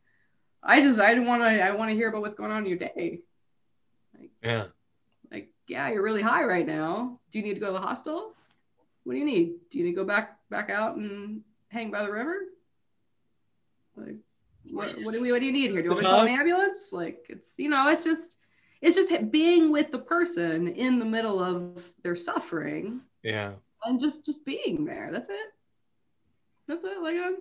I 0.63 0.81
just, 0.81 1.01
I 1.01 1.19
want 1.19 1.43
to, 1.43 1.65
I 1.65 1.73
want 1.73 1.91
to 1.91 1.95
hear 1.97 2.09
about 2.09 2.21
what's 2.23 2.35
going 2.35 2.53
on 2.53 2.59
in 2.65 2.67
your 2.67 2.79
day. 2.79 3.21
Like, 4.19 4.31
Yeah. 4.43 4.65
Like, 5.31 5.49
yeah, 5.67 5.89
you're 5.91 6.03
really 6.03 6.23
high 6.23 6.45
right 6.45 6.67
now. 6.67 7.19
Do 7.31 7.39
you 7.39 7.45
need 7.45 7.55
to 7.55 7.61
go 7.61 7.67
to 7.69 7.73
the 7.73 7.81
hospital? 7.81 8.35
What 9.05 9.15
do 9.15 9.19
you 9.19 9.25
need? 9.25 9.55
Do 9.71 9.79
you 9.79 9.85
need 9.85 9.91
to 9.93 9.97
go 9.97 10.05
back, 10.05 10.39
back 10.51 10.71
out 10.71 10.97
and 10.97 11.41
hang 11.69 11.91
by 11.91 12.03
the 12.05 12.13
river? 12.13 12.37
Like, 13.97 14.17
what, 14.71 14.95
what 15.03 15.13
do 15.13 15.21
we, 15.21 15.33
what 15.33 15.41
do 15.41 15.47
you 15.47 15.53
need 15.53 15.71
here? 15.73 15.83
Do 15.83 15.89
you 15.89 15.91
want 15.91 16.01
me 16.03 16.07
to 16.07 16.11
call 16.11 16.21
an 16.23 16.29
ambulance? 16.29 16.93
Like, 16.93 17.27
it's, 17.29 17.55
you 17.59 17.69
know, 17.69 17.89
it's 17.89 18.05
just, 18.05 18.39
it's 18.81 18.95
just 18.97 19.31
being 19.31 19.73
with 19.73 19.91
the 19.91 19.99
person 19.99 20.69
in 20.69 20.99
the 20.99 21.05
middle 21.05 21.43
of 21.43 21.93
their 22.03 22.15
suffering 22.15 23.01
Yeah. 23.23 23.53
and 23.85 23.99
just 23.99 24.25
just 24.25 24.45
being 24.45 24.85
there. 24.85 25.11
That's 25.11 25.29
it. 25.29 25.53
That's 26.69 26.85
it. 26.85 27.01
Like, 27.03 27.17
um, 27.17 27.39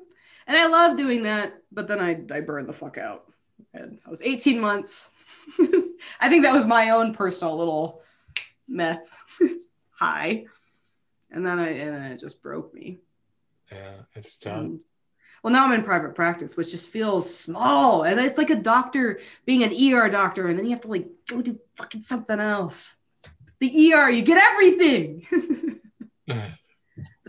and 0.47 0.57
I 0.57 0.67
love 0.67 0.97
doing 0.97 1.23
that. 1.23 1.53
But 1.71 1.87
then 1.87 1.99
I 1.99 2.21
I 2.33 2.41
burned 2.41 2.67
the 2.67 2.73
fuck 2.73 2.97
out. 2.97 3.25
And 3.73 3.99
I 4.05 4.09
was 4.09 4.21
18 4.21 4.59
months. 4.59 5.11
I 6.19 6.27
think 6.29 6.43
that 6.43 6.53
was 6.53 6.65
my 6.65 6.89
own 6.89 7.13
personal 7.13 7.57
little 7.57 8.01
meth 8.67 9.07
high, 9.91 10.45
and 11.29 11.45
then 11.45 11.59
I 11.59 11.69
and 11.69 11.95
then 11.95 12.11
it 12.11 12.19
just 12.19 12.41
broke 12.41 12.73
me. 12.73 12.99
Yeah. 13.71 13.93
It's 14.15 14.37
tough. 14.37 14.59
And- 14.59 14.83
well, 15.43 15.51
now 15.51 15.65
I'm 15.65 15.71
in 15.71 15.81
private 15.83 16.13
practice, 16.13 16.55
which 16.55 16.69
just 16.69 16.89
feels 16.89 17.33
small, 17.33 18.03
and 18.03 18.19
it's 18.19 18.37
like 18.37 18.51
a 18.51 18.55
doctor 18.55 19.19
being 19.45 19.63
an 19.63 19.71
ER 19.73 20.07
doctor, 20.07 20.45
and 20.47 20.57
then 20.57 20.65
you 20.65 20.71
have 20.71 20.81
to 20.81 20.87
like 20.87 21.07
go 21.27 21.41
do 21.41 21.59
fucking 21.73 22.03
something 22.03 22.39
else. 22.39 22.95
The 23.59 23.93
ER, 23.93 24.09
you 24.11 24.21
get 24.21 24.41
everything. 24.41 25.79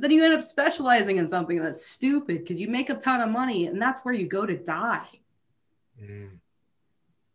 But 0.03 0.09
then 0.09 0.17
you 0.17 0.25
end 0.25 0.35
up 0.35 0.43
specializing 0.43 1.19
in 1.19 1.29
something 1.29 1.63
that's 1.63 1.87
stupid 1.87 2.41
because 2.41 2.61
you 2.61 2.67
make 2.67 2.91
a 2.91 2.95
ton 2.95 3.21
of 3.21 3.29
money 3.29 3.67
and 3.67 3.81
that's 3.81 4.05
where 4.05 4.13
you 4.13 4.27
go 4.27 4.45
to 4.45 4.57
die. 4.57 5.07
Mm. 6.03 6.31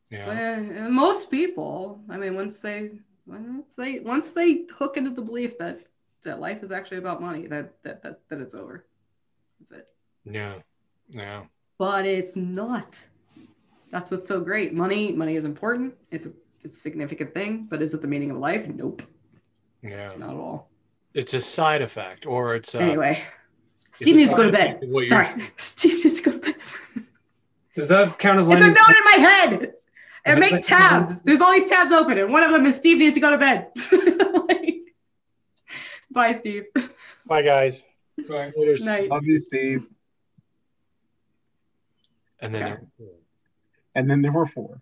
Yeah. 0.10 0.28
When- 0.28 0.92
most 0.92 1.32
people, 1.32 2.02
I 2.10 2.18
mean, 2.18 2.36
once 2.36 2.60
they 2.60 2.92
once 3.26 3.76
they 3.76 4.00
once 4.02 4.32
they 4.32 4.66
hook 4.78 4.98
into 4.98 5.12
the 5.12 5.22
belief 5.22 5.58
that 5.60 5.80
that 6.24 6.42
life 6.42 6.62
is 6.62 6.74
actually 6.74 6.98
about 6.98 7.22
money, 7.22 7.48
that 7.48 7.82
that 7.84 8.04
that, 8.04 8.20
that 8.28 8.42
it's 8.42 8.54
over. 8.54 8.86
That's 9.62 9.72
it. 9.72 9.88
Yeah. 10.26 10.56
Yeah. 11.12 11.44
But 11.78 12.06
it's 12.06 12.36
not. 12.36 13.00
That's 13.92 14.12
what's 14.12 14.28
so 14.28 14.42
great. 14.42 14.74
Money, 14.74 15.14
money 15.14 15.38
is 15.38 15.46
important. 15.46 15.94
It's 16.12 16.26
a, 16.26 16.34
it's 16.62 16.76
a 16.76 16.80
significant 16.80 17.34
thing, 17.34 17.68
but 17.70 17.82
is 17.82 17.94
it 17.94 18.02
the 18.02 18.10
meaning 18.10 18.32
of 18.32 18.38
life? 18.40 18.68
Nope, 18.68 19.04
Yeah. 19.82 20.10
not 20.18 20.32
at 20.32 20.36
all. 20.36 20.70
It's 21.18 21.34
a 21.34 21.42
side 21.42 21.82
effect, 21.82 22.26
or 22.28 22.56
it's 22.56 22.76
uh, 22.76 22.80
Anyway, 22.80 23.24
Steve 23.92 24.16
needs 24.16 24.30
to 24.32 24.38
go 24.38 24.44
to 24.44 24.52
bed. 24.52 24.80
Sorry, 25.08 25.30
Steve 25.58 26.04
needs 26.06 26.22
to 26.22 26.30
go 26.30 26.38
to 26.38 26.40
bed. 26.40 26.56
Does 27.76 27.88
that 27.90 28.20
count 28.20 28.40
as 28.40 28.48
It's 28.48 28.56
a 28.56 28.60
landing? 28.60 28.74
note 28.74 28.98
in 28.98 29.04
my 29.22 29.28
head. 29.30 29.74
And 30.26 30.36
Is 30.44 30.52
make 30.52 30.54
it- 30.60 30.64
tabs. 30.64 31.22
There's 31.22 31.42
all 31.42 31.52
these 31.54 31.70
tabs 31.70 31.92
open, 31.92 32.18
and 32.20 32.32
one 32.32 32.44
of 32.44 32.52
them 32.52 32.66
is 32.68 32.76
Steve 32.76 32.98
needs 33.00 33.16
to 33.16 33.20
go 33.20 33.32
to 33.32 33.38
bed. 33.38 33.68
Like, 34.48 34.94
bye, 36.12 36.34
Steve. 36.36 36.66
Bye, 37.26 37.42
guys. 37.42 37.84
Later, 38.18 38.76
Night. 38.86 39.10
Love 39.10 39.26
you, 39.26 39.38
Steve. 39.38 39.86
And 42.42 42.54
then 42.54 42.88
Yeah. 43.00 43.06
And 43.96 44.10
then 44.10 44.22
there 44.22 44.32
were 44.32 44.46
four. 44.46 44.80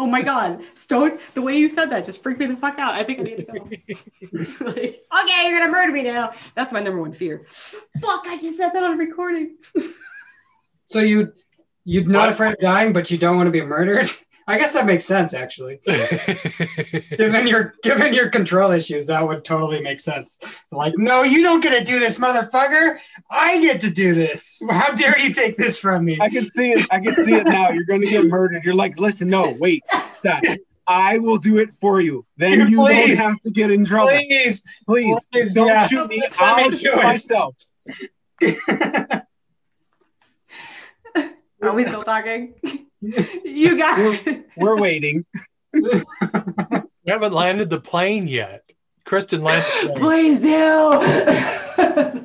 Oh 0.00 0.06
my 0.06 0.22
God, 0.22 0.62
Stone. 0.72 1.18
The 1.34 1.42
way 1.42 1.58
you 1.58 1.68
said 1.68 1.90
that 1.90 2.06
just 2.06 2.22
freaked 2.22 2.40
me 2.40 2.46
the 2.46 2.56
fuck 2.56 2.78
out. 2.78 2.94
I 2.94 3.04
think 3.04 3.20
I 3.20 3.22
need 3.22 3.36
to 3.36 3.42
go. 3.42 4.64
like, 4.64 5.04
okay, 5.12 5.50
you're 5.50 5.58
gonna 5.58 5.70
murder 5.70 5.92
me 5.92 6.02
now. 6.02 6.32
That's 6.54 6.72
my 6.72 6.80
number 6.80 7.02
one 7.02 7.12
fear. 7.12 7.44
Fuck! 8.00 8.26
I 8.26 8.38
just 8.38 8.56
said 8.56 8.70
that 8.70 8.82
on 8.82 8.94
a 8.94 8.96
recording. 8.96 9.56
So 10.86 11.00
you 11.00 11.34
you're 11.84 12.06
not 12.06 12.30
afraid 12.30 12.54
of 12.54 12.60
dying, 12.60 12.94
but 12.94 13.10
you 13.10 13.18
don't 13.18 13.36
want 13.36 13.48
to 13.48 13.50
be 13.50 13.60
murdered. 13.60 14.10
I 14.50 14.58
guess 14.58 14.72
that 14.72 14.86
makes 14.86 15.04
sense, 15.04 15.32
actually. 15.32 15.80
given 17.16 17.46
your 17.46 17.74
given 17.82 18.12
your 18.12 18.28
control 18.28 18.72
issues, 18.72 19.06
that 19.06 19.26
would 19.26 19.44
totally 19.44 19.80
make 19.80 20.00
sense. 20.00 20.38
Like, 20.70 20.94
no, 20.96 21.22
you 21.22 21.42
don't 21.42 21.60
get 21.60 21.78
to 21.78 21.84
do 21.84 21.98
this, 21.98 22.18
motherfucker. 22.18 22.98
I 23.30 23.60
get 23.60 23.80
to 23.82 23.90
do 23.90 24.14
this. 24.14 24.60
How 24.70 24.92
dare 24.94 25.18
you 25.18 25.32
take 25.32 25.56
this 25.56 25.78
from 25.78 26.04
me? 26.04 26.18
I 26.20 26.28
can 26.28 26.48
see 26.48 26.72
it. 26.72 26.86
I 26.90 27.00
can 27.00 27.14
see 27.24 27.34
it 27.34 27.46
now. 27.46 27.70
You're 27.70 27.84
going 27.84 28.00
to 28.00 28.10
get 28.10 28.26
murdered. 28.26 28.64
You're 28.64 28.74
like, 28.74 28.98
listen, 28.98 29.28
no, 29.28 29.54
wait, 29.58 29.84
stop. 30.10 30.42
I 30.86 31.18
will 31.18 31.38
do 31.38 31.58
it 31.58 31.70
for 31.80 32.00
you. 32.00 32.26
Then 32.36 32.68
you 32.68 32.78
Please. 32.78 33.18
don't 33.18 33.30
have 33.30 33.40
to 33.42 33.50
get 33.50 33.70
in 33.70 33.84
trouble. 33.84 34.10
Please. 34.10 34.64
Please, 34.86 35.24
Please, 35.32 35.54
don't 35.54 35.68
yeah. 35.68 35.86
shoot 35.86 36.08
me. 36.08 36.18
Let's 36.20 36.36
I'll 36.38 36.68
do 36.68 36.76
shoot 36.76 36.98
it. 36.98 37.02
myself. 37.04 37.54
Are 41.62 41.74
we 41.74 41.84
still 41.84 42.02
talking? 42.02 42.54
you 43.00 43.76
got 43.78 43.98
it. 44.26 44.46
We're 44.56 44.76
waiting. 44.78 45.24
we 45.72 46.02
haven't 47.06 47.32
landed 47.32 47.70
the 47.70 47.80
plane 47.80 48.28
yet. 48.28 48.62
Kristen 49.04 49.42
landed. 49.42 49.96
Please 49.96 50.40
do. 50.40 50.56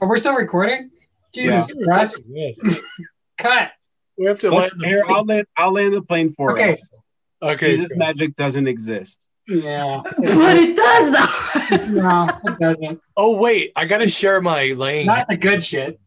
Are 0.00 0.08
we 0.08 0.18
still 0.18 0.34
recording? 0.36 0.90
Jesus 1.34 1.72
Christ. 1.84 2.22
Yes. 2.28 2.58
Cut. 3.38 3.72
We 4.18 4.26
have 4.26 4.40
to 4.40 4.50
land. 4.50 4.62
Let's, 4.62 4.74
The 4.76 4.86
here, 4.86 5.04
plane. 5.04 5.16
I'll 5.16 5.24
land. 5.24 5.46
I'll 5.56 5.72
land 5.72 5.94
the 5.94 6.02
plane 6.02 6.32
for 6.36 6.52
Okay. 6.52 6.72
us. 6.72 6.90
Okay. 7.42 7.72
Jesus 7.72 7.88
good. 7.90 7.98
magic 7.98 8.34
doesn't 8.34 8.66
exist. 8.68 9.26
Yeah. 9.46 10.02
but 10.04 10.56
it 10.56 10.74
does 10.76 11.12
though. 11.12 11.86
No, 12.02 12.28
it 12.44 12.58
doesn't. 12.58 13.00
Oh 13.16 13.38
wait, 13.40 13.72
I 13.76 13.86
gotta 13.86 14.08
share 14.08 14.40
my 14.40 14.72
lane. 14.72 15.06
Not 15.06 15.28
the 15.28 15.36
good 15.36 15.62
shit. 15.62 16.00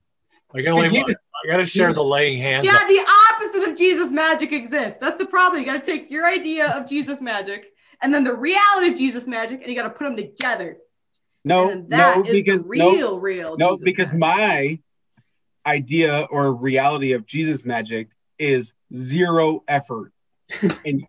I 0.54 0.62
gotta, 0.62 0.76
lay 0.78 0.88
my, 0.90 0.94
Jesus- 0.94 1.16
I 1.44 1.48
gotta 1.48 1.66
share 1.66 1.94
the 1.94 2.04
laying 2.04 2.38
hands. 2.38 2.66
Yeah, 2.66 2.76
up. 2.76 2.88
the 2.88 3.06
opposite 3.34 3.70
of 3.70 3.78
Jesus 3.78 4.12
magic 4.12 4.52
exists. 4.52 5.00
That's 5.00 5.18
the 5.18 5.26
problem. 5.26 5.62
You 5.62 5.66
got 5.66 5.84
to 5.84 5.92
take 5.92 6.12
your 6.12 6.26
idea 6.26 6.72
of 6.72 6.88
Jesus 6.88 7.22
magic 7.22 7.74
and 8.02 8.14
then 8.14 8.24
the 8.24 8.34
reality 8.34 8.92
of 8.92 8.98
Jesus 8.98 9.28
magic, 9.28 9.62
and 9.62 9.70
you 9.70 9.76
got 9.76 9.84
to 9.84 9.90
put 9.90 10.06
them 10.06 10.16
together. 10.16 10.78
No, 11.44 11.86
that 11.90 12.18
no, 12.18 12.24
is 12.24 12.32
because 12.32 12.64
the 12.64 12.78
no, 12.78 12.92
real, 12.92 13.20
real. 13.20 13.58
no, 13.58 13.72
Jesus 13.72 13.84
because 13.84 14.14
magic. 14.14 14.20
my 14.20 14.80
idea 15.66 16.28
or 16.30 16.54
reality 16.54 17.14
of 17.14 17.26
Jesus 17.26 17.66
magic 17.66 18.10
is 18.38 18.74
zero 18.96 19.64
effort, 19.68 20.12
and 20.86 21.06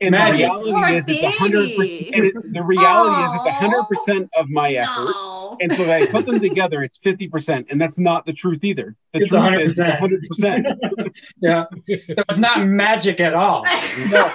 and 0.00 0.14
the 0.14 0.32
reality 0.32 0.94
is 0.96 1.08
it's 1.08 1.22
a 1.22 1.30
hundred 1.30 1.76
percent. 1.76 2.10
And 2.14 2.24
it, 2.26 2.52
the 2.52 2.62
reality 2.62 3.24
is 3.24 3.34
it's 3.34 3.46
a 3.46 3.52
hundred 3.52 3.84
percent 3.84 4.30
of 4.36 4.48
my 4.48 4.72
effort. 4.72 5.04
No. 5.14 5.58
And 5.60 5.72
so 5.74 5.82
if 5.82 5.88
I 5.90 6.06
put 6.06 6.26
them 6.26 6.40
together, 6.40 6.82
it's 6.82 6.98
fifty 6.98 7.28
percent, 7.28 7.66
and 7.70 7.80
that's 7.80 7.98
not 7.98 8.24
the 8.24 8.32
truth 8.32 8.64
either. 8.64 8.96
The 9.12 9.20
It's 9.20 9.30
truth 9.30 9.42
100%. 9.42 9.98
hundred 9.98 10.22
percent. 10.22 10.66
Yeah. 11.40 11.66
So 11.88 12.22
it's 12.28 12.38
not 12.38 12.66
magic 12.66 13.20
at 13.20 13.34
all. 13.34 13.64
No. 14.10 14.32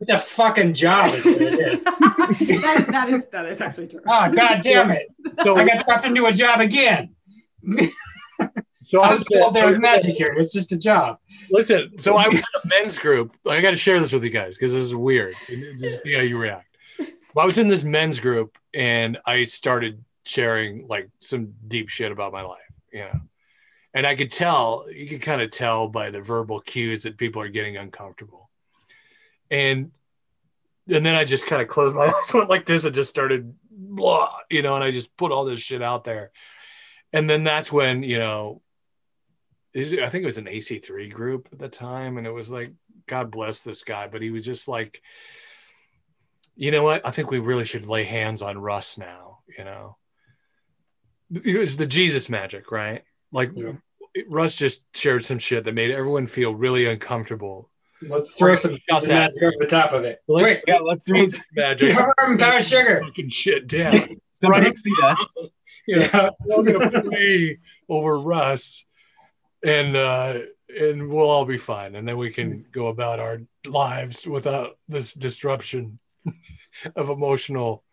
It's 0.00 0.12
a 0.12 0.18
fucking 0.18 0.74
job, 0.74 1.12
is 1.14 1.24
what 1.24 1.42
it 1.42 1.54
is. 1.54 1.82
that, 2.62 2.86
that 2.88 3.08
is 3.08 3.26
that 3.28 3.46
is 3.46 3.60
actually 3.60 3.88
true. 3.88 4.00
Ah, 4.06 4.28
oh, 4.30 4.34
god 4.34 4.60
damn 4.62 4.92
it. 4.92 5.08
So, 5.42 5.56
I 5.56 5.66
got 5.66 5.84
dropped 5.84 6.06
into 6.06 6.26
a 6.26 6.32
job 6.32 6.60
again. 6.60 7.16
So 8.88 9.02
I 9.02 9.12
was 9.12 9.22
told 9.22 9.52
there 9.52 9.66
was 9.66 9.78
magic 9.78 10.16
here. 10.16 10.32
It's 10.32 10.50
just 10.50 10.72
a 10.72 10.78
job. 10.78 11.18
Listen, 11.50 11.98
so 11.98 12.16
I 12.16 12.26
was 12.26 12.36
in 12.36 12.40
a 12.64 12.66
men's 12.80 12.98
group. 12.98 13.36
I 13.46 13.60
got 13.60 13.72
to 13.72 13.76
share 13.76 14.00
this 14.00 14.14
with 14.14 14.24
you 14.24 14.30
guys 14.30 14.56
because 14.56 14.72
this 14.72 14.82
is 14.82 14.94
weird. 14.94 15.34
Just 15.78 16.02
see 16.02 16.14
how 16.14 16.22
you 16.22 16.38
react. 16.38 16.74
Well, 16.98 17.42
I 17.42 17.44
was 17.44 17.58
in 17.58 17.68
this 17.68 17.84
men's 17.84 18.18
group 18.18 18.56
and 18.72 19.18
I 19.26 19.44
started 19.44 20.02
sharing 20.24 20.88
like 20.88 21.10
some 21.18 21.52
deep 21.66 21.90
shit 21.90 22.10
about 22.10 22.32
my 22.32 22.40
life, 22.40 22.62
you 22.90 23.00
know. 23.00 23.20
And 23.92 24.06
I 24.06 24.14
could 24.14 24.30
tell, 24.30 24.86
you 24.90 25.06
could 25.06 25.20
kind 25.20 25.42
of 25.42 25.50
tell 25.50 25.88
by 25.88 26.10
the 26.10 26.22
verbal 26.22 26.60
cues 26.60 27.02
that 27.02 27.18
people 27.18 27.42
are 27.42 27.48
getting 27.48 27.76
uncomfortable. 27.76 28.48
And 29.50 29.90
and 30.88 31.04
then 31.04 31.14
I 31.14 31.26
just 31.26 31.46
kind 31.46 31.60
of 31.60 31.68
closed 31.68 31.94
my 31.94 32.06
eyes, 32.06 32.32
went 32.32 32.48
like 32.48 32.64
this, 32.64 32.86
and 32.86 32.94
just 32.94 33.10
started 33.10 33.54
blah, 33.70 34.34
you 34.48 34.62
know, 34.62 34.76
and 34.76 34.82
I 34.82 34.92
just 34.92 35.14
put 35.18 35.30
all 35.30 35.44
this 35.44 35.60
shit 35.60 35.82
out 35.82 36.04
there. 36.04 36.30
And 37.12 37.28
then 37.28 37.44
that's 37.44 37.70
when, 37.70 38.02
you 38.02 38.18
know, 38.18 38.62
I 39.76 40.08
think 40.08 40.22
it 40.22 40.26
was 40.26 40.38
an 40.38 40.46
AC3 40.46 41.12
group 41.12 41.48
at 41.52 41.58
the 41.58 41.68
time, 41.68 42.16
and 42.18 42.26
it 42.26 42.32
was 42.32 42.50
like, 42.50 42.72
God 43.06 43.30
bless 43.30 43.60
this 43.62 43.82
guy, 43.82 44.06
but 44.08 44.22
he 44.22 44.30
was 44.30 44.44
just 44.44 44.66
like, 44.68 45.02
you 46.56 46.70
know 46.70 46.82
what? 46.82 47.06
I 47.06 47.10
think 47.10 47.30
we 47.30 47.38
really 47.38 47.64
should 47.64 47.86
lay 47.86 48.04
hands 48.04 48.42
on 48.42 48.58
Russ 48.58 48.98
now. 48.98 49.38
You 49.56 49.64
know, 49.64 49.96
it 51.32 51.58
was 51.58 51.76
the 51.76 51.86
Jesus 51.86 52.28
magic, 52.28 52.70
right? 52.72 53.02
Like 53.32 53.52
Yeah. 53.54 53.72
Russ 54.28 54.56
just 54.56 54.84
shared 54.96 55.24
some 55.24 55.38
shit 55.38 55.64
that 55.64 55.74
made 55.74 55.90
everyone 55.90 56.26
feel 56.26 56.54
really 56.54 56.86
uncomfortable. 56.86 57.70
Let's 58.02 58.32
throw 58.32 58.54
some 58.54 58.78
some 58.90 59.00
that. 59.08 59.32
magic 59.32 59.42
over 59.42 59.54
the 59.58 59.66
top 59.66 59.92
of 59.92 60.04
it. 60.04 60.20
Let's 60.28 60.54
Quick, 60.56 60.64
Yeah, 60.66 60.78
let's 60.80 61.06
throw 61.06 61.18
Jesus 61.18 61.40
magic, 61.54 61.92
cover 61.92 62.14
'em 62.22 62.40
in 62.40 62.62
sugar. 62.62 63.00
fucking 63.04 63.28
shit 63.28 63.66
down. 63.68 63.92
some 64.32 64.50
Right. 64.50 64.74
dust. 65.00 65.38
You 65.86 65.96
know, 66.00 66.08
Yeah. 66.12 66.30
we're 66.46 66.62
gonna 66.78 67.02
pray 67.04 67.58
over 67.88 68.18
Russ. 68.18 68.84
And 69.64 69.96
uh, 69.96 70.38
and 70.68 71.08
we'll 71.08 71.28
all 71.28 71.44
be 71.44 71.58
fine, 71.58 71.94
and 71.94 72.06
then 72.06 72.16
we 72.16 72.30
can 72.30 72.66
go 72.72 72.88
about 72.88 73.20
our 73.20 73.42
lives 73.66 74.26
without 74.26 74.78
this 74.88 75.14
disruption 75.14 75.98
of 76.96 77.10
emotional. 77.10 77.84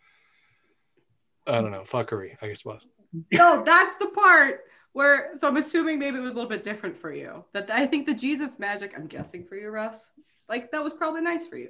I 1.48 1.62
don't 1.62 1.72
know, 1.72 1.82
fuckery. 1.82 2.36
I 2.42 2.48
guess 2.48 2.66
was. 2.66 2.86
no, 3.32 3.64
that's 3.64 3.98
the 3.98 4.08
part 4.08 4.62
where. 4.94 5.38
So 5.38 5.48
I'm 5.48 5.58
assuming 5.58 6.00
maybe 6.00 6.18
it 6.18 6.22
was 6.22 6.34
a 6.34 6.36
little 6.36 6.50
bit 6.50 6.64
different 6.64 6.98
for 6.98 7.14
you. 7.14 7.46
That 7.54 7.70
I 7.70 7.86
think 7.86 8.06
the 8.06 8.14
Jesus 8.14 8.60
magic. 8.60 8.94
I'm 8.96 9.08
guessing 9.08 9.46
for 9.46 9.56
you, 9.56 9.70
Russ. 9.70 10.12
Like 10.50 10.72
that 10.72 10.84
was 10.84 10.94
probably 10.94 11.22
nice 11.22 11.48
for 11.48 11.58
you. 11.58 11.70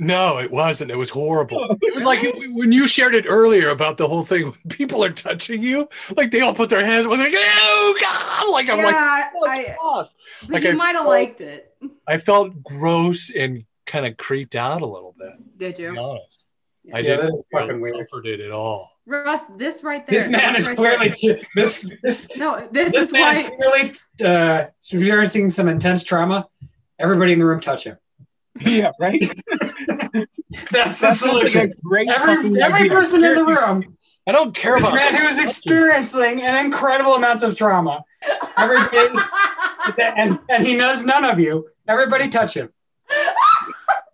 No, 0.00 0.38
it 0.38 0.50
wasn't. 0.50 0.90
It 0.90 0.96
was 0.96 1.10
horrible. 1.10 1.76
It 1.80 1.94
was 1.94 2.02
like 2.04 2.20
when 2.50 2.72
you 2.72 2.88
shared 2.88 3.14
it 3.14 3.26
earlier 3.28 3.68
about 3.68 3.96
the 3.96 4.08
whole 4.08 4.24
thing. 4.24 4.44
When 4.46 4.54
people 4.70 5.04
are 5.04 5.10
touching 5.12 5.62
you, 5.62 5.88
like 6.16 6.32
they 6.32 6.40
all 6.40 6.52
put 6.54 6.68
their 6.68 6.84
hands. 6.84 7.06
Like, 7.06 7.32
oh 7.32 7.96
God! 8.00 8.50
Like 8.52 8.68
I'm 8.68 8.78
like, 8.78 8.92
yeah, 8.94 9.22
fuck 9.40 9.48
I, 9.48 9.76
off. 9.80 10.12
Like 10.48 10.64
you 10.64 10.70
I 10.70 10.74
might 10.74 10.96
have 10.96 11.06
liked 11.06 11.40
it. 11.40 11.72
I 12.08 12.18
felt 12.18 12.62
gross 12.64 13.30
and 13.30 13.64
kind 13.86 14.04
of 14.04 14.16
creeped 14.16 14.56
out 14.56 14.82
a 14.82 14.86
little 14.86 15.14
bit. 15.16 15.32
Did 15.58 15.74
To 15.76 15.82
you? 15.82 15.92
be 15.92 15.98
honest, 15.98 16.44
I 16.92 16.98
Yeah, 16.98 17.02
didn't 17.02 17.20
that 17.26 17.32
is 17.32 17.44
feel 17.52 17.60
fucking 17.60 17.80
weird. 17.80 17.96
comforted 17.96 18.40
at 18.40 18.50
all. 18.50 18.90
Russ, 19.06 19.44
this 19.58 19.84
right 19.84 20.04
there. 20.06 20.18
This 20.18 20.28
man 20.28 20.54
this 20.54 20.62
is 20.62 20.68
right 20.70 20.76
clearly 20.76 21.14
there- 21.22 21.40
this 21.54 21.88
this 22.02 22.36
No, 22.36 22.66
this, 22.72 22.90
this 22.90 23.02
is 23.08 23.12
man 23.12 23.36
is 23.38 23.50
why. 23.50 23.56
clearly 23.56 23.92
uh, 24.24 24.64
experiencing 24.80 25.50
some 25.50 25.68
intense 25.68 26.02
trauma. 26.02 26.48
Everybody 26.98 27.32
in 27.34 27.38
the 27.38 27.44
room 27.44 27.60
touch 27.60 27.84
him. 27.84 27.96
yeah, 28.60 28.92
right. 29.00 29.20
That's 30.70 31.00
the 31.00 31.06
That 31.06 31.08
like 31.08 31.16
solution. 31.16 31.72
great 31.82 32.08
Every 32.08 32.60
every 32.62 32.80
idea. 32.80 32.90
person 32.90 33.24
in 33.24 33.34
the 33.34 33.44
room, 33.44 33.96
I 34.26 34.32
don't 34.32 34.54
care 34.54 34.76
this 34.78 34.86
about 34.88 34.94
man 34.96 35.14
who 35.14 35.26
is 35.26 35.38
experiencing 35.40 36.42
an 36.42 36.64
incredible 36.64 37.14
amounts 37.14 37.42
of 37.42 37.56
trauma. 37.56 38.04
Everybody, 38.56 39.18
and 39.98 40.38
and 40.48 40.66
he 40.66 40.74
knows 40.74 41.04
none 41.04 41.24
of 41.24 41.38
you. 41.40 41.68
Everybody 41.88 42.28
touch 42.28 42.54
him. 42.56 42.70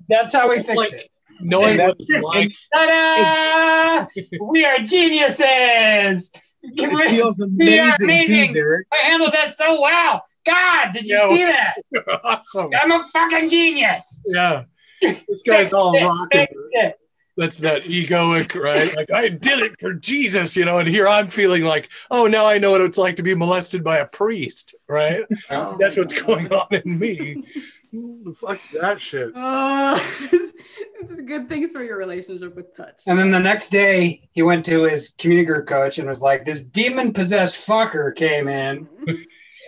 That's 0.09 0.33
how 0.33 0.49
we 0.49 0.57
fix 0.63 0.77
Like- 0.77 0.93
it. 0.93 1.11
knowing 1.41 1.79
what 1.79 1.97
it's 1.99 2.11
like. 2.23 2.53
Ta-da! 2.73 4.07
we 4.49 4.65
are 4.65 4.79
geniuses. 4.79 6.31
It 6.63 7.11
feels 7.11 7.39
We 7.41 7.79
are 7.79 7.85
amazing 7.89 8.05
amazing. 8.05 8.47
too, 8.49 8.53
Derek. 8.55 8.87
I 8.93 9.05
handled 9.07 9.33
that 9.33 9.55
so 9.55 9.81
well. 9.81 10.23
God, 10.51 10.93
did 10.93 11.07
you 11.07 11.17
Yo. 11.17 11.29
see 11.29 11.45
that? 11.45 11.75
awesome. 12.25 12.71
I'm 12.75 12.93
a 12.93 13.05
fucking 13.05 13.49
genius. 13.49 14.21
Yeah, 14.27 14.65
this 15.01 15.43
guy's 15.47 15.73
all 15.73 15.93
rocking. 15.93 16.47
That's 17.37 17.59
that 17.59 17.85
egoic, 17.85 18.61
right? 18.61 18.95
Like 18.95 19.11
I 19.11 19.29
did 19.29 19.61
it 19.61 19.81
for 19.81 19.95
Jesus, 19.95 20.57
you 20.57 20.65
know, 20.65 20.79
and 20.79 20.89
here 20.89 21.09
I'm 21.09 21.27
feeling 21.27 21.65
like, 21.65 21.89
oh, 22.11 22.27
now 22.27 22.45
I 22.45 22.59
know 22.59 22.73
what 22.73 22.83
it's 22.83 22.99
like 22.99 23.17
to 23.17 23.23
be 23.23 23.35
molested 23.35 23.83
by 23.83 23.99
a 23.99 24.07
priest, 24.07 24.75
right? 24.89 25.23
Oh 25.51 25.77
That's 25.81 25.97
what's 25.97 26.21
going 26.21 26.53
on 26.53 26.67
in 26.71 26.99
me. 26.99 27.43
Fuck 28.37 28.61
that 28.81 29.01
shit. 29.01 29.35
Uh, 29.35 29.99
it's 30.33 31.23
good 31.23 31.49
things 31.49 31.73
for 31.73 31.83
your 31.83 31.97
relationship 31.97 32.55
with 32.55 32.77
touch. 32.77 33.03
And 33.07 33.19
then 33.19 33.31
the 33.31 33.41
next 33.41 33.71
day, 33.71 34.29
he 34.33 34.43
went 34.43 34.65
to 34.67 34.85
his 34.85 35.15
community 35.17 35.47
group 35.47 35.67
coach 35.67 35.99
and 35.99 36.09
was 36.09 36.21
like, 36.21 36.45
"This 36.45 36.63
demon 36.63 37.13
possessed 37.13 37.67
fucker 37.67 38.15
came 38.15 38.49
in 38.49 38.87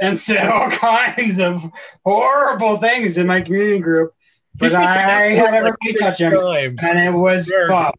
and 0.03 0.19
said 0.19 0.49
all 0.49 0.69
kinds 0.89 1.41
of 1.41 1.63
horrible 2.05 2.77
things 2.77 3.17
in 3.17 3.27
my 3.27 3.41
community 3.41 3.79
group, 3.79 4.13
but 4.57 4.67
He's 4.67 4.75
I 4.75 5.31
had 5.31 5.55
everybody 5.55 5.95
touch 5.95 6.21
him, 6.21 6.33
times. 6.33 6.85
and 6.85 6.99
it 6.99 7.13
was 7.13 7.47
Sure. 7.47 7.69
fun." 7.69 7.93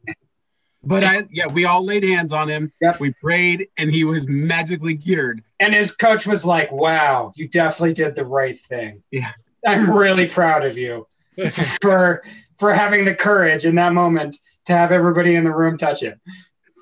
But 0.85 1.05
I, 1.05 1.25
yeah, 1.31 1.47
we 1.47 1.63
all 1.63 1.81
laid 1.83 2.03
hands 2.03 2.33
on 2.33 2.49
him. 2.49 2.71
Yep. 2.81 2.99
We 2.99 3.13
prayed, 3.13 3.67
and 3.77 3.89
he 3.89 4.03
was 4.03 4.27
magically 4.27 4.97
cured. 4.97 5.41
And 5.61 5.73
his 5.73 5.95
coach 5.95 6.27
was 6.27 6.43
like, 6.45 6.71
"Wow, 6.73 7.31
you 7.35 7.47
definitely 7.47 7.93
did 7.93 8.15
the 8.15 8.25
right 8.25 8.59
thing. 8.59 9.01
Yeah. 9.09 9.31
I'm 9.65 9.89
really 9.89 10.27
proud 10.27 10.65
of 10.65 10.77
you 10.77 11.07
for 11.81 12.21
for 12.59 12.73
having 12.73 13.05
the 13.05 13.15
courage 13.15 13.63
in 13.65 13.75
that 13.75 13.93
moment 13.93 14.37
to 14.65 14.73
have 14.73 14.91
everybody 14.91 15.35
in 15.35 15.45
the 15.45 15.51
room 15.55 15.77
touch 15.77 16.01
him." 16.03 16.19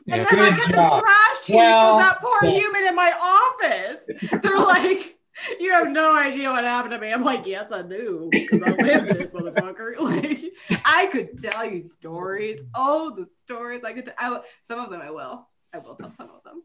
And 0.07 0.21
Yeah. 0.21 0.25
then 0.29 0.39
I 0.39 0.49
get 0.57 0.67
the 0.67 0.73
trash 1.01 1.45
heap 1.45 1.55
Well, 1.55 1.95
of 1.95 1.99
that 1.99 2.21
poor 2.21 2.37
yeah. 2.43 2.51
human 2.59 2.83
in 2.87 2.95
my 2.95 3.11
office. 3.11 4.09
They're 4.41 4.57
like, 4.59 5.17
you 5.59 5.71
have 5.71 5.89
no 5.89 6.15
idea 6.15 6.49
what 6.51 6.63
happened 6.63 6.91
to 6.93 6.99
me. 6.99 7.11
I'm 7.11 7.23
like, 7.23 7.45
yes, 7.45 7.71
I 7.71 7.81
do. 7.81 8.27
Because 8.31 8.61
I 8.63 8.71
lived 8.71 9.07
it, 9.07 9.33
motherfucker. 9.33 9.95
Like, 9.99 10.53
I 10.85 11.07
could 11.07 11.41
tell 11.41 11.65
you 11.65 11.81
stories. 11.81 12.61
Oh, 12.75 13.13
the 13.15 13.27
stories 13.35 13.83
I 13.83 13.93
could 13.93 14.05
tell. 14.05 14.15
I 14.19 14.29
will, 14.29 14.43
some 14.67 14.79
of 14.79 14.89
them 14.89 15.01
I 15.01 15.11
will. 15.11 15.47
I 15.73 15.77
will 15.77 15.95
tell 15.95 16.11
some 16.11 16.29
of 16.29 16.43
them. 16.43 16.63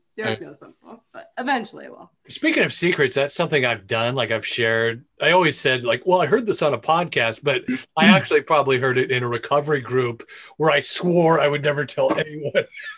Some 0.55 0.75
of 0.83 0.89
them, 0.91 1.01
but 1.13 1.31
eventually 1.39 1.87
I 1.87 1.91
will. 1.91 2.11
Speaking 2.29 2.65
of 2.65 2.73
secrets, 2.73 3.15
that's 3.15 3.35
something 3.37 3.65
I've 3.65 3.87
done. 3.87 4.15
Like 4.17 4.33
I've 4.33 4.47
shared. 4.47 5.05
I 5.23 5.31
always 5.31 5.59
said, 5.59 5.85
like, 5.85 6.03
well, 6.05 6.21
I 6.21 6.27
heard 6.27 6.45
this 6.47 6.61
on 6.63 6.75
a 6.75 6.79
podcast, 6.79 7.41
but 7.45 7.63
I 7.97 8.07
actually 8.17 8.41
probably 8.41 8.79
heard 8.79 8.99
it 8.99 9.13
in 9.13 9.23
a 9.23 9.29
recovery 9.29 9.81
group 9.81 10.29
where 10.57 10.71
I 10.73 10.81
swore 10.81 11.39
I 11.39 11.47
would 11.49 11.63
never 11.63 11.85
tell 11.85 12.19
anyone 12.19 12.51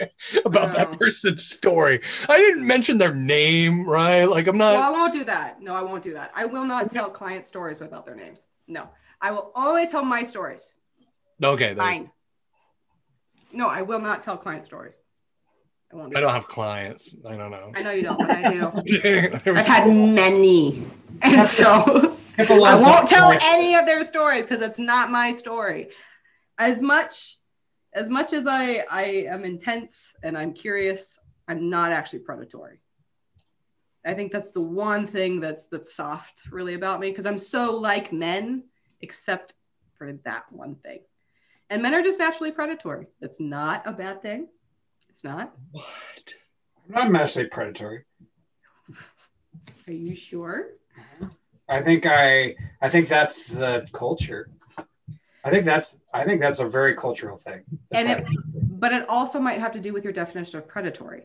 about 0.44 0.72
that 0.72 0.98
person's 0.98 1.44
story. 1.44 2.00
I 2.28 2.38
didn't 2.38 2.66
mention 2.66 2.98
their 2.98 3.14
name, 3.14 3.88
right? 3.88 4.24
Like 4.24 4.46
I'm 4.46 4.58
Well, 4.58 4.74
not. 4.74 4.82
I 4.82 4.90
won't 4.90 5.12
do 5.12 5.24
that. 5.24 5.60
No, 5.60 5.74
I 5.74 5.82
won't 5.82 6.02
do 6.02 6.14
that. 6.14 6.32
I 6.34 6.44
will 6.44 6.64
not 6.64 6.90
tell 6.90 7.10
client 7.10 7.46
stories 7.46 7.80
without 7.80 8.06
their 8.06 8.16
names. 8.16 8.44
No, 8.66 8.88
I 9.20 9.30
will 9.32 9.52
only 9.54 9.86
tell 9.86 10.04
my 10.04 10.22
stories. 10.22 10.72
Okay, 11.42 11.68
then. 11.68 11.76
Mine. 11.76 12.10
No, 13.52 13.68
I 13.68 13.82
will 13.82 14.00
not 14.00 14.22
tell 14.22 14.36
client 14.36 14.64
stories. 14.64 14.96
I 15.92 15.96
won't 15.96 16.12
Do 16.12 16.16
I 16.16 16.20
don't 16.20 16.32
have 16.32 16.48
clients. 16.48 17.14
I 17.28 17.36
don't 17.36 17.50
know. 17.50 17.72
I 17.74 17.82
know 17.82 17.90
you 17.90 18.02
don't, 18.02 18.18
but 18.18 18.30
I 18.30 18.50
do. 18.50 18.72
I've 19.50 19.66
had 19.66 19.88
many. 19.88 20.86
And 21.20 21.46
so 21.46 22.16
I 22.38 22.74
won't 22.80 23.06
tell 23.08 23.36
any 23.42 23.74
of 23.74 23.84
their 23.84 24.02
stories 24.04 24.46
because 24.46 24.62
it's 24.62 24.78
not 24.78 25.10
my 25.10 25.32
story. 25.32 25.90
As 26.58 26.80
much 26.80 27.38
as 27.94 28.08
much 28.08 28.32
as 28.32 28.46
I, 28.46 28.84
I 28.90 29.02
am 29.28 29.44
intense 29.44 30.14
and 30.22 30.36
I'm 30.36 30.52
curious, 30.52 31.18
I'm 31.48 31.68
not 31.68 31.92
actually 31.92 32.20
predatory. 32.20 32.80
I 34.04 34.14
think 34.14 34.32
that's 34.32 34.50
the 34.50 34.60
one 34.60 35.06
thing 35.06 35.38
that's 35.38 35.66
that's 35.66 35.94
soft 35.94 36.42
really 36.50 36.74
about 36.74 36.98
me 36.98 37.10
because 37.10 37.26
I'm 37.26 37.38
so 37.38 37.76
like 37.76 38.12
men, 38.12 38.64
except 39.00 39.54
for 39.94 40.12
that 40.24 40.44
one 40.50 40.74
thing. 40.76 41.00
And 41.70 41.82
men 41.82 41.94
are 41.94 42.02
just 42.02 42.18
naturally 42.18 42.50
predatory. 42.50 43.06
That's 43.20 43.40
not 43.40 43.86
a 43.86 43.92
bad 43.92 44.20
thing. 44.20 44.48
It's 45.08 45.22
not. 45.22 45.54
What? 45.70 46.34
I'm 46.94 47.12
not 47.12 47.22
actually 47.22 47.46
predatory. 47.46 48.04
Are 49.86 49.92
you 49.92 50.16
sure? 50.16 50.70
I 51.68 51.80
think 51.80 52.06
I 52.06 52.56
I 52.80 52.88
think 52.88 53.08
that's 53.08 53.46
the 53.46 53.86
culture. 53.92 54.50
I 55.44 55.50
think 55.50 55.64
that's 55.64 56.00
I 56.14 56.24
think 56.24 56.40
that's 56.40 56.60
a 56.60 56.66
very 56.68 56.94
cultural 56.94 57.36
thing. 57.36 57.62
And 57.90 58.08
it, 58.08 58.24
but 58.54 58.92
it 58.92 59.08
also 59.08 59.40
might 59.40 59.58
have 59.60 59.72
to 59.72 59.80
do 59.80 59.92
with 59.92 60.04
your 60.04 60.12
definition 60.12 60.58
of 60.58 60.68
predatory. 60.68 61.24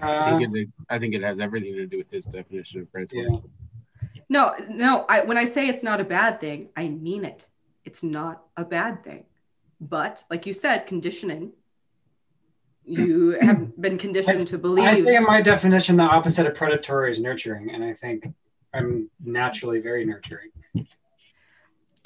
I 0.00 0.12
Uh, 0.12 0.38
think, 0.38 0.56
it, 0.56 0.68
I 0.90 0.98
think 0.98 1.14
it 1.14 1.22
has 1.22 1.40
everything 1.40 1.74
to 1.74 1.86
do 1.86 1.96
with 1.98 2.10
his 2.10 2.26
definition 2.26 2.80
of 2.82 2.92
predatory. 2.92 3.26
yeah. 3.30 3.38
No, 4.28 4.54
no. 4.68 5.06
I, 5.08 5.22
when 5.22 5.38
I 5.38 5.44
say 5.44 5.68
it's 5.68 5.82
not 5.82 6.00
a 6.00 6.04
bad 6.04 6.40
thing, 6.40 6.68
I 6.76 6.88
mean 6.88 7.24
it. 7.24 7.46
It's 7.84 8.02
not 8.02 8.42
a 8.56 8.64
bad 8.64 9.02
thing. 9.04 9.24
But 9.80 10.24
like 10.30 10.46
you 10.46 10.52
said, 10.52 10.86
conditioning. 10.86 11.52
You 12.84 13.30
have 13.40 13.80
been 13.80 13.98
conditioned 13.98 14.46
to 14.48 14.58
believe. 14.58 14.84
I 14.86 14.94
think 14.96 15.08
in 15.08 15.24
my 15.24 15.40
definition, 15.42 15.96
the 15.96 16.04
opposite 16.04 16.46
of 16.46 16.54
predatory 16.54 17.10
is 17.10 17.20
nurturing, 17.20 17.70
and 17.72 17.82
I 17.82 17.92
think 17.92 18.28
I'm 18.74 19.10
naturally 19.24 19.80
very 19.80 20.04
nurturing. 20.04 20.50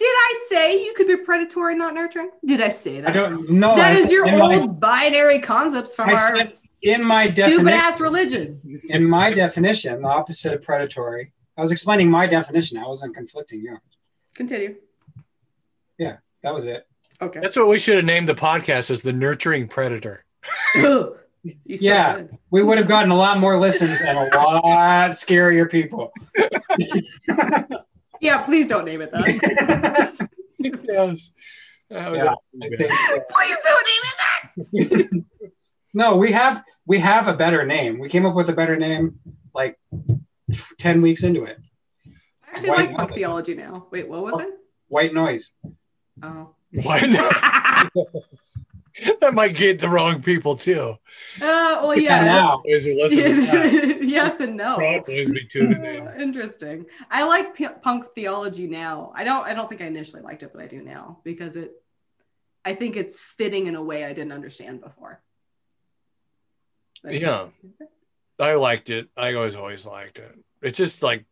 Did 0.01 0.07
I 0.09 0.45
say 0.49 0.83
you 0.83 0.95
could 0.95 1.07
be 1.09 1.19
predatory, 1.19 1.75
not 1.77 1.93
nurturing? 1.93 2.31
Did 2.47 2.63
I 2.63 2.71
say 2.71 3.03
that? 3.03 3.11
I 3.11 3.13
don't 3.13 3.51
know. 3.51 3.77
that 3.77 3.93
I 3.93 3.99
is 3.99 4.11
your 4.11 4.27
in 4.27 4.41
old 4.41 4.51
my, 4.51 4.67
binary 4.67 5.41
concepts 5.41 5.95
from 5.95 6.09
I 6.09 6.15
our 6.15 6.37
said 6.37 6.55
in 6.81 7.05
my 7.05 7.25
stupid 7.25 7.37
definition. 7.67 7.69
ass 7.79 8.01
religion. 8.01 8.61
In 8.89 9.07
my 9.07 9.31
definition, 9.31 10.01
the 10.01 10.09
opposite 10.09 10.55
of 10.55 10.63
predatory. 10.63 11.35
I 11.59 11.61
was 11.61 11.71
explaining 11.71 12.09
my 12.11 12.27
definition. 12.27 12.79
I 12.79 12.87
wasn't 12.87 13.15
conflicting 13.15 13.61
yours. 13.63 13.81
Continue. 14.35 14.77
Yeah, 15.99 16.17
that 16.43 16.55
was 16.55 16.65
it. 16.65 16.87
Okay. 17.21 17.41
That's 17.41 17.57
what 17.57 17.69
we 17.69 17.79
should 17.79 17.97
have 17.97 18.07
named 18.07 18.27
the 18.27 18.35
podcast 18.35 18.91
as 18.91 19.03
the 19.03 19.13
nurturing 19.13 19.69
predator. 19.69 20.25
Yeah. 21.65 22.17
good. 22.17 22.39
We 22.51 22.63
would 22.63 22.77
have 22.77 22.87
gotten 22.87 23.11
a 23.11 23.17
lot 23.17 23.39
more 23.39 23.57
listens 23.57 23.99
and 24.03 24.19
a 24.19 24.25
lot 24.37 25.13
scarier 25.13 25.71
people. 25.71 26.13
Yeah, 28.21 28.39
please 28.43 28.67
don't 28.67 28.85
name 28.85 29.01
it 29.03 29.11
that. 29.13 29.27
yes. 30.59 31.33
That 31.89 32.15
Yeah, 32.15 32.35
think, 32.59 32.71
please 33.31 33.57
don't 33.65 33.87
name 33.91 34.05
it 34.05 34.17
that. 34.19 35.25
no, 35.95 36.17
we 36.17 36.31
have 36.33 36.63
we 36.87 36.99
have 36.99 37.27
a 37.29 37.35
better 37.35 37.65
name. 37.65 37.99
We 37.99 38.09
came 38.09 38.27
up 38.27 38.35
with 38.35 38.49
a 38.49 38.53
better 38.53 38.77
name 38.77 39.19
like 39.55 39.79
ten 40.79 41.03
weeks 41.03 41.25
into 41.25 41.45
it. 41.45 41.59
I 42.07 42.51
actually 42.53 42.69
White 42.71 42.89
like 42.89 42.97
punk 42.97 43.15
theology 43.15 43.55
now. 43.55 43.87
Wait, 43.91 44.09
what 44.09 44.23
was 44.23 44.41
it? 44.41 44.51
White 44.89 45.15
noise. 45.15 45.53
Oh. 46.23 46.55
Why 46.83 47.01
not? 47.01 47.91
that 49.21 49.35
might 49.35 49.55
get 49.55 49.81
the 49.81 49.89
wrong 49.89 50.23
people 50.23 50.57
too. 50.57 50.97
Uh, 51.37 51.81
well, 51.83 51.97
Yeah, 51.97 52.25
now. 52.25 52.63
Who 52.65 52.71
listen 52.71 53.99
yes 54.03 54.41
and 54.41 54.57
no. 54.57 55.03
Be 55.07 55.47
tuning 55.49 55.85
in. 55.85 56.09
Interesting. 56.21 56.87
I 57.11 57.25
like 57.25 57.55
p- 57.55 57.67
punk 57.83 58.07
theology 58.15 58.67
now. 58.67 59.13
I 59.15 59.25
don't. 59.25 59.47
I 59.47 59.55
don't 59.55 59.69
think 59.69 59.81
I 59.81 59.87
initially 59.87 60.23
liked 60.23 60.43
it, 60.43 60.53
but 60.53 60.63
I 60.63 60.67
do 60.67 60.83
now 60.83 61.21
because 61.25 61.57
it. 61.57 61.73
I 62.65 62.75
think 62.75 62.97
it's 62.97 63.19
fitting 63.19 63.67
in 63.67 63.75
a 63.75 63.83
way 63.83 64.05
I 64.05 64.13
didn't 64.13 64.33
understand 64.33 64.81
before. 64.81 65.23
That's. 67.03 67.17
Yeah. 67.17 67.49
I 68.39 68.55
liked 68.55 68.91
it. 68.91 69.09
I 69.17 69.35
always 69.35 69.57
always 69.57 69.87
liked 69.87 70.19
it. 70.19 70.33
It's 70.63 70.79
just 70.79 71.03
like 71.03 71.25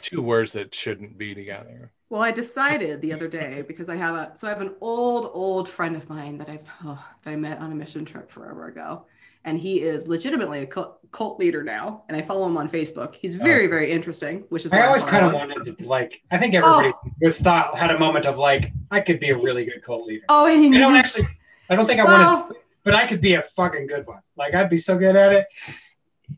two 0.00 0.22
words 0.22 0.52
that 0.52 0.74
shouldn't 0.74 1.18
be 1.18 1.34
together. 1.34 1.92
Well, 2.10 2.22
I 2.22 2.30
decided 2.30 3.02
the 3.02 3.12
other 3.12 3.28
day 3.28 3.62
because 3.66 3.88
I 3.90 3.96
have 3.96 4.14
a 4.14 4.32
so 4.34 4.46
I 4.46 4.50
have 4.50 4.62
an 4.62 4.74
old 4.80 5.30
old 5.34 5.68
friend 5.68 5.94
of 5.94 6.08
mine 6.08 6.38
that 6.38 6.48
I've 6.48 6.66
oh, 6.84 7.02
that 7.22 7.30
I 7.30 7.36
met 7.36 7.58
on 7.58 7.70
a 7.70 7.74
mission 7.74 8.04
trip 8.04 8.30
forever 8.30 8.66
ago, 8.66 9.04
and 9.44 9.58
he 9.58 9.82
is 9.82 10.08
legitimately 10.08 10.60
a 10.60 10.66
cult, 10.66 10.98
cult 11.12 11.38
leader 11.38 11.62
now, 11.62 12.04
and 12.08 12.16
I 12.16 12.22
follow 12.22 12.46
him 12.46 12.56
on 12.56 12.66
Facebook. 12.68 13.14
He's 13.14 13.34
very 13.34 13.66
very 13.66 13.92
interesting, 13.92 14.44
which 14.48 14.64
is 14.64 14.72
I 14.72 14.86
always 14.86 15.04
kind 15.04 15.26
of 15.26 15.34
wanted 15.34 15.76
to 15.76 15.86
like. 15.86 16.22
I 16.30 16.38
think 16.38 16.54
everybody 16.54 16.92
Oh. 16.94 17.10
was 17.20 17.38
thought 17.40 17.76
had 17.76 17.90
a 17.90 17.98
moment 17.98 18.24
of 18.24 18.38
like, 18.38 18.72
I 18.90 19.00
could 19.02 19.20
be 19.20 19.28
a 19.28 19.36
really 19.36 19.66
good 19.66 19.82
cult 19.82 20.06
leader. 20.06 20.24
Oh, 20.30 20.46
I 20.46 20.54
don't 20.56 20.96
actually. 20.96 21.28
I 21.68 21.76
don't 21.76 21.86
think 21.86 22.00
I 22.00 22.04
well, 22.04 22.48
to. 22.48 22.54
but 22.84 22.94
I 22.94 23.06
could 23.06 23.20
be 23.20 23.34
a 23.34 23.42
fucking 23.42 23.86
good 23.86 24.06
one. 24.06 24.20
Like 24.34 24.54
I'd 24.54 24.70
be 24.70 24.78
so 24.78 24.96
good 24.96 25.14
at 25.14 25.32
it. 25.32 25.46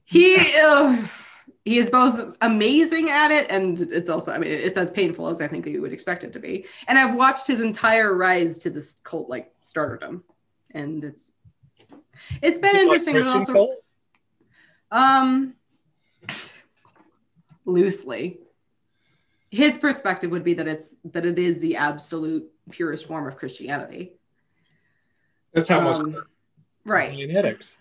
he 0.04 0.36
uh, 0.60 0.96
he 1.64 1.78
is 1.78 1.90
both 1.90 2.36
amazing 2.40 3.10
at 3.10 3.30
it 3.30 3.46
and 3.50 3.80
it's 3.80 4.08
also 4.08 4.32
i 4.32 4.38
mean 4.38 4.50
it's 4.50 4.78
as 4.78 4.90
painful 4.90 5.28
as 5.28 5.40
i 5.40 5.46
think 5.46 5.66
you 5.66 5.80
would 5.82 5.92
expect 5.92 6.24
it 6.24 6.32
to 6.32 6.38
be 6.38 6.64
and 6.88 6.98
i've 6.98 7.14
watched 7.14 7.46
his 7.46 7.60
entire 7.60 8.16
rise 8.16 8.58
to 8.58 8.70
this 8.70 8.96
cult 9.04 9.28
like 9.28 9.52
starterdom 9.64 10.22
and 10.72 11.04
it's 11.04 11.32
it's 12.42 12.58
been 12.58 12.72
Like 12.72 12.82
interesting 12.82 13.14
but 13.14 13.26
also 13.26 13.52
cult? 13.52 13.84
um 14.90 15.54
loosely 17.64 18.38
his 19.50 19.76
perspective 19.76 20.30
would 20.30 20.44
be 20.44 20.54
that 20.54 20.66
it's 20.68 20.96
that 21.04 21.26
it 21.26 21.38
is 21.38 21.60
the 21.60 21.76
absolute 21.76 22.48
purest 22.70 23.06
form 23.06 23.26
of 23.28 23.36
christianity 23.36 24.12
That's 25.52 25.68
how 25.68 25.80
most. 25.80 26.00
Um, 26.00 26.24
right 26.84 27.12
Dianetics. 27.12 27.76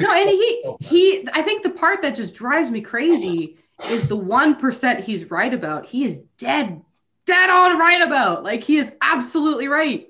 No, 0.00 0.12
and 0.12 0.28
he 0.28 0.64
he 0.80 1.28
I 1.32 1.42
think 1.42 1.62
the 1.62 1.70
part 1.70 2.02
that 2.02 2.14
just 2.14 2.34
drives 2.34 2.70
me 2.70 2.80
crazy 2.80 3.58
is 3.88 4.08
the 4.08 4.16
one 4.16 4.56
percent 4.56 5.00
he's 5.00 5.30
right 5.30 5.52
about. 5.52 5.86
He 5.86 6.04
is 6.04 6.18
dead, 6.38 6.82
dead 7.26 7.50
on 7.50 7.78
right 7.78 8.02
about. 8.02 8.44
Like 8.44 8.64
he 8.64 8.76
is 8.76 8.92
absolutely 9.00 9.68
right. 9.68 10.08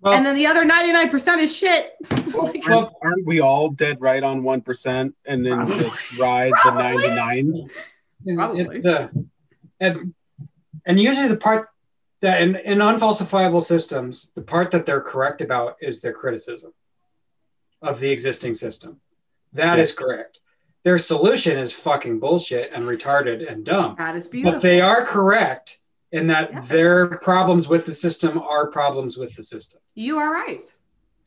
Well, 0.00 0.12
and 0.12 0.26
then 0.26 0.34
the 0.36 0.46
other 0.46 0.64
99% 0.64 1.38
is 1.38 1.56
shit. 1.56 1.92
Like, 2.36 2.68
Aren't, 2.68 2.92
aren't 3.02 3.26
we 3.26 3.40
all 3.40 3.70
dead 3.70 3.98
right 3.98 4.22
on 4.22 4.42
one 4.42 4.60
percent, 4.60 5.14
and 5.24 5.44
then 5.44 5.56
Probably. 5.56 5.84
just 5.84 6.18
ride 6.18 6.52
Probably. 6.52 7.08
the 7.08 7.14
ninety 7.14 7.52
nine? 8.24 8.36
Probably. 8.36 8.76
It's, 8.76 8.84
uh, 8.84 9.08
and, 9.80 10.14
and 10.84 11.00
usually 11.00 11.28
the 11.28 11.38
part 11.38 11.70
that 12.20 12.42
in, 12.42 12.56
in 12.56 12.78
unfalsifiable 12.78 13.62
systems, 13.62 14.32
the 14.34 14.42
part 14.42 14.70
that 14.72 14.84
they're 14.84 15.00
correct 15.00 15.40
about 15.40 15.76
is 15.80 16.02
their 16.02 16.12
criticism 16.12 16.74
of 17.86 18.00
the 18.00 18.10
existing 18.10 18.54
system. 18.54 19.00
That 19.52 19.78
is 19.78 19.92
correct. 19.92 20.40
Their 20.84 20.98
solution 20.98 21.58
is 21.58 21.72
fucking 21.72 22.20
bullshit 22.20 22.72
and 22.72 22.84
retarded 22.84 23.50
and 23.50 23.64
dumb. 23.64 23.96
that 23.98 24.14
is 24.16 24.28
beautiful. 24.28 24.52
But 24.54 24.62
they 24.62 24.80
are 24.80 25.04
correct 25.04 25.78
in 26.12 26.26
that 26.28 26.52
Yes. 26.52 26.68
their 26.68 27.18
problems 27.18 27.68
with 27.68 27.84
the 27.86 27.92
system 27.92 28.38
are 28.38 28.68
problems 28.68 29.16
with 29.16 29.34
the 29.34 29.42
system. 29.42 29.80
you 29.94 30.18
are 30.18 30.30
right. 30.32 30.64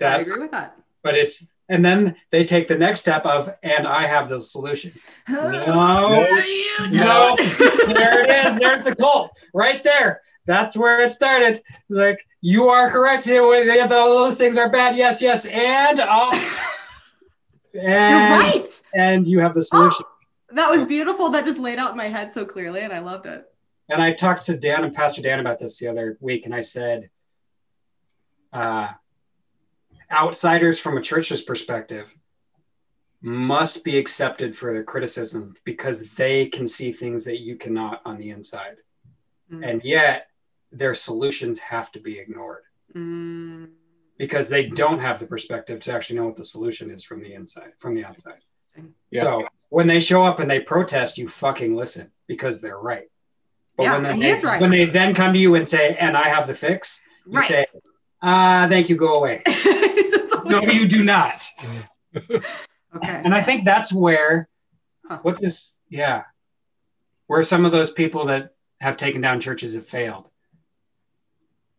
I 0.02 0.20
agree 0.20 0.42
with 0.44 0.52
that. 0.52 0.78
but 1.04 1.16
it's 1.16 1.48
and 1.72 1.84
then 1.86 2.16
they 2.32 2.46
take 2.46 2.68
the 2.68 2.78
next 2.78 3.02
step 3.02 3.26
of 3.26 3.54
and 3.62 3.86
I 3.86 4.08
have 4.08 4.28
the 4.30 4.40
solution. 4.42 4.92
Oh, 5.28 5.52
no, 5.52 6.26
You 6.46 6.90
No, 6.92 7.36
don't. 7.38 7.96
there 7.96 8.24
it 8.24 8.30
is. 8.48 8.60
There's 8.60 8.84
the 8.86 8.96
cult 8.96 9.32
right 9.54 9.84
there. 9.84 10.22
That's 10.50 10.76
where 10.76 11.04
it 11.04 11.12
started. 11.12 11.62
Like 11.90 12.26
you 12.42 12.70
are 12.70 12.90
correct. 12.90 13.30
All 13.30 14.26
those 14.26 14.40
things 14.40 14.58
are 14.58 14.68
bad. 14.68 14.96
Yes, 14.96 15.22
yes, 15.22 15.46
and 15.46 16.00
You're 17.74 17.86
and 17.86 18.44
right. 18.44 18.82
and 18.96 19.28
you 19.28 19.40
have 19.42 19.54
the 19.54 19.62
solution. 19.62 20.08
That 20.50 20.72
was 20.72 20.86
beautiful. 20.86 21.30
That 21.30 21.46
just 21.46 21.60
laid 21.60 21.78
out 21.78 21.92
in 21.92 21.98
my 21.98 22.08
head 22.08 22.32
so 22.32 22.46
clearly, 22.46 22.82
and 22.82 22.92
I 22.92 22.98
loved 22.98 23.28
it. 23.28 23.46
And 23.90 24.02
I 24.02 24.12
talked 24.12 24.48
to 24.48 24.58
Dan 24.58 24.84
and 24.84 24.92
Pastor 24.92 25.22
Dan 25.22 25.40
about 25.40 25.60
this 25.60 25.78
the 25.78 25.88
other 25.88 26.18
week, 26.20 26.48
and 26.48 26.56
I 26.56 26.62
said, 26.62 27.12
uh, 28.52 28.88
outsiders 30.12 30.80
from 30.80 30.98
a 30.98 31.02
church's 31.02 31.44
perspective 31.44 32.12
must 33.22 33.84
be 33.84 34.00
accepted 34.00 34.58
for 34.58 34.74
their 34.74 34.84
criticism 34.84 35.54
because 35.64 36.10
they 36.14 36.48
can 36.48 36.66
see 36.66 36.92
things 36.92 37.24
that 37.26 37.40
you 37.40 37.56
cannot 37.56 38.02
on 38.04 38.18
the 38.18 38.32
inside. 38.32 38.78
Mm. 39.52 39.70
And 39.70 39.84
yet, 39.84 40.29
their 40.72 40.94
solutions 40.94 41.60
have 41.60 41.92
to 41.92 42.00
be 42.00 42.20
ignored 42.20 42.64
Mm. 42.96 43.70
because 44.18 44.50
they 44.50 44.66
don't 44.66 45.00
have 45.00 45.20
the 45.20 45.28
perspective 45.28 45.80
to 45.82 45.94
actually 45.94 46.18
know 46.18 46.26
what 46.26 46.36
the 46.36 46.44
solution 46.44 46.90
is 46.90 47.04
from 47.04 47.22
the 47.22 47.34
inside, 47.34 47.72
from 47.78 47.94
the 47.94 48.04
outside. 48.04 48.40
Yeah. 49.12 49.22
So 49.22 49.48
when 49.70 49.86
they 49.88 50.00
show 50.00 50.24
up 50.24 50.40
and 50.40 50.50
they 50.50 50.60
protest, 50.60 51.18
you 51.18 51.28
fucking 51.28 51.76
listen 51.76 52.12
because 52.28 52.62
they're 52.62 52.80
right. 52.80 53.08
But 53.78 53.84
Yeah, 53.84 53.94
when, 53.94 54.04
then 54.04 54.16
he 54.16 54.22
they, 54.24 54.32
is 54.32 54.44
right. 54.44 54.60
when 54.60 54.72
they 54.72 54.86
then 54.86 55.14
come 55.14 55.34
to 55.34 55.40
you 55.40 55.54
and 55.56 55.68
say, 55.68 55.96
and 56.00 56.18
I 56.18 56.24
have 56.30 56.48
the 56.48 56.54
fix, 56.54 57.04
you 57.28 57.34
Right. 57.38 57.48
say, 57.48 57.66
uh, 58.22 58.68
thank 58.68 58.90
you, 58.90 58.96
go 58.96 59.18
away. 59.20 59.44
It's 59.48 60.12
just 60.12 60.34
like- 60.34 60.46
no, 60.46 60.62
you 60.72 60.88
do 60.88 61.04
not. 61.04 61.46
okay. 62.16 62.42
And 63.04 63.34
I 63.36 63.42
think 63.44 63.64
that's 63.66 63.94
where, 63.94 64.48
Huh. 65.08 65.20
what 65.22 65.40
this, 65.40 65.76
yeah, 65.90 66.24
where 67.28 67.44
some 67.44 67.66
of 67.66 67.72
those 67.72 67.92
people 67.92 68.26
that 68.26 68.54
have 68.80 68.98
taken 68.98 69.22
down 69.22 69.40
churches 69.40 69.74
have 69.74 69.86
failed 69.88 70.30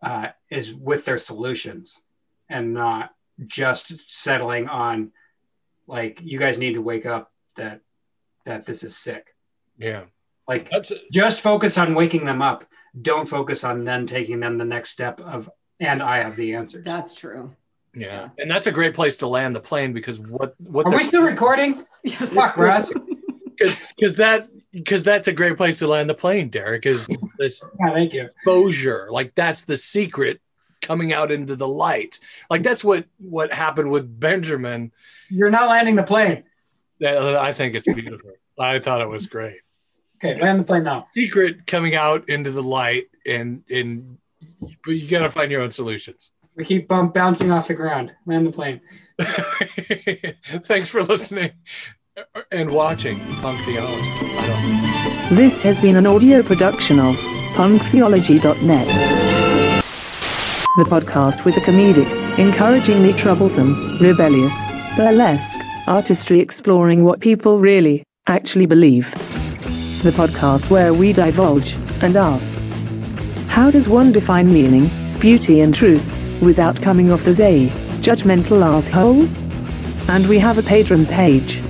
uh, 0.02 0.28
is 0.50 0.72
with 0.74 1.04
their 1.04 1.18
solutions 1.18 2.00
and 2.48 2.74
not 2.74 3.14
just 3.46 3.92
settling 4.10 4.68
on, 4.68 5.12
like, 5.86 6.20
you 6.22 6.38
guys 6.38 6.58
need 6.58 6.74
to 6.74 6.82
wake 6.82 7.06
up 7.06 7.32
that 7.56 7.80
that 8.46 8.64
this 8.66 8.82
is 8.82 8.96
sick. 8.96 9.34
Yeah. 9.78 10.04
Like, 10.48 10.68
That's 10.70 10.92
just 11.12 11.40
focus 11.40 11.78
on 11.78 11.94
waking 11.94 12.24
them 12.24 12.42
up. 12.42 12.64
Don't 13.02 13.28
focus 13.28 13.62
on 13.64 13.84
then 13.84 14.06
taking 14.06 14.40
them 14.40 14.58
the 14.58 14.64
next 14.64 14.90
step 14.90 15.20
of, 15.20 15.48
and 15.78 16.02
I 16.02 16.22
have 16.22 16.34
the 16.36 16.54
answer 16.54 16.80
That's 16.82 17.14
true. 17.14 17.54
yeah. 17.94 18.30
And 18.38 18.50
that's 18.50 18.66
a 18.66 18.72
great 18.72 18.94
place 18.94 19.16
to 19.18 19.26
land 19.28 19.54
the 19.54 19.60
plane 19.60 19.92
because 19.92 20.18
what 20.18 20.54
what 20.58 20.86
Are 20.86 20.90
they're 20.90 20.98
we 20.98 21.04
still 21.04 21.22
recording? 21.22 21.84
Yes. 22.02 22.32
Fuck, 22.32 22.56
Russ. 22.56 22.94
because 23.58 24.16
that 24.16 24.48
because 24.72 25.02
that's 25.04 25.28
a 25.28 25.32
great 25.32 25.56
place 25.56 25.78
to 25.80 25.86
land 25.86 26.08
the 26.08 26.14
plane, 26.14 26.48
Derek. 26.48 26.86
Is 26.86 27.06
this 27.38 27.64
Yeah, 27.80 27.92
thank 27.92 28.12
you. 28.12 28.24
exposure? 28.24 29.08
Like 29.10 29.34
that's 29.34 29.64
the 29.64 29.76
secret 29.76 30.40
coming 30.80 31.12
out 31.12 31.30
into 31.30 31.56
the 31.56 31.68
light. 31.68 32.20
Like 32.48 32.62
that's 32.62 32.84
what 32.84 33.06
what 33.18 33.52
happened 33.52 33.90
with 33.90 34.20
Benjamin. 34.20 34.92
You're 35.28 35.50
not 35.50 35.68
landing 35.68 35.96
the 35.96 36.02
plane. 36.02 36.44
Uh, 37.02 37.38
I 37.38 37.52
think 37.52 37.74
it's 37.74 37.86
beautiful. 37.86 38.32
I 38.58 38.78
thought 38.78 39.00
it 39.00 39.08
was 39.08 39.26
great. 39.26 39.60
Okay, 40.22 40.40
land 40.40 40.60
the 40.60 40.64
plane 40.64 40.84
now. 40.84 41.08
Secret 41.14 41.66
coming 41.66 41.94
out 41.94 42.28
into 42.28 42.50
the 42.50 42.62
light, 42.62 43.06
and 43.26 43.62
and 43.70 44.18
but 44.84 44.92
you 44.92 45.08
got 45.08 45.20
to 45.20 45.30
find 45.30 45.50
your 45.50 45.62
own 45.62 45.70
solutions. 45.70 46.30
We 46.56 46.64
keep 46.64 46.88
bump, 46.88 47.14
bouncing 47.14 47.50
off 47.50 47.68
the 47.68 47.74
ground. 47.74 48.14
Land 48.26 48.46
the 48.46 48.52
plane. 48.52 48.80
Thanks 50.64 50.90
for 50.90 51.02
listening 51.02 51.52
and 52.52 52.70
watching 52.70 53.18
Punk 53.36 53.60
Theology. 53.62 54.10
I 54.36 54.46
don't. 54.46 55.36
This 55.36 55.62
has 55.62 55.80
been 55.80 55.96
an 55.96 56.06
audio 56.06 56.42
production 56.42 56.98
of 56.98 57.16
punktheology.net. 57.54 58.86
The 60.76 60.84
podcast 60.84 61.44
with 61.44 61.56
a 61.56 61.60
comedic, 61.60 62.38
encouragingly 62.38 63.12
troublesome, 63.12 63.98
rebellious, 64.00 64.62
burlesque 64.96 65.60
artistry 65.86 66.38
exploring 66.40 67.04
what 67.04 67.20
people 67.20 67.58
really, 67.58 68.04
actually 68.26 68.66
believe. 68.66 69.10
The 70.02 70.12
podcast 70.12 70.70
where 70.70 70.94
we 70.94 71.12
divulge 71.12 71.74
and 72.02 72.16
ask 72.16 72.62
How 73.48 73.70
does 73.70 73.88
one 73.88 74.12
define 74.12 74.52
meaning, 74.52 74.88
beauty, 75.18 75.60
and 75.60 75.74
truth 75.74 76.16
without 76.40 76.80
coming 76.80 77.10
off 77.10 77.26
as 77.26 77.40
a 77.40 77.68
judgmental 78.00 78.62
asshole? 78.64 79.26
And 80.08 80.26
we 80.28 80.38
have 80.38 80.58
a 80.58 80.62
Patreon 80.62 81.08
page. 81.08 81.62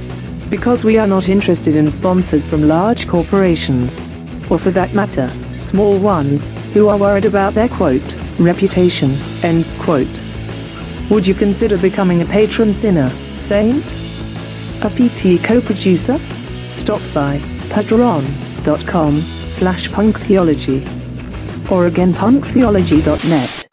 Because 0.51 0.85
we 0.85 0.99
are 0.99 1.07
not 1.07 1.29
interested 1.29 1.77
in 1.77 1.89
sponsors 1.89 2.45
from 2.45 2.67
large 2.67 3.07
corporations. 3.07 4.05
Or 4.51 4.59
for 4.59 4.73
that 4.73 4.93
matter, 4.93 5.31
small 5.57 5.97
ones, 5.97 6.49
who 6.75 6.89
are 6.89 6.99
worried 6.99 7.25
about 7.25 7.55
their 7.55 7.69
quote, 7.69 8.17
reputation, 8.41 9.13
end 9.45 9.65
quote. 9.79 10.21
Would 11.09 11.25
you 11.25 11.35
consider 11.35 11.79
becoming 11.79 12.23
a 12.23 12.25
patron 12.25 12.73
sinner, 12.73 13.09
saint? 13.39 13.85
A 14.83 14.91
PT 14.91 15.41
co-producer? 15.45 16.19
Stop 16.67 17.01
by 17.15 17.39
patreon.com 17.69 19.21
slash 19.49 19.89
punktheology. 19.89 20.83
Or 21.71 21.87
again 21.87 22.13
punktheology.net. 22.13 23.70